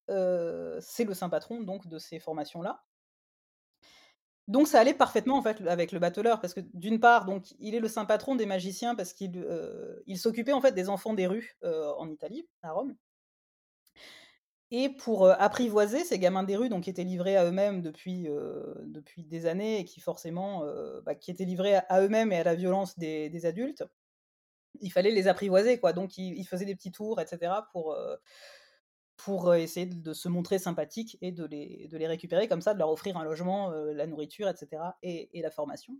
c'est 0.81 1.05
le 1.05 1.13
saint 1.13 1.29
patron 1.29 1.61
donc 1.61 1.87
de 1.87 1.99
ces 1.99 2.19
formations-là. 2.19 2.83
Donc 4.47 4.67
ça 4.67 4.79
allait 4.79 4.95
parfaitement, 4.95 5.37
en 5.37 5.43
fait, 5.43 5.61
avec 5.67 5.91
le 5.91 5.99
Battleur 5.99 6.41
parce 6.41 6.53
que 6.55 6.61
d'une 6.73 6.99
part, 6.99 7.25
donc 7.25 7.51
il 7.59 7.75
est 7.75 7.79
le 7.79 7.87
saint 7.87 8.05
patron 8.05 8.35
des 8.35 8.47
magiciens 8.47 8.95
parce 8.95 9.13
qu'il, 9.13 9.45
il 10.07 10.17
s'occupait, 10.17 10.53
en 10.53 10.61
fait, 10.61 10.71
des 10.71 10.89
enfants 10.89 11.13
des 11.13 11.27
rues, 11.27 11.55
en 11.63 12.09
Italie, 12.09 12.47
à 12.63 12.71
Rome 12.71 12.95
et 14.71 14.89
pour, 14.89 15.27
apprivoiser 15.27 16.03
ces 16.03 16.19
gamins 16.19 16.43
des 16.43 16.55
rues, 16.55 16.69
donc 16.69 16.83
qui 16.83 16.89
étaient 16.89 17.03
livrés 17.03 17.35
à 17.35 17.45
eux-mêmes 17.45 17.81
depuis, 17.81 18.27
depuis 18.83 19.23
des 19.23 19.45
années 19.47 19.79
et 19.79 19.85
qui 19.85 19.99
forcément, 19.99 20.63
bah, 21.05 21.15
qui 21.15 21.31
étaient 21.31 21.45
livrés 21.45 21.75
à 21.75 22.01
eux-mêmes 22.01 22.31
et 22.31 22.37
à 22.37 22.43
la 22.43 22.55
violence 22.55 22.97
des 22.97 23.29
des 23.29 23.45
adultes, 23.45 23.83
il 24.81 24.91
fallait 24.91 25.11
les 25.11 25.27
apprivoiser, 25.27 25.79
quoi. 25.79 25.93
Donc 25.93 26.17
il 26.17 26.37
il 26.37 26.45
faisait 26.45 26.65
des 26.65 26.75
petits 26.75 26.91
tours 26.91 27.19
et 27.19 27.25
cetera 27.25 27.67
pour, 27.71 27.97
pour, 29.17 29.55
essayer 29.55 29.87
de 29.87 30.13
se 30.13 30.29
montrer 30.29 30.59
sympathiques 30.59 31.17
et 31.21 31.31
de 31.31 31.45
les 31.45 31.87
de 31.87 31.97
les 31.97 32.07
récupérer 32.07 32.47
comme 32.47 32.61
ça, 32.61 32.75
de 32.75 32.79
leur 32.79 32.91
offrir 32.91 33.17
un 33.17 33.23
logement, 33.23 33.71
la 33.71 34.05
nourriture 34.05 34.47
et 34.49 34.55
cetera 34.55 34.97
et 35.01 35.29
et 35.37 35.41
la 35.41 35.49
formation. 35.51 35.97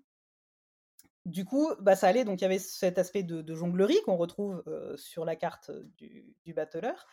Du 1.26 1.43
coup, 1.43 1.70
bah, 1.80 1.95
ça 1.95 2.07
allait, 2.07 2.24
donc 2.24 2.39
il 2.39 2.43
y 2.43 2.45
avait 2.45 2.59
cet 2.59 2.97
aspect 2.97 3.24
de 3.24 3.55
jonglerie 3.55 3.99
qu'on 4.05 4.15
retrouve, 4.15 4.63
sur 4.95 5.26
la 5.26 5.36
carte 5.36 5.72
du 5.97 6.36
du 6.45 6.53
Battleur 6.53 7.07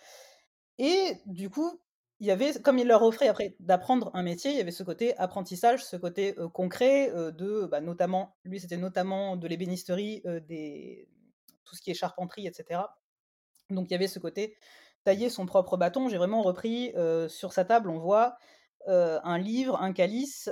et 0.79 1.15
du 1.27 1.51
coup, 1.51 1.81
il 2.21 2.27
y 2.27 2.31
avait 2.31 2.55
comme 2.63 2.79
il 2.79 2.87
leur 2.87 3.03
offrait 3.03 3.29
après 3.29 3.57
d'apprendre 3.61 4.11
un 4.15 4.23
métier, 4.23 4.51
il 4.51 4.57
y 4.57 4.61
avait 4.61 4.71
ce 4.71 4.83
côté 4.83 5.17
apprentissage, 5.19 5.85
ce 5.85 5.97
côté, 5.97 6.35
concret, 6.55 7.11
de, 7.33 7.67
bah, 7.67 7.81
notamment 7.81 8.37
lui, 8.45 8.59
c'était 8.59 8.79
notamment 8.79 9.37
de 9.37 9.47
l'ébénisterie, 9.47 10.23
des 10.49 11.09
tout 11.65 11.77
ce 11.77 11.83
qui 11.83 11.91
est 11.91 11.95
charpenterie 11.95 12.47
et 12.47 12.53
cetera. 12.53 12.99
Donc 13.71 13.89
il 13.91 13.93
y 13.93 13.97
avait 13.97 14.09
ce 14.09 14.19
côté 14.19 14.57
tailler 15.05 15.29
son 15.29 15.45
propre 15.47 15.77
bâton. 15.77 16.09
J'ai 16.09 16.17
vraiment 16.17 16.43
repris, 16.43 16.95
sur 17.29 17.53
sa 17.53 17.65
table, 17.65 17.91
on 17.91 17.99
voit, 17.99 18.37
un 18.87 19.39
livre, 19.39 19.81
un 19.83 19.93
calice, 19.93 20.49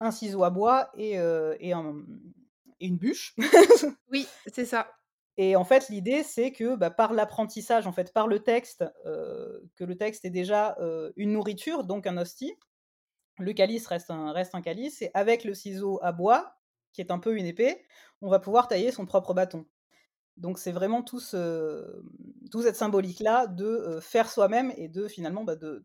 un 0.00 0.10
ciseau 0.10 0.44
à 0.44 0.50
bois 0.50 0.90
et 0.96 1.16
une 1.16 2.96
bûche. 2.98 3.34
Oui, 4.10 4.26
c'est 4.46 4.66
ça. 4.66 4.90
Et 5.36 5.56
en 5.56 5.64
fait, 5.64 5.88
l'idée, 5.88 6.22
c'est 6.22 6.52
que, 6.52 6.76
bah, 6.76 6.90
par 6.90 7.12
l'apprentissage, 7.12 7.86
en 7.86 7.92
fait, 7.92 8.12
par 8.12 8.28
le 8.28 8.40
texte, 8.40 8.84
que 9.04 9.84
le 9.84 9.96
texte 9.96 10.24
est 10.24 10.30
déjà, 10.30 10.76
une 11.16 11.32
nourriture, 11.32 11.84
donc 11.84 12.06
un 12.06 12.16
hostie. 12.18 12.54
Le 13.38 13.52
calice 13.54 13.86
reste 13.86 14.10
un 14.10 14.32
reste 14.32 14.54
un 14.54 14.60
calice 14.60 15.00
et 15.00 15.10
avec 15.14 15.44
le 15.44 15.54
ciseau 15.54 15.98
à 16.02 16.12
bois, 16.12 16.56
qui 16.92 17.00
est 17.00 17.10
un 17.10 17.18
peu 17.18 17.36
une 17.36 17.46
épée, 17.46 17.82
on 18.20 18.28
va 18.28 18.38
pouvoir 18.38 18.68
tailler 18.68 18.92
son 18.92 19.06
propre 19.06 19.32
bâton. 19.32 19.66
Donc 20.36 20.58
c'est 20.58 20.72
vraiment 20.72 21.02
tout 21.02 21.20
ce, 21.20 22.02
toute 22.50 22.62
cette 22.62 22.76
symbolique-là 22.76 23.46
de, 23.46 23.98
faire 24.00 24.30
soi-même 24.30 24.72
et 24.76 24.88
de 24.88 25.08
finalement, 25.08 25.44
bah, 25.44 25.56
de 25.56 25.84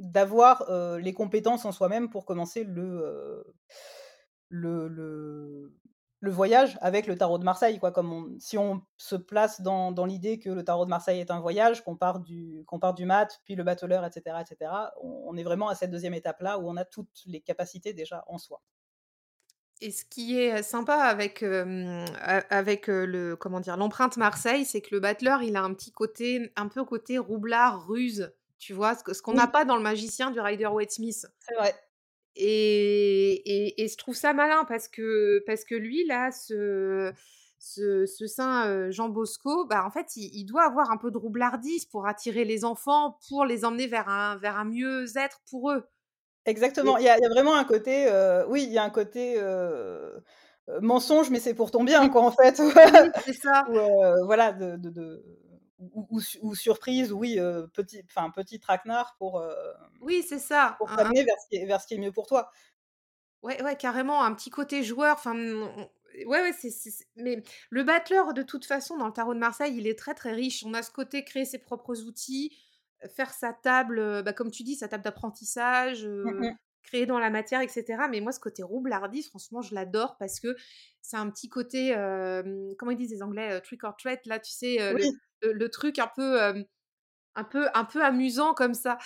d'avoir, 0.00 0.68
les 0.98 1.12
compétences 1.12 1.64
en 1.64 1.72
soi-même 1.72 2.10
pour 2.10 2.24
commencer 2.24 2.64
le, 2.64 3.44
le 4.48 4.88
le 4.88 5.72
le 6.22 6.30
voyage 6.30 6.78
avec 6.82 7.08
le 7.08 7.16
tarot 7.18 7.38
de 7.38 7.44
Marseille, 7.44 7.80
quoi. 7.80 7.92
Comme 7.92 8.12
on 8.12 8.38
si 8.38 8.56
on 8.56 8.82
se 8.96 9.16
place 9.16 9.60
dans 9.60 9.92
dans 9.92 10.06
l'idée 10.06 10.38
que 10.38 10.50
le 10.50 10.64
tarot 10.64 10.84
de 10.84 10.90
Marseille 10.90 11.20
est 11.20 11.32
un 11.32 11.40
voyage, 11.40 11.82
qu'on 11.84 11.96
part 11.96 12.20
du 12.20 12.64
qu'on 12.66 12.78
part 12.78 12.94
du 12.94 13.06
mat, 13.06 13.40
puis 13.44 13.56
le 13.56 13.64
Battleur 13.64 14.04
et 14.06 14.12
cetera 14.12 14.42
et 14.42 14.46
cetera, 14.46 14.92
on 15.02 15.24
on 15.32 15.36
est 15.36 15.42
vraiment 15.44 15.68
à 15.68 15.74
cette 15.74 15.90
2e 15.90 16.14
étape-là 16.14 16.58
où 16.60 16.68
on 16.70 16.76
a 16.76 16.84
toutes 16.84 17.22
les 17.26 17.40
capacités 17.42 17.92
déjà 17.92 18.24
en 18.28 18.38
soi. 18.38 18.60
Et 19.80 19.90
ce 19.90 20.04
qui 20.04 20.38
est 20.38 20.62
sympa 20.62 20.94
avec, 20.94 21.42
a 21.42 22.04
avec, 22.50 22.88
heu, 22.88 23.04
le 23.06 23.34
comment 23.36 23.60
dire? 23.60 23.76
L'empreinte 23.76 24.16
Marseille, 24.16 24.64
c'est 24.64 24.80
que 24.80 24.94
le 24.94 25.00
Battleur, 25.00 25.42
il 25.42 25.56
a 25.56 25.62
un 25.62 25.74
petit 25.74 25.90
côté 25.90 26.52
un 26.56 26.68
peu 26.68 26.84
côté 26.84 27.18
roublard, 27.18 27.86
ruse, 27.88 28.32
tu 28.58 28.74
vois? 28.74 28.94
Ce 28.94 29.02
que 29.02 29.12
ce 29.14 29.22
qu'on 29.22 29.34
n'a 29.34 29.46
Oui. 29.46 29.48
pas 29.48 29.64
dans 29.64 29.76
le 29.76 29.82
magicien 29.82 30.30
du 30.30 30.40
Rider-Waite-Smith. 30.40 31.26
C'est 31.40 31.54
vrai. 31.54 31.74
Et 32.36 33.32
et 33.66 33.82
et 33.84 33.88
je 33.88 33.96
trouve 33.98 34.14
ça 34.14 34.32
malin 34.32 34.64
parce 34.66 34.88
que 34.88 35.42
parce 35.46 35.64
que 35.64 35.74
lui 35.74 36.04
là, 36.06 36.30
ce 36.32 37.12
ce 37.58 38.06
ce 38.06 38.26
saint, 38.26 38.68
heu, 38.68 38.90
Jean 38.90 39.08
Bosco, 39.10 39.66
bah, 39.66 39.84
en 39.86 39.90
fait, 39.90 40.16
il 40.16 40.30
il 40.34 40.44
doit 40.46 40.64
avoir 40.64 40.90
un 40.90 40.96
peu 40.96 41.10
de 41.10 41.18
roublardise 41.18 41.84
pour 41.86 42.06
attirer 42.06 42.44
les 42.44 42.64
enfants, 42.64 43.18
pour 43.28 43.44
les 43.44 43.64
emmener 43.64 43.86
vers 43.86 44.08
un 44.08 44.36
vers 44.38 44.56
un 44.58 44.64
mieux-être 44.64 45.40
pour 45.50 45.70
eux. 45.72 45.84
Exactement, 46.46 46.96
il 46.98 47.04
y 47.04 47.08
a 47.08 47.16
il 47.18 47.22
y 47.22 47.24
a 47.24 47.28
vraiment 47.28 47.54
un 47.54 47.62
côté, 47.64 48.08
heu, 48.10 48.44
oui, 48.48 48.64
il 48.64 48.72
y 48.72 48.78
a 48.78 48.82
un 48.82 48.90
côté, 48.90 49.36
heu, 49.40 50.24
mensonge, 50.80 51.30
mais 51.30 51.38
c'est 51.38 51.54
pour 51.54 51.70
ton 51.70 51.84
bien, 51.84 52.08
quoi, 52.10 52.22
en 52.22 52.32
fait. 52.32 52.60
Oui, 53.00 53.12
c'est 53.24 53.32
ça. 53.34 53.64
Ou, 53.68 53.78
voilà, 54.26 54.52
de 54.52 54.76
de 54.76 54.90
de 54.90 55.24
ou 55.94 56.06
ou 56.10 56.20
su 56.20 56.38
ou 56.42 56.54
surprise, 56.54 57.12
oui, 57.12 57.38
heu, 57.38 57.68
petit 57.74 58.02
enfin, 58.08 58.30
petit 58.30 58.60
traquenard 58.60 59.16
pour, 59.18 59.42
hem, 59.42 59.50
Oui, 60.00 60.22
c'est 60.22 60.38
ça, 60.38 60.78
pour 60.78 60.92
un 60.96 60.96
t'amener 60.96 61.24
vers 61.24 61.36
ce 61.42 61.48
qui 61.48 61.56
est 61.62 61.66
vers 61.66 61.80
ce 61.80 61.86
qui 61.86 61.94
est 61.94 61.98
mieux 61.98 62.12
pour 62.12 62.26
toi. 62.26 62.50
Ouais, 63.42 63.60
ouais, 63.62 63.76
carrément, 63.76 64.22
un 64.22 64.32
petit 64.34 64.50
côté 64.50 64.84
joueur, 64.84 65.14
enfin, 65.16 65.34
on 65.36 65.90
ouais, 66.26 66.40
ouais, 66.42 66.52
c'est 66.52 66.70
mais 67.16 67.42
le 67.70 67.82
Battleur, 67.82 68.34
de 68.34 68.42
toute 68.42 68.64
façon, 68.64 68.96
dans 68.96 69.06
le 69.08 69.12
tarot 69.12 69.34
de 69.34 69.38
Marseille, 69.40 69.74
il 69.76 69.86
est 69.88 69.98
très, 69.98 70.14
très 70.14 70.32
riche. 70.32 70.62
On 70.64 70.74
a 70.74 70.82
ce 70.82 70.90
côté 70.92 71.24
créer 71.24 71.44
ses 71.44 71.58
propres 71.58 72.02
outils, 72.04 72.56
faire 73.16 73.32
sa 73.32 73.52
table, 73.52 73.98
heu, 73.98 74.22
bah, 74.22 74.32
comme 74.32 74.50
tu 74.52 74.62
dis, 74.62 74.76
sa 74.76 74.86
table 74.88 75.02
d'apprentissage, 75.02 76.08
Mmh 76.24 76.56
créer 76.84 77.06
dans 77.06 77.18
la 77.18 77.30
matière 77.30 77.60
et 77.62 77.68
cetera. 77.68 78.06
Mais 78.08 78.20
moi, 78.20 78.30
ce 78.32 78.38
côté 78.40 78.62
roublardise, 78.62 79.28
franchement, 79.28 79.60
je 79.62 79.74
l'adore 79.74 80.16
parce 80.18 80.38
que 80.40 80.54
c'est 81.00 81.16
un 81.16 81.28
petit 81.30 81.48
côté, 81.48 81.92
comment 82.78 82.92
ils 82.92 82.98
disent 82.98 83.10
les 83.12 83.22
Anglais? 83.22 83.60
Trick 83.62 83.82
or 83.84 83.96
treat, 83.96 84.24
là, 84.26 84.38
tu 84.38 84.52
sais, 84.52 84.76
le. 84.88 85.04
Le 85.42 85.52
le 85.52 85.68
truc 85.70 85.98
un 85.98 86.08
peu, 86.14 86.40
un 87.36 87.44
peu 87.44 87.68
un 87.74 87.84
peu 87.86 88.04
amusant 88.04 88.54
comme 88.54 88.74
ça. 88.74 88.98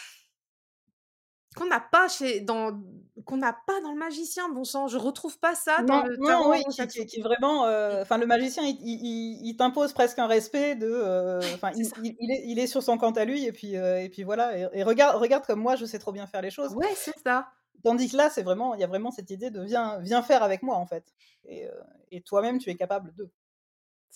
Qu'on 1.55 1.67
n'a 1.67 1.81
pas 1.81 2.09
chez 2.09 2.41
dans 2.41 2.83
qu'on 3.25 3.39
n'a 3.39 3.53
pas 3.53 3.81
dans 3.81 3.93
le 3.93 3.99
magicien, 3.99 4.49
bon 4.51 4.65
sang, 4.65 4.89
je 4.89 4.99
retrouve 4.99 5.39
pas 5.39 5.55
ça 5.55 5.83
dans 5.85 5.99
Non, 5.99 6.03
le 6.03 6.17
non, 6.17 6.49
oui, 6.49 6.65
qui 6.71 6.87
qui 6.89 7.05
anglo-saxon. 7.05 7.05
qui 7.05 7.21
vraiment, 7.21 7.65
enfin, 8.01 8.17
le 8.17 8.25
magicien, 8.27 8.63
il 8.65 8.79
il 8.81 9.41
il 9.47 9.57
t'impose 9.59 9.93
presque 9.93 10.19
un 10.19 10.27
respect 10.27 10.75
de, 10.75 11.39
enfin, 11.55 11.71
il 11.77 12.31
est 12.31 12.43
il 12.47 12.59
est 12.59 12.67
sur 12.67 12.83
son 12.83 12.97
compte 12.97 13.19
à 13.19 13.27
lui 13.27 13.45
et 13.45 13.53
puis, 13.53 13.75
et 13.75 14.09
puis 14.11 14.23
voilà 14.23 14.57
et 14.57 14.67
et 14.73 14.83
regarde 14.83 15.17
regarde 15.21 15.45
comme 15.45 15.61
moi 15.61 15.77
je 15.77 15.85
sais 15.85 15.99
trop 15.99 16.13
bien 16.13 16.27
faire 16.27 16.41
les 16.41 16.51
choses. 16.51 16.77
Ouais, 16.77 16.95
c'est 16.97 17.17
ça. 17.25 17.53
Tandis 17.85 18.11
que 18.11 18.17
là, 18.17 18.31
c'est 18.31 18.43
vraiment 18.43 18.75
il 18.75 18.81
y 18.81 18.85
a 18.85 18.87
vraiment 18.87 19.11
cette 19.11 19.31
idée 19.31 19.51
de: 19.51 19.63
«Viens 19.63 19.99
viens 20.01 20.23
faire 20.23 20.43
avec 20.43 20.63
moi», 20.63 20.77
en 20.77 20.87
fait 20.87 21.13
et 21.45 21.69
et 22.11 22.23
toi-même 22.23 22.59
tu 22.59 22.71
es 22.71 22.77
capable 22.77 23.15
de. 23.15 23.31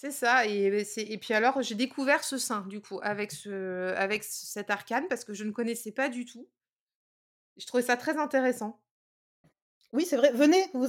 C'est 0.02 0.12
ça 0.12 0.46
et 0.46 1.18
puis 1.18 1.34
alors 1.34 1.60
j'ai 1.60 1.74
découvert 1.74 2.24
ce 2.24 2.38
saint 2.38 2.62
du 2.68 2.80
coup 2.80 2.98
avec 3.02 3.30
ce 3.32 3.92
avec 3.96 4.24
cet 4.24 4.70
arcane 4.70 5.06
parce 5.08 5.26
que 5.26 5.34
je 5.34 5.44
ne 5.44 5.50
connaissais 5.50 5.92
pas 5.92 6.08
du 6.08 6.24
tout. 6.24 6.48
Je 7.56 7.64
trouvais 7.66 7.84
ça 7.84 7.96
très 7.96 8.16
intéressant. 8.18 8.82
Oui, 9.92 10.04
c'est 10.06 10.16
vrai, 10.16 10.30
venez, 10.32 10.64
vous 10.72 10.86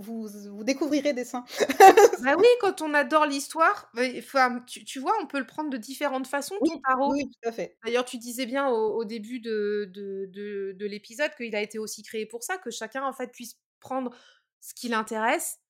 vous 0.00 0.28
vous 0.28 0.64
découvrirez 0.64 1.12
des 1.14 1.24
saints. 1.24 1.44
Bah 2.18 2.34
oui, 2.38 2.46
quand 2.60 2.82
on 2.82 2.94
adore 2.94 3.26
l'histoire, 3.26 3.90
enfin, 3.96 4.60
tu 4.66 4.84
tu 4.84 4.98
vois, 5.00 5.14
on 5.22 5.26
peut 5.26 5.38
le 5.38 5.46
prendre 5.46 5.70
de 5.70 5.76
différentes 5.76 6.26
façons 6.26 6.60
Oui, 6.60 6.70
ton 6.70 6.78
tarot. 6.78 7.14
oui, 7.14 7.28
tout 7.30 7.48
à 7.48 7.52
fait. 7.52 7.78
D'ailleurs, 7.84 8.04
tu 8.04 8.18
disais 8.18 8.46
bien 8.46 8.68
au 8.68 8.96
au 8.96 9.04
début 9.06 9.40
de 9.40 9.90
de 9.92 10.26
de 10.32 10.72
de 10.78 10.86
l'épisode 10.86 11.34
qu'il 11.36 11.56
a 11.56 11.62
été 11.62 11.78
aussi 11.78 12.02
créé 12.02 12.26
pour 12.26 12.44
ça, 12.44 12.58
que 12.58 12.70
chacun 12.70 13.04
en 13.04 13.14
fait 13.14 13.32
puisse 13.32 13.56
prendre 13.80 14.12
ce 14.60 14.74
qui 14.74 14.88
l'intéresse 14.88 15.61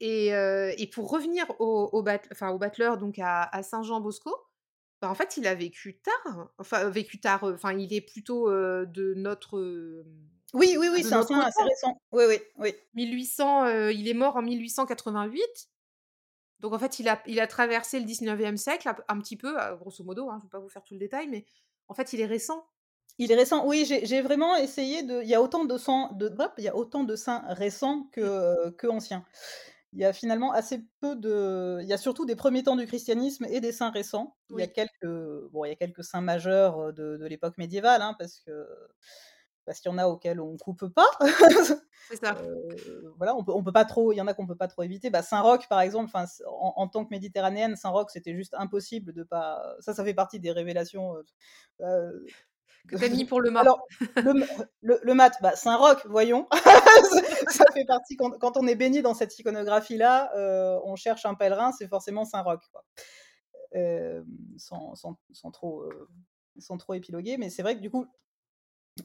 et 0.00 0.90
pour 0.92 1.10
revenir 1.10 1.46
au 1.60 1.88
au 1.92 2.02
batt 2.02 2.28
enfin 2.32 2.50
au 2.50 2.58
battleur 2.58 2.98
donc 2.98 3.18
à 3.18 3.42
à 3.44 3.62
Saint-Jean-Bosco, 3.62 4.34
bah, 5.02 5.10
en 5.10 5.14
fait, 5.14 5.36
il 5.38 5.46
a 5.46 5.54
vécu 5.54 6.00
tard, 6.00 6.50
enfin 6.58 6.88
vécu 6.90 7.20
tard, 7.20 7.44
enfin 7.44 7.72
il 7.74 7.92
est 7.94 8.00
plutôt, 8.02 8.50
de 8.50 9.14
notre, 9.16 9.58
Oui, 10.54 10.76
oui, 10.78 10.88
oui, 10.92 11.04
c'est 11.04 11.14
un 11.14 11.20
assez 11.40 11.62
récent. 11.62 12.00
Oui, 12.12 12.24
oui, 12.28 12.38
oui. 12.56 12.74
1800, 12.94 13.66
heu, 13.66 13.92
il 13.92 14.08
est 14.08 14.14
mort 14.14 14.36
en 14.36 14.42
1888. 14.42 15.70
Donc 16.60 16.72
en 16.74 16.78
fait, 16.78 16.98
il 17.00 17.08
a 17.08 17.22
il 17.26 17.40
a 17.40 17.46
traversé 17.46 17.98
le 18.00 18.06
19e 18.06 18.56
siècle 18.56 18.90
un 19.08 19.20
petit 19.20 19.36
peu, 19.36 19.58
heu, 19.60 19.76
grosso 19.76 20.04
modo, 20.04 20.30
hein, 20.30 20.38
je 20.40 20.44
vais 20.46 20.50
pas 20.50 20.60
vous 20.60 20.68
faire 20.70 20.84
tout 20.84 20.94
le 20.94 21.00
détail, 21.00 21.28
mais 21.28 21.46
en 21.88 21.94
fait, 21.94 22.12
il 22.12 22.20
est 22.20 22.26
récent. 22.26 22.66
Il 23.18 23.32
est 23.32 23.34
récent, 23.34 23.66
oui, 23.66 23.84
j'ai 23.86 24.20
vraiment 24.20 24.56
essayé 24.56 25.02
de 25.02 25.22
il 25.22 25.28
y 25.28 25.34
a 25.34 25.40
autant 25.40 25.64
de 25.64 25.78
sang 25.78 26.12
de 26.12 26.30
il 26.58 26.64
y 26.64 26.68
a 26.68 26.76
autant 26.76 27.02
de 27.04 27.16
saints 27.16 27.44
récents 27.48 28.08
que, 28.12 28.20
Mmh. 28.20 28.30
heu, 28.68 28.70
qu'anciens. 28.78 29.24
Il 29.92 30.00
y 30.00 30.04
a 30.04 30.12
finalement 30.12 30.52
assez 30.52 30.84
peu 31.00 31.16
de 31.16 31.78
il 31.82 31.88
y 31.88 31.92
a 31.92 31.98
surtout 31.98 32.26
des 32.26 32.36
premiers 32.36 32.62
temps 32.64 32.76
du 32.76 32.86
christianisme 32.86 33.46
et 33.46 33.60
des 33.60 33.72
saints 33.72 33.90
récents. 33.90 34.36
Il 34.50 34.58
y 34.58 34.62
a 34.62 34.66
quelques, 34.66 35.06
bon, 35.52 35.64
il 35.64 35.68
y 35.68 35.72
a 35.72 35.76
quelques 35.76 36.04
saints 36.04 36.20
majeurs, 36.20 36.92
de 36.92 37.16
de 37.16 37.26
l'époque 37.26 37.56
médiévale, 37.58 38.02
hein, 38.02 38.14
parce 38.18 38.40
que 38.40 38.66
parce 39.64 39.80
qu'il 39.80 39.90
y 39.90 39.94
en 39.94 39.98
a 39.98 40.06
auxquels 40.06 40.40
on 40.40 40.56
coupe 40.58 40.86
pas. 40.88 41.06
C'est 42.10 42.16
ça. 42.24 42.36
Heu, 42.36 43.12
voilà, 43.16 43.34
on 43.36 43.44
peut 43.44 43.52
on 43.52 43.62
peut 43.64 43.72
pas 43.72 43.84
trop 43.84 44.12
il 44.12 44.16
y 44.16 44.20
en 44.20 44.26
a 44.26 44.34
qu'on 44.34 44.46
peut 44.46 44.56
pas 44.56 44.68
trop 44.68 44.82
éviter. 44.82 45.10
Bah, 45.10 45.22
Saint-Roch, 45.22 45.68
par 45.68 45.80
exemple, 45.80 46.10
en 46.16 46.72
en 46.76 46.88
tant 46.88 47.04
que 47.04 47.10
méditerranéenne, 47.10 47.76
Saint-Roch, 47.76 48.08
c'était 48.10 48.34
juste 48.34 48.54
impossible 48.54 49.12
de 49.12 49.22
pas 49.24 49.76
ça, 49.80 49.94
ça 49.94 50.04
fait 50.04 50.14
partie 50.14 50.40
des 50.40 50.52
révélations, 50.52 51.16
heu, 51.80 52.26
Que 52.88 52.96
de 52.96 53.00
tu 53.00 53.04
as 53.04 53.08
mis 53.08 53.24
pour 53.24 53.40
le 53.40 53.50
mât. 53.50 53.60
alors 53.62 53.80
le 54.20 54.30
m 54.30 54.46
le 54.80 55.00
le 55.02 55.14
mat, 55.14 55.34
bah, 55.42 55.56
Saint-Roch, 55.56 56.06
voyons. 56.06 56.46
Ça 57.50 57.64
fait 57.74 57.84
partie 57.84 58.16
quand 58.16 58.30
quand 58.38 58.56
on 58.56 58.66
est 58.66 58.76
baigné 58.76 59.02
dans 59.02 59.14
cette 59.14 59.38
iconographie-là, 59.38 60.30
heu, 60.36 60.80
on 60.84 60.96
cherche 60.96 61.26
un 61.26 61.34
pèlerin, 61.34 61.72
c'est 61.72 61.88
forcément 61.88 62.24
Saint-Roch, 62.24 62.62
quoi. 62.72 62.84
Hem, 63.72 64.26
sans 64.58 64.94
sans 64.96 65.18
sans 65.32 65.50
trop, 65.50 65.84
heu, 65.84 66.08
sans 66.58 66.78
trop 66.78 66.94
épiloguer, 66.94 67.38
mais 67.38 67.50
c'est 67.50 67.62
vrai 67.62 67.76
que 67.76 67.80
du 67.82 67.90
coup, 67.90 68.06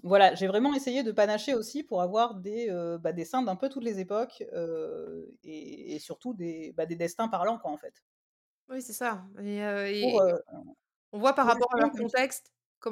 voilà, 0.04 0.36
j'ai 0.36 0.48
vraiment 0.48 0.74
essayé 0.76 1.04
de 1.04 1.12
panacher 1.12 1.54
aussi 1.56 1.84
pour 1.84 2.02
avoir 2.02 2.36
des, 2.36 2.70
bah, 3.02 3.14
des 3.14 3.26
saints 3.26 3.44
d'un 3.44 3.56
peu 3.58 3.70
toutes 3.70 3.84
les 3.86 4.00
époques, 4.00 4.44
et 5.44 5.96
et 5.96 6.00
surtout 6.00 6.34
des, 6.34 6.74
bah, 6.78 6.86
des 6.88 6.96
destins 6.98 7.28
parlants, 7.30 7.60
quoi, 7.60 7.72
en 7.72 7.78
fait. 7.78 7.94
Oui, 8.70 8.82
c'est 8.82 8.94
ça 8.94 9.26
et 9.40 9.62
Pour, 10.00 10.22
on 11.12 11.20
voit 11.20 11.34
par 11.34 11.46
rapport 11.48 11.74
à 11.74 11.78
leur 11.78 11.92
de 11.92 12.02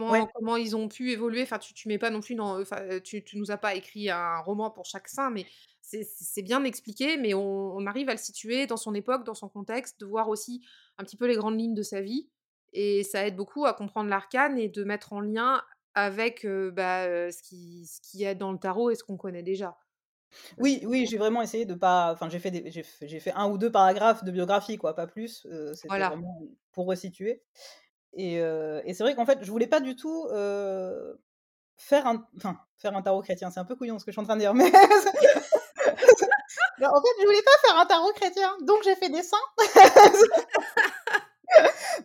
ouais. 0.07 0.25
comment 0.33 0.55
ils 0.57 0.75
ont 0.75 0.87
pu 0.87 1.11
évoluer. 1.11 1.43
Enfin, 1.43 1.59
tu 1.59 1.73
tu 1.73 1.87
mets 1.87 1.97
pas 1.97 2.09
non 2.09 2.21
plus 2.21 2.35
dans, 2.35 2.59
enfin, 2.61 2.81
heu, 2.91 3.01
tu 3.01 3.23
tu 3.23 3.37
nous 3.37 3.51
as 3.51 3.57
pas 3.57 3.75
écrit 3.75 4.09
un 4.09 4.39
roman 4.39 4.71
pour 4.71 4.85
chaque 4.85 5.07
saint, 5.07 5.29
mais 5.31 5.45
c'est 5.81 6.41
bien 6.43 6.63
expliqué, 6.63 7.17
mais 7.17 7.33
on 7.33 7.75
on 7.75 7.85
arrive 7.87 8.09
à 8.09 8.13
le 8.13 8.17
situer 8.19 8.67
dans 8.67 8.77
son 8.77 8.93
époque, 8.93 9.23
dans 9.25 9.33
son 9.35 9.49
contexte, 9.49 9.99
de 9.99 10.05
voir 10.05 10.29
aussi 10.29 10.61
un 10.97 11.03
petit 11.03 11.17
peu 11.17 11.27
les 11.27 11.35
grandes 11.35 11.59
lignes 11.59 11.73
de 11.75 11.83
sa 11.83 12.01
vie 12.01 12.29
et 12.73 13.03
ça 13.03 13.25
aide 13.27 13.35
beaucoup 13.35 13.65
à 13.65 13.73
comprendre 13.73 14.09
l'arcane 14.09 14.57
et 14.59 14.69
de 14.69 14.83
mettre 14.83 15.13
en 15.13 15.21
lien 15.21 15.63
avec, 15.95 16.45
heu, 16.45 16.71
bah, 16.71 17.07
heu, 17.09 17.31
ce 17.31 17.41
qui 17.43 17.85
ce 17.87 17.99
qu'il 18.01 18.19
y 18.21 18.25
a 18.27 18.35
dans 18.35 18.51
le 18.51 18.59
tarot 18.59 18.91
et 18.91 18.95
ce 18.95 19.03
qu'on 19.03 19.17
connaît 19.17 19.43
déjà. 19.43 19.77
Oui, 20.59 20.83
oui, 20.85 21.05
j'ai 21.07 21.17
vraiment 21.17 21.41
essayé 21.41 21.65
de 21.65 21.73
pas 21.73 22.11
enfin, 22.13 22.29
j'ai 22.29 22.39
fait 22.39 22.51
des 22.51 22.71
j'ai 22.71 23.19
fait 23.19 23.31
1 23.33 23.49
ou 23.49 23.57
2 23.57 23.71
paragraphes 23.71 24.23
de 24.23 24.31
biographie, 24.31 24.77
quoi, 24.77 24.95
pas 24.95 25.07
plus, 25.07 25.47
c'était 25.73 26.03
Voilà. 26.03 26.03
vraiment 26.03 26.39
pour 26.71 26.87
resituer 26.87 27.43
et 28.13 28.93
c'est 28.93 29.03
vrai 29.03 29.15
qu'en 29.15 29.25
fait, 29.25 29.39
je 29.41 29.51
voulais 29.51 29.67
pas 29.67 29.79
du 29.79 29.95
tout, 29.95 30.27
faire 31.77 32.07
un 32.07 32.27
enfin, 32.37 32.59
faire 32.77 32.95
un 32.95 33.01
tarot 33.01 33.21
chrétien, 33.21 33.51
c'est 33.51 33.59
un 33.59 33.65
peu 33.65 33.75
couillon 33.75 33.99
ce 33.99 34.05
que 34.05 34.11
je 34.11 34.13
suis 34.13 34.21
en 34.21 34.25
train 34.25 34.35
de 34.35 34.41
dire, 34.41 34.53
mais 34.53 34.65
en 34.65 34.69
fait, 34.69 34.81
je 37.19 37.25
voulais 37.25 37.41
pas 37.43 37.67
faire 37.67 37.77
un 37.77 37.85
tarot 37.85 38.11
chrétien, 38.13 38.55
donc 38.61 38.83
j'ai 38.83 38.95
fait 38.95 39.09
des 39.09 39.23
saints. 39.23 39.37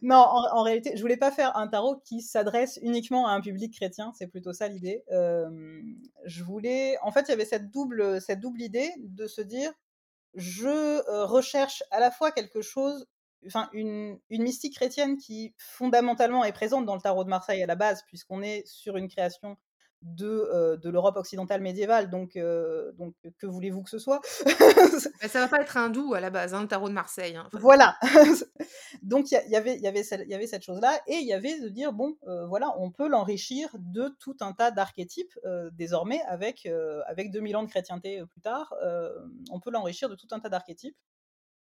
Non, 0.03 0.17
en 0.17 0.63
réalité, 0.63 0.97
je 0.97 1.01
voulais 1.01 1.17
pas 1.17 1.31
faire 1.31 1.57
un 1.57 1.69
tarot 1.69 1.97
qui 2.05 2.21
s'adresse 2.21 2.79
uniquement 2.83 3.27
à 3.27 3.33
un 3.33 3.41
public 3.41 3.75
chrétien, 3.75 4.13
c'est 4.19 4.27
plutôt 4.27 4.53
ça 4.53 4.69
l'idée. 4.69 5.05
Je 5.11 6.43
voulais 6.43 6.97
en 7.03 7.13
fait, 7.13 7.23
il 7.23 7.29
y 7.31 7.33
avait 7.33 7.45
cette 7.45 7.71
double, 7.71 8.21
cette 8.21 8.41
double 8.41 8.63
idée 8.63 8.91
de 8.99 9.27
se 9.27 9.41
dire: 9.41 9.71
«Je, 10.35 11.25
recherche 11.25 11.83
à 11.91 12.01
la 12.01 12.11
fois 12.11 12.33
quelque 12.33 12.63
chose 12.63 13.07
enfin, 13.47 13.69
une 13.73 14.19
une 14.31 14.43
mystique 14.43 14.75
chrétienne 14.77 15.17
qui 15.17 15.55
fondamentalement 15.59 16.45
est 16.45 16.53
présente 16.53 16.87
dans 16.87 16.95
le 16.95 17.01
tarot 17.01 17.25
de 17.25 17.29
Marseille 17.29 17.63
à 17.63 17.67
la 17.67 17.77
base, 17.77 18.03
puisqu'on 18.07 18.43
est 18.43 18.67
sur 18.67 18.97
une 18.97 19.09
création 19.09 19.57
de, 20.05 20.77
de 20.77 20.91
l'Europe 20.91 21.17
occidentale 21.17 21.63
médiévale, 21.63 22.11
donc 22.11 22.37
heu, 22.37 22.93
donc 22.99 23.15
que 23.39 23.47
voulez-vous 23.47 23.83
que 23.83 23.91
ce 23.91 23.99
soit?» 23.99 24.21
Bah, 25.23 25.29
ça 25.29 25.41
va 25.41 25.49
pas 25.49 25.63
être 25.63 25.77
hindou 25.77 26.13
à 26.13 26.21
la 26.21 26.29
base, 26.29 26.53
hein, 26.53 26.61
le 26.61 26.69
tarot 26.69 26.89
de 26.89 26.95
Marseille, 26.95 27.37
hein, 27.37 27.45
enfin 27.47 27.59
Voilà. 27.59 27.97
Donc 29.03 29.31
il 29.31 29.41
y 29.49 29.57
avait 29.57 29.77
il 29.77 29.81
y 29.81 29.87
avait 29.87 30.03
celle 30.03 30.23
il 30.23 30.31
y 30.31 30.35
avait 30.35 30.47
cette 30.47 30.63
chose-là 30.63 31.01
et 31.07 31.15
il 31.15 31.27
y 31.27 31.33
avait 31.33 31.59
de 31.61 31.69
dire: 31.69 31.93
«Bon, 31.93 32.17
voilà, 32.49 32.75
on 32.79 32.91
peut 32.91 33.09
l'enrichir 33.09 33.75
de 33.79 34.15
tout 34.21 34.37
un 34.41 34.53
tas 34.53 34.71
d'archétypes, 34.71 35.33
désormais 35.73 36.21
avec, 36.29 36.69
avec 37.07 37.31
2000 37.31 37.57
ans 37.57 37.63
de 37.63 37.69
chrétienté, 37.69 38.23
plus 38.31 38.41
tard, 38.41 38.75
on 39.51 39.61
peut 39.61 39.71
l'enrichir 39.71 40.09
de 40.09 40.15
tout 40.15 40.29
un 40.33 40.41
tas 40.41 40.49
d'archétypes». 40.51 40.97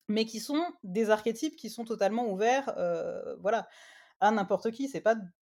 Mais 0.08 0.26
qui 0.26 0.40
sont 0.40 0.64
des 0.84 1.10
archétypes 1.10 1.56
qui 1.58 1.70
sont 1.70 1.86
totalement 1.86 2.28
ouverts, 2.32 2.74
heu, 2.78 3.38
voilà, 3.42 3.68
à 4.22 4.32
n'importe 4.32 4.72
qui. 4.72 4.88
C'est 4.90 5.02
pas 5.02 5.16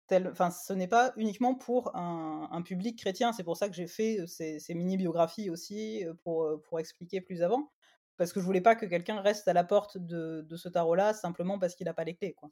tel 0.09 0.29
enfin, 0.29 0.51
ce 0.51 0.73
n'est 0.73 0.89
pas 0.89 1.13
uniquement 1.17 1.55
pour 1.55 1.95
un 1.97 2.63
public 2.63 2.99
chrétien. 2.99 3.33
C'est 3.33 3.45
pour 3.45 3.57
ça 3.57 3.69
que 3.69 3.75
j'ai 3.77 3.87
fait, 3.89 4.21
heu, 4.21 4.27
ces 4.27 4.59
ces 4.61 4.75
mini 4.75 4.97
biographies 4.97 5.51
aussi, 5.51 6.05
heu, 6.05 6.15
pour, 6.15 6.63
pour 6.65 6.81
expliquer 6.81 7.21
plus 7.21 7.43
avant. 7.43 7.73
Parce 8.17 8.33
que 8.33 8.41
je 8.41 8.45
voulais 8.47 8.61
pas 8.61 8.77
que 8.77 8.87
quelqu'un 8.87 9.21
reste 9.21 9.49
à 9.49 9.53
la 9.55 9.65
porte 9.65 9.99
de 9.99 10.57
ce 10.57 10.69
tarot-là, 10.69 11.15
simplement 11.15 11.59
parce 11.59 11.75
qu'il 11.75 11.89
a 11.89 11.95
pas 11.95 12.05
les 12.05 12.15
clés, 12.17 12.35
quoi. 12.35 12.51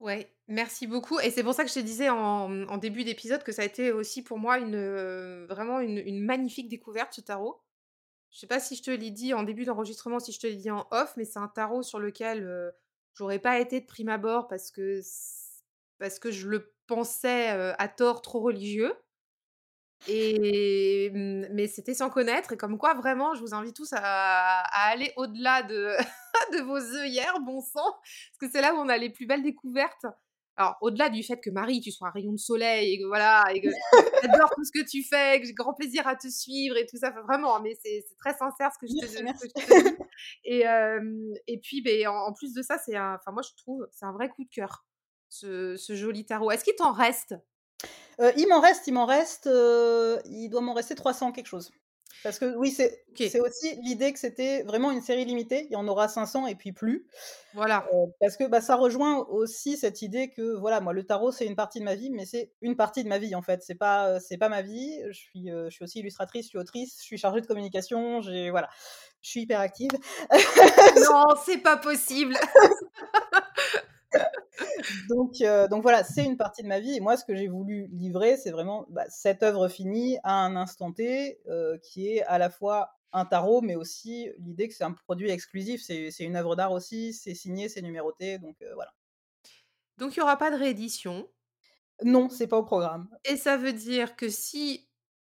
Ouais, 0.00 0.32
merci 0.46 0.86
beaucoup 0.86 1.18
et 1.18 1.30
c'est 1.32 1.42
pour 1.42 1.54
ça 1.54 1.64
que 1.64 1.70
je 1.70 1.74
te 1.74 1.80
disais 1.80 2.08
en, 2.08 2.76
début 2.78 3.02
d'épisode 3.02 3.42
que 3.42 3.50
ça 3.50 3.62
a 3.62 3.64
été 3.64 3.90
aussi 3.90 4.22
pour 4.22 4.38
moi 4.38 4.58
une, 4.58 5.46
vraiment 5.46 5.80
une 5.80 6.20
magnifique 6.24 6.68
découverte 6.68 7.12
ce 7.14 7.20
tarot. 7.20 7.60
Je 8.30 8.38
sais 8.40 8.46
pas 8.46 8.60
si 8.60 8.76
je 8.76 8.82
te 8.82 8.90
l'ai 8.90 9.10
dit 9.10 9.34
en 9.34 9.42
début 9.42 9.64
d'enregistrement, 9.64 10.20
si 10.20 10.32
je 10.32 10.40
te 10.40 10.46
l'ai 10.46 10.56
dit 10.56 10.70
en 10.70 10.86
off, 10.90 11.14
mais 11.16 11.24
c'est 11.24 11.38
un 11.38 11.48
tarot 11.48 11.82
sur 11.82 11.98
lequel, 11.98 12.44
heu, 12.44 12.72
j'aurais 13.14 13.38
pas 13.38 13.58
été 13.58 13.80
de 13.80 13.86
prime 13.86 14.08
abord 14.10 14.48
parce 14.48 14.70
que 14.70 15.00
parce 15.98 16.18
que 16.18 16.30
je 16.30 16.48
le 16.48 16.72
pensais, 16.86 17.48
à 17.78 17.88
tort 17.88 18.22
trop 18.22 18.40
religieux 18.40 18.94
et 20.06 21.10
mmh, 21.12 21.48
mais 21.52 21.66
c'était 21.66 21.94
sans 21.94 22.08
connaître 22.10 22.52
et 22.52 22.56
comme 22.56 22.78
quoi 22.78 22.94
vraiment 22.94 23.34
je 23.34 23.40
vous 23.40 23.54
invite 23.54 23.76
tous 23.76 23.92
à 23.92 23.98
à 24.00 24.90
aller 24.90 25.12
au-delà 25.16 25.62
de 25.62 25.92
de 26.52 26.62
vos 26.62 26.78
œillères, 26.96 27.40
bon 27.40 27.60
sang, 27.60 27.92
parce 28.02 28.38
que 28.40 28.48
c'est 28.50 28.62
là 28.62 28.74
où 28.74 28.78
on 28.78 28.88
a 28.88 28.96
les 28.96 29.10
plus 29.10 29.26
belles 29.26 29.42
découvertes. 29.42 30.06
Alors 30.58 30.76
au-delà 30.80 31.08
du 31.08 31.22
fait 31.22 31.40
que 31.40 31.50
Marie, 31.50 31.80
tu 31.80 31.92
sois 31.92 32.08
un 32.08 32.10
rayon 32.10 32.32
de 32.32 32.38
soleil 32.38 32.94
et 32.94 32.98
que 32.98 33.06
voilà 33.06 33.44
et 33.54 33.60
que 33.60 33.68
j'adore 34.22 34.50
tout 34.56 34.64
ce 34.64 34.72
que 34.72 34.84
tu 34.84 35.04
fais, 35.04 35.40
que 35.40 35.46
j'ai 35.46 35.54
grand 35.54 35.72
plaisir 35.72 36.06
à 36.08 36.16
te 36.16 36.28
suivre 36.28 36.76
et 36.76 36.84
tout 36.86 36.96
ça, 36.98 37.10
enfin 37.10 37.22
vraiment, 37.22 37.56
hein, 37.56 37.60
mais 37.62 37.76
c'est 37.82 38.04
très 38.18 38.34
sincère 38.36 38.70
ce 38.74 38.78
que 38.78 38.88
je 38.88 38.96
te 38.96 39.06
merci. 39.22 39.48
je 39.56 39.62
te 39.62 39.66
dis 39.70 39.96
et 40.44 40.64
et 41.46 41.58
puis, 41.60 41.82
beh, 41.82 42.06
en 42.08 42.14
en 42.14 42.32
plus 42.32 42.52
de 42.54 42.62
ça, 42.62 42.76
c'est 42.78 42.96
un 42.96 43.14
enfin 43.14 43.32
moi 43.32 43.42
je 43.42 43.54
trouve, 43.56 43.86
c'est 43.92 44.04
un 44.04 44.12
vrai 44.12 44.28
coup 44.28 44.44
de 44.44 44.50
cœur, 44.50 44.86
ce 45.28 45.76
ce 45.76 45.94
joli 45.94 46.26
tarot. 46.26 46.50
Est-ce 46.50 46.64
qu'il 46.64 46.74
t'en 46.74 46.92
reste? 46.92 47.34
Heu, 48.20 48.32
il 48.36 48.48
m'en 48.48 48.60
reste 48.60 48.86
il 48.86 48.94
m'en 48.94 49.06
reste, 49.06 49.46
heu, 49.46 50.18
il 50.26 50.48
doit 50.48 50.60
m'en 50.60 50.74
rester 50.74 50.94
300 50.94 51.32
quelque 51.32 51.46
chose. 51.46 51.70
Parce 52.24 52.38
que 52.38 52.56
oui, 52.56 52.70
c'est 52.72 53.40
aussi 53.40 53.76
l'idée 53.82 54.12
que 54.12 54.18
c'était 54.18 54.62
vraiment 54.64 54.90
une 54.90 55.00
série 55.02 55.24
limitée. 55.24 55.66
Il 55.70 55.72
y 55.72 55.76
en 55.76 55.86
aura 55.86 56.08
500 56.08 56.46
et 56.48 56.56
puis 56.56 56.72
plus. 56.72 57.06
Voilà. 57.54 57.86
Heu, 57.92 58.12
parce 58.20 58.36
que, 58.36 58.44
bah, 58.48 58.60
ça 58.60 58.74
rejoint 58.76 59.18
aussi 59.28 59.76
cette 59.76 60.02
idée 60.02 60.30
que, 60.30 60.56
voilà, 60.58 60.80
moi 60.80 60.92
le 60.92 61.04
tarot, 61.04 61.30
c'est 61.32 61.46
une 61.46 61.56
partie 61.56 61.78
de 61.78 61.84
ma 61.84 61.94
vie, 61.94 62.10
mais 62.10 62.26
c'est 62.26 62.52
une 62.60 62.76
partie 62.76 63.04
de 63.04 63.08
ma 63.08 63.18
vie, 63.18 63.34
en 63.34 63.42
fait. 63.42 63.62
C'est 63.62 63.76
pas, 63.76 64.16
heu, 64.16 64.18
c'est 64.20 64.36
pas 64.38 64.48
ma 64.48 64.62
vie. 64.62 65.00
Je 65.08 65.12
suis, 65.12 65.50
heu, 65.50 65.66
je 65.70 65.74
suis 65.74 65.84
aussi 65.84 66.00
illustratrice, 66.00 66.46
je 66.46 66.48
suis 66.50 66.58
autrice, 66.58 66.96
je 66.98 67.04
suis 67.04 67.18
chargée 67.18 67.40
de 67.40 67.46
communication, 67.46 68.20
j'ai 68.20 68.50
voilà, 68.50 68.68
je 69.22 69.30
suis 69.30 69.40
hyper 69.42 69.60
active. 69.60 69.90
Non, 71.10 71.24
c'est 71.46 71.58
pas 71.58 71.76
possible! 71.76 72.36
Donc 75.08 75.34
heu, 75.40 75.68
donc 75.68 75.82
voilà, 75.82 76.04
c'est 76.04 76.24
une 76.24 76.36
partie 76.36 76.62
de 76.62 76.68
ma 76.68 76.80
vie 76.80 76.96
et 76.96 77.00
moi 77.00 77.16
ce 77.16 77.24
que 77.24 77.34
j'ai 77.36 77.48
voulu 77.48 77.88
livrer, 77.92 78.36
c'est 78.36 78.50
vraiment, 78.50 78.86
bah, 78.90 79.04
cette 79.08 79.42
œuvre 79.42 79.68
finie 79.68 80.18
à 80.24 80.32
un 80.44 80.56
instant 80.56 80.92
T, 80.92 81.40
heu, 81.48 81.78
qui 81.82 82.08
est 82.08 82.22
à 82.24 82.38
la 82.38 82.50
fois 82.50 82.90
un 83.12 83.24
tarot, 83.24 83.62
mais 83.62 83.76
aussi 83.76 84.28
l'idée 84.38 84.68
que 84.68 84.74
c'est 84.74 84.84
un 84.84 84.92
produit 84.92 85.30
exclusif, 85.30 85.82
c'est 85.82 86.12
une 86.20 86.36
œuvre 86.36 86.56
d'art 86.56 86.72
aussi, 86.72 87.12
c'est 87.14 87.34
signé, 87.34 87.68
c'est 87.68 87.82
numéroté, 87.82 88.38
donc 88.38 88.56
voilà. 88.74 88.92
Donc 89.98 90.16
il 90.16 90.20
n'y 90.20 90.22
aura 90.22 90.36
pas 90.36 90.50
de 90.50 90.56
réédition? 90.56 91.28
Non, 92.04 92.28
c'est 92.30 92.46
pas 92.48 92.58
au 92.58 92.64
programme. 92.64 93.08
Et 93.24 93.36
ça 93.36 93.56
veut 93.56 93.72
dire 93.72 94.16
que 94.16 94.28
si 94.28 94.88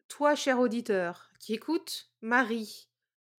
toi, 0.09 0.35
cher 0.35 0.59
auditeur, 0.61 1.31
qui 1.41 1.55
écoute 1.55 2.11
Marie 2.23 2.89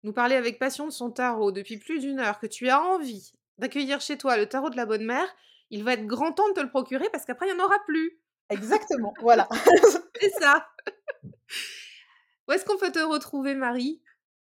nous 0.04 0.14
parler 0.14 0.36
avec 0.36 0.60
passion 0.60 0.86
de 0.88 0.92
son 0.92 1.12
tarot 1.12 1.52
depuis 1.52 1.78
plus 1.78 2.00
d'une 2.00 2.20
heure, 2.20 2.40
que 2.40 2.48
tu 2.48 2.70
as 2.70 2.82
envie 2.82 3.34
d'accueillir 3.58 4.02
chez 4.02 4.18
toi 4.18 4.38
le 4.38 4.48
tarot 4.48 4.70
de 4.70 4.78
la 4.78 4.86
bonne 4.86 5.06
mère, 5.06 5.28
il 5.70 5.84
va 5.84 5.94
être 5.94 6.06
grand 6.06 6.32
temps 6.32 6.48
de 6.50 6.54
te 6.54 6.60
le 6.60 6.70
procurer 6.70 7.08
parce 7.12 7.26
qu'après, 7.26 7.48
il 7.48 7.56
n'y 7.56 7.62
en 7.62 7.66
aura 7.66 7.78
plus. 7.86 8.20
Exactement, 8.50 9.14
voilà. 9.22 9.48
C'est 10.22 10.32
ça. 10.40 10.68
Où 12.48 12.52
est-ce 12.52 12.66
qu'on 12.66 12.78
peut 12.78 12.92
te 12.92 13.00
retrouver, 13.00 13.56
Marie? 13.56 14.02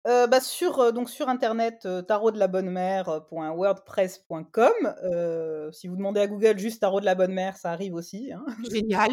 Euh, 0.08 0.26
bah, 0.26 0.40
sur, 0.40 0.80
euh, 0.80 0.92
donc 0.92 1.12
sur 1.12 1.30
internet, 1.30 1.86
euh, 1.86 2.02
tarot 2.02 2.32
de 2.32 2.40
la 2.40 2.48
bonne 2.48 2.72
mère.wordpress.com. 2.72 5.72
si 5.72 5.88
vous 5.88 5.96
demandez 5.96 6.22
à 6.22 6.28
Google 6.28 6.58
juste 6.58 6.82
tarot 6.82 7.02
de 7.02 7.06
la 7.06 7.14
bonne 7.14 7.34
mère, 7.34 7.56
ça 7.58 7.72
arrive 7.72 7.94
aussi. 7.94 8.32
Hein. 8.34 8.44
Génial. 8.72 9.12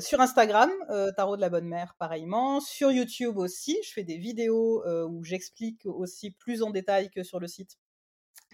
sur 0.00 0.18
Instagram, 0.20 0.70
tarot 1.16 1.36
de 1.36 1.42
la 1.42 1.50
bonne 1.50 1.68
mère, 1.68 1.94
pareillement. 1.98 2.60
Sur 2.60 2.90
YouTube 2.90 3.36
aussi, 3.36 3.76
je 3.84 3.92
fais 3.92 4.04
des 4.04 4.16
vidéos 4.16 4.82
où 5.08 5.22
j'explique 5.24 5.84
aussi 5.84 6.30
plus 6.30 6.62
en 6.62 6.70
détail 6.70 7.10
que 7.10 7.22
sur 7.22 7.38
le 7.38 7.46
site 7.46 7.76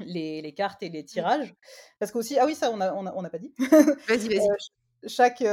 les, 0.00 0.42
les 0.42 0.54
cartes 0.54 0.82
et 0.82 0.88
les 0.88 1.04
tirages. 1.04 1.54
Parce 1.98 2.12
qu'aussi, 2.12 2.38
ah 2.38 2.46
oui, 2.46 2.54
ça, 2.54 2.70
on 2.70 2.76
n'a 2.76 2.94
on 2.94 3.24
a, 3.24 3.30
pas 3.30 3.38
dit. 3.38 3.54
Vas-y, 4.08 4.28
vas-y 4.36 4.48
chaque, 5.06 5.44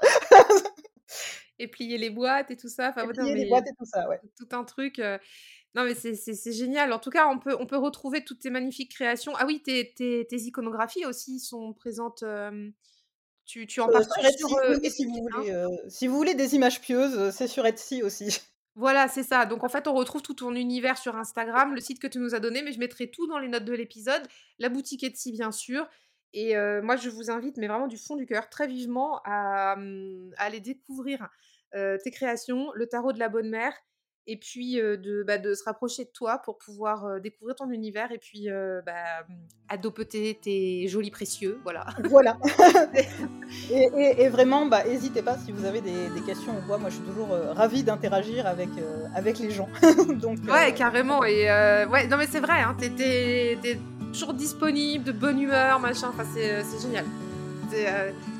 et 1.59 1.67
plier 1.67 1.97
les 1.97 2.09
boîtes 2.09 2.51
et 2.51 2.57
tout 2.57 2.67
ça. 2.67 2.89
Enfin, 2.89 3.07
et 3.07 3.13
plier 3.13 3.35
les 3.35 3.47
boîtes 3.47 3.67
et 3.67 3.75
tout 3.77 3.85
ça, 3.85 4.07
ouais. 4.09 4.19
Tout 4.37 4.55
un 4.55 4.63
truc. 4.63 4.99
Euh, 4.99 5.17
non, 5.75 5.85
mais 5.85 5.95
c'est 5.95 6.51
génial. 6.51 6.91
En 6.91 6.99
tout 6.99 7.09
cas, 7.09 7.27
on 7.27 7.39
peut, 7.39 7.55
on 7.57 7.65
peut 7.65 7.77
retrouver 7.77 8.25
toutes 8.25 8.39
tes 8.39 8.49
magnifiques 8.49 8.91
créations. 8.91 9.33
Ah 9.37 9.45
oui, 9.45 9.61
tes, 9.63 9.93
tes, 9.93 10.27
tes 10.27 10.37
iconographies 10.37 11.05
aussi 11.05 11.39
sont 11.39 11.73
présentes. 11.73 12.23
Euh, 12.23 12.69
tu, 13.45 13.67
tu 13.67 13.79
en 13.79 13.87
euh, 13.87 13.91
parles 13.91 14.05
sur, 14.05 14.17
Etsy, 14.17 14.37
si, 14.37 15.05
vous 15.05 15.29
voulez, 15.29 15.67
si 15.87 16.07
vous 16.07 16.15
voulez 16.15 16.35
des 16.35 16.55
images 16.55 16.81
pieuses, 16.81 17.31
c'est 17.31 17.47
sur 17.47 17.65
Etsy 17.65 18.03
aussi. 18.03 18.41
Voilà, 18.75 19.07
c'est 19.07 19.23
ça. 19.23 19.45
Donc 19.45 19.63
en 19.63 19.69
fait, 19.69 19.87
on 19.87 19.93
retrouve 19.93 20.21
tout 20.21 20.33
ton 20.33 20.55
univers 20.55 20.97
sur 20.97 21.15
Instagram, 21.15 21.75
le 21.75 21.81
site 21.81 21.99
que 21.99 22.07
tu 22.07 22.19
nous 22.19 22.35
as 22.35 22.39
donné, 22.39 22.61
mais 22.61 22.71
je 22.71 22.79
mettrai 22.79 23.11
tout 23.11 23.27
dans 23.27 23.37
les 23.37 23.49
notes 23.49 23.65
de 23.65 23.73
l'épisode, 23.73 24.21
la 24.59 24.69
boutique 24.69 25.03
Etsy 25.03 25.31
bien 25.31 25.51
sûr. 25.51 25.87
Et 26.33 26.55
moi, 26.81 26.95
je 26.95 27.09
vous 27.09 27.29
invite, 27.29 27.57
mais 27.57 27.67
vraiment 27.67 27.87
du 27.87 27.97
fond 27.97 28.15
du 28.15 28.25
cœur, 28.25 28.49
très 28.49 28.67
vivement, 28.67 29.19
à, 29.25 29.75
mmh, 29.75 30.31
aller 30.37 30.61
découvrir 30.61 31.27
tes 31.73 32.11
créations, 32.11 32.71
le 32.73 32.87
tarot 32.87 33.11
de 33.11 33.19
la 33.19 33.27
bonne 33.27 33.49
mère, 33.49 33.73
et 34.27 34.37
puis 34.37 34.75
de, 34.75 35.23
bah, 35.25 35.37
de 35.37 35.53
se 35.53 35.63
rapprocher 35.63 36.05
de 36.05 36.09
toi 36.09 36.37
pour 36.37 36.57
pouvoir 36.57 37.19
découvrir 37.21 37.55
ton 37.55 37.69
univers 37.69 38.11
et 38.11 38.17
puis 38.17 38.47
bah, 38.85 39.25
adopter 39.69 40.37
tes 40.41 40.87
jolis 40.87 41.11
précieux. 41.11 41.59
Voilà. 41.63 41.85
Voilà. 42.09 42.37
et, 43.71 44.29
vraiment, 44.29 44.65
bah, 44.65 44.83
n'hésitez 44.85 45.21
pas 45.21 45.37
si 45.37 45.51
vous 45.51 45.65
avez 45.65 45.81
des, 45.81 46.21
questions 46.25 46.57
ou 46.57 46.67
quoi. 46.67 46.77
Moi, 46.77 46.89
je 46.89 46.95
suis 46.95 47.03
toujours 47.03 47.29
ravie 47.55 47.83
d'interagir 47.83 48.45
avec, 48.47 48.69
avec 49.15 49.39
les 49.39 49.51
gens. 49.51 49.69
Donc, 50.21 50.39
ouais, 50.49 50.73
carrément. 50.73 51.23
Et 51.23 51.45
ouais, 51.45 52.07
non, 52.07 52.17
mais 52.17 52.27
c'est 52.27 52.39
vrai, 52.39 52.61
hein, 52.61 52.75
t'es, 52.79 53.57
toujours 54.11 54.33
disponible, 54.33 55.03
de 55.03 55.11
bonne 55.11 55.41
humeur, 55.41 55.79
machin. 55.79 56.09
Enfin, 56.09 56.25
c'est, 56.33 56.63
génial. 56.81 57.05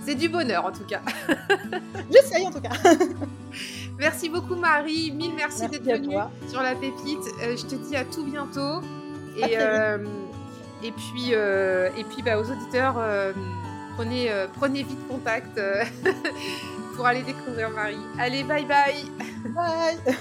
C'est, 0.06 0.16
du 0.16 0.28
bonheur 0.28 0.66
en 0.66 0.72
tout 0.72 0.84
cas. 0.84 1.02
J'essaye 2.12 2.46
en 2.46 2.52
tout 2.52 2.60
cas. 2.60 2.72
Merci 4.02 4.30
beaucoup 4.30 4.56
Marie, 4.56 5.12
mille 5.12 5.34
merci, 5.36 5.68
d'être 5.68 5.84
venue 5.84 6.16
sur 6.48 6.64
la 6.64 6.74
pépite. 6.74 7.20
Euh, 7.44 7.56
je 7.56 7.68
te 7.68 7.76
dis 7.76 7.96
à 7.96 8.04
tout 8.04 8.24
bientôt. 8.24 8.82
Et, 9.38 9.60
euh, 9.60 10.00
et 10.84 10.92
puis, 10.92 11.34
euh, 11.34 11.90
et 11.96 12.04
puis 12.04 12.24
bah, 12.24 12.40
aux 12.40 12.52
auditeurs, 12.52 12.96
prenez, 13.96 14.32
prenez 14.56 14.82
vite 14.82 15.08
contact 15.08 15.62
pour 16.96 17.06
aller 17.06 17.22
découvrir 17.22 17.70
Marie. 17.70 18.02
Allez, 18.18 18.44
bye 18.44 18.66
bye 18.66 19.06
Bye 19.54 20.16